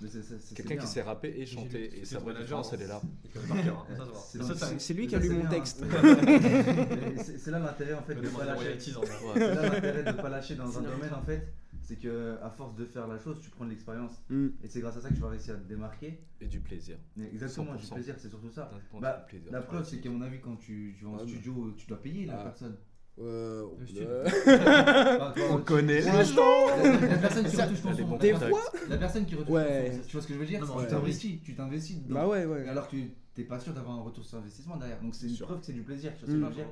Quelqu'un 0.54 0.76
qui 0.76 0.86
sait 0.86 1.02
rapper 1.02 1.28
et 1.28 1.44
lu- 1.44 1.76
et 1.76 1.90
c'est 2.04 2.14
sa 2.14 2.18
vraie 2.18 2.34
différence, 2.34 2.72
elle 2.72 2.82
est 2.82 2.86
là. 2.88 3.00
Hein. 3.04 4.76
C'est 4.78 4.94
lui 4.94 5.06
qui 5.06 5.14
a 5.14 5.18
lu 5.18 5.30
mon 5.30 5.48
texte. 5.48 5.82
Et 5.82 7.18
c'est 7.38 7.50
là 7.50 7.58
l'intérêt 7.58 7.94
en 7.94 8.02
fait 8.02 8.14
de 8.14 8.20
pas 8.28 8.40
des 8.40 8.46
lâcher. 8.46 8.52
royalties 8.54 8.96
en 8.96 9.00
vrai. 9.00 9.10
C'est 9.34 9.54
là 9.54 9.62
l'intérêt 9.68 10.04
de 10.04 10.12
pas 10.20 10.28
lâcher 10.28 10.54
dans 10.56 10.78
un 10.78 10.82
domaine 10.82 11.14
en 11.14 11.22
fait. 11.22 11.52
C'est 11.82 11.96
que 11.96 12.36
à 12.40 12.50
force 12.50 12.76
de 12.76 12.84
faire 12.84 13.08
la 13.08 13.18
chose, 13.18 13.40
tu 13.42 13.50
prends 13.50 13.64
de 13.64 13.70
l'expérience. 13.70 14.12
Hmm. 14.28 14.48
Et 14.62 14.68
c'est 14.68 14.80
grâce 14.80 14.96
à 14.96 15.00
ça 15.00 15.08
que 15.08 15.14
tu 15.14 15.20
vas 15.20 15.28
réussir 15.30 15.54
à 15.54 15.58
te 15.58 15.66
démarquer. 15.68 16.20
Et 16.40 16.46
du 16.46 16.60
plaisir. 16.60 16.96
Exactement, 17.32 17.74
du 17.74 17.84
100%. 17.84 17.94
plaisir, 17.94 18.14
c'est 18.18 18.28
surtout 18.28 18.50
ça. 18.50 18.70
Bah, 19.00 19.24
plaisir, 19.28 19.50
La 19.52 19.60
preuve, 19.60 19.84
c'est 19.84 19.98
qu'à 19.98 20.08
mon 20.10 20.20
avis, 20.22 20.40
quand 20.40 20.56
tu, 20.56 20.94
tu 20.96 21.04
vas 21.04 21.10
en 21.10 21.16
Ah, 21.16 21.26
studio, 21.26 21.74
tu 21.76 21.86
dois 21.86 22.00
payer 22.00 22.26
la 22.26 22.40
Ah. 22.40 22.44
personne. 22.44 22.76
Euh, 23.22 23.64
Le 23.94 24.24
On 25.52 25.58
connaît. 25.58 26.00
La, 26.00 26.12
la- 26.22 27.06
la 27.08 27.18
personne 27.18 27.44
qui 27.46 27.56
retouche 27.60 27.82
ton 27.82 27.94
son. 27.96 28.16
Des 28.16 28.34
fois 28.34 28.48
La 28.88 28.96
personne 28.98 29.26
qui 29.26 29.34
retouche 29.34 29.50
Ouais. 29.54 29.90
ton 29.90 29.96
son. 29.96 30.02
Tu 30.08 30.12
vois 30.12 30.22
ce 30.22 30.26
que 30.28 30.34
je 30.34 30.38
veux 30.38 30.46
dire? 30.46 30.60
Non, 30.66 30.80
Tu 30.80 30.86
t'investis, 30.86 31.42
tu 31.42 31.54
t'investis. 31.54 31.98
Bah 32.08 32.26
ouais, 32.26 32.46
ouais. 32.46 32.68
Alors 32.68 32.88
que 32.88 32.96
t'es 33.34 33.44
pas 33.44 33.58
sûr 33.58 33.72
d'avoir 33.74 33.96
un 33.98 34.02
retour 34.02 34.24
sur 34.24 34.38
investissement 34.38 34.76
derrière. 34.76 35.00
Donc 35.00 35.14
c'est 35.14 35.26
une 35.26 35.34
Sûr. 35.34 35.46
preuve 35.46 35.60
que 35.60 35.66
c'est 35.66 35.72
du 35.72 35.82
plaisir. 35.82 36.12
Tu 36.18 36.24
vois 36.24 36.28
ce 36.28 36.32
que 36.32 36.38
Mm. 36.38 36.44
je 36.44 36.48
veux 36.48 36.54
dire 36.54 36.66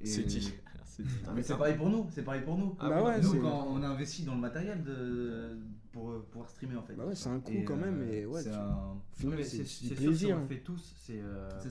Et- 0.00 0.06
C'est 0.06 0.22
dit. 0.22 0.52
Mais 1.34 1.42
c'est 1.42 1.56
pareil 1.56 1.74
pour 1.76 1.88
nous, 1.88 2.06
c'est 2.14 2.22
pareil 2.22 2.42
pour 2.42 2.56
nous. 2.58 2.76
Ah, 2.78 2.88
Bah 2.88 3.02
ouais, 3.02 3.20
nous, 3.20 3.40
quand 3.40 3.66
on 3.70 3.82
a 3.82 3.86
investi 3.88 4.24
dans 4.24 4.34
le 4.34 4.40
matériel 4.40 4.82
de... 4.84 5.56
pour 5.90 6.10
euh, 6.10 6.26
pouvoir 6.30 6.50
streamer 6.50 6.76
en 6.76 6.82
fait. 6.82 6.92
Bah 6.94 7.04
ouais, 7.06 7.14
c'est 7.14 7.30
un 7.30 7.40
coût 7.40 7.50
Et, 7.52 7.64
quand 7.64 7.76
même, 7.76 8.00
euh, 8.02 8.12
et 8.12 8.26
ouais, 8.26 8.42
c'est 8.42 8.50
un- 8.50 8.94
c'est 9.18 9.94
plaisir. 9.94 10.36
on 10.36 10.42
le 10.42 10.46
fait 10.48 10.60
tous, 10.62 10.94
c'est 11.02 11.20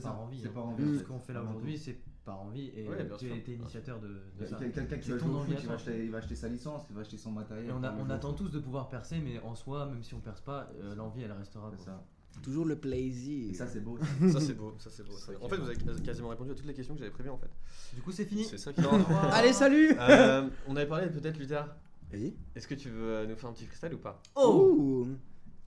ça, 0.02 0.18
envie. 0.20 0.40
c'est 0.40 0.48
hein. 0.48 0.52
par 0.54 0.66
envie. 0.66 0.98
Ce 0.98 1.04
qu'on 1.04 1.18
fait 1.20 1.32
là 1.32 1.42
aujourd'hui, 1.42 1.78
c'est 1.78 1.98
par 2.24 2.40
envie. 2.40 2.70
Et 2.76 2.88
Ouais, 2.88 2.96
tu 3.18 3.26
sûr. 3.26 3.34
as 3.34 3.38
été 3.38 3.52
initiateur 3.54 4.00
de, 4.00 4.08
de 4.40 4.46
ça. 4.46 4.56
Quel- 4.58 4.72
Quelqu'un 4.72 4.98
qui 4.98 5.10
va 5.10 5.18
jouer 5.18 5.30
au 5.34 5.38
foot, 5.40 5.56
il 5.60 5.66
va, 5.68 5.74
acheter, 5.74 6.04
il 6.04 6.10
va 6.10 6.18
acheter 6.18 6.34
sa 6.34 6.48
licence, 6.48 6.82
il 6.90 6.94
va 6.94 7.00
acheter 7.02 7.16
son 7.18 7.30
matériel. 7.32 7.66
Et 7.68 7.72
on, 7.72 7.82
a- 7.82 8.14
attend 8.14 8.32
tous 8.32 8.48
de 8.50 8.58
pouvoir 8.58 8.88
percer, 8.88 9.18
mais 9.22 9.38
en 9.40 9.54
soi, 9.54 9.86
même 9.86 10.02
si 10.02 10.14
on 10.14 10.20
perce 10.20 10.40
pas, 10.40 10.70
euh, 10.80 10.94
l'envie 10.94 11.22
elle 11.22 11.32
restera. 11.32 11.70
C'est 11.70 11.76
quoi. 11.84 11.86
ça. 11.86 12.04
Toujours 12.42 12.64
le 12.64 12.76
plaisir. 12.76 13.50
Et 13.50 13.54
ça, 13.54 13.66
c'est 13.66 13.80
beau. 13.80 13.98
Ça 14.32 14.40
c'est 14.40 14.54
beau, 14.54 14.74
ça 14.78 14.88
c'est 14.90 15.02
beau. 15.02 15.12
En 15.42 15.48
fait, 15.50 15.56
vous 15.56 15.68
avez 15.68 15.76
quasiment 16.02 16.28
répondu 16.30 16.50
à 16.52 16.54
toutes 16.54 16.64
les 16.66 16.72
questions 16.72 16.94
que 16.94 17.00
j'avais 17.00 17.10
prévues 17.10 17.28
en 17.28 17.36
fait. 17.36 17.50
Du 17.94 18.00
coup, 18.00 18.10
c'est 18.10 18.24
fini. 18.24 18.44
C'est 18.44 18.56
ça 18.56 18.72
qui 18.72 18.80
Allez, 19.32 19.52
salut 19.52 19.94
Euh, 19.98 20.48
on 20.66 20.74
avait 20.76 20.86
parlé 20.88 21.08
peut-être 21.08 21.38
Luther. 21.38 21.64
Oui. 22.12 22.34
Est-ce 22.54 22.66
que 22.66 22.74
tu 22.74 22.88
veux 22.88 23.26
nous 23.26 23.36
faire 23.36 23.50
un 23.50 23.52
petit 23.52 23.66
freestyle 23.66 23.94
ou 23.94 23.98
pas? 23.98 24.20
Oh 24.36 25.06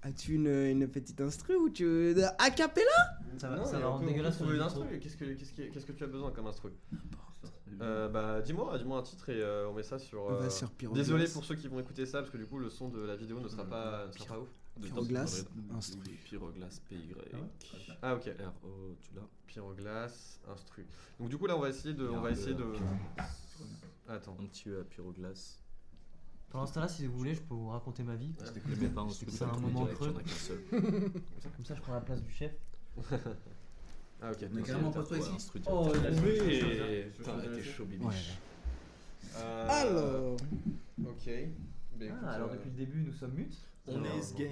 As-tu 0.06 0.36
une, 0.36 0.48
une 0.48 0.88
petite 0.88 1.20
instru 1.20 1.56
ou 1.56 1.68
tu 1.70 1.84
veux. 1.84 2.24
A 2.38 2.52
cappella? 2.52 2.86
Ça 3.40 3.50
va, 3.50 3.58
Non, 3.58 3.66
ça 3.66 3.80
va 3.80 3.88
on 3.90 3.92
rendre 3.94 4.06
dégueulasse 4.06 4.40
une 4.40 4.62
instru. 4.62 5.00
Qu'est-ce 5.00 5.18
que, 5.18 5.26
qu'est-ce, 5.26 5.52
qui- 5.52 5.70
qu'est-ce 5.72 5.86
que 5.88 5.92
tu 5.94 6.04
as 6.04 6.08
besoin 6.08 6.30
comme 6.32 6.46
instru? 6.46 6.70
Euh, 7.82 8.08
Bah, 8.08 8.40
dis-moi, 8.42 8.78
dis-moi 8.78 9.00
un 9.00 9.02
titre 9.02 9.28
et 9.30 9.42
euh, 9.42 9.68
on 9.68 9.74
met 9.74 9.82
ça 9.82 9.98
sur. 9.98 10.22
On 10.22 10.36
va 10.36 10.46
euh, 10.46 10.50
sur. 10.52 10.70
Désolé 10.94 11.28
pour 11.28 11.44
ceux 11.44 11.56
qui 11.56 11.68
vont 11.68 11.80
écouter 11.80 12.06
ça 12.06 12.20
parce 12.20 12.30
que 12.30 12.38
du 12.38 12.46
coup 12.46 12.60
le 12.60 12.70
son 12.70 12.90
de 12.90 13.02
la 13.02 13.16
vidéo 13.16 13.40
ne 13.40 13.48
sera 13.48 13.66
pas, 13.66 14.06
ne 14.08 14.12
sera 14.12 14.26
pas 14.36 14.40
ouf. 14.42 14.48
De 14.78 14.88
temps, 14.90 15.02
instru. 15.76 16.02
Pyroglass, 16.26 16.80
PY. 16.88 16.98
Ah 18.04 18.14
ok. 18.16 18.26
R-O, 18.28 18.96
tu 19.02 19.10
l'as 19.16 19.22
Pyroglass, 19.48 20.40
instru. 20.54 20.86
Donc 21.20 21.30
du 21.30 21.38
coup 21.38 21.48
là 21.48 21.58
on 21.58 21.62
va 21.62 21.70
essayer 21.70 21.94
de, 21.96 22.08
on 22.08 22.22
va 22.22 22.30
essayer 22.32 22.52
à 22.54 22.58
de. 22.60 22.66
Attends. 24.08 24.38
Un 24.40 24.46
petit 24.46 24.70
E 24.70 24.82
à 24.82 24.84
Pyroglass. 24.84 25.60
Pendant 26.56 26.68
ce 26.68 26.74
temps-là, 26.76 26.88
si 26.88 27.06
vous 27.06 27.18
voulez, 27.18 27.36
je 27.36 27.42
peux 27.42 27.54
vous 27.54 27.68
raconter 27.68 28.02
ma 28.02 28.16
vie. 28.16 28.30
Pas 28.30 28.46
truc 28.46 28.64
C'est 29.12 29.30
ça 29.30 29.50
un 29.54 29.60
moment 29.60 29.86
creux. 29.88 30.14
Comme 30.72 31.66
ça, 31.66 31.76
je 31.76 31.82
prends 31.82 31.94
la 31.94 32.00
place 32.00 32.24
du 32.24 32.32
chef. 32.32 32.54
Ah 34.22 34.32
ok. 34.32 34.46
On 34.54 34.58
est 34.58 34.64
carrément 34.64 34.92
pas 34.92 35.04
toi 35.04 35.18
Ouais, 35.18 35.24
ici 35.36 35.52
Oh, 35.70 35.88
mauvais. 35.88 37.12
Putain, 37.14 37.34
t'es 37.54 37.62
chaud, 37.62 37.84
Bibi. 37.84 38.06
Ouais. 38.06 38.14
Euh, 39.36 39.68
Alors. 39.68 40.38
Ok. 41.06 41.30
Bah, 42.00 42.06
écoute, 42.06 42.20
Ah, 42.24 42.32
alors 42.32 42.50
euh, 42.50 42.54
depuis 42.54 42.70
le 42.70 42.76
début, 42.78 43.02
nous 43.02 43.12
sommes 43.12 43.34
mutes. 43.34 43.58
On 43.88 44.02
est 44.06 44.38
gang. 44.38 44.50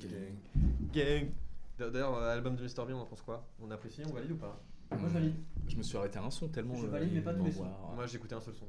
Gang. 0.00 0.90
Gang. 0.94 1.28
D'ailleurs, 1.78 2.14
euh, 2.16 2.32
album 2.34 2.56
de 2.56 2.62
Mr. 2.62 2.86
Bean, 2.86 2.94
on 2.94 3.00
en 3.00 3.04
pense 3.04 3.20
quoi? 3.20 3.46
On 3.60 3.70
apprécie, 3.70 4.00
on 4.06 4.14
valide 4.14 4.32
ou 4.32 4.36
pas? 4.36 4.58
Moi, 4.90 5.08
je 5.08 5.14
valide. 5.14 5.34
Je 5.68 5.76
me 5.76 5.82
suis 5.82 5.98
arrêté 5.98 6.18
à 6.18 6.24
un 6.24 6.30
son 6.30 6.48
tellement. 6.48 6.74
Je 6.74 6.86
euh, 6.86 6.90
valide, 6.90 7.10
mais 7.12 7.20
pas 7.20 7.34
tous 7.34 7.44
les 7.44 7.52
sons. 7.52 7.66
Moi 7.94 8.06
j'ai 8.06 8.16
écouté 8.16 8.34
un 8.34 8.40
seul 8.40 8.54
son. 8.54 8.66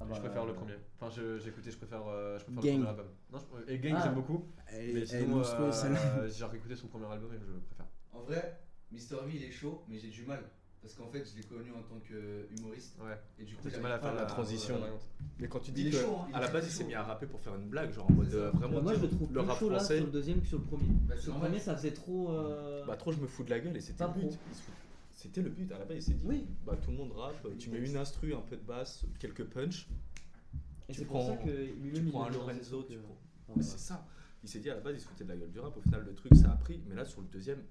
Ah 0.00 0.04
je 0.14 0.20
préfère 0.20 0.44
le 0.44 0.52
euh, 0.52 0.54
premier. 0.54 0.74
Enfin, 1.00 1.10
je- 1.14 1.38
j'ai 1.38 1.48
écouté, 1.48 1.70
je 1.70 1.76
préfère, 1.78 2.02
euh, 2.06 2.38
je 2.38 2.44
préfère 2.44 2.62
Gang. 2.62 2.72
le 2.80 2.84
premier 2.84 2.88
album. 2.90 3.06
Non, 3.32 3.38
je- 3.66 3.72
et 3.72 3.78
Gang, 3.78 3.94
Ah. 3.96 4.00
j'aime 4.04 4.14
beaucoup. 4.14 4.44
Elle, 4.68 4.94
Mais 4.94 5.06
sinon, 5.06 5.42
euh, 5.42 6.28
j'ai 6.30 6.44
réécouté 6.44 6.76
son 6.76 6.88
premier 6.88 7.06
album 7.06 7.32
et 7.34 7.38
je 7.38 7.44
le 7.46 7.60
préfère. 7.60 7.86
En 8.12 8.20
vrai, 8.22 8.60
Mister 8.92 9.16
V 9.16 9.32
il 9.34 9.44
est 9.44 9.50
chaud, 9.50 9.84
mais 9.88 9.98
j'ai 9.98 10.08
du 10.08 10.24
mal. 10.24 10.42
Parce 10.82 10.94
qu'en 10.94 11.08
fait, 11.08 11.24
je 11.24 11.36
l'ai 11.36 11.42
connu 11.42 11.72
en 11.72 11.82
tant 11.82 11.98
qu'humoriste. 11.98 12.96
Ouais. 13.00 13.18
Et 13.40 13.44
du 13.44 13.56
coup, 13.56 13.62
T'as 13.64 13.70
du 13.70 13.74
j'arrive 13.74 13.82
mal 13.82 13.92
à 13.92 13.98
faire 13.98 14.14
la 14.14 14.24
transition. 14.26 14.78
la. 14.78 14.86
Mais 15.40 15.48
quand 15.48 15.58
tu 15.58 15.72
dis 15.72 15.90
que 15.90 15.96
chaud, 15.96 16.18
hein, 16.22 16.30
à 16.34 16.40
la 16.40 16.48
base 16.48 16.66
il 16.66 16.70
s'est 16.70 16.84
mis 16.84 16.94
à 16.94 17.02
rapper 17.02 17.26
pour 17.26 17.40
faire 17.40 17.56
une 17.56 17.68
blague, 17.68 17.90
genre 17.92 18.08
en 18.08 18.12
mode 18.12 18.32
euh, 18.34 18.50
vraiment 18.52 18.76
Bah, 18.76 18.82
moi, 18.82 18.94
je 18.94 19.00
le 19.00 19.08
trouve 19.08 19.32
le 19.32 19.40
plus 19.40 19.48
rap 19.50 19.58
chaud 19.58 19.70
là 19.70 19.78
français. 19.78 19.96
sur 19.96 20.06
le 20.06 20.12
deuxième 20.12 20.40
que 20.42 20.46
sur 20.46 20.58
le 20.58 20.64
premier. 20.64 20.84
Bah, 21.08 21.14
c'est 21.16 21.22
sur 21.22 21.34
le 21.34 21.40
premier, 21.40 21.58
ça 21.58 21.74
faisait 21.76 21.90
trop. 21.92 22.30
euh, 22.30 22.84
Bah 22.86 22.96
trop 22.96 23.10
je 23.10 23.18
me 23.18 23.26
fous 23.26 23.42
de 23.42 23.50
la 23.50 23.58
gueule 23.58 23.76
et 23.76 23.80
c'était 23.80 24.04
le 24.04 24.10
but. 24.10 24.20
pro. 24.20 24.28
Il 24.50 24.54
se 24.54 24.62
fout- 24.62 24.74
C'était 25.26 25.42
le 25.42 25.50
but. 25.50 25.70
À 25.72 25.78
la 25.78 25.84
base 25.84 25.96
il 25.98 26.02
s'est 26.02 26.14
dit 26.14 26.24
Oui. 26.26 26.46
bah 26.64 26.76
tout 26.76 26.90
le 26.90 26.96
monde 26.96 27.12
rappe, 27.12 27.46
tu 27.58 27.70
mets 27.70 27.78
une 27.78 27.96
instru, 27.96 28.34
un 28.34 28.40
peu 28.40 28.56
de 28.56 28.62
basse, 28.62 29.04
quelques 29.18 29.44
punch. 29.44 29.88
Et 30.88 30.92
tu 30.92 31.00
c'est 31.00 31.04
pour 31.06 31.20
ça 31.22 31.34
prends- 31.34 31.44
que 31.46 31.94
Tu 31.94 32.02
prends 32.04 32.24
un 32.26 32.30
Lorenzo, 32.30 32.82
ses 32.82 32.88
tu 32.94 32.98
prends. 32.98 33.10
euh, 33.10 33.14
Mais 33.48 33.52
enfin, 33.54 33.62
c'est 33.62 33.78
ça. 33.78 34.06
Il 34.42 34.48
s'est 34.48 34.60
dit 34.60 34.70
à 34.70 34.74
la 34.76 34.80
base 34.80 34.94
il 34.96 35.00
se 35.00 35.06
foutait 35.08 35.24
de 35.24 35.28
la 35.30 35.36
gueule 35.36 35.50
du 35.50 35.58
rap. 35.58 35.76
Au 35.76 35.80
final 35.80 36.04
le 36.04 36.14
truc 36.14 36.32
ça 36.36 36.52
a 36.52 36.56
pris. 36.56 36.80
Mais 36.88 36.94
là 36.94 37.04
sur 37.04 37.20
le 37.22 37.26
deuxième, 37.26 37.62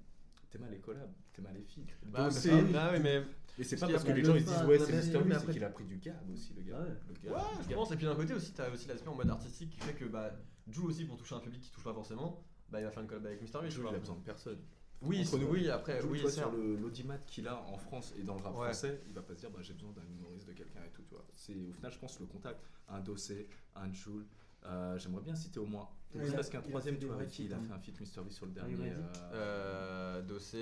t'es 0.50 0.58
mal 0.58 0.70
les 0.70 0.78
collabs, 0.80 1.10
t'es 1.32 1.40
mal 1.42 1.54
les 1.54 1.62
filles. 1.62 1.86
Bah, 2.04 2.28
bah, 2.28 2.80
ah 2.80 2.90
oui, 2.92 3.00
mais. 3.02 3.22
Et 3.58 3.64
c'est 3.64 3.76
Parce 3.76 3.90
pas 3.90 3.98
parce 3.98 4.04
que 4.04 4.12
les 4.12 4.22
gens 4.22 4.34
ils 4.34 4.42
se 4.46 4.48
disent 4.52 4.62
ouais 4.64 4.78
c'est 4.78 4.92
Mister 4.92 5.18
V, 5.18 5.34
c'est 5.40 5.52
qu'il 5.52 5.64
a 5.64 5.70
pris 5.70 5.84
du 5.84 5.96
gab 5.96 6.30
aussi 6.30 6.52
le 6.54 6.62
gars. 6.62 6.76
Ah 6.78 6.82
ouais. 6.84 7.30
Ouais, 7.30 7.40
je 7.68 7.74
pense. 7.74 7.90
Et 7.92 7.96
puis 7.96 8.04
d'un 8.04 8.14
côté 8.14 8.34
aussi, 8.34 8.52
t'as 8.52 8.70
aussi 8.70 8.86
l'aspect 8.86 9.08
en 9.08 9.14
mode 9.14 9.30
artistique 9.30 9.70
qui 9.70 9.80
fait 9.80 9.94
que 9.94 10.04
bah, 10.04 10.30
Jules 10.68 10.84
aussi, 10.84 11.04
pour 11.06 11.16
toucher 11.16 11.34
un 11.36 11.40
public 11.40 11.62
qui 11.62 11.70
touche 11.70 11.84
pas 11.84 11.94
forcément, 11.94 12.44
bah 12.68 12.80
il 12.80 12.84
va 12.84 12.90
faire 12.90 13.02
une 13.02 13.08
collab 13.08 13.24
avec 13.24 13.40
Mr. 13.40 13.62
V. 13.62 13.70
Jules, 13.70 13.86
il 13.90 13.94
a 13.94 13.98
besoin 13.98 14.16
de 14.16 14.20
personne. 14.20 14.58
Oui, 15.02 15.20
Entre 15.20 15.38
nous. 15.38 15.46
oui, 15.48 15.68
après, 15.68 16.02
oui, 16.04 16.20
toi, 16.22 16.30
sur 16.30 16.50
le- 16.52 16.76
l'audimat 16.76 17.18
qu'il 17.18 17.46
a 17.48 17.56
en 17.60 17.76
France 17.76 18.14
et 18.16 18.22
dans 18.22 18.34
le 18.36 18.42
rap 18.42 18.54
Ouais. 18.56 18.64
français, 18.64 19.02
il 19.06 19.12
va 19.12 19.22
pas 19.22 19.34
se 19.34 19.40
dire 19.40 19.50
bah, 19.50 19.58
j'ai 19.60 19.74
besoin 19.74 19.92
d'un 19.92 20.02
humoriste 20.08 20.48
de 20.48 20.52
quelqu'un 20.52 20.82
et 20.84 20.90
tout, 20.90 21.02
tu 21.02 21.14
vois. 21.14 21.24
Au 21.28 21.72
final, 21.72 21.92
je 21.92 21.98
pense, 21.98 22.18
le 22.18 22.26
contact. 22.26 22.58
Un 22.88 23.00
Dossé, 23.00 23.48
un 23.74 23.92
Jules. 23.92 24.26
Euh, 24.64 24.98
J'aimerais 24.98 25.22
bien 25.22 25.34
citer 25.36 25.60
au 25.60 25.66
moins. 25.66 25.88
A- 26.18 26.32
parce 26.32 26.48
qu'un 26.48 26.62
troisième, 26.62 26.98
tu 26.98 27.06
vois, 27.06 27.16
avec 27.16 27.28
qui 27.28 27.44
il 27.44 27.52
a 27.52 27.58
fait 27.58 27.72
un 27.72 27.78
feat 27.78 28.00
Mr. 28.00 28.22
V 28.24 28.30
sur 28.30 28.46
le 28.46 28.52
dernier. 28.52 28.74
euh, 28.80 29.02
Euh, 29.32 30.22
Dossé, 30.22 30.56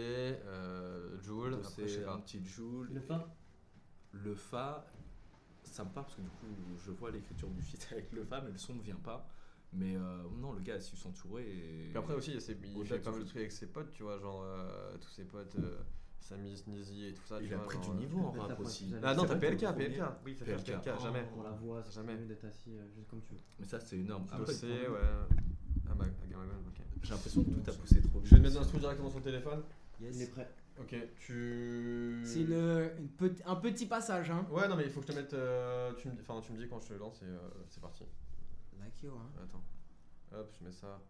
euh, 0.45 1.17
après, 1.55 2.03
pas. 2.05 2.13
un 2.15 2.21
petit 2.21 2.45
Jules. 2.45 2.89
Le 2.93 3.01
fin 3.01 3.25
Le 4.13 4.35
Fa, 4.35 4.85
ça 5.63 5.85
me 5.85 5.91
parle 5.91 6.07
parce 6.07 6.17
que 6.17 6.23
du 6.23 6.29
coup, 6.29 6.47
je 6.85 6.91
vois 6.91 7.11
l'écriture 7.11 7.49
du 7.51 7.63
feat 7.63 7.89
avec 7.93 8.13
le 8.13 8.25
Fa, 8.25 8.41
mais 8.41 8.51
le 8.51 8.59
son 8.59 8.75
ne 8.75 8.83
vient 8.83 8.95
pas. 8.97 9.29
Mais 9.77 9.97
euh, 9.97 10.23
non, 10.41 10.53
le 10.53 10.61
gars 10.61 10.75
a 10.75 10.81
su 10.81 10.97
s'entourer. 10.97 11.43
Et... 11.43 11.89
Puis 11.89 11.99
après 11.99 12.15
aussi, 12.15 12.33
il, 12.33 12.41
fait 12.41 12.55
pas 12.99 13.11
mal 13.11 13.21
de 13.21 13.25
trucs 13.25 13.37
avec 13.39 13.53
ses 13.53 13.67
potes, 13.67 13.93
tu 13.93 14.03
vois, 14.05 14.19
genre 14.19 14.43
euh, 14.45 14.97
tous 15.01 15.11
ses 15.11 15.25
potes, 15.25 15.57
euh, 15.57 15.79
Samy 16.21 16.57
Sneezy 16.57 17.07
et 17.09 17.15
tout 17.15 17.25
ça. 17.27 17.39
il 17.41 17.49
tu 17.49 17.55
a 17.55 17.57
vois, 17.57 17.67
pris 17.67 17.79
du 17.79 17.85
genre, 17.85 17.95
euh, 17.95 17.99
niveau 17.99 18.19
en 18.21 18.31
rap 18.33 18.61
aussi. 18.61 18.95
Ah 19.03 19.15
non, 19.15 19.23
C'est 19.23 19.29
t'as 19.29 19.37
PLK, 19.37 19.77
PLK. 19.77 20.03
Oui, 20.25 20.35
ça 20.37 20.45
fait 20.45 20.55
PLK. 20.55 20.83
PLK, 20.83 21.01
jamais. 21.01 21.25
On 21.37 21.43
la 21.43 21.51
voit, 21.51 21.83
c'est 21.83 21.93
Jamais. 21.95 22.17
mieux 22.17 22.27
d'être 22.27 22.45
assis 22.45 22.71
euh, 22.77 22.85
juste 22.95 23.09
comme 23.09 23.21
tu 23.23 23.33
veux. 23.33 23.41
Mais 23.59 23.67
ça, 23.67 23.81
c'est 23.81 23.99
énorme. 23.99 24.27
Dossé, 24.39 24.67
le 24.67 24.93
ouais. 24.93 24.99
Ah 25.91 25.95
bah, 25.95 26.05
ok. 26.07 26.81
J'ai 27.03 27.11
l'impression 27.11 27.45
que 27.45 27.51
tout 27.51 27.71
a 27.71 27.75
poussé 27.75 28.01
trop 28.01 28.21
vite. 28.21 28.27
Je 28.27 28.31
vais 28.31 28.37
te 28.37 28.43
mettre 28.43 28.57
l'instru 28.57 28.79
directement 28.79 29.11
sur 29.11 29.19
le 29.19 29.25
téléphone. 29.25 29.63
Il 30.01 30.23
est 30.23 30.31
prêt. 30.31 30.49
Ok, 30.81 30.97
tu. 31.21 32.21
C'est 32.25 32.41
une, 32.41 32.53
une 32.99 33.09
petit- 33.09 33.43
un 33.47 33.57
petit 33.57 33.87
passage, 33.87 34.31
hein. 34.31 34.45
Ouais, 34.51 34.67
non, 34.67 34.75
mais 34.77 34.85
il 34.85 34.91
faut 34.91 35.01
que 35.01 35.07
je 35.07 35.13
te 35.13 35.17
mette. 35.17 35.33
euh, 35.35 35.93
tu, 35.95 36.09
me... 36.09 36.15
Enfin, 36.21 36.41
tu 36.45 36.53
me 36.53 36.59
dis 36.59 36.67
quand 36.69 36.81
je 36.81 36.89
te 36.89 36.95
lance 36.95 37.23
et 37.23 37.27
euh, 37.27 37.39
c'est 37.69 37.81
parti. 37.81 38.05
Hein. 38.85 39.31
Attends. 39.43 39.65
Hop, 40.33 40.53
je 40.59 40.65
mets 40.65 40.73
ça. 40.73 41.01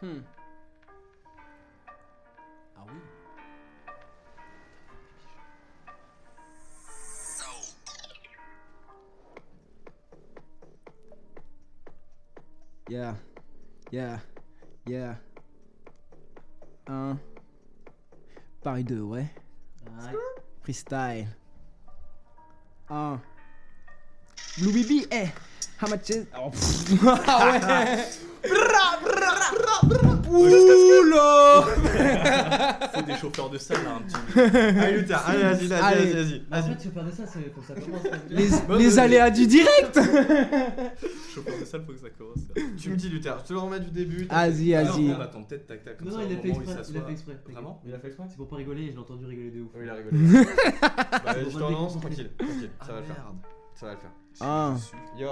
Hmm. 0.00 0.20
Ah 2.76 2.84
oui. 2.86 2.98
Yeah, 12.90 13.16
yeah, 13.90 14.20
yeah. 14.86 15.16
Un. 16.86 17.18
Paris 18.62 18.84
2, 18.84 19.00
ouais. 19.00 19.26
Aïe. 20.00 20.16
Freestyle. 20.62 21.28
Un. 22.90 23.20
Blue 24.58 24.72
Bibi, 24.72 25.06
eh. 25.10 25.28
How 25.80 25.88
much 25.88 26.10
is. 26.10 26.26
Oh, 26.36 26.50
ah 27.26 27.52
ouais. 27.52 28.04
Oula. 30.30 31.64
Faut 32.94 33.02
des 33.02 33.14
chauffeurs 33.16 33.50
de 33.50 33.58
salle 33.58 33.78
là, 33.84 33.96
un 33.96 34.02
petit. 34.02 34.40
Allez, 34.78 34.98
Luther, 34.98 35.22
allez, 35.26 35.42
vas-y, 35.42 35.66
vas-y, 35.66 35.80
Allez. 35.82 36.12
vas-y, 36.12 36.38
vas-y. 36.50 36.60
En 36.60 36.62
fait, 36.62 36.76
tu 36.78 36.88
veux 36.88 36.94
faire 36.94 37.04
de 37.04 37.10
ça, 37.10 37.26
c'est 37.26 37.40
que 37.40 37.60
ça 37.62 37.74
commence. 37.74 38.02
Les, 38.30 38.78
les 38.84 38.98
aléas 38.98 39.30
du 39.30 39.46
direct. 39.46 39.94
Chauffeur 41.34 41.54
de 41.60 41.64
salle, 41.64 41.84
faut 41.86 41.92
que 41.92 41.98
ça 41.98 42.10
commence. 42.10 42.38
Tu 42.78 42.90
me 42.90 42.96
dis, 42.96 43.08
Luther, 43.08 43.36
je 43.42 43.48
te 43.48 43.52
le 43.52 43.58
remets 43.58 43.80
du 43.80 43.90
début. 43.90 44.24
Vas-y, 44.24 44.72
vas-y. 44.72 45.12
on 45.16 45.20
attend 45.20 45.42
peut-être 45.42 45.66
tac 45.66 45.84
tac 45.84 45.98
comme 45.98 46.08
Non, 46.08 46.14
ça. 46.14 46.18
non, 46.20 46.24
au 46.24 46.30
il 46.30 46.36
a 46.36 46.40
fait 46.40 46.48
moment 46.48 46.58
où 46.58 46.62
exprès. 46.62 46.74
Il 46.74 46.80
a 46.80 46.84
s'assoit. 46.84 47.06
fait 47.06 47.12
exprès. 47.12 47.36
Vraiment 47.52 47.82
Il 47.86 47.94
a 47.94 47.98
fait 47.98 48.06
exprès 48.08 48.26
C'est 48.28 48.36
pour 48.36 48.48
pas 48.48 48.56
rigoler 48.56 48.82
et 48.82 48.86
je 48.88 48.92
l'ai 48.92 48.98
entendu 48.98 49.26
rigoler 49.26 49.50
de 49.50 49.60
ouf. 49.62 49.68
Oui, 49.74 49.80
il 49.84 49.90
a 49.90 49.94
rigolé. 49.94 50.16
bah, 50.82 50.88
vas-y, 51.24 51.44
je 51.44 51.58
tranquille, 51.98 52.30
tranquille, 52.38 52.70
ça 52.86 52.92
va 52.92 53.00
le 53.00 53.06
faire. 53.06 53.32
Ça 53.74 53.86
va 53.86 53.92
le 53.92 53.98
faire. 53.98 54.10
Un. 54.40 54.76
Yo, 55.18 55.28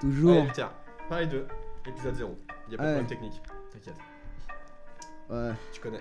Toujours. 0.00 0.32
allez, 0.32 0.42
Luther, 0.42 0.70
Paris 1.08 1.26
2, 1.28 1.46
épisode 1.88 2.14
0. 2.14 2.38
Y'a 2.70 2.76
pas 2.78 2.82
de 2.84 2.88
Ouais. 2.88 2.94
problème 2.96 3.06
technique. 3.06 3.42
T'inquiète, 3.72 3.94
Ouais, 5.30 5.52
tu 5.72 5.80
connais. 5.80 6.00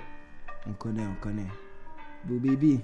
on 0.66 0.74
connaît, 0.74 1.06
on 1.06 1.16
connaît. 1.22 1.48
Blue 2.26 2.40
Baby. 2.40 2.84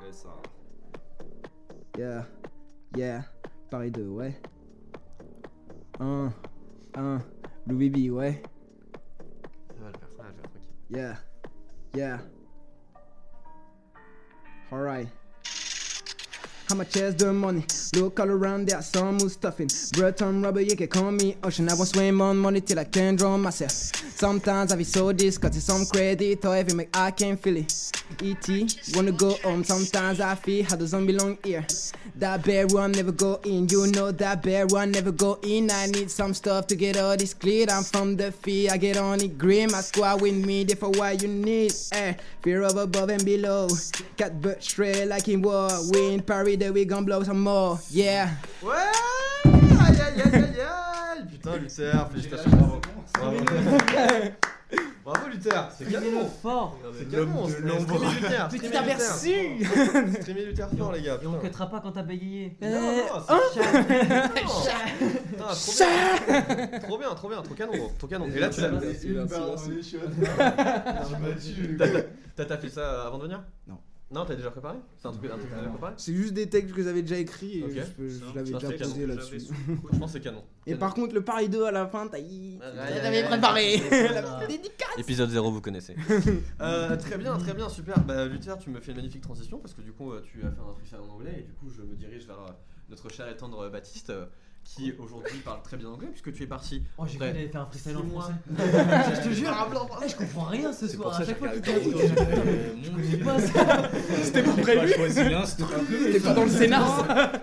Ouais, 0.00 0.12
ça. 0.12 0.30
Yeah, 1.98 2.26
yeah. 2.96 3.24
Paris 3.70 3.90
2, 3.90 4.08
ouais. 4.08 4.40
Un. 6.00 6.32
Un. 6.94 7.20
Blue 7.66 7.76
Baby, 7.76 8.10
ouais. 8.10 8.42
Ça 9.76 9.84
va 9.84 9.90
le 9.90 9.98
faire, 9.98 10.08
ça 10.16 10.22
va 10.22 10.28
le 10.28 10.34
faire, 10.34 10.42
tranquille. 10.42 10.60
Yeah, 10.88 11.18
yeah. 11.94 12.20
Alright. 14.72 15.08
How 16.68 16.74
much 16.74 16.96
is 16.96 17.14
the 17.14 17.32
money? 17.32 17.64
Look 17.94 18.18
all 18.18 18.28
around 18.28 18.66
there, 18.66 18.82
some 18.82 19.20
who's 19.20 19.34
stuffing. 19.34 19.68
Breton 19.92 20.42
rubber, 20.42 20.60
you 20.60 20.74
can 20.74 20.88
call 20.88 21.12
me 21.12 21.36
ocean. 21.44 21.68
I 21.68 21.74
won't 21.74 21.88
swim 21.88 22.20
on 22.20 22.36
money 22.38 22.60
till 22.60 22.80
I 22.80 22.84
can't 22.84 23.16
drown 23.16 23.42
myself. 23.42 23.70
Sometimes 23.70 24.72
I 24.72 24.76
be 24.76 24.82
so 24.82 25.12
disgusted, 25.12 25.62
some 25.62 25.86
credit 25.86 26.44
or 26.44 26.56
every 26.56 26.74
make 26.74 26.96
I 26.96 27.12
can 27.12 27.36
feel 27.36 27.58
it. 27.58 27.92
E.T. 28.22 28.68
wanna 28.94 29.12
go 29.12 29.34
home, 29.44 29.62
sometimes 29.62 30.20
I 30.20 30.34
feel 30.34 30.64
how 30.64 30.76
doesn't 30.76 31.06
belong 31.06 31.38
here. 31.44 31.64
That 32.16 32.44
bear 32.44 32.66
one 32.66 32.92
never 32.92 33.12
go 33.12 33.40
in, 33.44 33.68
you 33.68 33.86
know 33.88 34.10
that 34.10 34.42
bear 34.42 34.66
one 34.66 34.90
never 34.90 35.12
go 35.12 35.38
in. 35.42 35.70
I 35.70 35.86
need 35.86 36.10
some 36.10 36.34
stuff 36.34 36.66
to 36.68 36.76
get 36.76 36.96
all 36.96 37.16
this 37.16 37.34
clear. 37.34 37.66
I'm 37.68 37.82
from 37.84 38.16
the 38.16 38.32
fear, 38.32 38.72
I 38.72 38.76
get 38.76 38.96
on 38.96 39.20
it 39.20 39.36
grim. 39.38 39.74
I 39.74 39.82
squad 39.82 40.20
with 40.20 40.34
me, 40.34 40.64
therefore 40.64 40.90
what 40.90 41.20
you 41.22 41.28
need. 41.28 41.72
Eh, 41.92 42.14
fear 42.42 42.62
of 42.62 42.76
above 42.76 43.10
and 43.10 43.24
below. 43.24 43.68
Cat 44.16 44.40
butt 44.40 44.64
straight 44.64 45.06
like 45.06 45.28
in 45.28 45.42
war. 45.42 45.68
We 45.92 46.14
in 46.14 46.22
Paris, 46.56 46.64
then 46.64 46.72
we 46.74 46.84
gon' 46.84 47.04
blow 47.04 47.22
some 47.22 47.40
more. 47.40 47.78
Yeah. 47.90 48.30
Ouais 48.62 48.72
Aïe 49.44 50.00
aïe 50.00 50.22
aïe 50.22 50.34
aïe 50.34 50.60
aïe 50.60 51.26
Putain, 51.30 51.56
Luther, 51.56 52.08
félicitations, 52.10 52.50
bravo. 52.50 52.80
Bravo. 53.14 53.36
Bravo 55.04 55.28
Luther, 55.28 55.68
c'est 55.76 55.84
canon. 55.90 56.28
fort 56.42 56.78
C'est 56.98 57.08
canon, 57.08 57.46
c'est. 57.46 57.52
Streamer 57.80 58.14
Luther. 58.14 58.48
Petit 58.50 58.76
aperçu. 58.76 59.64
Streamer 60.20 60.44
Luther 60.46 60.68
fort 60.76 60.92
les 60.92 61.02
gars. 61.02 61.18
Et 61.22 61.26
on 61.26 61.38
cuttera 61.38 61.70
pas 61.70 61.80
quand 61.80 61.92
t'as 61.92 62.02
bégayé. 62.02 62.56
Non, 62.60 62.68
non, 62.80 63.02
c'est 63.22 63.34
Putain, 65.28 65.46
trop 65.54 65.72
bien. 65.78 66.80
Trop 66.80 66.98
bien, 66.98 67.14
trop 67.14 67.28
bien, 67.28 67.42
trop 67.42 67.54
canon, 67.54 67.72
gros, 67.76 67.92
trop 67.98 68.06
canon. 68.08 68.26
Et 68.26 68.40
là 68.40 68.48
tu 68.50 68.60
l'as. 68.60 68.70
T'as 72.36 72.58
fait 72.58 72.68
ça 72.68 73.06
avant 73.06 73.18
de 73.18 73.24
venir 73.24 73.42
Non. 73.68 73.78
Non, 74.08 74.24
t'as 74.24 74.36
déjà 74.36 74.52
préparé? 74.52 74.76
C'est 74.96 75.08
un 75.08 75.12
truc 75.12 75.24
un 75.32 75.36
truc 75.36 75.50
que 75.50 75.54
t'avais 75.56 75.68
préparé 75.68 75.94
C'est 75.96 76.14
juste 76.14 76.32
des 76.32 76.48
textes 76.48 76.72
que 76.72 76.82
j'avais 76.82 77.02
déjà 77.02 77.18
écrits 77.18 77.58
et 77.58 77.64
Ok. 77.64 77.70
je, 77.98 78.34
l'avais 78.34 78.52
Ça, 78.52 78.58
déjà 78.58 78.72
canon. 78.78 78.90
posé 78.92 79.06
là-dessus. 79.06 79.40
Je 79.92 79.98
pense 79.98 80.12
que 80.12 80.18
c'est 80.18 80.20
canon. 80.24 80.44
Et 80.64 80.76
par 80.76 80.94
contre, 80.94 81.12
le 81.14 81.24
Paris 81.24 81.48
2 81.48 81.64
à 81.64 81.72
la 81.72 81.88
fin, 81.88 82.06
t'as 82.06 82.18
Aïe, 82.18 82.58
aïe, 82.62 83.24
préparé 83.24 83.78
Voilà. 83.88 84.40
Épisode 84.96 85.30
0, 85.30 85.50
vous 85.50 85.60
connaissez. 85.60 85.96
Euh, 86.60 86.96
très 86.96 87.18
bien, 87.18 87.36
très 87.38 87.52
bien, 87.54 87.68
super. 87.68 87.98
Bah, 88.04 88.26
Luther, 88.26 88.58
tu 88.58 88.70
me 88.70 88.80
fais 88.80 88.92
une 88.92 88.96
magnifique 88.98 89.22
transition 89.22 89.58
parce 89.58 89.74
que 89.74 89.82
du 89.82 89.92
coup, 89.92 90.12
euh, 90.12 90.22
tu 90.24 90.38
as 90.44 90.50
fait 90.50 90.60
un 90.60 90.72
freestyle 90.72 90.98
en 90.98 91.12
anglais 91.12 91.34
et 91.38 91.42
du 91.42 91.52
coup, 91.52 91.68
je 91.68 91.82
me 91.82 91.94
dirige 91.96 92.26
vers 92.26 92.38
euh, 92.40 92.50
notre 92.88 93.08
cher 93.10 93.28
et 93.28 93.36
tendre 93.36 93.68
Baptiste 93.68 94.10
euh, 94.10 94.26
qui 94.66 94.92
aujourd'hui 94.98 95.38
parle 95.38 95.62
très 95.62 95.76
bien 95.76 95.88
anglais 95.88 96.08
puisque 96.10 96.32
tu 96.32 96.42
es 96.42 96.46
parti. 96.46 96.82
Oh, 96.98 97.04
j'ai 97.06 97.18
cru 97.18 97.28
allait 97.28 97.48
faire 97.48 97.62
un 97.62 97.66
freestyle 97.66 97.96
en 97.96 98.06
français. 98.08 98.32
je 98.58 99.28
te 99.28 99.34
jure, 99.34 99.50
Eh, 100.04 100.08
je 100.08 100.16
comprends 100.16 100.44
rien 100.44 100.72
ce 100.72 100.88
soir. 100.88 101.12
pour 101.12 101.20
À 101.20 101.24
chaque 101.24 101.38
que 101.38 101.38
fois 101.38 101.48
qu'il 101.48 101.62
autour, 101.76 102.00
je 102.00 102.90
connais 102.90 103.16
pas 103.24 103.38
ça. 103.38 103.90
C'était 104.22 104.42
pas 104.42 104.52
J'ai 104.56 104.62
prévu 104.94 105.34
c'était 105.46 106.20
pas 106.20 106.34
dans 106.34 106.44
le 106.44 106.50
scénar 106.50 107.06
ça. 107.06 107.42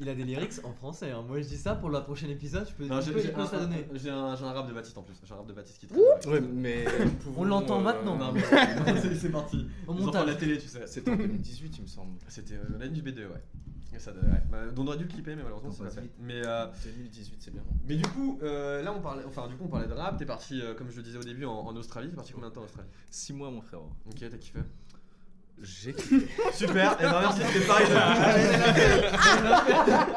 Il 0.00 0.08
a 0.08 0.14
des 0.14 0.24
lyrics 0.24 0.52
en 0.64 0.72
français. 0.72 1.10
hein. 1.10 1.22
Moi 1.26 1.40
je 1.40 1.46
dis 1.48 1.56
ça 1.56 1.74
pour 1.74 1.88
le 1.90 2.00
prochain 2.02 2.28
épisode. 2.28 2.66
Je 2.68 2.74
peux, 2.74 2.86
Non, 2.86 3.00
j'ai 3.00 3.12
peux, 3.12 3.20
un, 3.40 3.46
ça 3.46 3.58
donner. 3.60 3.86
j'ai 3.94 4.10
un, 4.10 4.36
j'ai 4.36 4.44
un 4.44 4.52
rap 4.52 4.68
de 4.68 4.72
Baptiste 4.74 4.98
en 4.98 5.02
plus. 5.02 5.14
J'ai 5.24 5.32
un 5.32 5.36
rap 5.36 5.46
de 5.46 5.52
Baptiste 5.52 5.78
qui 5.78 5.86
est 5.86 5.88
très 5.88 6.30
Ouais, 6.30 6.40
mais. 6.40 6.84
On 7.36 7.44
l'entend 7.44 7.80
maintenant. 7.80 8.16
Non, 8.16 8.32
mais 8.32 8.40
c'est- 9.00 9.14
c'est 9.14 9.30
parti. 9.30 9.66
Au 9.86 9.92
Ils 9.92 9.94
en 9.94 9.96
font 9.98 10.04
montage. 10.06 10.22
à 10.22 10.26
la 10.26 10.34
télé, 10.34 10.58
tu 10.58 10.68
sais. 10.68 10.86
C'était 10.86 11.10
en 11.10 11.16
2018, 11.16 11.76
il 11.78 11.82
me 11.82 11.86
semble. 11.86 12.18
C'était 12.28 12.54
euh, 12.54 12.78
l'année 12.78 13.00
du 13.00 13.02
B2, 13.02 13.26
ouais. 13.26 13.42
Et 13.94 13.98
ça, 13.98 14.10
ouais. 14.12 14.18
Bah, 14.50 14.58
on 14.76 14.86
aurait 14.88 14.98
dû 14.98 15.04
le 15.04 15.08
clipper, 15.10 15.34
mais 15.36 15.42
malheureusement, 15.42 15.70
c'est 15.70 15.78
Ça 15.78 15.84
pas 15.84 16.02
fait. 16.02 16.10
Mais, 16.18 16.42
euh, 16.44 16.66
2018, 16.84 17.36
c'est 17.38 17.50
bien. 17.52 17.62
mais 17.88 17.94
du 17.96 18.02
coup, 18.06 18.38
euh, 18.42 18.82
là, 18.82 18.92
on 18.92 19.00
parlait, 19.00 19.22
enfin, 19.26 19.46
du 19.48 19.54
coup, 19.54 19.64
on 19.64 19.68
parlait 19.68 19.86
de 19.86 19.92
rap. 19.94 20.18
T'es 20.18 20.26
parti, 20.26 20.60
euh, 20.60 20.74
comme 20.74 20.90
je 20.90 20.96
le 20.98 21.02
disais 21.02 21.16
au 21.18 21.22
début, 21.22 21.46
en, 21.46 21.52
en 21.60 21.74
Australie. 21.76 22.10
T'es 22.10 22.16
parti 22.16 22.32
combien 22.34 22.50
de 22.50 22.54
temps 22.54 22.60
en 22.60 22.64
Australie? 22.64 22.88
6 23.10 23.32
mois, 23.32 23.50
mon 23.50 23.62
frère. 23.62 23.80
Ok, 23.80 24.16
t'as 24.18 24.36
kiffé? 24.36 24.58
J'ai 25.62 25.94
Super, 26.52 26.96
et 27.00 27.04
ben 27.04 27.20
merci, 27.20 27.40
c'était 27.50 27.66
pareil. 27.66 27.86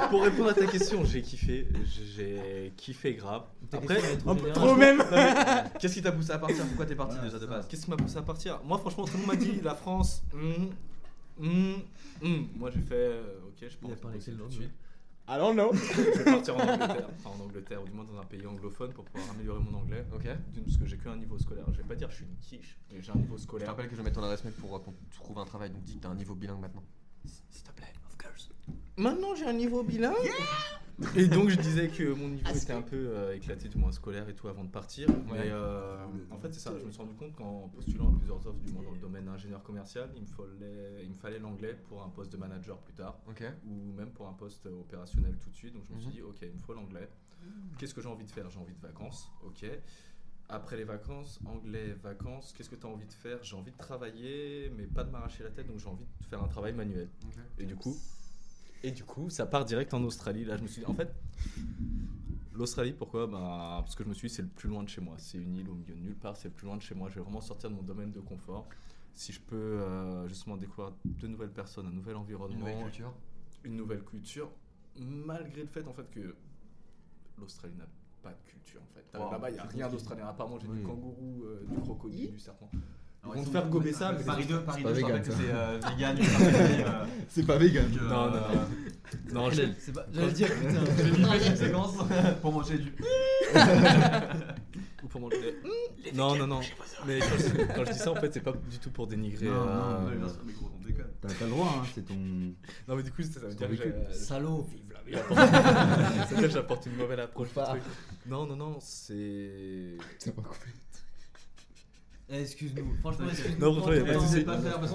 Pour 0.09 0.23
répondre 0.23 0.49
à 0.49 0.53
ta 0.53 0.65
question, 0.65 1.05
j'ai 1.05 1.21
kiffé. 1.21 1.67
J'ai 2.15 2.73
kiffé 2.75 3.13
grave. 3.13 3.43
Après, 3.71 4.01
trop 4.53 4.75
même 4.75 5.01
Qu'est-ce 5.79 5.93
qui 5.93 6.01
t'a 6.01 6.11
poussé 6.11 6.31
à 6.31 6.39
partir? 6.39 6.65
Pourquoi 6.67 6.85
t'es 6.85 6.95
parti 6.95 7.15
Voilà, 7.15 7.29
déjà 7.31 7.39
de 7.39 7.45
base? 7.49 7.67
Qu'est-ce 7.67 7.85
qui 7.85 7.89
m'a 7.89 7.97
poussé 7.97 8.17
à 8.17 8.21
partir? 8.21 8.59
Moi, 8.65 8.77
franchement, 8.79 9.05
tout 9.05 9.13
le 9.13 9.19
monde 9.19 9.27
m'a 9.27 9.35
dit 9.35 9.61
la 9.63 9.75
France. 9.75 10.23
hum, 10.33 10.69
hum, 11.41 11.75
hum. 12.21 12.47
Moi, 12.57 12.69
j'ai 12.73 12.81
fait. 12.81 12.95
euh, 12.95 13.39
ok, 13.47 13.55
je 13.61 13.65
Il 13.65 13.69
a 13.69 13.89
pense 13.89 13.99
parlé 14.01 14.19
quelle 14.19 14.37
langue. 14.37 14.51
I 15.31 15.37
don't 15.37 15.53
know 15.53 15.71
Je 15.73 16.01
vais 16.01 16.23
partir 16.23 16.55
en 16.57 16.59
Angleterre, 16.61 17.09
enfin 17.17 17.29
en 17.39 17.43
Angleterre, 17.43 17.83
ou 17.83 17.85
du 17.89 17.91
moins 17.93 18.03
dans 18.05 18.17
un 18.19 18.25
pays 18.25 18.45
anglophone 18.47 18.91
pour 18.93 19.05
pouvoir 19.05 19.29
améliorer 19.31 19.59
mon 19.59 19.77
anglais. 19.77 20.03
Ok. 20.13 20.25
Parce 20.65 20.77
que 20.77 20.85
j'ai 20.87 20.97
qu'un 20.97 21.15
niveau 21.17 21.37
scolaire. 21.37 21.65
Je 21.71 21.77
vais 21.77 21.83
pas 21.87 21.93
dire 21.95 22.07
que 22.07 22.13
je 22.13 22.17
suis 22.23 22.25
une 22.25 22.37
quiche, 22.37 22.79
mais 22.91 23.01
j'ai 23.01 23.11
un 23.11 23.15
niveau 23.15 23.35
Je 23.37 23.41
te 23.43 23.47
scolaire. 23.47 23.67
rappelle 23.69 23.85
que 23.85 23.91
je 23.91 23.97
vais 23.97 24.03
mettre 24.03 24.15
ton 24.19 24.23
adresse 24.25 24.43
mail 24.43 24.53
pour 24.55 24.75
euh, 24.75 24.79
qu'on 24.79 24.93
trouve 25.15 25.37
un 25.37 25.45
travail. 25.45 25.69
Donc 25.69 25.83
dis 25.83 25.97
que 25.97 26.01
t'as 26.01 26.09
un 26.09 26.15
niveau 26.15 26.33
bilingue 26.33 26.59
maintenant. 26.61 26.83
S'il 27.25 27.63
te 27.63 27.71
plaît. 27.71 27.93
Of 28.07 28.17
course. 28.17 28.49
Maintenant, 28.99 29.33
j'ai 29.33 29.45
un 29.45 29.53
niveau 29.53 29.81
bilingue. 29.81 30.13
et 31.15 31.27
donc, 31.27 31.47
je 31.47 31.55
disais 31.57 31.87
que 31.87 32.03
mon 32.11 32.27
niveau 32.27 32.49
était 32.53 32.73
un 32.73 32.81
peu 32.81 32.97
euh, 32.97 33.33
éclaté, 33.33 33.69
du 33.69 33.77
moins 33.77 33.93
scolaire 33.93 34.27
et 34.27 34.35
tout, 34.35 34.49
avant 34.49 34.65
de 34.65 34.69
partir. 34.69 35.07
Mais 35.31 35.49
euh, 35.49 36.05
en 36.29 36.37
fait, 36.37 36.53
c'est 36.53 36.59
ça. 36.59 36.73
Je 36.77 36.85
me 36.85 36.91
suis 36.91 37.01
rendu 37.01 37.15
compte 37.15 37.33
qu'en 37.33 37.69
postulant 37.69 38.09
à 38.13 38.17
plusieurs 38.17 38.45
offres, 38.45 38.59
du 38.59 38.73
moins 38.73 38.83
dans 38.83 38.91
le 38.91 38.97
domaine 38.99 39.29
ingénieur 39.29 39.63
commercial, 39.63 40.09
il 40.17 40.23
me 40.23 40.27
fallait, 40.27 41.03
il 41.03 41.09
me 41.11 41.15
fallait 41.15 41.39
l'anglais 41.39 41.75
pour 41.87 42.03
un 42.03 42.09
poste 42.09 42.31
de 42.33 42.37
manager 42.37 42.77
plus 42.79 42.93
tard. 42.93 43.17
Ou 43.65 43.93
même 43.93 44.11
pour 44.11 44.27
un 44.27 44.33
poste 44.33 44.65
opérationnel 44.65 45.37
tout 45.41 45.49
de 45.49 45.55
suite. 45.55 45.73
Donc 45.73 45.83
je 45.87 45.93
me 45.93 45.99
suis 45.99 46.07
Mhm. 46.09 46.13
dit, 46.15 46.21
ok, 46.21 46.37
il 46.41 46.51
me 46.51 46.59
faut 46.59 46.73
l'anglais. 46.73 47.07
Qu'est-ce 47.77 47.93
que 47.93 48.01
j'ai 48.01 48.09
envie 48.09 48.25
de 48.25 48.31
faire? 48.31 48.49
J'ai 48.49 48.59
envie 48.59 48.73
de 48.73 48.81
vacances, 48.81 49.31
ok. 49.45 49.65
Après 50.49 50.75
les 50.75 50.83
vacances, 50.83 51.39
anglais, 51.45 51.95
vacances, 52.03 52.51
qu'est-ce 52.51 52.69
que 52.69 52.75
tu 52.75 52.85
as 52.85 52.89
envie 52.89 53.05
de 53.05 53.13
faire? 53.13 53.41
J'ai 53.43 53.55
envie 53.55 53.71
de 53.71 53.77
travailler, 53.77 54.69
mais 54.75 54.87
pas 54.87 55.03
de 55.05 55.11
m'arracher 55.11 55.43
la 55.43 55.51
tête, 55.51 55.67
donc 55.67 55.79
j'ai 55.79 55.87
envie 55.87 56.03
de 56.19 56.25
faire 56.25 56.43
un 56.43 56.47
travail 56.49 56.73
manuel. 56.73 57.07
Et 57.59 57.63
du 57.65 57.75
coup, 57.77 57.95
et 58.83 58.91
du 58.91 59.03
coup, 59.03 59.29
ça 59.29 59.45
part 59.45 59.65
direct 59.65 59.93
en 59.93 60.03
Australie. 60.03 60.45
Là, 60.45 60.57
je 60.57 60.61
me 60.63 60.67
suis 60.67 60.81
dit, 60.81 60.87
en 60.87 60.93
fait, 60.93 61.13
l'Australie, 62.53 62.93
pourquoi? 62.93 63.27
Bah, 63.27 63.77
Parce 63.81 63.95
que 63.95 64.03
je 64.03 64.09
me 64.09 64.13
suis 64.13 64.27
dit, 64.27 64.33
c'est 64.33 64.41
le 64.41 64.47
plus 64.47 64.69
loin 64.69 64.83
de 64.83 64.89
chez 64.89 65.01
moi. 65.01 65.15
C'est 65.17 65.37
une 65.37 65.55
île 65.55 65.69
au 65.69 65.75
milieu 65.75 65.95
de 65.95 65.99
nulle 65.99 66.15
part, 66.15 66.35
c'est 66.37 66.47
le 66.49 66.53
plus 66.53 66.65
loin 66.67 66.77
de 66.77 66.81
chez 66.81 66.95
moi. 66.95 67.09
Je 67.09 67.15
vais 67.15 67.21
vraiment 67.21 67.41
sortir 67.41 67.69
de 67.69 67.75
mon 67.75 67.83
domaine 67.83 68.11
de 68.11 68.19
confort. 68.19 68.67
Si 69.13 69.33
je 69.33 69.39
peux 69.41 69.55
euh, 69.55 70.27
justement 70.29 70.55
découvrir 70.55 70.93
de 71.05 71.27
nouvelles 71.27 71.51
personnes, 71.51 71.87
un 71.87 71.91
nouvel 71.91 72.13
Une 72.15 72.21
environnement, 72.21 72.59
nouvelle 72.59 72.83
culture. 72.83 73.13
une 73.65 73.75
nouvelle 73.75 74.03
culture, 74.03 74.51
malgré 74.97 75.61
le 75.61 75.67
fait 75.67 75.85
en 75.87 75.93
fait 75.93 76.09
que 76.11 76.35
l'Australie 77.37 77.75
n'a 77.75 77.87
pas 78.21 78.31
de 78.31 78.41
culture 78.49 78.81
en 78.81 78.93
fait. 78.93 79.17
Wow. 79.17 79.31
Là-bas, 79.31 79.49
il 79.49 79.53
n'y 79.53 79.59
a 79.59 79.63
rien 79.63 79.89
d'australien 79.89 80.27
à 80.27 80.33
part 80.33 80.47
manger 80.47 80.67
Oui. 80.69 80.77
du 80.79 80.83
kangourou, 80.85 81.43
euh, 81.43 81.65
du 81.67 81.79
crocodile, 81.81 82.31
du 82.31 82.39
serpent. 82.39 82.69
Vont 83.23 83.33
ils 83.35 83.43
te 83.45 83.49
faire 83.49 83.67
gober 83.69 83.91
ça, 83.93 84.13
mais 84.17 84.23
Paris 84.23 84.45
2, 84.45 84.61
Paris 84.61 84.81
pas 84.83 84.89
2, 84.89 84.95
je 84.95 85.01
vegan, 85.01 85.11
rappelle 85.17 85.27
que 85.27 85.31
ça. 85.33 85.37
c'est 85.39 85.53
euh, 85.53 85.79
vegan, 85.91 86.17
euh, 86.19 87.05
C'est 87.27 87.45
pas 87.45 87.57
vegan. 87.57 87.85
euh, 88.01 88.09
Non, 88.09 88.25
non, 88.31 88.31
non. 88.31 88.67
Non, 89.33 89.49
je- 89.49 89.61
C'est 89.77 89.91
pas. 89.93 90.05
J'allais 90.13 90.31
dire, 90.31 90.47
putain. 90.47 90.83
J'ai 90.97 91.11
mis 91.11 91.47
une 91.47 91.55
séquence 91.55 91.95
pour 92.41 92.53
manger 92.53 92.77
du. 92.77 92.93
Ou 95.03 95.07
pour 95.07 95.21
manger. 95.21 95.55
Non, 96.13 96.35
non, 96.37 96.47
non. 96.47 96.59
Mais 97.07 97.19
quand 97.19 97.85
je, 97.85 97.91
dis 97.91 97.97
ça, 97.99 98.11
en 98.11 98.15
fait, 98.15 98.33
c'est 98.33 98.39
pas 98.41 98.53
du 98.53 98.79
tout 98.79 98.89
pour 98.91 99.07
dénigrer. 99.07 99.47
Non, 99.47 99.67
euh, 99.67 99.99
non, 100.01 100.15
bien 100.15 100.27
sûr, 100.29 100.39
mais 100.45 100.53
gros, 100.53 100.71
on 100.79 100.85
déconne. 100.85 101.07
T'as 101.21 101.27
t'as 101.29 101.45
le 101.45 101.51
droit, 101.51 101.75
hein, 101.77 101.87
c'est 101.93 102.05
ton. 102.05 102.15
Non, 102.15 102.95
mais 102.95 103.03
du 103.03 103.11
coup, 103.11 103.21
ça, 103.23 103.39
veut 103.41 103.53
dire 103.53 103.69
que 103.83 104.13
Salaud. 104.13 104.67
dire 105.07 105.21
que 106.39 106.49
j'apporte 106.49 106.85
une 106.85 106.95
mauvaise 106.95 107.19
approche. 107.19 107.49
Pas. 107.49 107.75
Non, 108.27 108.45
non, 108.45 108.55
non, 108.55 108.77
c'est. 108.79 109.97
C'est 110.17 110.33
pas 110.35 110.41
coupé. 110.41 110.67
Eh, 112.31 112.41
Excuse-nous, 112.41 112.93
franchement, 113.01 113.25
excuse-nous. 113.27 113.59
Non, 113.65 113.73
franchement, 113.73 113.93
y 113.93 113.97
a 113.99 114.03
pas 114.05 114.13
de 114.13 114.19
souci. 114.19 114.45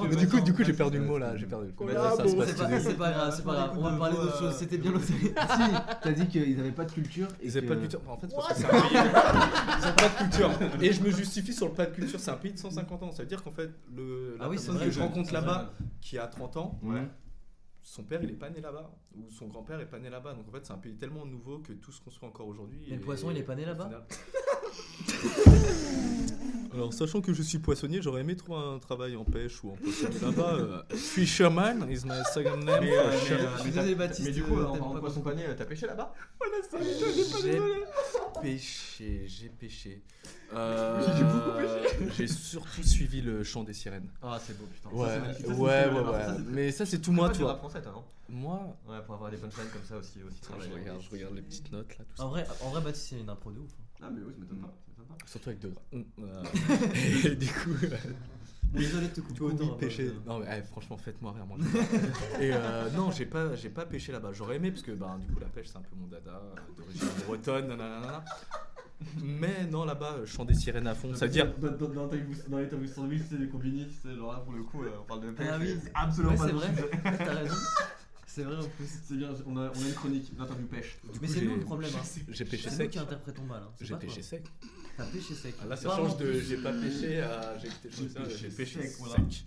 Mais 0.09 0.15
du 0.17 0.29
coup, 0.29 0.41
du 0.41 0.55
coup, 0.55 0.63
j'ai 0.63 0.73
perdu 0.73 0.99
le 0.99 1.05
mot 1.05 1.19
là. 1.19 1.37
J'ai 1.37 1.47
perdu 1.47 1.67
le 1.77 1.85
mot. 1.85 1.91
Ah, 1.99 2.13
C'est 2.17 2.37
pas, 2.37 2.47
c'est 2.47 2.57
pas 2.97 3.11
grave, 3.11 3.35
c'est 3.37 3.45
pas 3.45 3.55
grave. 3.55 3.73
On 3.77 3.83
va 3.83 3.91
parler 3.97 4.17
d'autre 4.17 4.39
chose. 4.39 4.55
C'était 4.57 4.79
bien 4.79 4.93
l'autre. 4.93 5.05
si, 5.07 5.33
t'as 6.03 6.13
dit 6.13 6.29
qu'ils 6.29 6.61
avaient 6.61 6.71
pas 6.71 6.85
de 6.85 6.93
culture. 6.93 7.27
Et 7.43 7.47
Ils 7.47 7.59
avaient 7.59 7.67
que- 7.67 7.73
pas 7.73 7.75
de 7.75 7.81
culture. 7.81 8.01
En 8.09 8.17
fait, 8.17 8.29
c'est 8.29 8.37
parce 8.37 8.49
que 8.51 8.55
c'est 8.61 8.67
un 8.67 8.71
pays. 8.71 8.91
Ils 8.93 9.89
ont 9.89 9.95
pas 9.95 10.09
de 10.09 10.17
culture. 10.19 10.51
Et 10.81 10.93
je 10.93 11.03
me 11.03 11.11
justifie 11.11 11.53
sur 11.53 11.67
le 11.67 11.73
pas 11.75 11.87
de 11.87 11.95
culture. 11.95 12.21
C'est 12.21 12.31
un 12.31 12.37
pays 12.37 12.53
de 12.53 12.59
150 12.59 13.03
ans. 13.03 13.11
Ça 13.11 13.23
veut 13.25 13.29
dire 13.29 13.43
qu'en 13.43 13.51
fait, 13.53 13.69
le, 13.95 14.37
la 14.39 14.45
Ah 14.45 14.49
oui, 14.49 14.55
personne 14.57 14.79
que 14.79 14.89
je 14.91 15.01
rencontre 15.01 15.33
là-bas, 15.33 15.73
qui 16.01 16.19
a 16.19 16.27
30 16.29 16.57
ans, 16.57 16.79
son 17.83 18.05
père 18.05 18.21
il 18.23 18.31
est 18.31 18.35
pas 18.35 18.49
né 18.51 18.61
là-bas. 18.61 18.93
Ou 19.17 19.29
son 19.31 19.47
grand-père 19.49 19.81
est 19.81 19.87
pas 19.87 19.99
né 19.99 20.09
là-bas. 20.09 20.35
Donc 20.35 20.47
en 20.49 20.53
fait, 20.53 20.65
c'est 20.65 20.73
un 20.73 20.79
pays 20.79 20.95
tellement 20.95 21.27
nouveau 21.27 21.59
que 21.59 21.73
tout 21.73 21.91
se 21.93 22.01
construit 22.01 22.29
encore 22.29 22.47
aujourd'hui. 22.47 22.79
Mais 22.89 22.95
le 22.97 23.03
poisson, 23.03 23.31
il 23.33 23.39
est 23.39 23.43
pas 23.43 23.57
né 23.57 23.65
là-bas 23.65 23.91
Alors, 26.75 26.93
sachant 26.93 27.21
que 27.21 27.33
je 27.33 27.43
suis 27.43 27.59
poissonnier, 27.59 28.03
j'aurais 28.03 28.23
aimé 28.23 28.35
trouver 28.37 28.59
un 28.59 28.79
travail 28.79 29.15
en 29.17 29.25
pêche 29.25 29.63
ou 29.63 29.71
en 29.71 29.77
poissonnerie 29.77 30.19
là-bas. 30.21 30.55
euh, 30.55 30.83
fisherman 30.97 31.89
is 31.91 32.05
my 32.05 32.21
second 32.35 32.57
name. 32.65 32.81
Mais, 32.83 32.93
euh, 32.99 33.11
mais, 33.11 33.33
euh, 33.33 33.63
désolé, 33.65 33.93
t'as- 33.93 33.95
Baptiste, 33.95 34.27
Mais 34.27 34.33
du 34.33 34.43
coup, 34.43 34.59
euh, 34.59 34.65
en, 34.67 34.73
t'aimes 34.73 34.83
en 34.83 34.93
pas 34.95 35.01
poisson 35.01 35.21
pané, 35.21 35.47
euh, 35.47 35.55
t'as 35.57 35.65
pêché 35.67 35.87
là-bas 35.87 36.13
J'ai 37.43 37.61
pêché, 38.43 39.25
j'ai 39.27 39.49
pêché. 39.49 40.03
Euh, 40.55 41.01
J'ai 42.17 42.29
surtout 42.29 42.83
suivi 42.85 43.21
le 43.21 43.43
chant 43.43 43.65
des 43.65 43.73
sirènes. 43.73 44.09
Ah, 44.23 44.39
c'est 44.41 44.57
beau, 44.57 44.67
putain. 44.67 44.89
Ouais, 44.91 45.19
magnifique. 45.19 45.49
Ouais, 45.49 45.89
ouais, 45.89 46.27
Mais 46.47 46.71
ça, 46.71 46.87
c'est 46.87 47.01
tout 47.01 47.11
Moi, 47.11 47.29
tu 47.31 47.41
toi. 47.41 47.57
français, 47.57 47.83
toi, 47.83 47.91
non 47.93 48.05
Moi, 48.29 48.77
Ouais, 48.87 48.99
pour 49.05 49.17
avoir 49.17 49.31
des 49.33 49.37
punchlines 49.37 49.67
comme 49.73 49.83
ça 49.83 49.97
aussi. 49.97 50.21
aussi 50.23 50.41
je 50.61 50.73
regarde, 50.73 51.01
je 51.03 51.11
regarde 51.11 51.35
les 51.35 51.43
petites 51.43 51.73
notes 51.73 51.99
là, 51.99 52.05
tout 52.09 52.17
ça. 52.17 52.25
En 52.25 52.29
vrai, 52.29 52.47
en 52.63 52.71
vrai, 52.71 52.83
Baptiste, 52.83 53.07
c'est 53.11 53.19
une 53.21 53.29
impro 53.31 53.51
de 53.51 53.59
ouf. 53.59 53.71
Ah, 54.01 54.11
mais 54.15 54.21
oui, 54.25 54.33
ça 54.35 54.41
m'étonne 54.41 54.59
pas. 54.59 54.73
Pas. 55.05 55.17
Surtout 55.27 55.49
avec 55.51 55.61
deux. 55.61 55.73
Euh, 55.95 56.43
et 57.25 57.37
du 57.37 57.47
coup, 57.49 57.71
Désolé 58.73 59.07
de 59.07 59.13
te 59.13 59.21
couper 59.21 59.35
du 59.35 59.39
coup, 59.41 59.47
oui, 59.47 59.53
autant, 59.55 59.75
pêcher. 59.77 60.07
euh, 60.09 60.13
Non, 60.27 60.41
mais 60.41 60.47
eh, 60.59 60.63
franchement, 60.63 60.97
faites-moi 60.97 61.33
rire, 61.33 61.47
moi. 61.47 61.59
et 62.41 62.51
euh, 62.53 62.91
non, 62.91 63.13
j'ai 63.13 63.27
pas, 63.27 63.55
j'ai 63.55 63.69
pas 63.71 63.87
pêché 63.87 64.11
là-bas. 64.11 64.33
J'aurais 64.33 64.57
aimé, 64.57 64.71
parce 64.73 64.83
que 64.83 64.91
bah, 64.91 65.17
du 65.21 65.33
coup, 65.33 65.39
la 65.41 65.47
pêche, 65.47 65.69
c'est 65.69 65.77
un 65.77 65.83
peu 65.83 65.95
mon 65.97 66.09
dada, 66.09 66.33
euh, 66.43 66.55
d'origine 66.77 67.09
bretonne, 67.25 67.69
nanana. 67.69 68.25
Mais 69.23 69.65
non, 69.67 69.85
là-bas, 69.85 70.15
euh, 70.19 70.27
chant 70.27 70.45
des 70.45 70.55
sirènes 70.55 70.87
à 70.89 70.95
fond. 70.95 71.15
Ça 71.15 71.27
veut 71.27 71.33
dire. 71.33 71.55
Dans, 71.59 71.71
dans, 71.71 71.87
dans, 71.89 72.07
dans 72.07 72.87
sandwich, 72.89 73.23
c'est 73.29 73.39
des 73.39 73.49
combini, 73.49 73.87
c'est 74.03 74.15
genre 74.17 74.33
là 74.33 74.39
pour 74.41 74.53
le 74.55 74.63
coup, 74.65 74.83
euh, 74.83 74.91
on 75.01 75.05
parle 75.05 75.21
de 75.21 75.31
pêche. 75.31 75.47
Ah 75.53 75.59
oui. 75.61 75.77
c'est 75.83 75.93
absolument 75.95 76.37
pas 76.37 76.47
vrai. 76.49 76.75
T'as 77.19 77.35
raison. 77.35 77.55
C'est 78.27 78.43
vrai 78.43 78.57
en 78.57 78.69
plus. 78.69 78.89
C'est 79.05 79.15
bien, 79.17 79.31
on 79.47 79.57
a, 79.57 79.71
on 79.73 79.85
a 79.85 79.89
une 79.89 79.95
chronique, 79.95 80.33
l'interview 80.37 80.67
pêche. 80.67 80.99
du 81.13 81.21
Mais 81.21 81.29
c'est 81.29 81.43
nous 81.43 81.55
le 81.55 81.61
problème. 81.61 81.91
Hein. 81.97 82.21
J'ai 82.29 82.45
pêché 82.45 82.65
C'est 82.65 82.71
nous 82.71 82.77
sec. 82.79 82.91
qui 82.91 82.99
interprétons 82.99 83.45
mal. 83.45 83.63
Hein. 83.65 83.71
J'ai 83.81 83.95
pêché 83.95 84.23
sec. 84.23 84.45
T'as 84.97 85.05
pêché 85.07 85.35
sec. 85.35 85.55
Ah, 85.61 85.67
là, 85.67 85.77
ça 85.77 85.97
change 85.97 86.17
de 86.19 86.33
j'ai 86.33 86.59
pas 86.59 86.73
pêché 86.73 87.21
à 87.21 87.59
j'ai 87.59 87.69
pêché, 87.69 88.49
pêché 88.49 88.89
sec. 88.89 89.45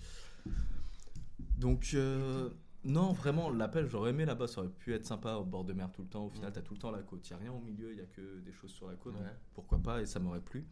Donc, 1.57 1.91
euh, 1.93 2.49
Non, 2.83 3.11
vraiment, 3.11 3.49
l'appel, 3.49 3.87
j'aurais 3.87 4.11
aimé 4.11 4.23
là-bas, 4.25 4.47
ça 4.47 4.61
aurait 4.61 4.69
pu 4.69 4.93
être 4.93 5.05
sympa 5.05 5.33
au 5.33 5.43
bord 5.43 5.65
de 5.65 5.73
mer 5.73 5.91
tout 5.91 6.03
le 6.03 6.07
temps. 6.07 6.25
Au 6.27 6.29
final, 6.29 6.51
t'as 6.53 6.61
tout 6.61 6.73
le 6.73 6.79
temps 6.79 6.91
la 6.91 7.01
côte. 7.03 7.27
Il 7.29 7.33
n'y 7.33 7.39
a 7.39 7.43
rien 7.43 7.51
au 7.51 7.59
milieu, 7.59 7.91
il 7.91 7.95
n'y 7.95 8.01
a 8.01 8.05
que 8.05 8.39
des 8.39 8.53
choses 8.53 8.71
sur 8.71 8.87
la 8.87 8.95
côte. 8.95 9.13
donc 9.13 9.23
pourquoi 9.53 9.79
pas, 9.79 10.01
et 10.01 10.05
ça 10.05 10.19
m'aurait 10.19 10.41
plu. 10.41 10.65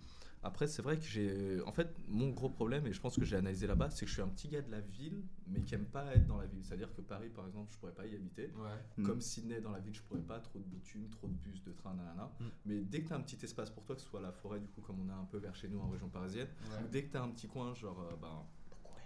Après, 0.45 0.67
c'est 0.67 0.83
vrai 0.83 0.97
que 0.97 1.03
j'ai. 1.03 1.59
En 1.65 1.71
fait, 1.71 1.89
mon 2.07 2.29
gros 2.29 2.49
problème, 2.49 2.85
et 2.85 2.93
je 2.93 3.01
pense 3.01 3.15
que 3.15 3.25
j'ai 3.25 3.35
analysé 3.35 3.65
là-bas, 3.65 3.89
c'est 3.89 4.05
que 4.05 4.09
je 4.09 4.13
suis 4.13 4.21
un 4.21 4.27
petit 4.27 4.47
gars 4.47 4.61
de 4.61 4.69
la 4.69 4.79
ville, 4.79 5.23
mais 5.47 5.59
qui 5.61 5.73
aime 5.73 5.85
pas 5.85 6.05
être 6.13 6.27
dans 6.27 6.37
la 6.37 6.45
ville. 6.45 6.63
C'est-à-dire 6.63 6.93
que 6.93 7.01
Paris, 7.01 7.29
par 7.29 7.47
exemple, 7.47 7.71
je 7.73 7.79
pourrais 7.79 7.93
pas 7.95 8.05
y 8.05 8.13
habiter. 8.15 8.51
Ouais. 8.55 8.79
Mm. 8.97 9.03
Comme 9.07 9.21
Sydney 9.21 9.59
dans 9.59 9.71
la 9.71 9.79
ville, 9.79 9.95
je 9.95 10.03
pourrais 10.03 10.21
pas, 10.21 10.39
trop 10.39 10.59
de 10.59 10.65
bitume, 10.65 11.09
trop 11.09 11.27
de 11.27 11.33
bus, 11.33 11.63
de 11.63 11.71
train, 11.71 11.95
nanana. 11.95 12.31
Mm. 12.39 12.43
Mais 12.67 12.81
dès 12.83 13.01
que 13.01 13.07
tu 13.07 13.13
as 13.13 13.15
un 13.15 13.21
petit 13.21 13.43
espace 13.43 13.71
pour 13.71 13.83
toi, 13.85 13.95
que 13.95 14.01
ce 14.01 14.07
soit 14.07 14.21
la 14.21 14.31
forêt, 14.31 14.59
du 14.59 14.67
coup, 14.67 14.81
comme 14.81 14.97
on 14.99 15.09
a 15.09 15.15
un 15.15 15.25
peu 15.25 15.39
vers 15.39 15.55
chez 15.55 15.67
nous 15.67 15.79
en 15.79 15.89
région 15.89 16.09
parisienne, 16.09 16.47
Ouais. 16.71 16.83
ou 16.85 16.87
dès 16.91 17.03
que 17.05 17.11
tu 17.11 17.17
as 17.17 17.23
un 17.23 17.29
petit 17.29 17.47
coin, 17.47 17.73
genre, 17.73 17.99
euh, 18.01 18.15
ben, 18.21 18.43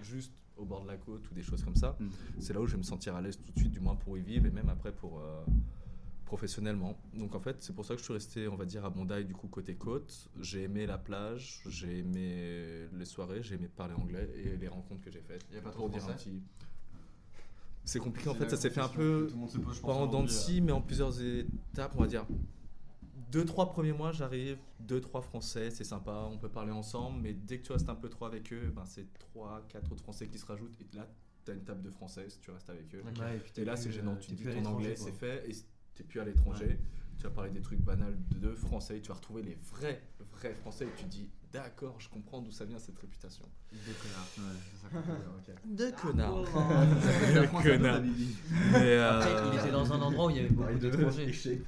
juste 0.02 0.34
au 0.58 0.66
bord 0.66 0.84
de 0.84 0.88
la 0.90 0.98
côte 0.98 1.30
ou 1.32 1.34
des 1.34 1.42
choses 1.44 1.64
comme 1.64 1.76
ça, 1.78 1.96
Mm. 2.02 2.10
c'est 2.40 2.54
là 2.54 2.60
où 2.60 2.66
je 2.68 2.74
vais 2.74 2.78
me 2.80 2.84
sentir 2.84 3.16
à 3.16 3.22
l'aise 3.22 3.38
tout 3.38 3.50
de 3.54 3.58
suite, 3.58 3.72
du 3.72 3.80
moins 3.80 3.96
pour 3.96 4.18
y 4.18 4.22
vivre 4.22 4.46
et 4.46 4.52
même 4.52 4.68
après 4.68 4.92
pour 4.92 5.22
euh, 5.22 5.46
professionnellement. 6.30 6.96
Donc 7.16 7.34
en 7.34 7.40
fait, 7.40 7.58
c'est 7.60 7.74
pour 7.74 7.86
ça 7.86 7.96
que 7.96 8.00
je 8.00 8.04
suis 8.06 8.14
resté, 8.14 8.48
on 8.48 8.56
va 8.56 8.66
dire, 8.66 8.86
à 8.86 8.92
Bondi, 8.92 9.26
du 9.26 9.34
coup, 9.34 9.48
côté 9.48 9.74
côte. 9.74 10.30
J'ai 10.40 10.62
aimé 10.64 10.86
la 10.86 11.00
plage, 11.00 11.62
j'ai 11.68 11.98
aimé 12.00 12.88
les 12.94 13.06
soirées, 13.06 13.42
j'ai 13.42 13.56
aimé 13.56 13.68
parler 13.68 13.96
anglais 13.96 14.30
et 14.36 14.56
les 14.56 14.68
rencontres 14.68 15.02
que 15.02 15.10
j'ai 15.10 15.22
faites. 15.22 15.44
Y 15.52 15.58
a 15.58 15.62
pas 15.62 15.72
trop 15.72 15.90
de 15.90 15.98
français 15.98 16.14
petit- 16.14 16.42
C'est 17.84 18.00
compliqué 18.00 18.30
en 18.30 18.36
fait, 18.36 18.48
ça 18.48 18.58
s'est 18.58 18.70
fait 18.70 18.80
un 18.80 18.88
peu 18.90 19.26
que 19.26 19.32
tout 19.32 19.34
le 19.34 19.40
monde 19.40 19.50
se 19.50 19.58
pose, 19.58 19.80
pas 19.82 19.94
en 19.94 20.06
dents 20.06 20.26
mais 20.62 20.72
en 20.72 20.82
plusieurs 20.82 21.20
étapes, 21.20 21.94
on 21.96 22.02
va 22.02 22.08
dire. 22.08 22.28
Deux, 23.32 23.46
trois 23.46 23.72
premiers 23.72 23.94
mois, 23.94 24.12
j'arrive, 24.12 24.58
deux, 24.80 25.02
trois 25.02 25.22
français, 25.22 25.72
c'est 25.72 25.84
sympa, 25.84 26.28
on 26.32 26.38
peut 26.38 26.50
parler 26.50 26.72
ensemble, 26.72 27.22
mais 27.22 27.34
dès 27.34 27.58
que 27.58 27.66
tu 27.66 27.72
restes 27.72 27.90
un 27.90 27.96
peu 27.96 28.10
trop 28.10 28.26
avec 28.26 28.54
eux, 28.54 28.72
ben 28.76 28.86
c'est 28.86 29.08
trois, 29.18 29.66
quatre 29.68 29.92
autres 29.92 30.02
français 30.04 30.28
qui 30.28 30.38
se 30.38 30.46
rajoutent, 30.46 30.78
et 30.82 30.96
là, 30.96 31.08
tu 31.46 31.52
as 31.52 31.54
une 31.56 31.64
table 31.64 31.82
de 31.82 31.90
français 31.90 32.28
si 32.30 32.40
tu 32.40 32.52
restes 32.52 32.70
avec 32.70 32.94
eux. 32.94 33.02
Ouais, 33.04 33.38
et, 33.38 33.40
puis 33.40 33.52
Et 33.62 33.66
là, 33.66 33.76
c'est 33.76 33.92
gênant, 33.92 34.14
euh, 34.14 34.20
tu 34.20 34.32
dis 34.32 34.44
ton 34.44 34.66
anglais, 34.66 34.96
c'est 34.96 35.12
fait, 35.12 35.50
et 35.50 35.54
t'es 36.00 36.04
plus 36.06 36.20
à 36.22 36.24
l'étranger. 36.26 36.80
Tu 37.18 37.24
vas 37.26 37.30
parler 37.32 37.52
des 37.52 37.60
trucs 37.60 37.82
banals 37.82 38.18
de 38.40 38.56
français, 38.56 39.02
tu 39.02 39.10
vas 39.10 39.16
retrouver 39.16 39.44
les 39.44 39.58
vrais, 39.74 40.02
vrais 40.32 40.54
français, 40.54 40.86
et 40.86 40.92
tu 40.98 41.04
dis, 41.04 41.30
d'accord, 41.52 42.00
je 42.00 42.08
comprends 42.08 42.42
d'où 42.42 42.50
ça 42.52 42.64
vient 42.64 42.80
cette 42.80 42.98
réputation. 42.98 43.44
Ouais. 43.74 43.78
De 45.66 45.92
connards. 45.92 46.40
La 47.36 47.48
France, 47.48 47.64
De. 47.66 47.80
Mais, 48.72 48.98
Après, 49.00 49.36
euh, 49.36 49.50
il 49.54 49.60
était 49.60 49.72
dans 49.72 49.92
un 49.92 50.02
endroit 50.02 50.28
où 50.28 50.30
il 50.30 50.38
y 50.38 50.40
avait 50.40 50.50
beaucoup 50.50 50.78
d'étrangers. 50.80 51.62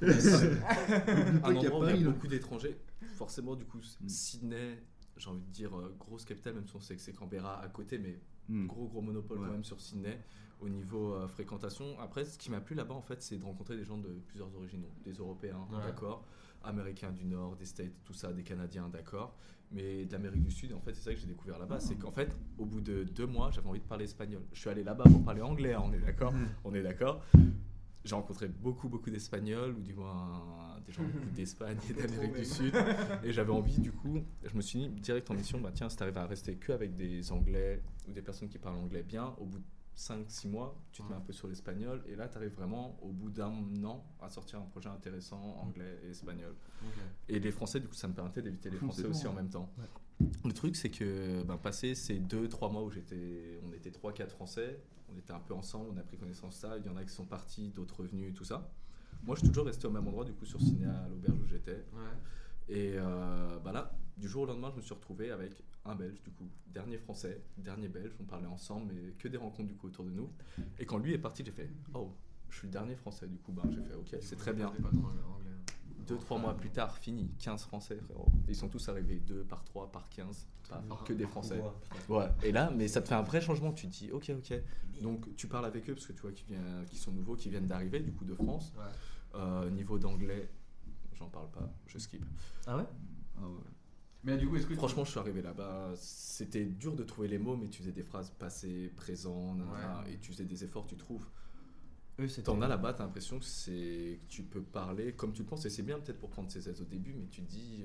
Un 1.44 1.54
endroit 1.54 1.80
où 1.84 1.88
il 1.90 2.02
y 2.02 2.04
a 2.06 2.10
beaucoup 2.10 2.28
d'étrangers. 2.28 2.78
Forcément, 3.16 3.54
du 3.54 3.66
coup, 3.66 3.78
Mm. 4.00 4.08
Sydney, 4.08 4.78
j'ai 5.18 5.28
envie 5.28 5.42
de 5.42 5.50
dire 5.52 5.76
euh, 5.78 5.94
grosse 5.98 6.24
capitale, 6.24 6.54
même 6.54 6.66
si 6.66 6.74
on 6.76 6.80
sait 6.80 6.96
que 6.96 7.02
c'est 7.02 7.12
Canberra 7.12 7.60
à 7.62 7.68
côté, 7.68 7.98
mais 7.98 8.18
Mm. 8.48 8.66
gros 8.66 8.88
gros 8.88 9.02
monopole 9.02 9.38
Ouais. 9.38 9.46
quand 9.46 9.52
même 9.52 9.64
sur 9.64 9.80
Sydney 9.80 10.18
au 10.62 10.68
niveau 10.68 11.14
euh, 11.14 11.26
fréquentation. 11.28 11.98
Après, 12.00 12.24
ce 12.24 12.38
qui 12.38 12.50
m'a 12.50 12.60
plu 12.60 12.74
là-bas, 12.74 12.94
en 12.94 13.02
fait, 13.02 13.20
c'est 13.22 13.36
de 13.36 13.44
rencontrer 13.44 13.76
des 13.76 13.84
gens 13.84 13.98
de 13.98 14.08
plusieurs 14.28 14.54
origines, 14.56 14.84
des 15.04 15.12
Européens, 15.12 15.66
Ouais. 15.72 15.78
d'accord, 15.86 16.24
Américains 16.64 17.10
du 17.10 17.24
Nord, 17.24 17.56
des 17.56 17.64
States, 17.66 17.92
tout 18.04 18.12
ça, 18.12 18.32
des 18.32 18.42
Canadiens, 18.44 18.88
d'accord, 18.88 19.34
mais 19.72 20.04
de 20.04 20.12
l'Amérique 20.12 20.44
du 20.44 20.50
Sud. 20.52 20.72
En 20.72 20.80
fait, 20.80 20.94
c'est 20.94 21.02
ça 21.02 21.12
que 21.14 21.18
j'ai 21.20 21.26
découvert 21.26 21.58
là-bas, 21.58 21.80
c'est 21.80 21.96
qu'en 21.96 22.12
fait, 22.12 22.36
au 22.58 22.64
bout 22.64 22.80
de 22.80 23.02
deux 23.04 23.26
mois, 23.26 23.50
j'avais 23.50 23.68
envie 23.68 23.80
de 23.80 23.84
parler 23.86 24.04
espagnol. 24.04 24.42
Je 24.52 24.60
suis 24.60 24.70
allé 24.70 24.84
là-bas 24.84 25.04
pour 25.04 25.24
parler 25.24 25.42
anglais, 25.42 25.74
hein, 25.74 25.82
on 25.84 25.92
est 25.92 25.98
d'accord, 25.98 26.32
Mm. 26.32 26.46
on 26.64 26.74
est 26.74 26.82
d'accord. 26.82 27.20
J'ai 28.04 28.14
rencontré 28.16 28.48
beaucoup, 28.48 28.88
beaucoup 28.88 29.10
d'Espagnols, 29.10 29.74
ou 29.76 29.80
du 29.80 29.94
moins 29.94 30.76
des 30.84 30.92
gens 30.92 31.02
d'Espagne 31.34 31.78
et 31.88 31.92
d'Amérique 31.92 32.34
du 32.34 32.44
Sud. 32.44 32.74
Et 33.24 33.32
j'avais 33.32 33.52
envie, 33.52 33.78
du 33.80 33.92
coup, 33.92 34.18
je 34.44 34.56
me 34.56 34.60
suis 34.60 34.80
mis 34.80 34.88
direct 34.88 35.30
en 35.30 35.34
mission, 35.34 35.60
bah 35.60 35.70
tiens, 35.72 35.88
si 35.88 35.96
t'arrives 35.96 36.18
à 36.18 36.26
rester 36.26 36.56
que 36.56 36.72
avec 36.72 36.96
des 36.96 37.30
Anglais 37.30 37.80
ou 38.08 38.12
des 38.12 38.22
personnes 38.22 38.48
qui 38.48 38.58
parlent 38.58 38.76
anglais 38.78 39.04
bien, 39.04 39.34
au 39.38 39.44
bout 39.44 39.58
de 39.58 39.64
5-6 39.96 40.48
mois, 40.48 40.80
tu 40.92 41.02
te 41.02 41.08
mets 41.08 41.14
un 41.14 41.20
peu 41.20 41.32
sur 41.32 41.48
l'espagnol, 41.48 42.02
et 42.06 42.16
là, 42.16 42.28
tu 42.28 42.38
arrives 42.38 42.54
vraiment, 42.54 42.98
au 43.02 43.12
bout 43.12 43.30
d'un 43.30 43.52
an, 43.84 44.04
à 44.20 44.30
sortir 44.30 44.58
un 44.60 44.64
projet 44.64 44.88
intéressant, 44.88 45.56
anglais 45.60 45.98
et 46.04 46.10
espagnol. 46.10 46.54
Et 47.28 47.38
les 47.38 47.50
Français, 47.50 47.80
du 47.80 47.88
coup, 47.88 47.94
ça 47.94 48.08
me 48.08 48.14
permettait 48.14 48.42
d'éviter 48.42 48.70
les 48.70 48.78
Français 48.78 49.06
aussi 49.06 49.24
bon, 49.24 49.30
en 49.30 49.34
même 49.34 49.50
temps. 49.50 49.70
Le 50.44 50.52
truc, 50.52 50.76
c'est 50.76 50.90
que 50.90 51.42
ben, 51.42 51.56
passé 51.56 51.94
ces 51.94 52.20
2-3 52.20 52.72
mois 52.72 52.82
où 52.82 52.90
j'étais, 52.90 53.60
on 53.66 53.72
était 53.72 53.90
3-4 53.90 54.28
Français, 54.28 54.80
on 55.12 55.18
était 55.18 55.32
un 55.32 55.40
peu 55.40 55.54
ensemble, 55.54 55.90
on 55.92 55.96
a 55.98 56.02
pris 56.02 56.16
connaissance 56.16 56.54
de 56.56 56.60
ça. 56.60 56.78
Il 56.78 56.86
y 56.86 56.88
en 56.88 56.96
a 56.96 57.04
qui 57.04 57.12
sont 57.12 57.26
partis, 57.26 57.70
d'autres 57.70 58.00
revenus 58.00 58.30
et 58.30 58.32
tout 58.32 58.44
ça. 58.44 58.70
Moi, 59.24 59.36
je 59.36 59.40
suis 59.40 59.48
toujours 59.48 59.66
resté 59.66 59.86
au 59.86 59.90
même 59.90 60.06
endroit, 60.06 60.24
du 60.24 60.32
coup, 60.32 60.44
sur 60.44 60.60
Ciné 60.60 60.86
à 60.86 61.06
l'auberge 61.08 61.40
où 61.40 61.46
j'étais. 61.46 61.84
Ouais. 61.92 62.16
Et 62.72 62.94
euh, 62.96 63.58
bah 63.62 63.70
là, 63.70 63.92
du 64.16 64.26
jour 64.28 64.44
au 64.44 64.46
lendemain, 64.46 64.70
je 64.70 64.76
me 64.76 64.80
suis 64.80 64.94
retrouvé 64.94 65.30
avec 65.30 65.62
un 65.84 65.94
Belge, 65.94 66.22
du 66.22 66.30
coup, 66.30 66.48
dernier 66.66 66.96
Français, 66.96 67.42
dernier 67.58 67.88
Belge. 67.88 68.12
On 68.18 68.24
parlait 68.24 68.46
ensemble, 68.46 68.94
mais 68.94 69.12
que 69.18 69.28
des 69.28 69.36
rencontres 69.36 69.68
du 69.68 69.74
coup 69.74 69.88
autour 69.88 70.06
de 70.06 70.10
nous. 70.10 70.32
Et 70.78 70.86
quand 70.86 70.96
lui 70.96 71.12
est 71.12 71.18
parti, 71.18 71.44
j'ai 71.44 71.52
fait 71.52 71.68
Oh, 71.92 72.14
je 72.48 72.56
suis 72.56 72.68
le 72.68 72.72
dernier 72.72 72.96
Français. 72.96 73.26
Du 73.26 73.36
coup, 73.36 73.52
bah, 73.52 73.62
j'ai 73.70 73.82
fait 73.82 73.94
Ok, 73.94 74.16
c'est 74.22 74.36
très 74.36 74.54
bien. 74.54 74.68
Pas 74.70 74.88
trop 74.88 75.06
anglais. 75.06 75.50
Deux, 76.06 76.16
trois 76.16 76.38
mois 76.38 76.56
plus 76.56 76.70
tard, 76.70 76.96
fini, 76.96 77.30
15 77.38 77.64
Français, 77.64 77.96
frérot. 77.96 78.32
Ils 78.48 78.56
sont 78.56 78.68
tous 78.68 78.88
arrivés, 78.88 79.20
2 79.20 79.44
par 79.44 79.62
3, 79.64 79.92
par 79.92 80.08
15, 80.08 80.48
pas 80.68 80.82
que 81.04 81.12
des 81.12 81.26
Français. 81.26 81.62
Ouais, 82.08 82.28
et 82.42 82.52
là, 82.52 82.72
mais 82.74 82.88
ça 82.88 83.02
te 83.02 83.08
fait 83.08 83.14
un 83.14 83.22
vrai 83.22 83.42
changement. 83.42 83.72
Tu 83.72 83.86
te 83.86 83.92
dis, 83.92 84.10
ok, 84.10 84.32
ok. 84.34 84.58
Donc, 85.02 85.36
tu 85.36 85.46
parles 85.46 85.66
avec 85.66 85.90
eux 85.90 85.94
parce 85.94 86.06
que 86.06 86.12
tu 86.14 86.22
vois 86.22 86.32
qu'ils 86.32 86.56
qu'ils 86.86 86.98
sont 86.98 87.12
nouveaux, 87.12 87.36
qui 87.36 87.50
viennent 87.50 87.68
d'arriver, 87.68 88.00
du 88.00 88.12
coup, 88.12 88.24
de 88.24 88.34
France. 88.34 88.72
Ouais. 88.76 88.84
Euh, 89.34 89.70
niveau 89.70 89.98
d'anglais, 89.98 90.50
j'en 91.22 91.30
parle 91.30 91.50
pas, 91.50 91.72
je 91.86 91.98
skip. 91.98 92.24
Ah 92.66 92.76
ouais? 92.76 92.84
Ah 93.38 93.48
ouais. 93.48 93.70
Mais 94.24 94.36
du 94.36 94.48
coup, 94.48 94.56
est-ce 94.56 94.66
que. 94.66 94.74
Franchement, 94.74 95.04
je 95.04 95.10
suis 95.10 95.18
arrivé 95.18 95.42
là-bas, 95.42 95.92
c'était 95.96 96.64
dur 96.64 96.94
de 96.94 97.02
trouver 97.02 97.28
les 97.28 97.38
mots, 97.38 97.56
mais 97.56 97.68
tu 97.68 97.80
faisais 97.80 97.92
des 97.92 98.02
phrases 98.02 98.30
passées, 98.30 98.92
présent, 98.96 99.54
nanana, 99.54 100.04
et 100.08 100.18
tu 100.18 100.32
faisais 100.32 100.44
des 100.44 100.64
efforts, 100.64 100.86
tu 100.86 100.96
trouves. 100.96 101.26
T'en 102.44 102.60
as 102.60 102.68
là-bas, 102.68 102.92
t'as 102.92 103.04
l'impression 103.04 103.38
que 103.38 103.44
c'est 103.44 104.20
que 104.22 104.28
tu 104.28 104.42
peux 104.42 104.62
parler 104.62 105.14
comme 105.14 105.32
tu 105.32 105.42
le 105.42 105.48
penses, 105.48 105.64
et 105.64 105.70
c'est 105.70 105.82
bien 105.82 105.98
peut-être 105.98 106.20
pour 106.20 106.30
prendre 106.30 106.50
ses 106.50 106.68
aises 106.68 106.80
au 106.80 106.84
début, 106.84 107.14
mais 107.14 107.26
tu 107.26 107.40
dis, 107.40 107.84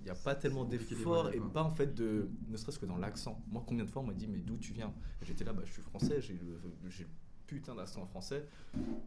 il 0.00 0.04
n'y 0.04 0.10
a 0.10 0.14
pas 0.14 0.34
tellement 0.34 0.64
d'efforts 0.64 1.30
et 1.30 1.38
quoi. 1.38 1.52
pas 1.52 1.62
en 1.62 1.70
fait 1.70 1.94
de, 1.94 2.28
ne 2.48 2.56
serait-ce 2.56 2.78
que 2.78 2.86
dans 2.86 2.98
l'accent. 2.98 3.42
Moi, 3.48 3.62
combien 3.66 3.84
de 3.84 3.90
fois 3.90 4.02
on 4.02 4.06
m'a 4.06 4.14
dit, 4.14 4.28
mais 4.28 4.38
d'où 4.40 4.56
tu 4.58 4.72
viens? 4.72 4.92
J'étais 5.22 5.44
là, 5.44 5.52
bah, 5.52 5.62
je 5.64 5.72
suis 5.72 5.82
français, 5.82 6.20
j'ai 6.20 6.34
le, 6.34 6.60
j'ai 6.88 7.04
le 7.04 7.10
putain 7.46 7.74
d'accent 7.74 8.04
français, 8.06 8.46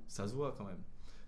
ça 0.07 0.27
se 0.27 0.33
voit 0.33 0.55
quand 0.57 0.65
même. 0.65 0.81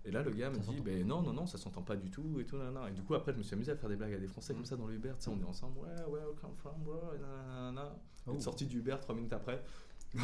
Et 0.06 0.12
là, 0.12 0.22
le 0.22 0.30
gars 0.30 0.50
me 0.50 0.56
dit, 0.58 0.80
ben 0.80 1.04
non, 1.06 1.20
non, 1.20 1.32
non, 1.32 1.46
ça 1.46 1.58
s'entend 1.58 1.82
pas 1.82 1.96
du 1.96 2.10
tout, 2.10 2.38
et 2.40 2.44
tout, 2.44 2.56
nanana. 2.56 2.88
Et 2.88 2.92
du 2.92 3.02
coup, 3.02 3.14
après, 3.14 3.32
je 3.32 3.38
me 3.38 3.42
suis 3.42 3.54
amusé 3.54 3.72
à 3.72 3.76
faire 3.76 3.88
des 3.88 3.96
blagues 3.96 4.14
à 4.14 4.18
des 4.18 4.28
Français 4.28 4.54
comme 4.54 4.64
ça 4.64 4.76
dans 4.76 4.86
le 4.86 4.94
Uber, 4.94 5.10
tu 5.18 5.24
sais, 5.24 5.30
on 5.30 5.40
est 5.40 5.44
ensemble, 5.44 5.78
ouais, 5.78 5.88
ouais, 6.06 6.20
where 6.20 6.34
come 6.40 6.54
from, 6.56 6.74
bro, 6.84 7.00
et 7.14 7.18
nanana. 7.18 7.92
Oh. 8.26 8.32
Être 8.34 8.40
sorti 8.42 8.66
du 8.66 8.78
Uber 8.78 8.96
trois 9.00 9.14
minutes 9.14 9.32
après. 9.32 9.62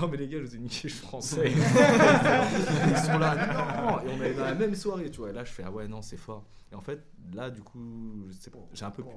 Non 0.01 0.09
mais 0.09 0.17
les 0.17 0.29
gars, 0.29 0.39
je 0.39 0.45
vous 0.45 0.57
ai 0.57 0.59
niqué, 0.61 0.89
je 0.89 0.95
suis 0.95 1.05
français. 1.05 1.51
Ils 1.53 2.97
sont 2.99 3.19
là, 3.19 3.35
non 3.53 4.01
Et 4.09 4.15
on 4.15 4.23
est 4.23 4.33
dans 4.35 4.45
la 4.45 4.55
même 4.55 4.75
soirée, 4.77 5.11
tu 5.11 5.19
vois. 5.19 5.31
Et 5.31 5.33
là, 5.33 5.45
je 5.45 5.51
fais, 5.53 5.65
ah 5.65 5.73
ouais, 5.73 5.89
non, 5.89 6.01
c'est 6.01 6.17
fort. 6.17 6.47
Et 6.71 6.75
en 6.77 6.81
fait, 6.81 7.05
là, 7.35 7.51
du 7.51 7.63
coup, 7.63 8.29
j'ai 8.73 8.85
un 8.85 8.91
peu, 8.93 9.03
plus, 9.03 9.13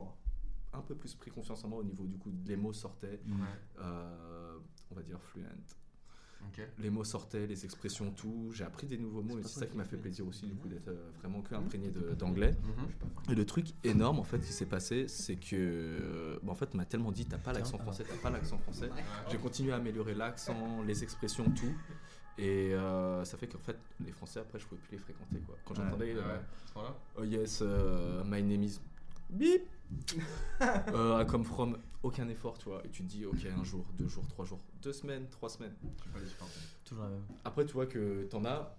un 0.74 0.82
peu 0.82 0.96
plus 0.96 1.14
pris 1.14 1.30
confiance 1.32 1.64
en 1.64 1.70
moi 1.70 1.80
au 1.80 1.84
niveau 1.84 2.04
du 2.06 2.18
coup, 2.18 2.32
les 2.48 2.58
mots 2.58 2.74
sortaient, 2.74 3.22
Ouais. 3.28 3.80
euh, 3.80 4.58
on 4.92 4.96
va 4.96 5.04
dire 5.04 5.22
fluent. 5.22 5.44
Les 6.80 6.90
mots 6.90 7.04
sortaient, 7.04 7.48
les 7.48 7.66
expressions, 7.66 8.12
tout. 8.12 8.50
J'ai 8.54 8.64
appris 8.64 8.88
des 8.88 8.98
nouveaux 8.98 9.22
mots 9.22 9.38
et 9.40 9.44
c'est 9.44 9.60
ça 9.60 9.66
qui 9.66 9.76
m'a 9.78 9.84
fait 9.86 9.98
plaisir 9.98 10.28
aussi, 10.28 10.46
du 10.46 10.56
coup, 10.56 10.68
d'être 10.68 10.88
euh, 10.88 11.10
vraiment 11.20 11.42
que 11.42 11.54
imprégné 11.56 11.90
de- 11.90 12.14
d'anglais. 12.14 12.56
Mhm. 12.64 13.32
Et 13.32 13.36
le 13.36 13.46
truc 13.46 13.68
énorme 13.84 14.20
en 14.20 14.24
fait 14.24 14.40
qui 14.40 14.54
s'est 14.54 14.66
passé, 14.66 15.08
c'est 15.08 15.36
que 15.36 15.56
euh, 15.56 16.40
bah, 16.44 16.52
en 16.52 16.56
fait, 16.56 16.70
on 16.74 16.78
m'a 16.78 16.86
tellement 16.86 17.12
dit 17.12 17.26
t'as 17.26 17.38
pas 17.38 17.54
l'accent 17.54 17.78
français, 17.78 18.04
t'as 18.08 18.18
pas 18.18 18.30
l'accent 18.30 18.58
français. 18.60 18.90
J'ai 19.30 19.38
continué 19.38 19.72
à 19.74 19.78
améliorer 19.78 20.14
l'accent, 20.16 20.82
les 20.84 21.04
expressions, 21.04 21.46
tout. 21.52 21.74
Et 22.38 22.74
euh, 22.74 23.24
ça 23.24 23.38
fait 23.38 23.48
qu'en 23.48 23.60
fait, 23.60 23.78
les 24.04 24.12
Français 24.12 24.42
après, 24.42 24.60
je 24.60 24.66
pouvais 24.66 24.82
plus 24.82 24.98
les 24.98 25.02
fréquenter 25.02 25.40
quoi. 25.40 25.56
Quand 25.64 25.74
Ouais. 25.78 25.84
j'entendais 25.86 26.14
Ouais. 26.16 26.20
euh, 26.22 26.38
point-là 26.74 26.96
Oh 27.18 27.24
yes, 27.24 27.62
my 28.26 28.44
name 28.44 28.64
is 28.64 28.80
bip, 29.30 29.62
euh, 30.62 31.22
I 31.22 31.26
come 31.26 31.44
from, 31.46 31.78
aucun 32.06 32.28
effort, 32.30 32.58
tu 32.58 32.70
vois. 32.70 32.82
Et 32.86 32.90
tu 32.90 33.04
te 33.04 33.08
dis 33.10 33.26
ok 33.26 33.46
un 33.58 33.64
jour, 33.64 33.86
deux 33.98 34.08
jours, 34.08 34.28
trois 34.28 34.46
jours, 34.46 34.60
deux 34.82 34.94
semaines, 34.94 35.28
trois 35.30 35.50
semaines. 35.50 35.76
Toujours 36.84 37.04
la 37.04 37.10
même. 37.10 37.24
Après, 37.44 37.66
tu 37.66 37.74
vois 37.74 37.88
que 37.88 38.26
t'en 38.26 38.46
as, 38.46 38.78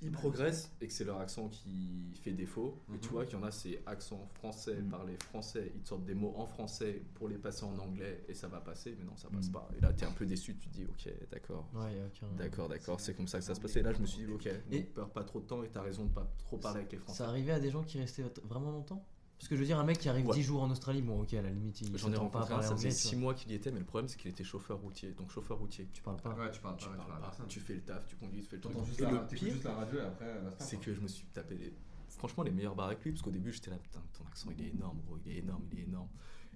ils 0.00 0.12
progressent 0.12 0.70
et 0.80 0.86
que 0.86 0.92
c'est 0.92 1.04
leur 1.04 1.18
accent 1.18 1.48
qui 1.48 2.12
fait 2.22 2.30
défaut. 2.32 2.80
Et 2.94 2.98
tu 3.00 3.08
Mhm. 3.08 3.12
vois 3.12 3.24
qu'il 3.26 3.36
y 3.36 3.40
en 3.40 3.42
a, 3.42 3.50
c'est 3.50 3.82
accent 3.84 4.28
français, 4.34 4.76
Mhm. 4.76 4.90
parler 4.90 5.16
français, 5.18 5.72
ils 5.74 5.82
te 5.82 5.88
sortent 5.88 6.04
des 6.04 6.14
mots 6.14 6.34
en 6.36 6.46
français 6.46 7.02
pour 7.14 7.28
les 7.28 7.36
passer 7.36 7.64
en 7.64 7.76
anglais 7.78 8.24
et 8.28 8.34
ça 8.34 8.46
va 8.46 8.60
passer, 8.60 8.94
mais 8.96 9.04
non, 9.04 9.16
ça 9.16 9.28
passe 9.28 9.46
Mhm. 9.48 9.52
pas. 9.54 9.68
Et 9.76 9.80
là, 9.80 9.92
t'es 9.92 10.06
un 10.06 10.12
peu 10.12 10.24
déçu, 10.24 10.56
tu 10.56 10.68
te 10.68 10.72
dis, 10.74 10.84
ok, 10.84 11.12
d'accord. 11.32 11.68
Ouais, 11.74 12.00
aucun. 12.06 12.28
D'accord, 12.36 12.68
d'accord, 12.68 13.00
c'est 13.00 13.14
comme 13.14 13.26
ça 13.26 13.38
que 13.38 13.44
ça 13.44 13.56
se 13.56 13.60
passait. 13.60 13.80
Et 13.80 13.82
là, 13.82 13.92
je 13.92 14.00
me 14.00 14.06
suis 14.06 14.24
dit, 14.24 14.32
ok, 14.32 14.46
Et- 14.70 14.78
ne 14.78 14.82
perds 14.84 15.10
pas 15.10 15.24
trop 15.24 15.40
de 15.40 15.46
temps 15.46 15.64
et 15.64 15.68
t'as 15.68 15.82
raison 15.82 16.04
de 16.04 16.12
pas 16.12 16.30
trop 16.38 16.58
parler 16.58 16.78
avec 16.80 16.92
les 16.92 16.98
Français. 16.98 17.18
Ça 17.18 17.28
arrivait 17.28 17.50
à 17.52 17.58
des 17.58 17.70
gens 17.70 17.82
qui 17.82 17.98
restaient 17.98 18.24
vraiment 18.44 18.70
longtemps? 18.70 19.04
Parce 19.38 19.48
que 19.48 19.54
je 19.54 19.60
veux 19.60 19.66
dire, 19.66 19.78
un 19.78 19.84
mec 19.84 19.98
qui 19.98 20.08
arrive 20.08 20.26
Ouais. 20.26 20.34
10 20.34 20.42
jours 20.42 20.62
en 20.62 20.70
Australie, 20.70 21.00
bon, 21.00 21.22
ok, 21.22 21.32
à 21.34 21.42
la 21.42 21.50
limite, 21.50 21.80
il 21.80 21.96
J'en 21.96 22.08
ai 22.08 22.12
s'attend 22.12 22.28
pas 22.28 22.38
à 22.40 22.42
rencontré 22.42 22.64
un, 22.66 22.68
ça 22.68 22.74
faisait 22.76 22.88
tu 22.88 22.94
6 22.96 23.14
vois. 23.14 23.20
mois 23.22 23.34
qu'il 23.34 23.52
y 23.52 23.54
était, 23.54 23.70
mais 23.70 23.78
le 23.78 23.84
problème, 23.84 24.08
c'est 24.08 24.16
qu'il 24.18 24.30
était 24.30 24.42
chauffeur 24.44 24.78
routier. 24.78 25.12
Donc, 25.12 25.30
chauffeur 25.30 25.58
routier, 25.58 25.86
Tu 25.92 26.02
parles 26.02 26.16
pas. 26.16 26.30
Ouais, 26.30 26.50
tu 26.50 26.60
parles 26.60 26.74
pas, 26.76 26.82
tu 26.82 26.88
ouais, 26.88 26.92
tu 26.92 26.96
parles 26.98 27.08
parles 27.08 27.18
à 27.18 27.20
pas, 27.20 27.26
personne. 27.28 27.46
tu 27.46 27.60
fais 27.60 27.74
le 27.74 27.80
taf, 27.82 28.04
tu 28.06 28.16
conduis, 28.16 28.42
tu 28.42 28.48
fais 28.48 28.56
le 28.56 28.62
truc. 28.62 28.76
Juste 28.84 29.00
Et 29.00 29.02
la 29.04 29.10
le 29.12 29.26
pire, 29.26 29.38
juste 29.52 29.64
la 29.64 29.74
radio 29.74 29.98
et 30.00 30.02
après, 30.02 30.34
c'est 30.58 30.76
quoi. 30.76 30.84
que 30.86 30.94
je 30.94 31.00
me 31.00 31.06
suis 31.08 31.26
tapé 31.26 31.54
des 31.54 31.72
franchement 32.08 32.42
les 32.42 32.50
meilleurs 32.50 32.74
bars 32.74 32.86
avec 32.86 33.04
lui 33.04 33.12
parce 33.12 33.22
qu'au 33.22 33.30
début 33.30 33.52
j'étais 33.52 33.70
là 33.70 33.76
putain 33.76 34.00
ton 34.12 34.24
accent 34.26 34.48
il 34.58 34.64
est 34.64 34.70
énorme 34.70 34.98
gros 35.06 35.18
il 35.24 35.30
est 35.30 35.36
énorme 35.36 35.62
il 35.70 35.78
est 35.78 35.82
énorme 35.82 36.08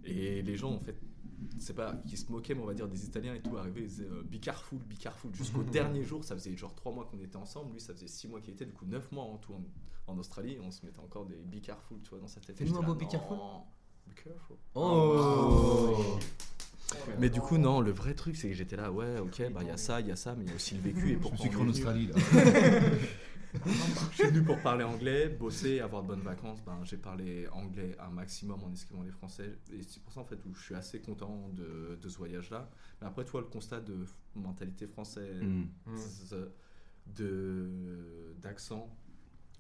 et 0.02 0.42
les 0.42 0.56
gens 0.56 0.72
en 0.72 0.80
fait 0.80 0.96
c'est 1.58 1.74
pas 1.74 1.94
qui 2.06 2.16
se 2.16 2.30
moquaient 2.30 2.54
mais 2.54 2.62
on 2.62 2.66
va 2.66 2.74
dire 2.74 2.88
des 2.88 3.04
Italiens 3.04 3.34
et 3.34 3.40
tout 3.40 3.56
arrivaient 3.56 3.82
ils 3.82 3.88
disaient 3.88 4.08
euh, 4.10 4.22
be 4.24 4.40
careful 4.40 4.78
be 4.78 4.98
careful 4.98 5.34
jusqu'au 5.34 5.62
dernier 5.72 6.02
jour 6.02 6.24
ça 6.24 6.34
faisait 6.34 6.56
genre 6.56 6.74
3 6.74 6.92
mois 6.92 7.04
qu'on 7.04 7.18
était 7.20 7.36
ensemble 7.36 7.72
lui 7.72 7.80
ça 7.80 7.92
faisait 7.94 8.06
6 8.08 8.28
mois 8.28 8.40
qu'il 8.40 8.54
était 8.54 8.66
du 8.66 8.72
coup 8.72 8.84
9 8.86 9.12
mois 9.12 9.24
en 9.24 9.36
tout 9.38 9.52
en, 9.54 10.12
en 10.12 10.18
Australie 10.18 10.58
on 10.62 10.70
se 10.70 10.84
mettait 10.84 11.00
encore 11.00 11.26
des 11.26 11.36
be 11.36 11.60
careful 11.62 11.98
tu 12.02 12.10
vois 12.10 12.18
dans 12.18 12.28
sa 12.28 12.40
tête 12.40 12.56
Fais-nous 12.58 12.76
un 12.78 12.82
beau 12.82 12.94
be 12.94 13.08
careful. 13.08 13.36
be 14.06 14.14
careful 14.14 14.56
Oh. 14.74 16.18
mais 17.18 17.30
du 17.30 17.40
coup, 17.40 17.56
non, 17.56 17.80
le 17.80 17.90
vrai 17.90 18.12
truc, 18.14 18.36
c'est 18.36 18.48
que 18.48 18.54
j'étais 18.54 18.76
là, 18.76 18.92
ouais, 18.92 19.18
ok, 19.18 19.50
bah 19.50 19.60
il 19.62 19.68
y 19.68 19.70
a 19.70 19.78
ça, 19.78 20.00
il 20.00 20.08
y 20.08 20.10
a 20.10 20.16
ça, 20.16 20.34
mais 20.36 20.44
il 20.44 20.50
y 20.50 20.52
a 20.52 20.56
aussi 20.56 20.74
le 20.74 20.82
vécu. 20.82 21.08
Et 21.08 21.12
Je 21.12 21.16
me 21.16 21.20
pourquoi 21.22 21.38
suis 21.38 21.48
cru 21.50 21.62
en 21.62 21.68
Australie 21.68 22.08
là. 22.08 22.14
Je 23.54 24.14
suis 24.14 24.26
venu 24.28 24.42
pour 24.42 24.58
parler 24.60 24.82
anglais, 24.84 25.28
bosser, 25.28 25.80
avoir 25.80 26.02
de 26.02 26.08
bonnes 26.08 26.20
vacances. 26.22 26.62
Ben, 26.64 26.78
j'ai 26.84 26.96
parlé 26.96 27.46
anglais 27.48 27.96
un 28.00 28.08
maximum 28.10 28.62
en 28.64 28.72
esquivant 28.72 29.02
les 29.02 29.10
Français. 29.10 29.58
Et 29.72 29.82
c'est 29.82 30.02
pour 30.02 30.12
ça, 30.12 30.20
en 30.20 30.24
fait, 30.24 30.38
où 30.46 30.54
je 30.54 30.62
suis 30.62 30.74
assez 30.74 31.00
content 31.00 31.48
de, 31.54 31.98
de 32.00 32.08
ce 32.08 32.16
voyage-là. 32.18 32.70
Mais 33.00 33.06
après, 33.06 33.24
toi, 33.24 33.40
le 33.40 33.46
constat 33.48 33.80
de 33.80 34.04
mentalité 34.34 34.86
française, 34.86 35.42
Mm. 35.42 35.64
de 37.06 38.34
d'accent, 38.40 38.88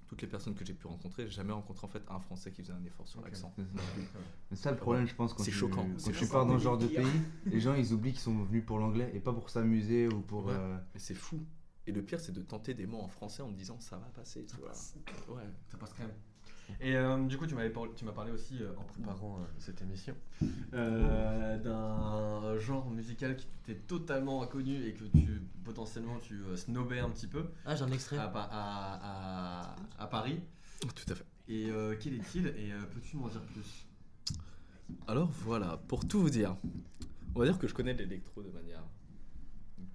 toutes 0.06 0.22
les 0.22 0.28
personnes 0.28 0.54
que 0.54 0.64
j'ai 0.64 0.74
pu 0.74 0.86
rencontrer, 0.86 1.24
j'ai 1.26 1.32
jamais 1.32 1.52
rencontré 1.52 1.86
en 1.86 1.90
fait 1.90 2.02
un 2.08 2.20
Français 2.20 2.50
qui 2.52 2.62
faisait 2.62 2.72
un 2.74 2.84
effort 2.84 3.08
sur 3.08 3.20
l'accent. 3.22 3.52
C'est 4.50 4.56
ça 4.56 4.70
le 4.70 4.76
problème, 4.76 5.06
je 5.06 5.14
pense, 5.14 5.32
quand 5.32 5.42
C'est 5.42 5.50
tu, 5.50 5.56
choquant, 5.56 5.84
quand 5.86 5.98
c'est 5.98 6.12
tu 6.12 6.18
choquant. 6.18 6.32
pars 6.32 6.46
dans 6.46 6.58
ce 6.58 6.64
genre 6.64 6.78
de 6.78 6.86
pays, 6.86 7.06
les 7.46 7.60
gens 7.60 7.74
ils 7.74 7.92
oublient 7.92 8.12
qu'ils 8.12 8.20
sont 8.20 8.42
venus 8.44 8.64
pour 8.64 8.78
l'anglais 8.78 9.10
et 9.14 9.20
pas 9.20 9.32
pour 9.32 9.48
s'amuser 9.50 10.08
ou 10.08 10.20
pour. 10.20 10.46
Ouais. 10.46 10.52
euh, 10.54 10.76
Mais 10.94 11.00
c'est 11.00 11.14
fou. 11.14 11.40
Et 11.86 11.92
le 11.92 12.02
pire, 12.02 12.20
c'est 12.20 12.32
de 12.32 12.42
tenter 12.42 12.74
des 12.74 12.86
mots 12.86 13.00
en 13.00 13.08
français 13.08 13.42
en 13.42 13.48
me 13.48 13.56
disant 13.56 13.78
ça 13.80 13.96
va 13.96 14.06
passer. 14.14 14.46
Tu 14.46 14.56
vois. 14.56 14.70
Ouais. 15.36 15.42
Ça 15.70 15.76
passe 15.78 15.92
quand 15.94 16.04
même. 16.04 16.14
Et 16.80 16.96
euh, 16.96 17.18
du 17.26 17.36
coup, 17.36 17.46
tu 17.46 17.54
m'avais 17.56 17.70
parlé, 17.70 17.90
tu 17.96 18.04
m'as 18.04 18.12
parlé 18.12 18.30
aussi 18.30 18.62
euh, 18.62 18.72
en 18.78 18.84
préparant 18.84 19.40
euh, 19.40 19.44
cette 19.58 19.82
émission 19.82 20.14
euh, 20.72 21.58
d'un 21.58 22.56
genre 22.58 22.88
musical 22.88 23.36
qui 23.36 23.46
t'était 23.64 23.80
totalement 23.80 24.42
inconnu 24.42 24.82
et 24.86 24.94
que 24.94 25.04
tu 25.04 25.42
potentiellement 25.64 26.18
tu 26.20 26.34
euh, 26.44 26.56
snobais 26.56 27.00
un 27.00 27.10
petit 27.10 27.26
peu 27.26 27.46
Ah, 27.66 27.74
j'ai 27.76 27.82
un 27.82 27.90
extrait. 27.90 28.16
à, 28.16 28.24
à, 28.26 29.70
à, 29.72 29.76
à 29.98 30.06
Paris. 30.06 30.40
Tout 30.80 31.12
à 31.12 31.14
fait. 31.16 31.24
Et 31.48 31.68
euh, 31.68 31.96
quel 32.00 32.14
est-il 32.14 32.46
Et 32.46 32.72
euh, 32.72 32.80
peux-tu 32.92 33.16
m'en 33.16 33.28
dire 33.28 33.42
plus? 33.42 33.86
Alors 35.08 35.28
voilà, 35.30 35.76
pour 35.88 36.06
tout 36.06 36.20
vous 36.20 36.30
dire, 36.30 36.56
on 37.34 37.40
va 37.40 37.44
dire 37.46 37.58
que 37.58 37.66
je 37.66 37.74
connais 37.74 37.92
l'électro 37.92 38.42
de 38.42 38.50
manière 38.50 38.82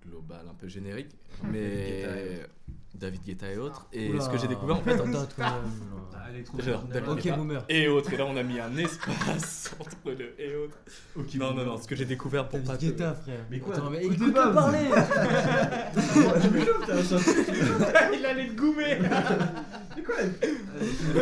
globale, 0.08 0.48
un 0.50 0.54
peu 0.56 0.68
générique, 0.68 1.16
mais 1.44 2.04
David 3.00 3.24
Guetta 3.24 3.52
et 3.52 3.58
autres. 3.58 3.88
Et 3.94 4.10
Oula. 4.10 4.22
ce 4.22 4.30
que 4.30 4.38
j'ai 4.38 4.48
découvert 4.48 4.78
en 4.78 4.82
fait, 4.82 4.98
là. 4.98 5.04
Ah, 5.40 5.60
Genre. 6.62 6.84
David 6.84 7.10
Ok, 7.10 7.22
Guetta 7.22 7.38
boomer. 7.38 7.64
et 7.70 7.88
autres. 7.88 8.12
Et 8.14 8.18
là, 8.18 8.26
on 8.28 8.36
a 8.36 8.44
mis 8.44 8.60
un 8.60 8.76
espace 8.78 9.72
entre 9.80 10.12
le 10.18 10.40
et 10.42 10.56
autres. 10.58 10.78
non, 11.38 11.54
non, 11.54 11.64
non, 11.66 11.78
ce 11.78 11.88
que 11.88 11.96
j'ai 11.96 12.06
découvert 12.06 12.48
pour 12.50 12.60
David 12.60 12.80
te- 12.80 12.86
Guetta, 12.86 13.14
frère. 13.16 13.40
Mais 13.50 13.60
quoi 13.60 13.76
Attends, 13.76 13.90
mais 13.90 14.04
Écoute 14.06 14.34
pas, 14.34 14.52
parler 14.52 14.80
Il 18.14 18.26
allait 18.26 18.48
te 18.50 18.60
goumer 18.60 18.98
C'est 19.96 20.04
quoi 20.04 20.16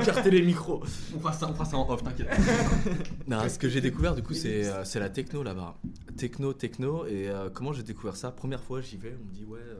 Écarter 0.01 0.31
les 0.31 0.41
micros. 0.41 0.83
on 1.15 1.19
fera, 1.19 1.33
ça, 1.33 1.47
on 1.49 1.53
fera 1.53 1.65
ça 1.65 1.77
en 1.77 1.89
off, 1.89 2.03
t'inquiète. 2.03 2.29
Non, 3.27 3.47
ce 3.47 3.59
que 3.59 3.69
j'ai 3.69 3.81
découvert 3.81 4.15
du 4.15 4.23
coup, 4.23 4.33
c'est 4.33 4.65
euh, 4.67 4.83
c'est 4.83 4.99
la 4.99 5.09
techno 5.09 5.43
là-bas. 5.43 5.75
Techno, 6.17 6.53
techno. 6.53 7.05
Et 7.05 7.29
euh, 7.29 7.49
comment 7.53 7.73
j'ai 7.73 7.83
découvert 7.83 8.15
ça? 8.15 8.31
Première 8.31 8.63
fois, 8.63 8.81
j'y 8.81 8.97
vais, 8.97 9.15
on 9.21 9.25
me 9.25 9.31
dit, 9.33 9.43
ouais, 9.45 9.59
euh, 9.59 9.75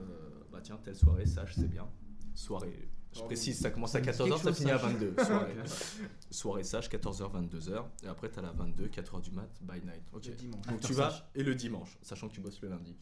tiens, 0.66 0.80
telle 0.84 0.96
soirée, 0.96 1.26
Sage, 1.26 1.54
c'est 1.56 1.68
bien. 1.70 1.88
Soirée, 2.34 2.90
je 3.14 3.22
précise, 3.22 3.60
ça 3.60 3.70
commence 3.72 3.96
à 3.96 4.04
Ça 4.04 4.26
me 4.26 4.30
dit 4.30 4.36
14h, 4.36 4.42
quelque 4.42 4.44
ça 4.44 4.54
finit 4.54 4.72
à 4.72 4.80
Sage. 4.80 4.94
22. 4.94 5.16
Soirée, 5.24 5.56
soirée 6.32 6.64
Sage, 6.64 6.90
14h, 6.90 7.32
22h. 7.50 7.84
Et 8.04 8.08
après, 8.08 8.30
t'as 8.30 8.42
la 8.42 8.52
22, 8.52 8.88
4h 8.88 9.22
du 9.22 9.32
mat, 9.32 9.50
by 9.62 9.80
night. 9.86 10.04
Ok. 10.12 10.26
Le 10.26 10.34
dimanche. 10.34 10.66
Donc 10.68 10.80
tu 10.82 10.94
vas, 10.94 11.30
et 11.36 11.44
le 11.44 11.56
dimanche, 11.56 11.98
sachant 12.02 12.28
que 12.28 12.34
tu 12.34 12.42
bosses 12.42 12.60
le 12.62 12.70
lundi. 12.70 12.96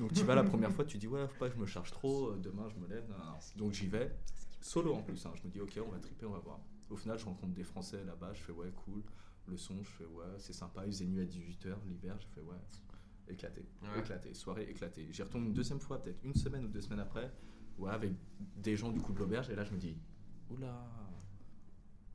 Donc 0.00 0.12
tu 0.12 0.24
vas 0.24 0.34
la 0.34 0.42
première 0.44 0.72
fois, 0.72 0.84
tu 0.84 0.98
dis 0.98 1.06
ouais, 1.06 1.28
faut 1.28 1.38
pas 1.38 1.48
que 1.50 1.54
je 1.54 1.60
me 1.60 1.66
charge 1.66 1.90
trop, 1.92 2.30
euh, 2.30 2.38
demain 2.42 2.66
je 2.74 2.80
me 2.80 2.88
lève. 2.88 3.04
non, 3.08 3.16
non, 3.18 3.24
non. 3.32 3.38
Donc 3.56 3.72
j'y 3.74 3.86
vais, 3.86 4.10
solo 4.60 4.94
en 4.94 5.02
plus. 5.02 5.24
hein. 5.26 5.32
Je 5.36 5.42
me 5.46 5.52
dis 5.52 5.60
ok, 5.60 5.78
on 5.86 5.90
va 5.90 5.98
triper, 5.98 6.26
on 6.26 6.32
va 6.32 6.38
voir. 6.40 6.58
Au 6.90 6.96
final, 6.96 7.18
je 7.18 7.24
rencontre 7.24 7.52
des 7.54 7.64
Français 7.64 8.02
là-bas, 8.04 8.32
je 8.34 8.40
fais 8.42 8.52
ouais, 8.52 8.72
cool. 8.84 9.02
Le 9.46 9.56
son, 9.58 9.74
je 9.82 9.90
fais 9.90 10.04
ouais, 10.06 10.24
c'est 10.38 10.52
sympa. 10.54 10.82
Il 10.86 10.92
faisait 10.92 11.04
nuit 11.06 11.20
à 11.20 11.26
18h 11.26 11.74
l'hiver, 11.86 12.16
je 12.18 12.26
fais 12.34 12.40
ouais, 12.40 12.56
éclaté, 13.28 13.64
Ouais. 13.82 14.00
éclaté, 14.00 14.34
soirée 14.34 14.64
éclatée. 14.70 15.06
J'y 15.10 15.22
retourne 15.22 15.44
une 15.44 15.52
deuxième 15.54 15.80
fois, 15.80 16.02
peut-être 16.02 16.22
une 16.24 16.34
semaine 16.34 16.64
ou 16.64 16.68
deux 16.68 16.80
semaines 16.80 17.00
après, 17.00 17.32
ouais, 17.78 17.90
avec 17.90 18.12
des 18.56 18.76
gens 18.76 18.90
du 18.90 19.00
coup 19.00 19.12
de 19.12 19.18
l'auberge. 19.18 19.48
Et 19.50 19.54
là, 19.56 19.64
je 19.64 19.72
me 19.72 19.78
dis 19.78 19.96
oula, 20.50 20.86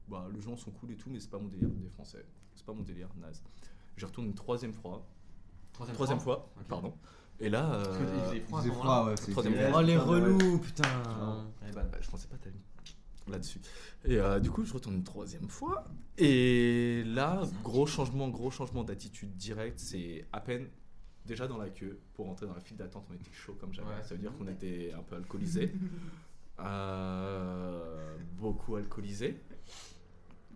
bah 0.07 0.27
les 0.33 0.41
gens 0.41 0.55
sont 0.55 0.71
cool 0.71 0.91
et 0.91 0.95
tout, 0.97 1.09
mais 1.09 1.19
c'est 1.19 1.29
pas 1.29 1.39
mon 1.39 1.47
délire 1.47 1.69
des 1.69 1.89
Français. 1.89 2.25
C'est 2.55 2.65
pas 2.65 2.73
mon 2.73 2.83
délire, 2.83 3.09
naze. 3.17 3.43
J'y 3.97 4.05
retourne 4.05 4.27
une 4.27 4.33
troisième 4.35 4.73
fois. 4.73 5.05
Troisième, 5.73 5.95
Troisième 5.95 6.19
fois, 6.19 6.51
pardon. 6.67 6.93
Et 7.39 7.49
là, 7.49 7.81
il 7.83 7.87
euh, 7.87 7.93
faisait 8.25 8.39
froid 8.41 8.59
Il 8.59 8.63
faisait 8.63 8.75
froid, 8.75 9.05
ouais. 9.05 9.15
c'est- 9.17 9.31
Troisième 9.31 9.53
c'est- 9.55 9.71
Oh 9.73 9.81
les 9.81 9.95
ouais. 9.95 10.03
relous, 10.03 10.57
putain 10.59 10.83
Eh 11.67 11.71
ben, 11.71 11.83
bah, 11.85 11.97
je 12.01 12.09
pensais 12.09 12.27
pas 12.27 12.37
t'aller 12.37 12.59
là-dessus. 13.27 13.61
Et 14.05 14.17
euh, 14.17 14.39
du 14.39 14.49
coup, 14.49 14.65
je 14.65 14.73
retourne 14.73 14.95
une 14.95 15.03
troisième 15.03 15.47
fois. 15.47 15.85
Et 16.17 17.03
là, 17.05 17.43
gros 17.63 17.85
changement, 17.85 18.27
gros 18.29 18.49
changement 18.51 18.83
d'attitude 18.83 19.35
direct. 19.37 19.79
C'est 19.79 20.27
à 20.33 20.41
peine 20.41 20.67
déjà 21.29 21.47
dans 21.47 21.57
la 21.57 21.69
queue 21.69 21.99
pour 22.13 22.25
rentrer 22.25 22.45
dans 22.45 22.53
la 22.53 22.59
file 22.59 22.77
d'attente. 22.77 23.05
On 23.09 23.13
était 23.13 23.31
chaud 23.31 23.55
comme 23.59 23.73
jamais. 23.73 23.87
Ouais. 23.89 24.03
Ça 24.03 24.15
veut 24.15 24.21
dire 24.21 24.33
qu'on 24.37 24.47
était 24.47 24.93
un 24.97 25.03
peu 25.03 25.15
alcoolisé. 25.15 25.71
Euh, 26.61 28.17
beaucoup 28.33 28.75
alcoolisé. 28.75 29.37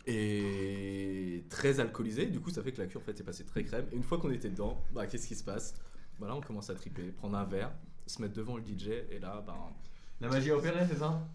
Et 0.05 1.45
très 1.49 1.79
alcoolisé. 1.79 2.25
Du 2.25 2.41
coup, 2.41 2.49
ça 2.49 2.61
fait 2.61 2.73
que 2.73 2.81
la 2.81 2.87
queue 2.87 2.99
en 2.99 3.01
fait 3.01 3.17
est 3.17 3.23
passée 3.23 3.45
très 3.45 3.63
crème. 3.63 3.85
Et 3.93 3.95
une 3.95 4.03
fois 4.03 4.17
qu'on 4.17 4.31
était 4.31 4.49
dedans, 4.49 4.83
bah, 4.91 5.07
qu'est-ce 5.07 5.29
qui 5.29 5.35
se 5.35 5.45
passe? 5.45 5.75
Bah, 6.19 6.27
Là, 6.27 6.35
on 6.35 6.41
commence 6.41 6.69
à 6.69 6.75
triper, 6.75 7.03
prendre 7.13 7.37
un 7.37 7.45
verre, 7.45 7.71
se 8.05 8.21
mettre 8.21 8.33
devant 8.33 8.57
le 8.57 8.63
DJ. 8.63 8.89
Et 9.11 9.19
là, 9.19 9.41
bah, 9.47 9.71
La 10.19 10.27
magie 10.27 10.51
a 10.51 10.57
opéré, 10.57 10.85
c'est 10.89 10.97
ça? 10.97 11.25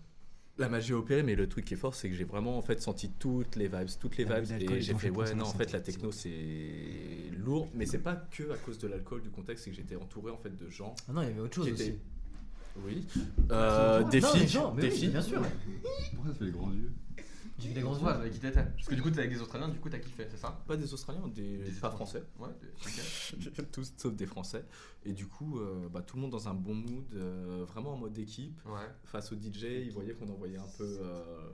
La 0.58 0.68
magie 0.68 0.92
a 0.92 0.96
opéré, 0.96 1.22
mais 1.22 1.34
le 1.34 1.48
truc 1.48 1.64
qui 1.64 1.74
est 1.74 1.76
fort, 1.76 1.94
c'est 1.94 2.08
que 2.10 2.14
j'ai 2.16 2.24
vraiment 2.24 2.58
en 2.58 2.62
fait 2.62 2.80
senti 2.80 3.10
toutes 3.10 3.56
les 3.56 3.68
vibes, 3.68 3.88
toutes 4.00 4.16
les 4.16 4.26
Ah, 4.30 4.40
vibes, 4.40 4.60
et 4.70 4.80
j'ai 4.80 4.94
fait 4.94 5.10
ouais 5.10 5.34
non 5.34 5.44
en 5.44 5.52
fait 5.52 5.72
la 5.72 5.80
techno 5.80 6.10
c'est 6.12 6.30
lourd, 7.38 7.68
mais 7.74 7.86
c'est 7.86 7.98
pas 7.98 8.16
que 8.16 8.50
à 8.52 8.56
cause 8.56 8.78
de 8.78 8.88
l'alcool 8.88 9.22
du 9.22 9.30
contexte, 9.30 9.64
c'est 9.64 9.70
que 9.70 9.76
j'étais 9.76 9.96
entouré 9.96 10.32
en 10.32 10.36
fait 10.38 10.54
de 10.56 10.68
gens 10.68 10.94
Ah 11.08 11.12
non, 11.12 11.22
il 11.22 11.28
y 11.28 11.30
avait 11.30 11.40
autre 11.40 11.54
chose 11.54 11.72
aussi. 11.72 11.82
étaient, 11.82 11.98
oui, 12.84 13.06
euh, 13.50 14.02
des 14.04 14.20
filles, 14.20 14.46
des 14.76 14.88
oui, 14.88 14.90
filles, 14.90 15.08
bien 15.08 15.22
sûr. 15.22 15.42
Pourquoi 16.14 16.32
ça 16.32 16.38
fait 16.38 16.44
les 16.44 16.50
grands 16.52 16.72
yeux? 16.72 16.92
J'ai 17.58 17.68
vu 17.68 17.74
des 17.74 17.80
grands 17.80 17.94
Ouais, 17.94 18.02
yeux. 18.02 18.08
avec 18.20 18.32
qui 18.32 18.38
t'étais 18.38 18.62
Parce 18.64 18.86
que 18.86 18.94
du 18.94 19.02
coup, 19.02 19.10
t'es 19.10 19.18
avec 19.18 19.32
des 19.32 19.40
Australiens, 19.40 19.68
du 19.68 19.78
coup, 19.80 19.88
t'as 19.90 19.98
kiffé, 19.98 20.26
c'est 20.30 20.36
ça 20.36 20.62
pas 20.66 20.76
des 20.76 20.92
Australiens, 20.94 21.26
des, 21.28 21.58
Des 21.58 21.70
pas 21.72 21.90
français, 21.90 22.22
Ouais, 22.38 22.48
des- 22.60 23.62
tous 23.72 23.92
sauf 23.96 24.14
des 24.14 24.26
Français, 24.26 24.64
et 25.04 25.12
du 25.12 25.26
coup 25.26 25.58
euh, 25.58 25.88
bah, 25.88 26.02
tout 26.02 26.16
le 26.16 26.22
monde 26.22 26.30
dans 26.30 26.48
un 26.48 26.54
bon 26.54 26.74
mood, 26.74 27.12
euh, 27.14 27.64
vraiment 27.66 27.94
en 27.94 27.96
mode 27.96 28.16
équipe, 28.18 28.60
Ouais, 28.64 28.88
face 29.04 29.32
au 29.32 29.34
DJ, 29.36 29.64
ils 29.86 29.92
voyaient 29.92 30.14
qu'on 30.14 30.28
envoyait 30.28 30.58
un 30.58 30.68
peu 30.78 30.98
euh, 31.02 31.50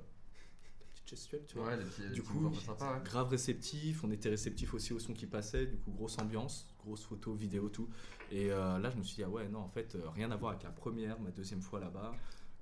gestuelle, 1.06 1.44
tu 1.46 1.56
vois. 1.58 1.68
ouais, 1.68 1.78
des 1.78 2.10
Du 2.10 2.22
coup, 2.22 2.46
ouais. 2.48 2.86
grave 3.04 3.28
réceptif, 3.30 4.04
on 4.04 4.10
était 4.10 4.28
réceptif 4.30 4.74
aussi 4.74 4.92
au 4.92 4.98
son 4.98 5.12
qui 5.14 5.26
passait, 5.26 5.66
du 5.66 5.76
coup 5.76 5.90
grosse 5.92 6.18
ambiance, 6.18 6.66
grosse 6.78 7.04
photo, 7.04 7.32
vidéo, 7.34 7.68
tout. 7.70 7.88
Et 8.30 8.50
euh, 8.52 8.78
là 8.78 8.90
je 8.90 8.96
me 8.96 9.02
suis 9.02 9.16
dit, 9.16 9.22
ah 9.24 9.30
ouais, 9.30 9.48
non, 9.48 9.60
en 9.60 9.68
fait, 9.68 9.94
euh, 9.94 10.08
rien 10.10 10.30
à 10.30 10.36
voir 10.36 10.52
avec 10.52 10.64
la 10.64 10.70
première, 10.70 11.18
ma 11.20 11.30
deuxième 11.30 11.62
fois 11.62 11.80
là-bas, 11.80 12.12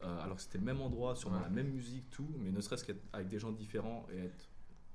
Euh, 0.04 0.20
alors 0.22 0.36
que 0.36 0.42
c'était 0.42 0.58
le 0.58 0.64
même 0.64 0.80
endroit, 0.80 1.14
sûrement 1.14 1.36
Ouais. 1.36 1.42
la 1.44 1.48
même 1.50 1.68
musique, 1.70 2.10
tout, 2.10 2.28
mais 2.38 2.50
ne 2.50 2.60
serait-ce 2.60 2.84
qu'être 2.84 3.02
avec 3.12 3.28
des 3.28 3.38
gens 3.38 3.52
différents 3.52 4.06
et 4.12 4.18
être 4.18 4.48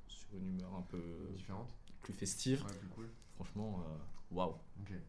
sur 0.08 0.28
une 0.36 0.48
humeur 0.48 0.74
un 0.76 0.82
peu 0.82 1.02
Différentes. 1.36 1.74
plus 2.02 2.14
festive, 2.14 2.64
Ouais, 2.66 2.74
plus 2.78 2.88
cool. 2.90 3.10
franchement, 3.36 3.84
euh, 3.88 4.36
waouh, 4.36 4.56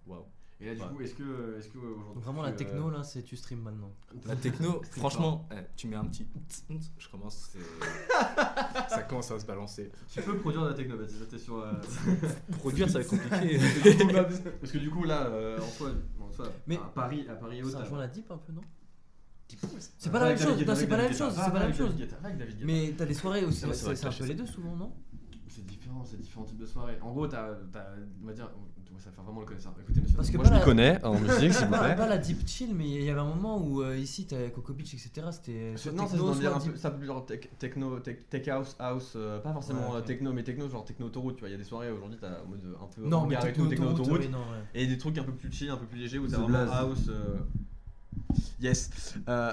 waouh. 0.07 0.25
Et 0.61 0.67
là, 0.67 0.75
du 0.75 0.81
Ouais. 0.83 0.89
coup, 0.89 1.01
est-ce 1.03 1.15
que, 1.15 1.57
est-ce 1.57 1.69
que 1.69 1.79
aujourd'hui. 1.79 2.21
Vraiment 2.23 2.43
la 2.43 2.51
techno 2.53 2.91
là, 2.91 3.05
c'est 3.05 3.23
tu 3.23 3.37
stream 3.37 3.61
maintenant. 3.61 3.93
La 4.27 4.35
techno, 4.35 4.83
franchement, 4.91 5.49
eh, 5.53 5.63
tu 5.77 5.87
mets 5.87 5.95
un 5.97 6.05
petit, 6.05 6.27
je 6.99 7.09
commence, 7.09 7.57
ça 8.89 9.03
commence 9.03 9.31
à 9.31 9.39
se 9.39 9.47
balancer. 9.47 9.91
Tu 10.11 10.21
peux 10.23 10.37
produire 10.39 10.63
de 10.65 10.69
la 10.69 10.75
techno, 10.75 10.97
Baptiste, 10.97 11.29
t'es 11.29 11.39
sur. 11.39 11.59
euh, 11.59 11.73
Produire, 12.59 12.89
ça 12.89 12.95
va 12.95 13.05
être 13.05 13.11
compliqué. 13.11 13.59
Parce 14.61 14.73
que 14.73 14.79
du 14.79 14.91
coup, 14.91 15.05
là, 15.05 15.27
euh, 15.27 15.59
en 15.61 15.69
soi, 15.69 15.91
en 16.21 16.31
soi 16.33 16.49
Mais- 16.67 16.77
à 16.77 16.81
Paris, 16.95 17.27
à 17.29 17.35
Paris, 17.35 17.63
Ça 17.71 17.81
rejoint 17.81 17.99
la 17.99 18.09
deep 18.09 18.31
un 18.31 18.39
peu, 18.39 18.53
non? 18.53 18.63
C'est 19.99 20.11
pas 20.13 20.21
la 20.21 20.27
même 20.27 20.39
chose, 20.39 20.67
non, 20.67 20.75
c'est 20.75 20.87
pas 20.87 20.97
la 20.97 21.03
même 21.05 21.15
chose, 21.15 21.33
c'est 21.35 21.51
pas 21.53 21.59
la 21.59 21.67
même 21.67 21.75
chose. 21.75 21.95
Mais 22.65 22.95
t'as 22.97 23.07
des 23.07 23.15
soirées 23.15 23.45
aussi, 23.45 23.65
c'est 23.73 24.07
un 24.07 24.11
peu 24.13 24.25
les 24.27 24.35
deux 24.35 24.47
souvent, 24.47 24.77
non? 24.77 24.93
C'est 25.49 25.67
différent, 25.67 26.05
c'est 26.05 26.21
différents 26.21 26.45
types 26.45 26.59
de 26.59 26.67
soirées. 26.67 26.99
En 27.01 27.11
gros, 27.13 27.27
t'as, 27.27 27.49
t'as- 27.73 27.87
on 28.23 28.27
va 28.27 28.33
dire, 28.33 28.49
ça 28.99 29.11
fait 29.11 29.23
vraiment 29.23 29.41
le 29.41 29.47
connaisseur. 29.47 29.73
Écoutez, 29.81 30.01
monsieur, 30.01 30.17
Parce 30.17 30.31
que 30.31 30.37
moi 30.37 30.47
je 30.47 30.51
la- 30.51 30.59
m'y 30.59 30.65
connais 30.65 31.05
en 31.05 31.15
musique, 31.19 31.53
s'il 31.53 31.65
vous 31.67 31.71
pas, 31.73 31.85
plaît. 31.85 31.97
pas 31.97 32.07
la 32.09 32.19
deep 32.19 32.47
chill, 32.47 32.75
mais 32.75 32.89
il 32.89 33.03
y 33.05 33.11
avait 33.11 33.21
un 33.21 33.25
moment 33.35 33.59
où 33.61 33.81
euh, 33.83 33.97
ici 33.97 34.27
t'avais 34.27 34.51
Coco 34.51 34.73
Beach, 34.73 34.93
etc. 34.95 35.11
C'était 35.33 35.71
non, 35.71 35.77
c'est 35.77 35.91
dire 36.17 36.19
soit 36.51 36.55
un 36.57 36.61
peu, 36.61 36.77
ça 36.77 36.91
peut 36.91 36.99
plus 36.99 37.07
genre 37.07 37.25
tech- 37.25 37.49
techno, 37.59 37.99
tech, 38.01 38.19
tech 38.29 38.47
house, 38.49 38.77
house, 38.79 39.13
euh, 39.17 39.39
pas 39.41 39.53
forcément 39.53 39.91
Ouais, 39.93 39.97
euh, 39.99 40.01
techno, 40.03 40.33
mais 40.33 40.43
techno 40.45 40.69
genre 40.69 40.85
techno 40.85 41.07
autoroute. 41.07 41.37
Tu 41.37 41.41
vois, 41.41 41.49
il 41.49 41.53
y 41.53 41.55
a 41.55 41.59
des 41.59 41.65
soirées 41.65 41.91
aujourd'hui, 41.91 42.19
t'as 42.21 42.43
en 42.43 42.47
mode 42.49 42.61
un 42.81 42.87
peu 42.87 43.09
Non, 43.09 43.27
mais 43.27 43.35
et 43.37 43.39
techno 43.39 43.65
tout, 43.65 43.71
techno 43.71 43.87
autoroute, 43.87 44.01
autoroute, 44.07 44.23
oui, 44.27 44.29
non, 44.33 44.39
ouais. 44.39 44.65
et 44.83 44.87
des 44.87 44.99
trucs 44.99 45.17
un 45.19 45.25
peu 45.25 45.33
plus 45.33 45.51
chill, 45.53 45.71
un 45.71 45.77
peu 45.77 45.87
plus 45.87 45.99
légers 45.99 46.19
où 46.19 46.27
t'as 46.29 46.39
vraiment 46.39 46.71
house. 46.73 47.07
euh, 47.09 47.37
Yes. 48.61 48.91
Euh, 49.29 49.53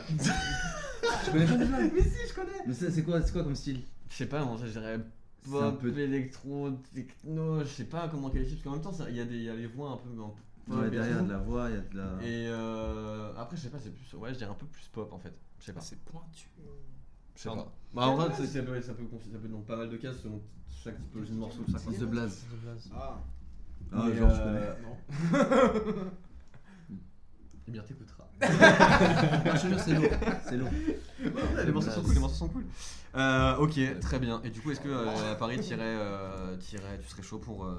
Tu 1.25 1.31
connais 1.31 1.45
pas 1.45 1.57
déjà 1.57 1.77
Mais 1.93 2.01
si, 2.01 2.27
je 2.29 2.33
connais. 2.33 2.51
Mais 2.67 2.73
c'est 2.73 3.03
quoi, 3.03 3.21
c'est 3.21 3.31
quoi 3.31 3.43
comme 3.43 3.55
style? 3.55 3.81
Je 4.09 4.15
sais 4.15 4.25
pas, 4.27 4.43
en 4.43 4.57
fait, 4.57 4.67
je 4.67 4.71
dirais 4.71 4.99
pop, 5.43 5.61
un 5.63 5.71
peu- 5.71 5.97
électro, 5.99 6.71
techno, 6.93 7.59
je 7.61 7.65
sais 7.65 7.83
pas 7.85 8.07
comment 8.07 8.29
qualifier, 8.29 8.55
parce 8.55 8.63
qu'en 8.63 8.71
même 8.71 8.81
temps, 8.81 9.05
il 9.09 9.15
y, 9.15 9.19
a 9.21 9.25
des- 9.25 9.35
il 9.35 9.43
y 9.43 9.49
a 9.49 9.55
les 9.55 9.67
voix 9.67 9.91
un 9.91 9.97
peu 9.97 10.09
pop 10.09 10.35
Ouais, 10.67 10.89
derrière 10.89 11.19
tout. 11.19 11.25
de 11.25 11.31
la 11.31 11.37
voix, 11.37 11.69
il 11.69 11.75
y 11.75 11.77
a 11.77 11.81
de 11.81 11.97
la. 11.97 12.03
Et 12.27 12.47
euh, 12.47 13.31
après, 13.37 13.55
je 13.55 13.61
sais 13.63 13.69
pas, 13.69 13.77
c'est 13.79 13.93
plus. 13.93 14.17
Ouais, 14.17 14.33
je 14.33 14.37
dirais 14.39 14.49
un 14.51 14.55
peu 14.55 14.65
plus 14.65 14.87
pop 14.91 15.11
en 15.13 15.19
fait. 15.19 15.33
Je 15.59 15.65
sais 15.65 15.73
pas. 15.73 15.81
C'est 15.81 15.99
pointu. 15.99 16.49
Je 17.35 17.41
sais 17.41 17.49
pas. 17.49 17.71
Bah, 17.93 18.07
en 18.07 18.15
vrai, 18.15 18.29
ça 18.31 18.37
peut, 18.37 18.45
ça, 18.47 18.61
peut, 18.63 18.81
ça 18.81 18.93
peut 18.93 19.03
être 19.45 19.51
dans 19.51 19.61
pas 19.61 19.75
mal 19.77 19.89
de 19.89 19.97
cases 19.97 20.21
selon 20.23 20.41
chaque 20.83 20.97
typologie 21.03 21.33
de 21.33 21.37
morceau. 21.37 21.61
Ça 21.71 21.77
The 21.91 22.03
Blaze. 22.05 22.45
Ah. 22.95 23.19
Ah, 23.93 24.11
genre, 24.11 24.29
je 24.31 24.41
euh, 24.41 24.73
connais. 25.31 25.93
Eh 27.67 27.71
bien, 27.71 27.81
t'écouteras. 27.81 28.14
Je 28.41 29.61
te 29.61 29.67
jure, 29.67 29.79
c'est 29.79 29.93
lourd. 29.93 30.09
C'est 30.47 30.57
lourd. 30.57 30.69
les 31.65 31.71
morceaux 31.71 31.91
sont 31.91 32.01
cool, 32.03 32.13
les 32.13 32.19
morceaux 32.19 32.35
sont 32.35 32.47
cool. 32.49 32.65
Euh, 33.15 33.55
ok, 33.57 33.79
très 34.01 34.19
bien. 34.19 34.41
Et 34.43 34.49
du 34.49 34.59
coup, 34.59 34.71
est-ce 34.71 34.81
que 34.81 34.89
euh, 34.89 35.31
à 35.31 35.35
Paris, 35.35 35.57
t'irais, 35.61 35.79
euh, 35.83 36.57
t'irais- 36.57 36.99
tu 37.01 37.07
serais 37.07 37.21
chaud 37.23 37.37
pour, 37.39 37.63
euh, 37.65 37.73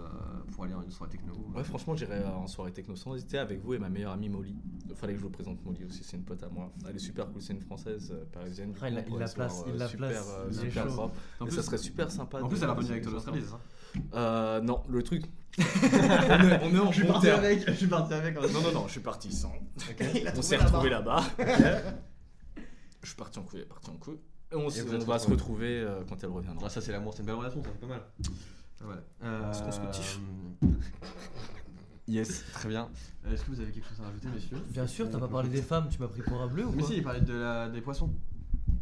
pour 0.55 0.65
aller 0.65 0.73
une 0.83 0.91
soirée 0.91 1.11
techno 1.13 1.35
Ouais, 1.55 1.63
franchement, 1.63 1.95
j'irais 1.95 2.25
en 2.25 2.47
soirée 2.47 2.73
techno 2.73 2.97
sans 2.97 3.15
hésiter 3.15 3.37
avec 3.39 3.63
vous 3.63 3.75
et 3.75 3.79
ma 3.79 3.91
meilleure 3.91 4.13
amie 4.13 4.31
Molly. 4.31 4.57
Fallait 4.95 5.13
que 5.13 5.19
je 5.19 5.25
vous 5.25 5.31
présente 5.31 5.63
Molly 5.67 5.85
aussi, 5.85 6.03
c'est 6.05 6.17
une 6.17 6.25
pote 6.25 6.43
à 6.43 6.49
moi. 6.49 6.73
Elle 6.89 6.97
est 6.97 7.01
super 7.01 7.27
cool, 7.31 7.43
c'est 7.43 7.53
une 7.53 7.61
française 7.61 8.11
euh, 8.15 8.25
parisienne. 8.33 8.73
du 8.73 8.79
Ah, 8.81 8.89
il 8.89 8.95
coup, 8.95 8.97
la- 8.97 9.11
on 9.11 9.17
il 9.17 9.21
la 9.21 9.29
place, 9.29 9.61
euh, 9.67 9.71
il 9.75 9.79
la 9.79 9.89
super, 9.89 10.09
place, 10.09 10.27
euh, 10.39 10.47
il 10.51 10.57
est 10.57 10.61
super 10.71 10.85
chaud. 10.85 10.93
propre. 10.95 11.15
En 11.41 11.45
Et 11.45 11.49
plus- 11.49 11.57
ça 11.57 11.63
serait 11.63 11.79
super 11.79 12.11
sympa. 12.11 12.39
En 12.39 12.45
de- 12.45 12.49
plus, 12.49 12.63
elle 12.63 12.71
a 12.71 12.73
revenu 12.73 12.91
avec 12.93 13.03
toi 13.03 13.13
l'Australie, 13.13 13.41
c'est 13.43 13.51
ça 13.51 13.61
Euh, 14.15 14.61
non, 14.61 14.83
le 14.89 15.03
truc. 15.03 15.25
on, 15.59 15.63
est, 15.63 16.61
on 16.65 16.75
est 16.75 16.79
en 16.79 16.91
Je 16.93 16.97
suis 16.97 17.03
bon 17.07 17.13
parti 17.15 17.27
terme. 17.27 17.45
avec, 17.45 17.67
je 17.67 17.73
suis 17.73 17.87
parti 17.87 18.13
avec. 18.15 18.35
Non, 18.37 18.61
non, 18.63 18.73
non, 18.73 18.87
je 18.87 18.93
suis 18.93 19.01
parti 19.01 19.33
sans. 19.33 19.53
On 20.37 20.43
s'est 20.43 20.57
là-bas. 20.57 20.67
retrouvés 20.69 20.91
là-bas. 20.91 21.23
je 23.03 23.07
suis 23.09 23.17
parti 23.17 23.39
en 23.39 23.43
couille, 23.43 23.61
elle 23.61 23.65
est 23.65 23.69
partie 23.69 23.91
en 23.91 23.95
couille. 23.97 24.19
Et 24.53 24.55
on, 24.57 24.69
s- 24.69 24.85
on 24.93 24.99
va 25.05 25.19
se 25.19 25.29
retrouver 25.31 25.81
euh, 25.81 26.03
quand 26.09 26.23
elle 26.23 26.31
reviendra. 26.31 26.67
Ah, 26.67 26.71
ça, 26.71 26.81
c'est 26.81 26.93
l'amour, 26.93 27.13
c'est 27.15 27.21
une 27.21 27.27
belle 27.27 27.35
relation, 27.37 27.63
ça 27.63 27.71
fait 27.71 27.79
pas 27.79 27.87
mal. 27.87 28.03
Voilà. 28.81 29.01
Euh, 29.25 29.51
Est-ce 29.51 29.63
qu'on 29.63 29.73
se 29.93 29.97
kiffe 29.99 30.21
Yes, 32.09 32.45
très 32.53 32.69
bien. 32.69 32.89
Euh, 33.27 33.33
Est-ce 33.35 33.45
que 33.45 33.51
vous 33.51 33.61
avez 33.61 33.73
quelque 33.73 33.89
chose 33.89 34.01
à 34.01 34.05
rajouter, 34.07 34.29
messieurs? 34.29 34.59
Bien 34.69 34.87
sûr, 34.87 35.11
t'as 35.11 35.19
pas 35.19 35.27
parlé 35.27 35.49
des 35.49 35.63
femmes, 35.63 35.89
tu 35.91 35.99
m'as 36.01 36.07
pris 36.07 36.23
pour 36.23 36.41
un 36.41 36.47
bleu 36.47 36.65
ou 36.67 36.71
Mais 36.71 36.79
quoi 36.83 36.89
si, 36.91 36.99
il 36.99 37.03
parlait 37.03 37.21
de 37.21 37.33
la, 37.35 37.69
des 37.69 37.81
poissons. 37.81 38.11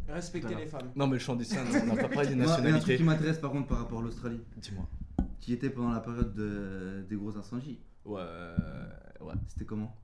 Respectez 0.07 0.47
Voilà. 0.49 0.63
les 0.63 0.69
femmes. 0.69 0.91
Non, 0.95 1.07
mais 1.07 1.13
le 1.13 1.19
chant 1.19 1.35
des 1.35 1.43
scènes, 1.45 1.65
on 1.89 1.95
n'a 1.95 2.03
pas 2.03 2.09
parlé 2.09 2.29
des 2.29 2.35
Moi, 2.35 2.45
il 2.45 2.47
y 2.47 2.51
a 2.51 2.53
un 2.53 2.55
truc 2.55 2.65
nationalités. 2.65 2.97
qui 2.97 3.03
m'intéresse 3.03 3.39
par 3.39 3.49
contre 3.51 3.67
par 3.67 3.79
rapport 3.79 3.99
à 3.99 4.03
l'Australie. 4.03 4.41
Dis-moi. 4.57 4.85
Qui 5.45 5.53
était 5.53 5.69
pendant 5.69 5.91
la 5.91 5.99
période 5.99 6.33
de- 6.33 7.05
des 7.07 7.15
gros 7.15 7.37
incendies. 7.37 7.77
Ouais, 8.03 8.19
ouais. 9.21 9.33
C'était 9.47 9.65
comment? 9.65 9.95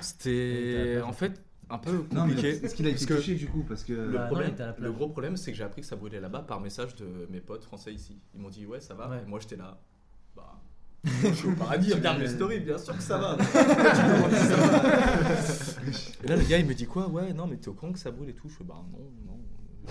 C'était 0.00 1.00
en 1.04 1.12
fait 1.12 1.40
un 1.68 1.78
peu 1.78 1.92
Non, 2.12 2.24
mais 2.26 2.34
compliqué. 2.34 2.48
est-ce 2.64 2.74
qu'il 2.74 2.84
a 2.88 2.90
été 2.90 3.06
touché 3.06 3.36
du 3.36 3.46
coup 3.46 3.62
Parce 3.68 3.84
que. 3.84 3.92
Le, 3.92 4.08
Bah, 4.12 4.26
problème, 4.26 4.52
le 4.80 4.90
gros 4.90 5.08
problème, 5.08 5.36
c'est 5.36 5.52
que 5.52 5.56
j'ai 5.56 5.62
appris 5.62 5.82
que 5.82 5.86
ça 5.86 5.94
brûlait 5.94 6.18
là-bas 6.18 6.40
par 6.42 6.60
message 6.60 6.96
de 6.96 7.28
mes 7.30 7.40
potes 7.40 7.62
français 7.62 7.94
ici. 7.94 8.20
Ils 8.34 8.40
m'ont 8.40 8.48
dit 8.48 8.66
ouais 8.66 8.80
ça 8.80 8.94
va. 8.94 9.08
Ouais. 9.08 9.22
Et 9.22 9.26
moi 9.26 9.38
j'étais 9.38 9.54
là. 9.54 9.78
Bah. 10.34 10.60
je 11.04 11.32
suis 11.32 11.48
au 11.48 11.52
paradis, 11.54 11.94
regarde 11.94 12.18
mes 12.18 12.26
stories, 12.26 12.58
bien 12.60 12.76
sûr 12.76 12.96
que 12.96 13.02
ça 13.04 13.18
va. 13.18 13.36
et 16.24 16.26
là 16.26 16.34
le 16.36 16.42
gars 16.44 16.58
il 16.58 16.66
me 16.66 16.74
dit 16.74 16.86
quoi? 16.86 17.08
Ouais 17.08 17.32
non 17.32 17.46
mais 17.46 17.56
t'es 17.56 17.68
au 17.68 17.74
courant 17.74 17.92
que 17.92 17.98
ça 18.00 18.10
brûle 18.10 18.30
et 18.30 18.34
tout? 18.34 18.48
Je 18.48 18.56
fais 18.56 18.64
bah 18.64 18.82
non 18.92 18.98
non. 19.26 19.38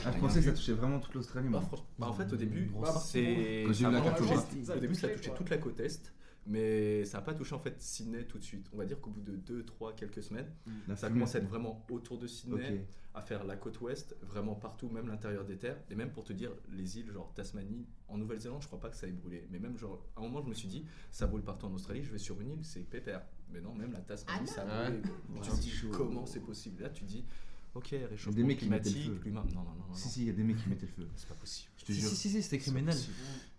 Ah, 0.06 0.12
je 0.14 0.20
pensais 0.20 0.40
que 0.40 0.46
ça 0.46 0.52
touchait 0.54 0.74
vraiment 0.74 1.00
toute 1.00 1.14
l'Australie. 1.14 1.48
Bah, 1.50 1.60
moi. 1.60 1.62
franchement, 1.62 1.86
bah, 2.00 2.08
en 2.08 2.14
fait 2.14 2.32
au 2.32 2.36
début 2.36 2.66
Grosse- 2.66 2.94
bah, 2.94 3.00
c'est 3.04 3.64
Quand 3.66 3.74
j'ai 3.74 3.84
ça 3.84 3.88
a 3.88 3.92
vraiment 3.92 4.12
touché- 4.16 4.34
au 4.76 4.80
début 4.80 4.96
ça 4.96 5.08
a 5.08 5.10
touché 5.12 5.32
toute 5.36 5.50
la 5.50 5.58
côte 5.58 5.80
est 5.80 6.14
mais 6.46 7.06
ça 7.06 7.18
n'a 7.20 7.24
pas 7.24 7.34
touché 7.34 7.54
en 7.54 7.60
fait 7.60 7.80
Sydney 7.82 8.24
tout 8.26 8.40
de 8.40 8.44
suite 8.44 8.68
on 8.74 8.78
va 8.78 8.86
dire 8.86 9.00
qu'au 9.00 9.10
bout 9.12 9.22
de 9.22 9.36
2 9.36 9.64
3 9.66 9.94
quelques 9.94 10.24
semaines 10.24 10.48
La 10.88 10.96
ça 10.96 11.08
fumée. 11.08 11.20
commence 11.20 11.36
à 11.36 11.40
être 11.40 11.48
vraiment 11.50 11.86
autour 11.92 12.18
de 12.18 12.28
Sydney 12.28 12.70
Ok. 12.80 12.80
à 13.14 13.22
faire 13.22 13.44
la 13.44 13.56
côte 13.56 13.80
ouest, 13.82 14.16
vraiment 14.22 14.56
partout, 14.56 14.88
même 14.90 15.08
l'intérieur 15.08 15.44
des 15.44 15.58
terres, 15.58 15.78
et 15.90 15.96
même 15.96 16.12
pour 16.12 16.24
te 16.24 16.32
dire, 16.34 16.52
les 16.72 16.98
îles 17.00 17.12
genre 17.12 17.34
Tasmanie, 17.34 17.86
en 18.08 18.18
Nouvelle-Zélande, 18.18 18.62
je 18.62 18.68
crois 18.68 18.80
pas 18.80 18.90
que 18.90 18.96
ça 18.96 19.08
ait 19.08 19.12
brûlé, 19.12 19.48
mais 19.52 19.60
même 19.60 19.78
genre, 19.78 20.06
à 20.16 20.20
un 20.20 20.24
moment, 20.24 20.42
je 20.42 20.48
me 20.50 20.54
suis 20.54 20.68
dit, 20.70 20.86
ça 21.12 21.28
brûle 21.28 21.42
partout 21.44 21.66
en 21.66 21.74
Australie, 21.74 22.04
je 22.04 22.12
vais 22.12 22.18
sur 22.20 22.40
une 22.40 22.52
île, 22.52 22.60
c'est 22.64 22.80
pépère. 22.82 23.24
Mais 23.52 23.62
non, 23.62 23.74
même 23.74 23.92
la 23.92 24.00
Tasmanie, 24.00 24.48
ça 24.48 24.62
a 24.62 24.66
Ah 24.70 24.90
brûlé. 24.92 25.02
Ouais, 25.04 25.40
tu 25.42 25.50
te 25.50 25.56
dis, 25.56 25.62
c'est 25.70 25.76
chaud. 25.76 25.90
comment 25.92 26.26
c'est 26.28 26.40
possible? 26.40 26.84
Là, 26.84 26.90
tu 26.90 27.04
dis, 27.04 27.26
ok, 27.76 27.96
réchauffement 28.10 28.34
Des 28.36 28.44
mecs 28.44 28.60
qui 28.60 28.68
mettaient 28.68 28.90
le 28.90 28.96
climatique, 28.96 29.24
feu. 29.24 29.30
Non, 29.32 29.42
non, 29.44 29.64
non, 29.64 29.86
non, 29.90 29.94
Si, 29.94 30.10
si, 30.10 30.22
il 30.22 30.28
y 30.28 30.30
a 30.30 30.34
des 30.34 30.44
mecs 30.44 30.58
qui 30.62 30.70
mettaient 30.70 30.86
le 30.88 31.04
feu. 31.04 31.10
c'est 31.16 31.28
pas 31.28 31.36
possible. 31.36 31.70
Je 31.78 31.86
te 31.86 31.92
Si, 31.94 32.00
jure. 32.02 32.10
si, 32.10 32.16
si, 32.16 32.30
si, 32.30 32.42
c'était 32.42 32.58
criminel. 32.58 32.96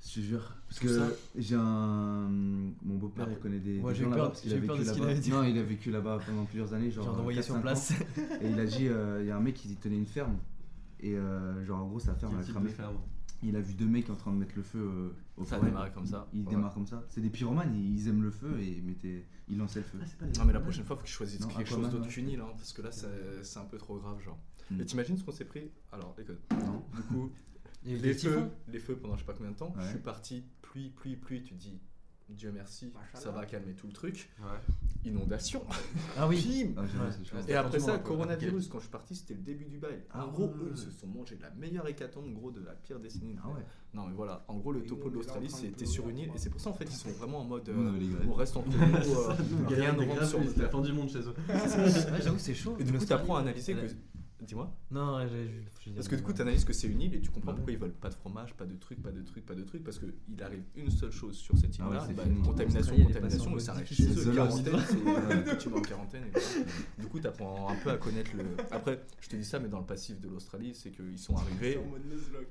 Je 0.06 0.14
te 0.14 0.20
jure. 0.20 0.54
Parce 0.68 0.80
que 0.80 1.16
j'ai 1.36 1.54
un. 1.56 2.28
Mon 2.82 2.96
beau-père, 2.96 3.24
Après- 3.24 3.36
il 3.36 3.40
connaît 3.40 3.58
des, 3.58 3.78
Moi, 3.80 3.92
j'ai 3.94 4.02
peur- 4.04 4.10
là-bas 4.12 4.26
parce 4.28 4.40
qu'il 4.42 4.52
a 4.52 4.56
vécu 4.56 4.84
là-bas. 4.84 5.14
Non, 5.30 5.44
il 5.44 5.58
a 5.58 5.62
vécu 5.62 5.90
là-bas 5.90 6.18
pendant 6.26 6.44
plusieurs 6.44 6.72
années. 6.74 6.90
Genre, 6.90 7.06
d'envoyer 7.16 7.42
sur 7.42 7.54
4-5 7.54 7.58
ans. 7.58 7.62
place. 7.62 7.92
Et 8.42 8.50
il 8.50 8.60
a 8.60 8.64
dit 8.66 8.88
euh, 8.88 9.20
il 9.22 9.26
y 9.28 9.30
a 9.30 9.36
un 9.36 9.40
mec 9.40 9.54
qui 9.54 9.74
tenait 9.76 9.96
une 9.96 10.06
ferme. 10.06 10.36
Et 11.00 11.14
euh, 11.14 11.64
genre, 11.64 11.82
en 11.84 11.88
gros, 11.88 11.98
sa 11.98 12.14
ferme 12.14 12.38
a 12.38 12.42
cramé. 12.42 12.70
Il 13.42 13.56
a 13.56 13.60
vu 13.60 13.72
deux 13.74 13.86
mecs 13.86 14.10
en 14.10 14.16
train 14.16 14.32
de 14.32 14.36
mettre 14.36 14.54
le 14.56 14.62
feu 14.62 14.78
euh, 14.80 15.10
au 15.38 15.44
Ça 15.44 15.56
forêt. 15.56 15.68
démarré 15.70 15.90
comme 15.92 16.06
ça. 16.06 16.28
Ils 16.34 16.42
Ouais. 16.44 16.50
démarrent 16.50 16.74
comme 16.74 16.86
ça. 16.86 17.04
C'est 17.08 17.20
des 17.22 17.30
pyromanes, 17.30 17.74
ils 17.74 18.06
aiment 18.08 18.22
le 18.22 18.30
feu 18.30 18.60
et 18.60 18.68
ils, 18.78 18.82
mettaient... 18.82 19.24
ils 19.48 19.56
lançaient 19.56 19.80
le 19.80 19.86
feu. 19.86 19.98
Non, 20.38 20.44
mais 20.44 20.52
la 20.52 20.60
prochaine 20.60 20.84
fois, 20.84 20.96
faut 20.96 21.02
qu'ils 21.02 21.10
choisissent 21.12 21.40
Non, 21.40 21.48
quelque 21.48 21.60
Aquaman, 21.68 21.84
chose 21.84 21.92
d'autre 21.92 22.06
ouais. 22.06 22.12
qu'une 22.12 22.28
île, 22.28 22.40
hein, 22.40 22.52
parce 22.56 22.72
que 22.74 22.82
là, 22.82 22.90
c'est 22.92 23.58
un 23.58 23.64
peu 23.64 23.78
trop 23.78 23.98
grave, 23.98 24.20
genre. 24.22 24.38
Hmm. 24.70 24.80
Et 24.80 24.84
t'imagines 24.84 25.16
ce 25.16 25.24
qu'on 25.24 25.32
s'est 25.32 25.46
pris? 25.46 25.70
Alors, 25.90 26.14
écoute, 26.20 26.38
Non. 26.52 26.84
du 26.94 27.02
coup, 27.02 27.30
les 27.84 28.12
feux, 28.14 28.50
les 28.68 28.78
feux 28.78 28.96
pendant 28.96 29.14
je 29.16 29.20
sais 29.20 29.26
pas 29.26 29.32
combien 29.34 29.52
de 29.52 29.56
temps. 29.56 29.74
Je 29.80 29.88
suis 29.88 29.98
parti, 29.98 30.44
pluie, 30.60 30.90
pluie, 30.90 31.16
pluie. 31.16 31.42
Tu 31.42 31.54
te 31.54 31.60
dis, 31.60 31.80
Dieu 32.30 32.52
merci, 32.54 32.92
ça 33.14 33.30
va 33.30 33.44
calmer 33.44 33.72
tout 33.74 33.86
le 33.86 33.92
truc. 33.92 34.30
Ouais. 34.40 34.46
Inondation. 35.04 35.62
Ah 36.18 36.28
oui. 36.28 36.72
Ah, 36.76 36.82
Ouais. 36.82 36.88
Et 37.48 37.54
après 37.54 37.80
ça, 37.80 37.92
quoi. 37.98 38.16
coronavirus. 38.16 38.68
Quand 38.68 38.78
je 38.78 38.82
suis 38.84 38.90
parti, 38.90 39.14
c'était 39.14 39.34
le 39.34 39.40
début 39.40 39.64
du 39.64 39.78
bail. 39.78 40.02
Ah 40.10 40.26
en 40.26 40.30
gros, 40.30 40.46
eux, 40.46 40.70
ils 40.72 40.76
se 40.78 40.90
sont 40.90 41.06
mangés 41.06 41.38
la 41.40 41.50
meilleure 41.50 41.86
hécatombe, 41.88 42.32
gros, 42.34 42.50
de 42.50 42.60
la 42.60 42.72
pire 42.72 42.98
décennie. 43.00 43.36
Ah 43.42 43.48
ouais. 43.48 43.64
Non, 43.94 44.06
mais 44.06 44.14
voilà. 44.14 44.44
En 44.48 44.58
gros, 44.58 44.72
le 44.72 44.82
topo 44.84 45.08
de 45.10 45.14
l'Australie, 45.14 45.50
c'était 45.50 45.86
sur 45.86 46.08
une 46.08 46.18
île. 46.18 46.30
Et 46.34 46.38
c'est 46.38 46.50
pour 46.50 46.60
ça, 46.60 46.70
en 46.70 46.74
fait, 46.74 46.84
ils 46.84 46.92
sont 46.92 47.10
vraiment 47.10 47.40
en 47.40 47.44
mode. 47.44 47.68
Euh, 47.68 47.92
on 48.28 48.32
reste 48.34 48.56
entre 48.56 48.68
nous. 48.68 48.74
euh, 48.84 49.34
rien 49.68 49.92
ne 49.94 50.06
rentre 50.06 50.26
sur 50.26 50.40
la 50.56 50.68
fin 50.68 50.80
du 50.80 50.92
monde 50.92 51.08
chez 51.10 51.20
eux. 51.20 51.34
J'avoue, 52.22 52.38
c'est 52.38 52.54
chaud. 52.54 52.76
Et 52.78 52.84
du 52.84 52.92
coup, 52.92 53.04
tu 53.04 53.12
apprends 53.12 53.36
à 53.36 53.40
analyser 53.40 53.74
que. 53.74 53.86
Dis-moi. 54.44 54.74
Non, 54.90 55.26
j'ai- 55.28 55.64
Parce 55.94 56.08
que 56.08 56.16
du 56.16 56.22
coup, 56.22 56.32
tu 56.34 56.42
analyses 56.42 56.64
que 56.66 56.74
c'est 56.74 56.88
une 56.88 57.00
île 57.00 57.14
et 57.14 57.20
tu 57.20 57.30
comprends 57.30 57.52
Ouais. 57.52 57.56
pourquoi 57.56 57.72
ils 57.72 57.78
veulent 57.78 57.92
pas 57.92 58.10
de 58.10 58.14
fromage, 58.14 58.54
pas 58.54 58.66
de 58.66 58.74
trucs, 58.76 59.02
pas 59.02 59.10
de 59.10 59.22
trucs, 59.22 59.46
pas 59.46 59.54
de 59.54 59.62
trucs. 59.62 59.82
Parce 59.82 59.98
qu'il 59.98 60.42
arrive 60.42 60.62
une 60.76 60.90
seule 60.90 61.10
chose 61.10 61.36
sur 61.36 61.56
cette 61.56 61.74
Ah 61.80 61.84
ouais, 61.84 61.88
île-là 61.96 62.04
c'est 62.06 62.14
bah, 62.14 62.22
contamination, 62.44 62.96
contamination, 63.02 63.56
et 63.56 63.60
ça 63.60 63.72
reste 63.72 63.94
chez 63.94 64.04
eux. 64.04 64.14
Tu 65.58 65.68
vas 65.68 65.76
en 65.78 65.80
quarantaine. 65.80 66.24
Du 66.98 67.06
coup, 67.06 67.18
tu 67.18 67.26
apprends 67.26 67.70
un 67.70 67.76
peu 67.76 67.90
à 67.90 67.96
connaître 67.96 68.30
le. 68.36 68.44
Après, 68.70 69.00
je 69.20 69.28
te 69.28 69.36
dis 69.36 69.44
ça, 69.44 69.58
mais 69.58 69.68
dans 69.68 69.78
le 69.80 69.86
passif 69.86 70.20
de 70.20 70.28
l'Australie, 70.28 70.74
c'est 70.74 70.90
qu'ils 70.90 71.18
sont 71.18 71.34
arrivés. 71.36 71.78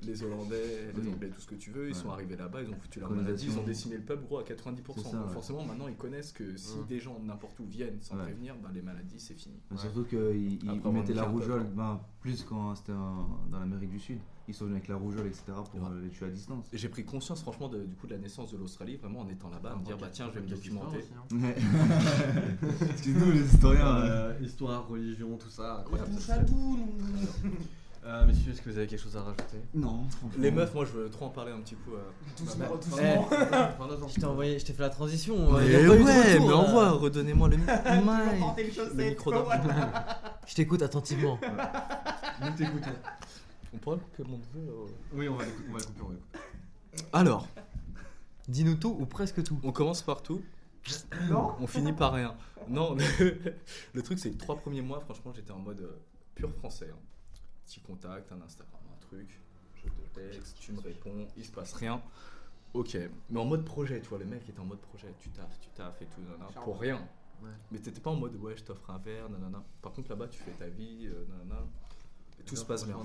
Les 0.02 0.22
Hollandais, 0.24 0.92
les. 0.96 1.08
Anglais, 1.08 1.28
tout 1.30 1.40
ce 1.40 1.46
que 1.46 1.54
tu 1.54 1.70
veux, 1.70 1.88
ils 1.88 1.94
sont 1.94 2.10
arrivés 2.10 2.36
là-bas, 2.36 2.62
ils 2.62 2.68
ont 2.70 2.76
foutu 2.80 2.98
la 3.00 3.06
Colonisation. 3.06 3.46
maladie, 3.46 3.58
ils 3.58 3.58
ont 3.62 3.66
décimé 3.66 3.96
le 3.96 4.02
peuple 4.02 4.24
gros 4.24 4.38
à 4.38 4.42
90%. 4.42 4.94
C'est 4.96 5.02
ça, 5.02 5.16
Donc 5.16 5.30
forcément, 5.30 5.64
maintenant 5.64 5.86
ils 5.88 5.96
connaissent 5.96 6.32
que 6.32 6.56
si 6.56 6.76
des 6.88 6.98
gens 6.98 7.18
n'importe 7.20 7.58
où 7.60 7.64
viennent 7.66 7.98
sans 8.00 8.16
prévenir, 8.16 8.56
bah, 8.62 8.70
les 8.74 8.82
maladies 8.82 9.20
c'est 9.20 9.34
fini. 9.34 9.54
Surtout 9.76 10.04
qu'ils 10.04 10.58
mettaient 10.92 11.14
la 11.14 11.24
rougeole, 11.24 11.64
ben, 11.74 12.00
plus 12.20 12.42
quand 12.48 12.74
c'était 12.74 12.92
dans 12.92 13.58
l'Amérique 13.58 13.90
du 13.90 13.98
Sud. 13.98 14.18
Ils 14.48 14.54
sont 14.54 14.64
venus 14.64 14.78
avec 14.78 14.88
la 14.88 14.96
rougeole, 14.96 15.26
etc. 15.28 15.42
pour 15.70 15.80
Ouais. 15.80 15.88
euh, 15.92 16.02
les 16.02 16.08
tuer 16.10 16.26
à 16.26 16.28
distance. 16.30 16.66
J'ai 16.72 16.88
pris 16.88 17.04
conscience 17.04 17.40
franchement 17.40 17.68
de, 17.68 17.84
du 17.84 17.94
coup 17.94 18.06
de 18.08 18.14
la 18.14 18.18
naissance 18.18 18.50
de 18.50 18.56
l'Australie, 18.58 18.96
vraiment 18.96 19.20
en 19.20 19.28
étant 19.28 19.48
là-bas, 19.48 19.72
à 19.72 19.76
me 19.76 19.84
dire 19.84 19.96
bah 19.96 20.08
tiens 20.12 20.28
je 20.34 20.40
vais 20.40 20.44
me 20.46 20.50
documenter. 20.50 21.04
Ouais. 21.32 21.56
Excuse-nous 22.90 23.30
les 23.32 23.42
historiens. 23.54 23.96
euh, 23.98 24.32
Euh, 24.40 24.44
histoire, 24.44 24.88
religion, 24.88 25.36
tout 25.36 25.48
ça. 25.50 25.80
Incroyable. 25.80 26.10
Euh, 28.02 28.24
messieurs, 28.24 28.52
est-ce 28.52 28.62
que 28.62 28.70
vous 28.70 28.78
avez 28.78 28.86
quelque 28.86 29.02
chose 29.02 29.16
à 29.16 29.20
rajouter 29.22 29.58
Non, 29.74 30.04
franchement. 30.08 30.38
Les 30.42 30.50
meufs, 30.50 30.72
moi 30.72 30.86
je 30.86 30.92
veux 30.92 31.10
trop 31.10 31.26
en 31.26 31.28
parler 31.28 31.52
un 31.52 31.60
petit 31.60 31.74
peu. 31.74 31.92
euh. 31.92 31.98
Bah, 32.58 32.68
doucement. 32.74 33.28
eh, 33.30 34.08
Je 34.08 34.20
t'ai 34.20 34.24
envoyé, 34.24 34.58
je 34.58 34.64
t'ai 34.64 34.72
fait 34.72 34.82
la 34.82 34.88
transition. 34.90 35.54
euh, 35.54 35.62
il 35.64 35.70
y 35.70 35.76
a 35.76 35.82
Mais 35.82 35.88
ouais, 35.88 35.94
retour, 35.98 36.06
mais 36.46 36.52
euh. 36.52 36.56
envoie, 36.56 36.90
redonnez-moi 36.92 37.48
le, 37.50 37.56
mic- 37.58 37.66
le 37.66 39.04
micro 39.04 39.30
d'or. 39.32 39.52
Je 40.46 40.54
t'écoute 40.54 40.80
attentivement. 40.80 41.38
Nous 42.42 42.50
t'écoutons. 42.56 42.90
On 43.74 43.76
pourra 43.78 43.96
couper 43.96 44.24
mon 44.28 44.38
neveu, 44.38 44.68
euh. 44.70 44.86
Oui, 45.12 45.28
on 45.28 45.36
va 45.36 45.44
le 45.44 45.50
on 45.68 45.72
va 45.74 45.78
le 45.78 45.84
couper, 45.84 46.00
on 46.02 46.08
va 46.08 46.14
le 46.14 46.18
couper. 46.20 47.04
Alors, 47.12 47.48
Dis-nous 48.48 48.76
tout 48.76 48.96
ou 48.98 49.04
presque 49.06 49.44
tout. 49.44 49.60
on 49.62 49.72
commence 49.72 50.00
par 50.02 50.22
tout. 50.22 50.40
On 51.60 51.66
finit 51.66 51.92
par 51.92 52.14
rien. 52.14 52.34
Non, 52.68 52.94
le, 52.94 53.36
le 53.94 54.02
truc 54.02 54.18
c'est 54.18 54.30
que 54.30 54.34
les 54.34 54.38
trois 54.38 54.56
premiers 54.56 54.80
mois, 54.82 55.00
franchement, 55.00 55.32
j'étais 55.36 55.52
en 55.52 55.58
mode 55.58 55.80
euh, 55.82 56.00
pur 56.34 56.50
français. 56.54 56.88
hein. 56.90 56.98
Petit 57.70 57.80
contact, 57.82 58.32
un 58.32 58.40
Instagram, 58.42 58.80
un 58.92 59.00
truc. 59.00 59.40
Je 59.76 59.82
te 59.84 60.20
texte, 60.20 60.58
tu 60.58 60.72
me 60.72 60.80
réponds, 60.80 61.28
il 61.36 61.44
se 61.44 61.52
passe 61.52 61.72
rien. 61.74 62.02
Ok, 62.74 62.98
mais 63.28 63.38
en 63.38 63.44
mode 63.44 63.64
projet, 63.64 64.00
tu 64.00 64.08
vois, 64.08 64.18
le 64.18 64.24
mec 64.24 64.42
était 64.48 64.58
en 64.58 64.64
mode 64.64 64.80
projet. 64.80 65.14
Tu 65.20 65.30
taffes, 65.30 65.56
tu 65.60 65.68
taffes 65.68 66.02
et 66.02 66.06
tout, 66.06 66.20
nanana, 66.20 66.46
pour 66.64 66.80
rien. 66.80 66.96
Ouais. 67.40 67.50
Mais 67.70 67.78
t'étais 67.78 68.00
pas 68.00 68.10
en 68.10 68.16
mode 68.16 68.34
ouais, 68.34 68.56
je 68.56 68.64
t'offre 68.64 68.90
un 68.90 68.98
verre, 68.98 69.30
nanana. 69.30 69.62
Par 69.82 69.92
contre, 69.92 70.10
là-bas, 70.10 70.26
tu 70.26 70.40
fais 70.40 70.50
ta 70.50 70.66
vie, 70.66 71.06
euh, 71.06 71.24
nanana. 71.28 71.62
Et 72.50 72.56
tout 72.56 72.60
se 72.60 72.66
passe 72.66 72.86
bien. 72.86 72.96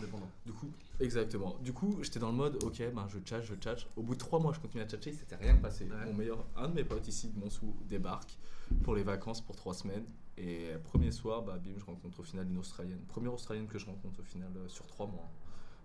Du 0.46 0.54
coup, 0.54 0.70
exactement. 1.00 1.56
Du 1.62 1.74
coup, 1.74 2.00
j'étais 2.02 2.20
dans 2.20 2.32
le 2.32 2.38
mode, 2.38 2.64
ok, 2.64 2.82
ben 2.94 3.08
je 3.08 3.20
tchatche, 3.20 3.46
je 3.46 3.56
tchatche. 3.56 3.88
Au 3.96 4.02
bout 4.02 4.14
de 4.14 4.20
trois 4.20 4.40
mois, 4.40 4.54
je 4.54 4.60
continue 4.60 4.84
à 4.84 4.88
tchatcher, 4.88 5.14
c'était 5.14 5.36
rien 5.36 5.56
passé. 5.56 5.88
Mon 6.06 6.14
meilleur, 6.14 6.46
un 6.56 6.68
de 6.68 6.74
mes 6.74 6.84
potes 6.84 7.08
ici 7.08 7.30
de 7.30 7.40
Montsou 7.40 7.76
débarque 7.88 8.38
pour 8.84 8.96
les 8.96 9.04
vacances 9.04 9.42
pour 9.42 9.56
trois 9.56 9.74
semaines. 9.74 10.06
Et 10.38 10.72
premier 10.84 11.12
soir, 11.12 11.44
bah 11.44 11.58
bim, 11.64 11.76
je 11.78 11.86
rencontre 11.86 12.20
au 12.20 12.24
final 12.24 12.48
une 12.50 12.58
Australienne. 12.58 13.00
Première 13.08 13.34
Australienne 13.34 13.68
que 13.68 13.80
je 13.80 13.86
rencontre 13.86 14.20
au 14.20 14.24
final 14.24 14.50
euh, 14.58 14.68
sur 14.68 14.86
trois 14.88 15.08
mois. 15.08 15.30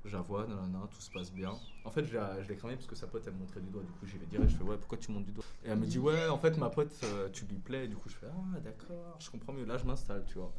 Vois, 0.02 0.46
nanana, 0.46 0.88
tout 0.90 1.00
se 1.00 1.10
passe 1.10 1.30
bien. 1.30 1.52
En 1.84 1.90
fait, 1.90 2.04
je 2.04 2.14
l'ai 2.14 2.42
je 2.42 2.48
l'ai 2.48 2.56
cramé 2.56 2.74
parce 2.74 2.86
que 2.86 2.96
sa 2.96 3.06
pote, 3.06 3.22
elle 3.26 3.34
me 3.34 3.40
montrait 3.40 3.60
du 3.60 3.68
doigt. 3.68 3.82
Du 3.82 3.92
coup, 3.92 4.06
j'y 4.06 4.16
vais 4.16 4.24
direct. 4.26 4.50
Je 4.50 4.56
fais, 4.56 4.64
ouais, 4.64 4.78
pourquoi 4.78 4.96
tu 4.96 5.12
montes 5.12 5.26
du 5.26 5.32
doigt? 5.32 5.44
Et 5.62 5.68
elle 5.68 5.78
me 5.78 5.86
dit, 5.86 5.98
ouais, 5.98 6.26
en 6.28 6.38
fait, 6.38 6.56
ma 6.56 6.70
pote, 6.70 6.90
euh, 7.04 7.28
tu 7.30 7.44
lui 7.44 7.58
plais. 7.58 7.86
Du 7.86 7.96
coup, 7.96 8.08
je 8.08 8.14
fais, 8.16 8.26
ah, 8.26 8.60
d'accord, 8.60 9.18
je 9.20 9.30
comprends 9.30 9.52
mieux. 9.52 9.66
Là, 9.66 9.76
je 9.76 9.84
m'installe, 9.84 10.24
tu 10.26 10.38
vois. 10.38 10.52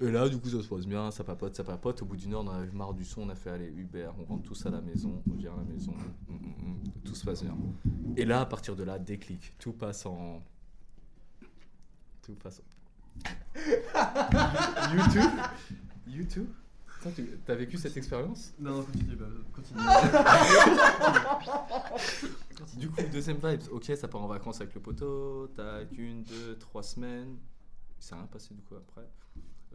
Et 0.00 0.10
là, 0.10 0.28
du 0.28 0.38
coup, 0.38 0.48
ça 0.48 0.60
se 0.60 0.66
passe 0.68 0.86
bien, 0.86 1.08
ça 1.10 1.22
papote, 1.22 1.54
ça 1.54 1.62
papote. 1.62 2.02
Au 2.02 2.04
bout 2.04 2.16
d'une 2.16 2.34
heure, 2.34 2.40
on 2.40 2.48
en 2.48 2.54
avait 2.54 2.72
marre 2.72 2.94
du 2.94 3.04
son, 3.04 3.22
on 3.22 3.28
a 3.28 3.36
fait 3.36 3.50
aller 3.50 3.68
Uber, 3.68 4.10
on 4.18 4.24
rentre 4.24 4.42
tous 4.42 4.66
à 4.66 4.70
la 4.70 4.80
maison, 4.80 5.22
on 5.30 5.34
vient 5.34 5.52
à 5.52 5.58
la 5.58 5.64
maison, 5.64 5.94
mm, 6.28 6.34
mm, 6.34 6.38
mm, 6.38 6.90
tout 7.04 7.14
se 7.14 7.24
passe 7.24 7.44
bien. 7.44 7.56
Et 8.16 8.24
là, 8.24 8.40
à 8.40 8.46
partir 8.46 8.74
de 8.74 8.82
là, 8.82 8.98
déclic, 8.98 9.52
tout 9.58 9.72
passe 9.72 10.04
en. 10.06 10.42
Tout 12.22 12.34
passe 12.34 12.60
en. 12.60 12.64
YouTube? 14.94 15.30
YouTube? 16.08 16.48
Toi, 17.02 17.12
tu 17.14 17.38
as 17.46 17.54
vécu 17.54 17.78
cette 17.78 17.96
expérience? 17.96 18.52
Non, 18.58 18.78
non, 18.78 18.82
continue, 18.82 19.14
bah, 19.16 19.26
continue. 19.54 19.80
Du 22.76 22.88
coup, 22.88 23.02
deuxième 23.12 23.36
vibe, 23.36 23.60
ok, 23.70 23.92
ça 23.96 24.08
part 24.08 24.22
en 24.22 24.26
vacances 24.26 24.60
avec 24.60 24.74
le 24.74 24.80
poteau, 24.80 25.48
tac, 25.56 25.88
une, 25.98 26.22
deux, 26.22 26.56
trois 26.58 26.82
semaines. 26.82 27.36
S'est 27.98 28.14
rien 28.14 28.26
passé 28.26 28.54
du 28.54 28.62
coup 28.62 28.76
après. 28.76 29.06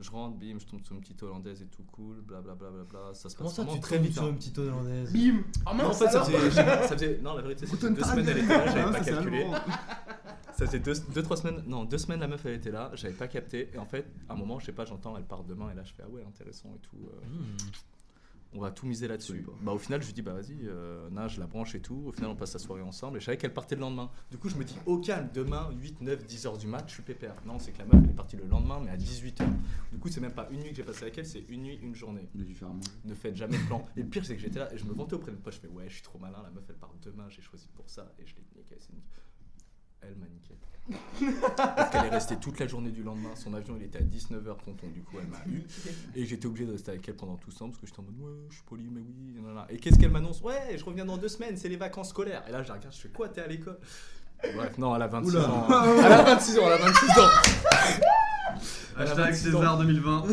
Je 0.02 0.10
rentre, 0.12 0.38
bim, 0.38 0.58
je 0.60 0.66
tombe 0.66 0.82
sur 0.84 0.96
une 0.96 1.02
petite 1.02 1.22
hollandaise 1.24 1.62
et 1.62 1.66
tout 1.66 1.84
cool, 1.92 2.22
blablabla. 2.22 2.70
Bla, 2.70 2.84
bla, 2.84 3.02
bla, 3.08 3.14
ça 3.14 3.28
se 3.30 3.36
Comment 3.36 3.50
passe 3.50 3.56
ça, 3.58 3.64
vraiment 3.64 3.76
tu 3.78 3.82
très 3.82 3.96
tombes 3.98 4.06
vite. 4.06 4.14
sur 4.14 4.24
hein. 4.24 4.30
une 4.30 4.36
petite 4.38 4.58
hollandaise 4.58 5.12
Bim 5.14 5.44
Oh 5.66 5.76
Non, 5.76 5.86
en 5.88 5.94
fait, 5.94 6.08
ça 6.10 6.24
faisait, 6.24 6.52
ça 6.52 6.88
faisait- 6.88 7.20
Non, 7.22 7.34
la 7.36 7.42
vérité, 7.42 7.66
c'est 7.68 7.80
que 7.80 7.88
deux 7.88 8.04
semaines 8.04 8.30
elle 8.30 8.38
était 8.40 8.48
là, 8.48 8.66
j'avais 8.68 8.82
Ah, 8.82 8.92
pas 8.92 9.04
ça, 9.04 9.12
calculé. 9.12 9.46
Ça 10.58 10.66
faisait 10.66 10.80
deux, 10.80 10.94
deux, 11.14 11.24
trois 11.24 11.38
semaines. 11.38 11.64
Non, 11.68 11.86
deux 11.86 11.98
semaines 11.98 12.20
la 12.20 12.28
meuf 12.28 12.46
elle 12.46 12.56
était 12.56 12.72
là, 12.72 12.92
j'avais 12.96 13.14
pas 13.14 13.30
capté. 13.30 13.70
Et 13.74 13.78
en 13.78 13.86
fait, 13.86 14.06
à 14.28 14.34
un 14.34 14.36
moment, 14.36 14.60
je 14.60 14.66
sais 14.66 14.72
pas, 14.74 14.84
j'entends 14.84 15.16
elle 15.16 15.24
part 15.24 15.44
demain 15.46 15.70
et 15.72 15.74
là 15.74 15.84
je 15.86 15.94
fais 15.94 16.04
ah 16.06 16.10
ouais, 16.10 16.22
intéressant 16.28 16.70
et 16.76 16.80
tout. 16.80 16.98
euh, 16.98 17.28
On 18.54 18.60
va 18.60 18.72
tout 18.72 18.88
miser 18.88 19.08
là-dessus. 19.08 19.46
Bah 19.62 19.72
au 19.74 19.78
final, 19.78 20.02
je 20.02 20.08
lui 20.08 20.14
dis 20.14 20.24
bah 20.24 20.34
vas-y, 20.34 20.58
euh, 20.64 21.08
Nat, 21.12 21.28
je 21.28 21.40
la 21.40 21.46
branche 21.46 21.76
et 21.76 21.82
tout. 21.82 22.04
Au 22.08 22.12
final, 22.12 22.32
on 22.32 22.36
passe 22.36 22.54
la 22.54 22.60
soirée 22.60 22.82
ensemble 22.82 23.18
et 23.18 23.20
je 23.20 23.26
savais 23.26 23.38
qu'elle 23.38 23.54
partait 23.54 23.76
le 23.76 23.82
lendemain. 23.82 24.10
Du 24.32 24.38
coup, 24.40 24.50
je 24.50 24.56
me 24.56 24.64
dis 24.64 24.76
au 24.88 24.98
calme, 24.98 25.30
demain, 25.34 25.70
8, 25.80 26.02
9, 26.02 26.26
10 26.26 26.46
heures 26.48 26.58
du 26.58 26.66
mat, 26.66 26.84
je 26.88 26.94
suis 26.94 27.04
pépère. 27.04 27.36
Non, 27.46 27.60
c'est 27.60 27.72
que 27.72 27.78
la 27.78 27.86
meuf 27.86 28.02
elle 28.04 28.10
est 28.10 28.14
partie 28.14 28.38
le 28.38 28.46
lendemain, 28.46 28.82
mais 28.84 28.90
à 28.90 28.98
18 28.98 29.42
heures. 29.42 29.48
Du 29.92 30.00
coup, 30.00 30.10
c'est 30.10 30.22
même 30.22 30.34
pas 30.34 30.48
une 30.52 30.62
nuit 30.62 30.72
que 30.72 30.78
j'ai 30.78 30.84
passé 30.84 31.04
avec 31.04 31.18
elle, 31.20 31.28
c'est 31.28 31.46
une 31.48 31.62
nuit, 31.62 31.80
une 31.82 31.94
journée. 31.94 32.28
Ne 33.06 33.14
faites 33.14 33.36
jamais 33.36 33.58
de 33.58 33.64
plan. 33.68 33.86
Et 33.96 34.02
le 34.02 34.10
pire, 34.10 34.26
c'est 34.26 34.36
que 34.36 34.42
j'étais 34.42 34.60
là 34.60 34.74
et 34.74 34.78
je 34.78 34.86
me 34.86 34.94
vantais 34.94 35.14
auprès 35.14 35.32
de 35.32 35.36
mes 35.36 35.42
potes. 35.44 35.54
Je 35.54 35.60
fais 35.60 35.68
ouais, 35.68 35.88
je 35.88 35.94
suis 35.94 36.04
trop 36.04 36.18
malin. 36.18 36.42
La 36.42 36.50
meuf 36.50 36.64
elle 36.70 36.76
part 36.76 36.94
demain, 37.04 37.30
j'ai 37.30 37.42
choisi 37.44 37.68
pour 37.76 37.88
ça 37.88 38.12
et 38.18 38.26
je 38.26 38.36
l'ai 38.36 38.42
niqué. 38.56 38.76
c'est. 38.80 38.94
Elle 40.02 40.16
m'a 40.16 40.26
niqué. 40.26 40.56
Parce 41.56 41.90
qu'elle 41.92 42.06
est 42.06 42.10
restée 42.10 42.38
toute 42.38 42.60
la 42.60 42.66
journée 42.68 42.90
du 42.90 43.04
lendemain. 43.04 43.30
Son 43.36 43.54
avion 43.54 43.76
il 43.78 43.84
était 43.84 44.00
à 44.00 44.02
19h, 44.02 44.58
tonton. 44.66 44.88
Du 44.94 45.02
coup, 45.04 45.18
elle 45.22 45.28
m'a 45.28 45.38
eu. 45.48 45.64
Et 46.16 46.26
j'étais 46.26 46.48
obligé 46.48 46.66
de 46.66 46.72
rester 46.72 46.92
avec 46.92 47.08
elle 47.08 47.16
pendant 47.16 47.36
tout 47.36 47.52
ce 47.52 47.60
temps 47.60 47.68
parce 47.68 47.80
que 47.80 47.86
j'étais 47.86 48.00
en 48.00 48.04
mode 48.04 48.20
ouais, 48.20 48.40
je 48.50 48.56
suis 48.56 48.64
poli, 48.64 48.90
mais 48.92 49.02
oui. 49.02 49.40
nanana. 49.40 49.68
Et 49.70 49.78
qu'est-ce 49.78 50.00
qu'elle 50.00 50.12
m'annonce? 50.12 50.42
Ouais, 50.42 50.76
je 50.78 50.84
reviens 50.84 51.06
dans 51.06 51.18
deux 51.18 51.28
semaines, 51.28 51.58
c'est 51.58 51.70
les 51.70 51.78
vacances 51.78 52.10
scolaires. 52.10 52.44
Et 52.48 52.52
là, 52.52 52.64
je 52.64 52.70
la 52.70 52.74
regarde, 52.76 52.94
je 52.96 53.02
fais 53.02 53.10
quoi 53.10 53.30
T'es 53.30 53.42
à 53.42 53.48
l'école? 53.48 53.78
Bref, 54.56 54.78
non, 54.78 54.96
elle 54.96 55.02
a 55.04 55.08
26 55.08 55.30
Oula. 55.36 55.50
ans. 55.50 55.68
Elle 56.00 56.12
a 56.12 56.24
26 56.24 56.58
ans, 56.60 56.64
elle 56.66 56.74
a 56.74 56.78
26 56.78 57.10
ans. 57.20 57.28
Hashtag 58.98 59.18
26 59.32 59.56
ans. 59.56 59.60
César 59.60 59.78
2020. 59.78 60.24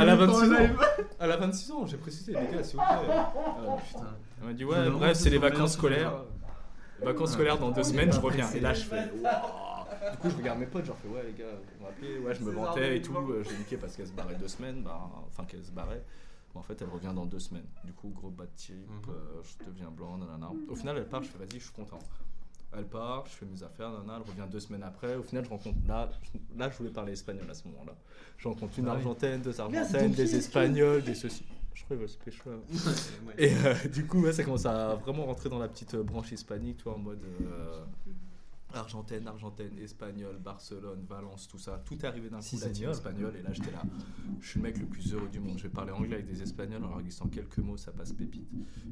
Elle 0.00 0.08
a 0.08 0.16
26 0.16 0.52
ans. 0.52 0.56
Elle 1.20 1.32
a 1.32 1.36
26 1.36 1.70
ans, 1.72 1.86
j'ai 1.86 1.96
précisé, 1.96 2.32
les 2.32 2.46
gars, 2.56 2.62
s'il 2.62 2.78
vous 2.78 2.84
plaît. 2.86 3.08
Euh, 3.08 3.76
putain. 3.86 4.06
Elle 4.40 4.46
m'a 4.46 4.52
dit, 4.52 4.64
ouais, 4.64 4.90
bref, 4.90 5.16
c'est 5.16 5.30
les 5.30 5.38
vacances 5.38 5.72
scolaires. 5.74 6.24
Les 7.00 7.06
vacances 7.06 7.32
scolaires 7.32 7.58
dans 7.58 7.70
deux 7.70 7.82
semaines, 7.82 8.12
je 8.12 8.20
reviens. 8.20 8.48
Et 8.52 8.60
là, 8.60 8.74
je 8.74 8.84
fais. 8.84 9.10
Du 10.12 10.16
coup, 10.18 10.30
je 10.30 10.36
regarde 10.36 10.58
mes 10.60 10.66
potes, 10.66 10.84
genre, 10.84 10.96
fais, 11.02 11.08
ouais, 11.08 11.22
les 11.26 11.32
gars, 11.32 11.44
on 11.78 11.82
m'a 11.82 11.88
appelé. 11.90 12.18
Ouais, 12.18 12.34
je 12.34 12.42
me 12.42 12.50
vantais 12.52 12.96
et 12.96 13.02
tout. 13.02 13.14
euh, 13.16 13.42
Je 13.44 13.50
l'ai 13.50 13.58
niqué 13.58 13.76
parce 13.76 13.94
qu'elle 13.96 14.06
se 14.06 14.12
barrait 14.12 14.36
deux 14.36 14.48
semaines. 14.48 14.82
Bah, 14.82 15.10
enfin, 15.26 15.44
qu'elle 15.44 15.62
se 15.64 15.70
barrait. 15.72 16.02
Bon, 16.54 16.60
en 16.60 16.62
fait, 16.62 16.80
elle 16.80 16.88
revient 16.88 17.12
dans 17.14 17.26
deux 17.26 17.38
semaines. 17.40 17.66
Du 17.84 17.92
coup, 17.92 18.08
gros 18.14 18.30
bad 18.30 18.48
trip, 18.56 18.76
Mhm. 18.88 19.02
euh, 19.10 19.42
je 19.42 19.64
deviens 19.66 19.90
blanc, 19.90 20.16
nanana. 20.16 20.50
Au 20.68 20.74
final, 20.76 20.96
elle 20.98 21.08
part, 21.08 21.22
je 21.22 21.28
fais, 21.28 21.38
vas-y, 21.38 21.58
je 21.58 21.64
suis 21.64 21.72
content. 21.72 21.98
Elle 22.76 22.84
part, 22.84 23.24
je 23.26 23.32
fais 23.32 23.46
mes 23.46 23.62
affaires, 23.62 23.90
nanana, 23.90 24.20
elle 24.22 24.30
revient 24.30 24.50
deux 24.52 24.60
semaines 24.60 24.82
après. 24.82 25.16
Au 25.16 25.22
final, 25.22 25.44
je 25.44 25.48
rencontre. 25.50 25.78
Là, 25.86 26.08
je- 26.22 26.58
là 26.58 26.68
je 26.70 26.76
voulais 26.76 26.90
parler 26.90 27.12
espagnol 27.12 27.48
à 27.50 27.54
ce 27.54 27.66
moment-là. 27.68 27.94
Je 28.36 28.46
rencontre 28.46 28.78
une 28.78 28.88
Ah. 28.88 28.92
Argentine, 28.92 29.40
deux 29.42 29.58
Argentines, 29.60 30.12
des 30.12 30.36
Espagnols, 30.36 31.02
des 31.02 31.14
ceci. 31.14 31.44
Je 31.72 31.84
crois 31.84 31.96
qu'il 31.96 32.06
va 32.06 32.12
se. 32.12 33.38
Et 33.38 33.52
euh, 33.54 33.74
du 33.88 34.06
coup, 34.06 34.20
ouais, 34.22 34.32
ça 34.32 34.44
commence 34.44 34.66
à 34.66 34.96
vraiment 34.96 35.24
rentrer 35.26 35.48
dans 35.48 35.58
la 35.60 35.68
petite 35.68 35.94
euh, 35.94 36.02
branche 36.02 36.30
hispanique, 36.32 36.78
toi, 36.78 36.94
en 36.94 36.98
mode 36.98 37.22
euh, 37.42 37.84
Argentine, 38.74 39.26
Argentine, 39.26 39.78
Espagnol, 39.80 40.36
Barcelone, 40.38 41.04
Valence, 41.08 41.48
tout 41.48 41.58
ça. 41.58 41.82
Tout 41.84 41.94
est 41.94 42.04
arrivé 42.04 42.28
d'un 42.28 42.38
coup, 42.38 42.42
Seigneur. 42.42 42.90
espagnol. 42.92 43.34
Et 43.38 43.42
là, 43.42 43.52
j'étais 43.52 43.70
là. 43.70 43.82
Je 44.40 44.46
suis 44.48 44.60
le 44.60 44.64
mec 44.64 44.78
le 44.78 44.86
plus 44.86 45.14
heureux 45.14 45.28
du 45.28 45.40
monde. 45.40 45.58
Je 45.58 45.64
vais 45.64 45.68
parler 45.70 45.90
anglais 45.92 46.14
avec 46.16 46.26
des 46.26 46.42
Espagnols 46.42 46.84
en 46.84 46.88
leur 46.88 47.00
glissant 47.00 47.28
quelques 47.28 47.58
mots, 47.58 47.76
ça 47.76 47.92
passe 47.92 48.12
pépite. 48.12 48.48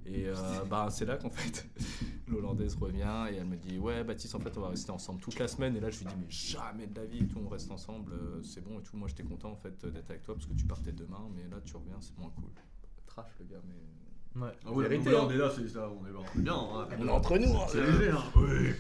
Et 0.07 0.27
euh, 0.29 0.35
bah, 0.71 0.89
c'est 0.91 1.05
là 1.05 1.17
qu'en 1.17 1.31
fait, 1.31 1.69
l'Hollandaise 2.29 2.75
revient 2.77 3.27
et 3.31 3.37
elle 3.37 3.47
me 3.47 3.57
dit 3.57 3.79
Ouais, 3.79 4.03
Baptiste, 4.03 4.35
en 4.35 4.41
fait, 4.41 4.57
on 4.57 4.63
va 4.63 4.69
rester 4.69 4.91
ensemble 4.91 5.21
toute 5.21 5.39
la 5.39 5.49
semaine. 5.49 5.77
Et 5.77 5.81
là, 5.81 5.91
je 5.91 5.99
lui 5.99 6.07
dis 6.07 6.15
Mais 6.19 6.31
jamais 6.31 6.87
de 6.87 6.95
la 6.99 7.05
vie 7.05 7.19
et 7.19 7.27
tout, 7.27 7.41
on 7.45 7.49
reste 7.49 7.71
ensemble, 7.71 8.13
euh, 8.15 8.43
c'est 8.43 8.63
bon 8.63 8.81
et 8.81 8.83
tout. 8.83 8.97
Moi, 8.97 9.09
j'étais 9.09 9.25
content 9.25 9.51
en 9.51 9.57
fait 9.57 9.85
d'être 9.87 10.11
avec 10.11 10.23
toi 10.23 10.35
parce 10.35 10.47
que 10.47 10.55
tu 10.55 10.65
partais 10.65 10.93
demain, 10.93 11.29
mais 11.37 11.43
là, 11.51 11.61
tu 11.65 11.77
reviens, 11.77 11.97
c'est 12.01 12.17
moins 12.19 12.31
cool. 12.31 12.51
Trash, 13.07 13.31
le 13.41 13.45
gars, 13.45 13.63
mais. 13.69 14.41
Ouais. 14.41 14.53
Ah 14.65 14.69
hein. 14.69 14.73
on 14.75 15.31
est 15.31 15.37
là, 15.37 15.51
c'est 15.55 15.69
ça, 15.69 15.89
on 15.91 16.07
est, 16.07 16.11
on 16.11 16.39
est 16.39 16.43
bien. 16.43 16.55
hein. 16.55 16.89
On 16.99 17.07
est 17.07 17.11
entre 17.11 17.39
nous, 17.39 17.57
hein. 17.57 17.67
C'est 17.69 17.81
léger, 17.81 18.11
hein. 18.11 18.23
Oui. 18.37 18.75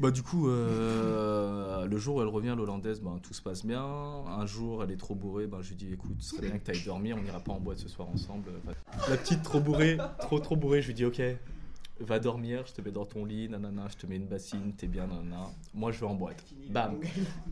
Bah 0.00 0.10
du 0.10 0.22
coup, 0.22 0.48
euh, 0.48 1.86
le 1.86 1.96
jour 1.98 2.16
où 2.16 2.20
elle 2.20 2.28
revient, 2.28 2.54
l'hollandaise, 2.56 3.00
ben, 3.00 3.18
tout 3.22 3.32
se 3.32 3.40
passe 3.40 3.64
bien. 3.64 3.84
Un 3.84 4.44
jour, 4.44 4.82
elle 4.82 4.90
est 4.90 4.96
trop 4.96 5.14
bourrée, 5.14 5.46
ben, 5.46 5.62
je 5.62 5.68
lui 5.70 5.76
dis 5.76 5.92
écoute, 5.92 6.16
ce 6.18 6.34
serait 6.34 6.48
bien 6.48 6.58
que 6.58 6.64
tu 6.64 6.70
ailles 6.72 6.84
dormir, 6.84 7.16
on 7.18 7.22
n'ira 7.22 7.40
pas 7.40 7.52
en 7.52 7.60
boîte 7.60 7.78
ce 7.78 7.88
soir 7.88 8.08
ensemble. 8.08 8.50
La 9.08 9.16
petite 9.16 9.42
trop 9.42 9.60
bourrée, 9.60 9.96
trop 10.18 10.40
trop 10.40 10.56
bourrée, 10.56 10.82
je 10.82 10.88
lui 10.88 10.94
dis 10.94 11.04
ok, 11.04 11.22
va 12.00 12.18
dormir, 12.18 12.64
je 12.66 12.72
te 12.72 12.80
mets 12.80 12.90
dans 12.90 13.04
ton 13.04 13.24
lit, 13.24 13.48
nanana, 13.48 13.86
je 13.88 13.96
te 13.96 14.06
mets 14.06 14.16
une 14.16 14.26
bassine, 14.26 14.72
t'es 14.76 14.88
bien, 14.88 15.06
nanana. 15.06 15.50
Moi, 15.72 15.92
je 15.92 16.00
vais 16.00 16.06
en 16.06 16.14
boîte. 16.14 16.42
Bam. 16.70 16.98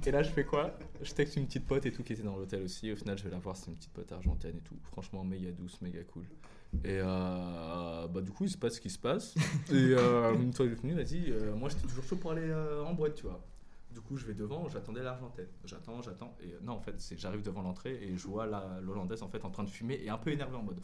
Et 0.05 0.11
là, 0.11 0.23
je 0.23 0.31
fais 0.31 0.45
quoi? 0.45 0.77
Je 1.01 1.13
texte 1.13 1.37
une 1.37 1.47
petite 1.47 1.67
pote 1.67 1.87
et 1.87 1.93
tout 1.93 2.03
qui 2.03 2.13
était 2.13 2.25
dans 2.25 2.37
l'hôtel 2.37 2.63
aussi. 2.65 2.91
Au 2.91 2.97
final, 2.97 3.17
je 3.17 3.25
vais 3.25 3.31
la 3.31 3.39
voir, 3.39 3.57
c'est 3.57 3.69
une 3.69 3.77
petite 3.77 3.93
pote 3.93 4.11
argentine 4.11 4.57
et 4.57 4.63
tout. 4.63 4.77
Franchement, 4.91 5.23
méga 5.23 5.53
douce, 5.53 5.81
méga 5.81 6.03
cool. 6.13 6.25
Et 6.85 6.99
euh, 7.01 8.09
bah, 8.09 8.21
du 8.23 8.31
coup, 8.33 8.45
il 8.45 8.51
se 8.51 8.57
passe 8.59 8.75
ce 8.75 8.81
qui 8.81 8.91
se 8.91 8.99
passe. 8.99 9.35
Et 9.71 9.75
euh, 9.75 10.35
une 10.35 10.53
fois 10.53 10.67
que 10.67 10.71
j'ai 10.71 10.77
fini, 10.81 10.93
vas-y, 10.95 11.31
euh, 11.31 11.55
moi 11.55 11.69
j'étais 11.69 11.87
toujours 11.87 12.05
chaud 12.05 12.17
pour 12.17 12.33
aller 12.33 12.49
euh, 12.49 12.83
en 12.85 12.95
boîte, 12.95 13.15
tu 13.15 13.25
vois. 13.25 13.41
Du 13.91 14.01
coup, 14.01 14.17
je 14.17 14.25
vais 14.27 14.35
devant, 14.35 14.69
j'attendais 14.69 15.03
l'Argentine. 15.03 15.47
J'attends, 15.67 16.01
j'attends. 16.01 16.35
Et 16.43 16.55
non, 16.63 16.73
en 16.73 16.81
fait, 16.81 16.97
j'arrive 17.19 17.43
devant 17.43 17.63
l'entrée 17.63 18.03
et 18.03 18.17
je 18.17 18.27
vois 18.27 18.47
la- 18.47 18.81
l'Hollandaise 18.81 19.23
en 19.23 19.29
fait 19.29 19.45
en 19.45 19.51
train 19.51 19.65
de 19.65 19.71
fumer 19.71 20.01
et 20.03 20.09
un 20.09 20.17
peu 20.19 20.31
énervée 20.31 20.57
en 20.57 20.63
mode. 20.63 20.81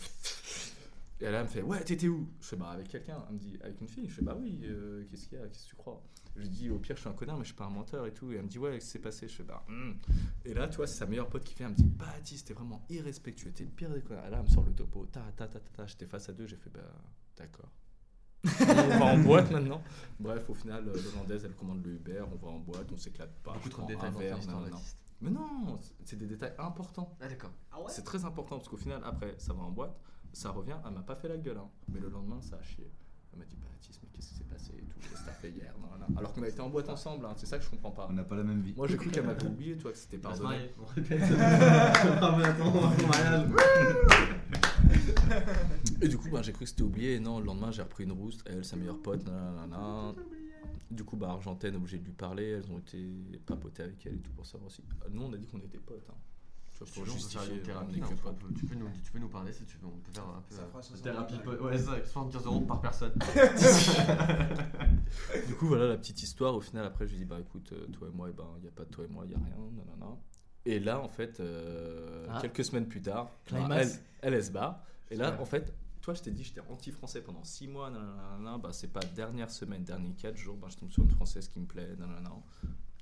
Et 1.20 1.24
elle, 1.24 1.42
me 1.42 1.48
fait 1.48 1.62
Ouais, 1.62 1.82
t'étais 1.82 2.06
où? 2.06 2.28
Je 2.40 2.46
fais 2.48 2.56
Bah, 2.56 2.68
avec 2.70 2.88
quelqu'un. 2.88 3.24
Elle 3.28 3.34
me 3.34 3.38
dit 3.40 3.58
Avec 3.62 3.80
une 3.80 3.88
fille 3.88 4.08
Je 4.08 4.14
fais 4.14 4.22
Bah 4.22 4.36
oui, 4.38 4.60
qu'est-ce 5.10 5.26
qu'il 5.26 5.38
y 5.38 5.40
a? 5.40 5.46
Qu'est-ce 5.48 5.64
que 5.64 5.70
tu 5.70 5.76
crois? 5.76 6.00
Je 6.38 6.42
lui 6.42 6.48
dis 6.48 6.70
Au 6.70 6.78
pire, 6.78 6.94
je 6.94 7.00
suis 7.00 7.08
un 7.10 7.14
connard, 7.14 7.36
mais 7.36 7.42
je 7.42 7.48
suis 7.48 7.56
pas 7.56 7.64
un 7.66 7.70
menteur 7.70 8.06
et 8.06 8.14
tout. 8.14 8.30
Et 8.32 8.36
elle 8.36 8.42
me 8.44 8.48
dit 8.48 8.58
Ouais, 8.58 8.72
qu'est-ce 8.74 8.86
qui 8.86 8.90
s'est 8.92 8.98
passé 9.00 9.26
Je 9.28 9.34
fais 9.34 9.42
Bah, 9.42 9.64
hmm. 9.68 9.92
Et 10.44 10.54
là, 10.54 10.68
tu 10.68 10.76
vois, 10.76 10.86
c'est 10.86 10.98
sa 10.98 11.06
meilleure 11.06 11.28
pote 11.28 11.42
qui 11.44 11.54
vient. 11.54 11.66
Elle 11.66 11.72
me 11.72 11.76
dit 11.76 11.84
Baptiste, 11.84 12.46
t'es 12.48 12.54
vraiment 12.54 12.84
irrespectueux, 12.88 13.50
t'es 13.52 13.64
le 13.64 13.70
pire 13.70 13.90
des 13.90 14.00
connards. 14.02 14.26
Et 14.26 14.30
là, 14.30 14.38
elle 14.38 14.44
me 14.44 14.48
sort 14.48 14.64
le 14.64 14.72
topo. 14.72 15.06
Ta, 15.06 15.20
ta, 15.36 15.48
ta, 15.48 15.58
ta, 15.58 15.70
ta. 15.70 15.86
J'étais 15.86 16.06
face 16.06 16.28
à 16.28 16.32
deux, 16.32 16.46
j'ai 16.46 16.56
fait 16.56 16.70
Bah, 16.70 16.80
d'accord. 17.36 17.70
on 18.44 18.98
va 18.98 19.04
en 19.04 19.18
boîte 19.18 19.50
maintenant. 19.50 19.82
Bref, 20.20 20.48
au 20.48 20.54
final, 20.54 20.86
euh, 20.88 20.92
l'Hollandaise, 20.92 21.44
elle 21.44 21.56
commande 21.56 21.84
le 21.84 21.94
Uber, 21.94 22.22
on 22.32 22.36
va 22.36 22.48
en 22.52 22.60
boîte, 22.60 22.86
on 22.92 22.96
s'éclate 22.96 23.34
pas. 23.42 23.52
Beaucoup 23.54 23.68
trop 23.68 23.82
de 23.82 23.88
détails 23.88 24.12
dans 24.12 24.18
verre. 24.18 24.38
Mais 25.20 25.30
non, 25.30 25.80
c'est 26.04 26.16
des 26.16 26.26
détails 26.26 26.54
importants. 26.58 27.16
Ah 27.20 27.26
d'accord. 27.28 27.50
C'est 27.88 28.04
très 28.04 28.24
important 28.24 28.56
parce 28.56 28.68
qu'au 28.68 28.76
final, 28.76 29.00
après, 29.04 29.34
ça 29.38 29.52
va 29.52 29.62
en 29.62 29.72
boîte, 29.72 29.98
ça 30.32 30.50
revient, 30.50 30.76
elle 30.86 30.92
m'a 30.94 31.02
pas 31.02 31.16
fait 31.16 31.26
la 31.28 31.36
gueule. 31.36 31.58
hein. 31.58 31.68
Mais 31.88 31.98
le 31.98 32.08
lendemain, 32.08 32.40
ça 32.40 32.56
a 32.56 32.62
chié. 32.62 32.88
Elle 33.32 33.38
m'a 33.40 33.44
dit, 33.44 33.56
Baptiste, 33.56 34.00
mais 34.02 34.08
qu'est-ce 34.14 34.28
qui 34.28 34.34
s'est 34.36 34.44
passé 34.44 34.72
et 34.76 34.80
tout 34.82 34.98
Qu'est-ce 35.00 35.20
que 35.22 35.26
t'as 35.26 35.32
fait 35.32 35.50
hier 35.50 35.74
Non, 35.80 35.88
non. 35.98 36.16
Alors 36.18 36.32
qu'on 36.32 36.42
a 36.42 36.48
été 36.48 36.60
en 36.60 36.70
boîte 36.70 36.88
ensemble, 36.88 37.26
hein. 37.26 37.34
c'est 37.36 37.46
ça 37.46 37.58
que 37.58 37.64
je 37.64 37.70
comprends 37.70 37.90
pas. 37.90 38.06
On 38.10 38.14
n'a 38.14 38.24
pas 38.24 38.36
la 38.36 38.44
même 38.44 38.60
vie. 38.62 38.72
Moi, 38.76 38.86
j'ai 38.88 38.96
cru 38.96 39.10
qu'elle 39.10 39.26
m'avait 39.26 39.44
oublié, 39.46 39.76
toi, 39.76 39.92
que 39.92 39.98
c'était 39.98 40.18
On 40.24 40.28
va 40.28 40.34
se 40.36 40.40
pardonné. 40.42 40.60
marier, 40.60 40.74
on 40.80 40.84
répète. 40.86 41.20
Et 46.02 46.08
du 46.08 46.16
coup, 46.18 46.28
bah, 46.30 46.42
j'ai 46.42 46.52
cru 46.52 46.64
que 46.64 46.70
c'était 46.70 46.82
oublié. 46.82 47.14
Et 47.14 47.20
non, 47.20 47.38
le 47.40 47.46
lendemain, 47.46 47.70
j'ai 47.70 47.82
repris 47.82 48.04
une 48.04 48.12
rousse. 48.12 48.38
Elle, 48.46 48.64
sa 48.64 48.76
meilleure 48.76 49.00
pote, 49.00 49.24
nanana. 49.26 50.14
Du 50.90 51.04
coup, 51.04 51.16
bah, 51.16 51.30
Argentine, 51.30 51.76
obligé 51.76 51.98
de 51.98 52.04
lui 52.04 52.12
parler. 52.12 52.48
Elles 52.50 52.70
ont 52.72 52.78
été 52.78 52.98
papotées 53.46 53.82
avec 53.82 54.04
elle 54.06 54.14
et 54.14 54.18
tout 54.20 54.30
pour 54.32 54.46
savoir 54.46 54.68
aussi. 54.68 54.82
Nous, 55.10 55.22
on 55.22 55.32
a 55.32 55.36
dit 55.36 55.46
qu'on 55.46 55.58
était 55.58 55.78
potes. 55.78 56.06
hein. 56.10 56.14
Tu 56.86 56.92
pour 56.92 57.04
justifier 57.06 57.54
une 57.56 57.62
thérapie. 57.62 58.00
peux, 58.00 58.74
nous, 58.76 58.88
tu 59.02 59.10
peux 59.12 59.18
nous 59.18 59.28
parler 59.28 59.52
si 59.52 59.64
tu 59.64 59.76
veux. 59.78 59.86
On 59.86 59.98
peut 59.98 60.12
faire 60.12 60.24
un 60.28 60.42
peu. 60.48 60.54
Ça 60.54 60.62
euh, 60.62 60.68
fera 60.68 60.82
60 60.82 61.02
thérapie. 61.02 61.34
balles. 61.44 61.56
po- 61.58 61.64
Ouais, 61.64 61.78
ça, 61.78 61.92
75 62.04 62.46
euros 62.46 62.60
par 62.60 62.80
personne. 62.80 63.12
Du 65.46 65.54
coup, 65.54 65.66
voilà 65.66 65.86
la 65.88 65.96
petite 65.96 66.22
histoire. 66.22 66.54
Au 66.54 66.60
final, 66.60 66.84
après, 66.84 67.06
je 67.06 67.12
lui 67.12 67.18
dis 67.18 67.24
bah 67.24 67.40
écoute, 67.40 67.72
euh, 67.72 67.86
toi 67.88 68.08
et 68.08 68.10
moi, 68.16 68.28
il 68.28 68.34
ben, 68.34 68.44
il 68.58 68.62
n'y 68.62 68.68
a 68.68 68.72
pas 68.72 68.84
de 68.84 68.90
toi 68.90 69.04
et 69.04 69.08
moi, 69.08 69.24
il 69.24 69.30
n'y 69.30 69.34
a 69.34 69.38
rien. 69.38 69.56
nanana. 69.72 70.16
Et 70.66 70.78
là, 70.80 71.00
en 71.00 71.08
fait, 71.08 71.40
euh, 71.40 72.26
Ah. 72.30 72.40
quelques 72.42 72.64
semaines 72.64 72.86
plus 72.86 73.00
tard, 73.00 73.30
Climax. 73.46 73.68
bah, 73.68 73.76
elle, 73.80 73.90
elle, 74.22 74.34
elle 74.34 74.44
se 74.44 74.50
bat. 74.50 74.84
Et 75.10 75.16
là, 75.16 75.36
en 75.40 75.44
fait, 75.46 75.72
toi, 76.02 76.12
je 76.14 76.22
t'ai 76.22 76.30
dit, 76.30 76.44
j'étais 76.44 76.60
anti-français 76.68 77.22
pendant 77.22 77.42
6 77.44 77.68
mois. 77.68 77.90
nanana. 77.90 78.58
Bah, 78.58 78.70
c'est 78.72 78.92
pas 78.92 79.00
dernière 79.00 79.50
semaine, 79.50 79.82
dernier 79.82 80.12
4 80.14 80.36
jours, 80.36 80.56
bah, 80.56 80.68
je 80.70 80.76
tombe 80.76 80.90
sur 80.90 81.02
une 81.04 81.10
française 81.10 81.48
qui 81.48 81.58
me 81.58 81.66
plaît. 81.66 81.88
nanana. 81.98 82.30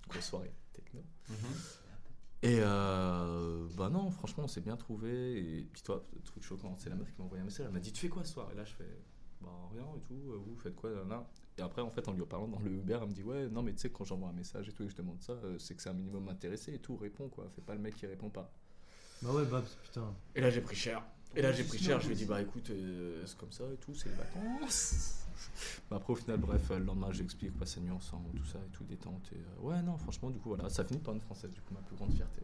Grosse 0.08 0.24
soirée 0.24 0.52
techno. 0.72 1.02
Et 2.42 2.58
euh, 2.60 3.66
bah 3.76 3.88
non, 3.90 4.10
franchement, 4.10 4.44
on 4.44 4.48
s'est 4.48 4.60
bien 4.60 4.76
trouvé. 4.76 5.38
Et 5.60 5.64
puis 5.72 5.82
toi, 5.82 6.04
truc 6.24 6.42
choquant, 6.42 6.76
c'est 6.76 6.90
la 6.90 6.96
meuf 6.96 7.10
qui 7.10 7.18
m'a 7.18 7.24
envoyé 7.24 7.42
un 7.42 7.44
message. 7.44 7.66
Elle 7.66 7.72
m'a 7.72 7.80
dit 7.80 7.92
Tu 7.92 8.02
fais 8.02 8.08
quoi 8.08 8.24
ce 8.24 8.32
soir? 8.34 8.50
Et 8.52 8.54
là, 8.54 8.64
je 8.64 8.74
fais 8.74 8.98
Bah 9.40 9.50
rien 9.72 9.84
et 9.96 10.00
tout. 10.00 10.14
euh, 10.32 10.36
Vous 10.46 10.56
faites 10.56 10.76
quoi? 10.76 10.90
Nanana. 10.90 11.26
Et 11.58 11.62
après, 11.62 11.80
en 11.82 11.90
fait, 11.90 12.06
en 12.08 12.12
lui 12.12 12.24
parlant 12.26 12.48
dans 12.48 12.60
le 12.60 12.70
Uber, 12.70 12.98
elle 13.02 13.08
me 13.08 13.14
dit 13.14 13.22
Ouais, 13.22 13.48
non, 13.48 13.62
mais 13.62 13.72
tu 13.72 13.80
sais, 13.80 13.90
quand 13.90 14.04
j'envoie 14.04 14.28
un 14.28 14.32
message 14.32 14.68
et 14.68 14.72
tout 14.72 14.82
et 14.82 14.86
que 14.86 14.92
je 14.92 14.96
demande 14.96 15.20
ça, 15.22 15.32
euh, 15.32 15.58
c'est 15.58 15.74
que 15.74 15.82
c'est 15.82 15.88
un 15.90 15.94
minimum 15.94 16.28
intéressé 16.28 16.74
et 16.74 16.78
tout. 16.78 16.96
Réponds 16.96 17.28
quoi. 17.28 17.48
Fais 17.54 17.62
pas 17.62 17.74
le 17.74 17.80
mec 17.80 17.94
qui 17.96 18.06
répond 18.06 18.30
pas. 18.30 18.52
Bah 19.22 19.32
ouais, 19.32 19.44
bah 19.46 19.62
putain. 19.82 20.14
Et 20.34 20.40
là, 20.40 20.50
j'ai 20.50 20.60
pris 20.60 20.76
cher. 20.76 21.02
Et 21.36 21.42
là, 21.42 21.52
j'ai 21.52 21.64
pris 21.64 21.78
cher. 21.78 22.00
Je 22.00 22.06
lui 22.06 22.14
ai 22.14 22.16
dit 22.16 22.24
Bah 22.24 22.40
écoute, 22.40 22.70
euh, 22.70 23.22
c'est 23.26 23.36
comme 23.36 23.52
ça 23.52 23.64
et 23.72 23.76
tout, 23.76 23.94
c'est 23.94 24.08
les 24.08 24.14
vacances. 24.16 25.12
Bah, 25.90 25.96
après, 25.96 26.12
au 26.12 26.16
final, 26.16 26.38
bref, 26.38 26.60
euh, 26.70 26.78
le 26.78 26.84
lendemain, 26.84 27.08
j'explique, 27.12 27.52
la 27.58 27.80
nuit 27.82 27.90
ensemble, 27.90 28.28
tout 28.36 28.44
ça 28.44 28.58
et 28.58 28.70
tout, 28.76 28.84
détente. 28.84 29.22
Et 29.32 29.36
euh, 29.36 29.66
ouais, 29.68 29.80
non, 29.82 29.96
franchement, 29.96 30.28
du 30.28 30.38
coup, 30.38 30.50
voilà, 30.50 30.68
ça 30.68 30.84
finit 30.84 30.98
par 30.98 31.14
une 31.14 31.20
française, 31.20 31.50
du 31.50 31.60
coup, 31.62 31.72
ma 31.72 31.80
plus 31.80 31.96
grande 31.96 32.12
fierté. 32.12 32.42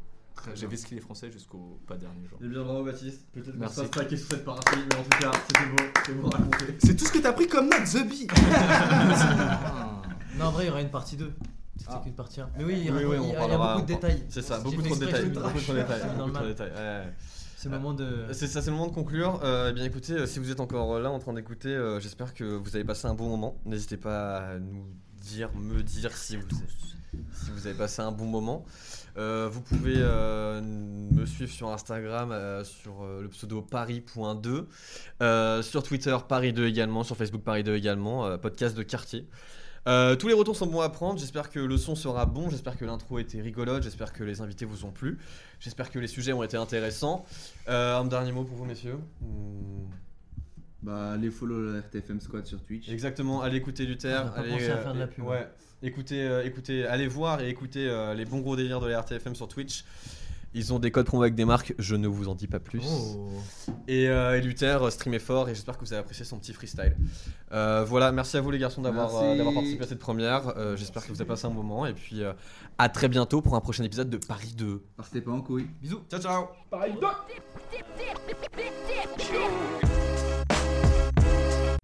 J'ai 0.54 0.66
vesqué 0.66 0.94
les 0.94 1.00
Français 1.02 1.30
jusqu'au 1.30 1.78
pas 1.86 1.96
dernier 1.96 2.26
jour. 2.26 2.38
Eh 2.42 2.48
bien, 2.48 2.62
bravo 2.62 2.84
Baptiste. 2.84 3.26
Peut-être 3.32 3.52
qu'on 3.52 3.58
Merci. 3.58 3.80
se 3.80 3.84
passe 3.86 4.08
sur 4.08 4.18
cette 4.18 4.44
partie, 4.44 4.76
mais 4.88 4.96
en 4.96 5.02
tout 5.02 5.18
cas, 5.20 5.30
c'était 5.46 5.66
beau. 5.70 5.84
C'est 6.06 6.14
beau 6.14 6.30
raconté. 6.30 6.64
C'est 6.78 6.96
tout 6.96 7.04
ce 7.04 7.12
que 7.12 7.18
t'as 7.18 7.32
pris 7.32 7.48
comme 7.48 7.68
note, 7.68 7.84
The 7.84 8.08
Bee 8.08 8.26
Non, 10.38 10.46
en 10.46 10.50
vrai, 10.52 10.64
il 10.64 10.68
y 10.68 10.70
aura 10.70 10.80
une 10.80 10.90
partie 10.90 11.16
2. 11.16 11.32
C'était 11.76 11.90
Ah. 11.94 12.00
qu'une 12.02 12.14
partie 12.14 12.40
1. 12.40 12.48
Mais 12.56 12.64
oui, 12.64 12.74
il 12.78 12.86
y, 12.86 12.90
Oui, 12.90 13.02
a- 13.02 13.08
oui, 13.08 13.16
il 13.16 13.20
on 13.20 13.24
y 13.24 13.26
a, 13.26 13.26
il 13.26 13.32
y 13.32 13.34
a 13.34 13.38
parlera- 13.38 13.74
beaucoup 13.74 13.86
de 13.86 13.92
détails. 13.94 14.24
C'est 14.30 14.42
ça, 14.42 14.58
beaucoup 14.60 14.80
trop 14.82 14.96
de 14.96 15.04
détails. 15.06 15.28
Beaucoup 15.30 15.60
trop 15.60 15.72
de 15.74 15.78
détails. 15.78 17.12
C'est 17.62 17.68
le 17.68 17.76
moment 17.76 17.94
de. 17.94 18.26
C'est 18.32 18.48
ça, 18.48 18.60
c'est 18.60 18.70
le 18.70 18.76
moment 18.76 18.88
de 18.88 18.92
conclure. 18.92 19.38
Euh, 19.44 19.68
eh 19.70 19.72
bien 19.72 19.84
écoutez, 19.84 20.14
euh, 20.14 20.26
si 20.26 20.40
vous 20.40 20.50
êtes 20.50 20.58
encore 20.58 20.98
là 20.98 21.12
en 21.12 21.20
train 21.20 21.32
d'écouter, 21.32 21.68
euh, 21.68 22.00
j'espère 22.00 22.34
que 22.34 22.42
vous 22.42 22.74
avez 22.74 22.84
passé 22.84 23.06
un 23.06 23.14
bon 23.14 23.28
moment. 23.28 23.56
N'hésitez 23.64 23.96
pas 23.96 24.38
à 24.38 24.58
nous 24.58 24.84
dire, 25.20 25.48
me 25.54 25.80
dire 25.80 26.16
si 26.16 26.36
vous, 26.36 26.42
si 27.32 27.50
vous 27.52 27.68
avez 27.68 27.76
passé 27.76 28.02
un 28.02 28.10
bon 28.10 28.24
moment. 28.24 28.64
Euh, 29.16 29.48
vous 29.48 29.60
pouvez 29.60 29.94
euh, 29.96 30.60
me 30.60 31.24
suivre 31.24 31.52
sur 31.52 31.68
Instagram 31.68 32.32
euh, 32.32 32.64
sur 32.64 33.04
euh, 33.04 33.22
le 33.22 33.28
pseudo 33.28 33.62
paris.2, 33.62 34.64
euh, 35.22 35.62
sur 35.62 35.84
Twitter 35.84 36.16
Paris2 36.28 36.64
également, 36.64 37.04
sur 37.04 37.16
Facebook 37.16 37.42
Paris2 37.46 37.74
également, 37.76 38.26
euh, 38.26 38.38
podcast 38.38 38.76
de 38.76 38.82
quartier. 38.82 39.28
Euh, 39.88 40.14
tous 40.14 40.28
les 40.28 40.34
retours 40.34 40.56
sont 40.56 40.66
bons 40.66 40.80
à 40.80 40.88
prendre. 40.88 41.18
J'espère 41.18 41.50
que 41.50 41.58
le 41.58 41.76
son 41.76 41.94
sera 41.94 42.26
bon. 42.26 42.50
J'espère 42.50 42.76
que 42.76 42.84
l'intro 42.84 43.18
était 43.18 43.40
rigolote. 43.40 43.82
J'espère 43.82 44.12
que 44.12 44.22
les 44.22 44.40
invités 44.40 44.64
vous 44.64 44.84
ont 44.84 44.92
plu. 44.92 45.18
J'espère 45.60 45.90
que 45.90 45.98
les 45.98 46.06
sujets 46.06 46.32
ont 46.32 46.42
été 46.42 46.56
intéressants. 46.56 47.24
Euh, 47.68 47.98
un 47.98 48.04
dernier 48.04 48.32
mot 48.32 48.44
pour 48.44 48.56
vous, 48.56 48.64
messieurs. 48.64 48.98
Bah, 50.82 51.12
allez 51.12 51.30
follow 51.30 51.60
le 51.60 51.78
RTFM 51.78 52.20
Squad 52.20 52.44
sur 52.44 52.60
Twitch. 52.62 52.88
Exactement. 52.88 53.40
Allez 53.40 53.58
écouter 53.58 53.86
Luther. 53.86 54.22
On 54.24 54.26
a 54.26 54.30
pas 54.30 54.40
allez, 54.40 54.50
pensé 54.50 54.70
à 54.70 54.76
euh, 54.76 54.82
faire 54.82 54.94
de 54.94 54.98
la 54.98 55.06
pub. 55.06 55.24
Ouais. 55.24 55.48
Écoutez, 55.84 56.22
euh, 56.22 56.44
écoutez, 56.44 56.86
allez 56.86 57.06
voir 57.06 57.40
et 57.40 57.48
écoutez 57.48 57.88
euh, 57.88 58.14
les 58.14 58.24
bons 58.24 58.40
gros 58.40 58.56
délires 58.56 58.80
de 58.80 58.88
la 58.88 59.00
RTFM 59.00 59.34
sur 59.34 59.46
Twitch. 59.46 59.84
Ils 60.54 60.72
ont 60.74 60.78
des 60.78 60.90
codes 60.90 61.06
promo 61.06 61.22
avec 61.22 61.34
des 61.34 61.46
marques, 61.46 61.74
je 61.78 61.96
ne 61.96 62.06
vous 62.06 62.28
en 62.28 62.34
dis 62.34 62.46
pas 62.46 62.60
plus. 62.60 62.82
Oh. 62.86 63.30
Et, 63.88 64.08
euh, 64.08 64.36
et 64.36 64.42
Luther, 64.42 64.82
euh, 64.82 64.90
streamez 64.90 65.18
fort 65.18 65.48
et 65.48 65.54
j'espère 65.54 65.78
que 65.78 65.84
vous 65.84 65.92
avez 65.94 66.00
apprécié 66.00 66.26
son 66.26 66.38
petit 66.38 66.52
freestyle. 66.52 66.94
Euh, 67.52 67.84
voilà, 67.86 68.12
merci 68.12 68.36
à 68.36 68.42
vous 68.42 68.50
les 68.50 68.58
garçons 68.58 68.82
d'avoir 68.82 69.16
euh, 69.16 69.52
participé 69.54 69.84
à 69.84 69.86
cette 69.86 69.98
première. 69.98 70.48
Euh, 70.58 70.76
j'espère 70.76 71.04
que 71.06 71.08
vous 71.08 71.20
avez 71.22 71.28
passé 71.28 71.46
un 71.46 71.50
bon 71.50 71.62
moment 71.62 71.86
et 71.86 71.94
puis 71.94 72.22
euh, 72.22 72.34
à 72.76 72.90
très 72.90 73.08
bientôt 73.08 73.40
pour 73.40 73.54
un 73.54 73.60
prochain 73.60 73.82
épisode 73.84 74.10
de 74.10 74.18
Paris 74.18 74.52
2. 74.56 74.82
Partez 74.96 75.22
pas 75.22 75.30
en 75.32 75.40
couille. 75.40 75.68
Bisous, 75.80 76.02
ciao 76.10 76.20
ciao 76.20 76.46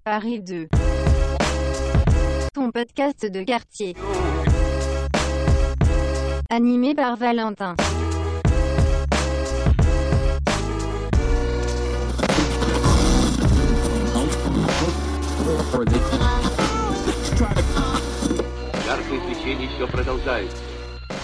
Paris 0.04 0.40
2. 0.40 0.68
Ton 2.54 2.70
podcast 2.70 3.24
de 3.24 3.42
quartier. 3.44 3.94
Animé 6.50 6.94
par 6.94 7.16
Valentin. 7.16 7.76
Яркое 18.86 19.20
свечение 19.26 19.68
еще 19.70 19.86
продолжается. 19.86 20.56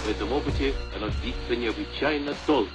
В 0.05 0.09
этом 0.09 0.31
опыте 0.33 0.73
оно 0.95 1.07
длится 1.21 1.55
необычайно 1.55 2.33
долго. 2.45 2.69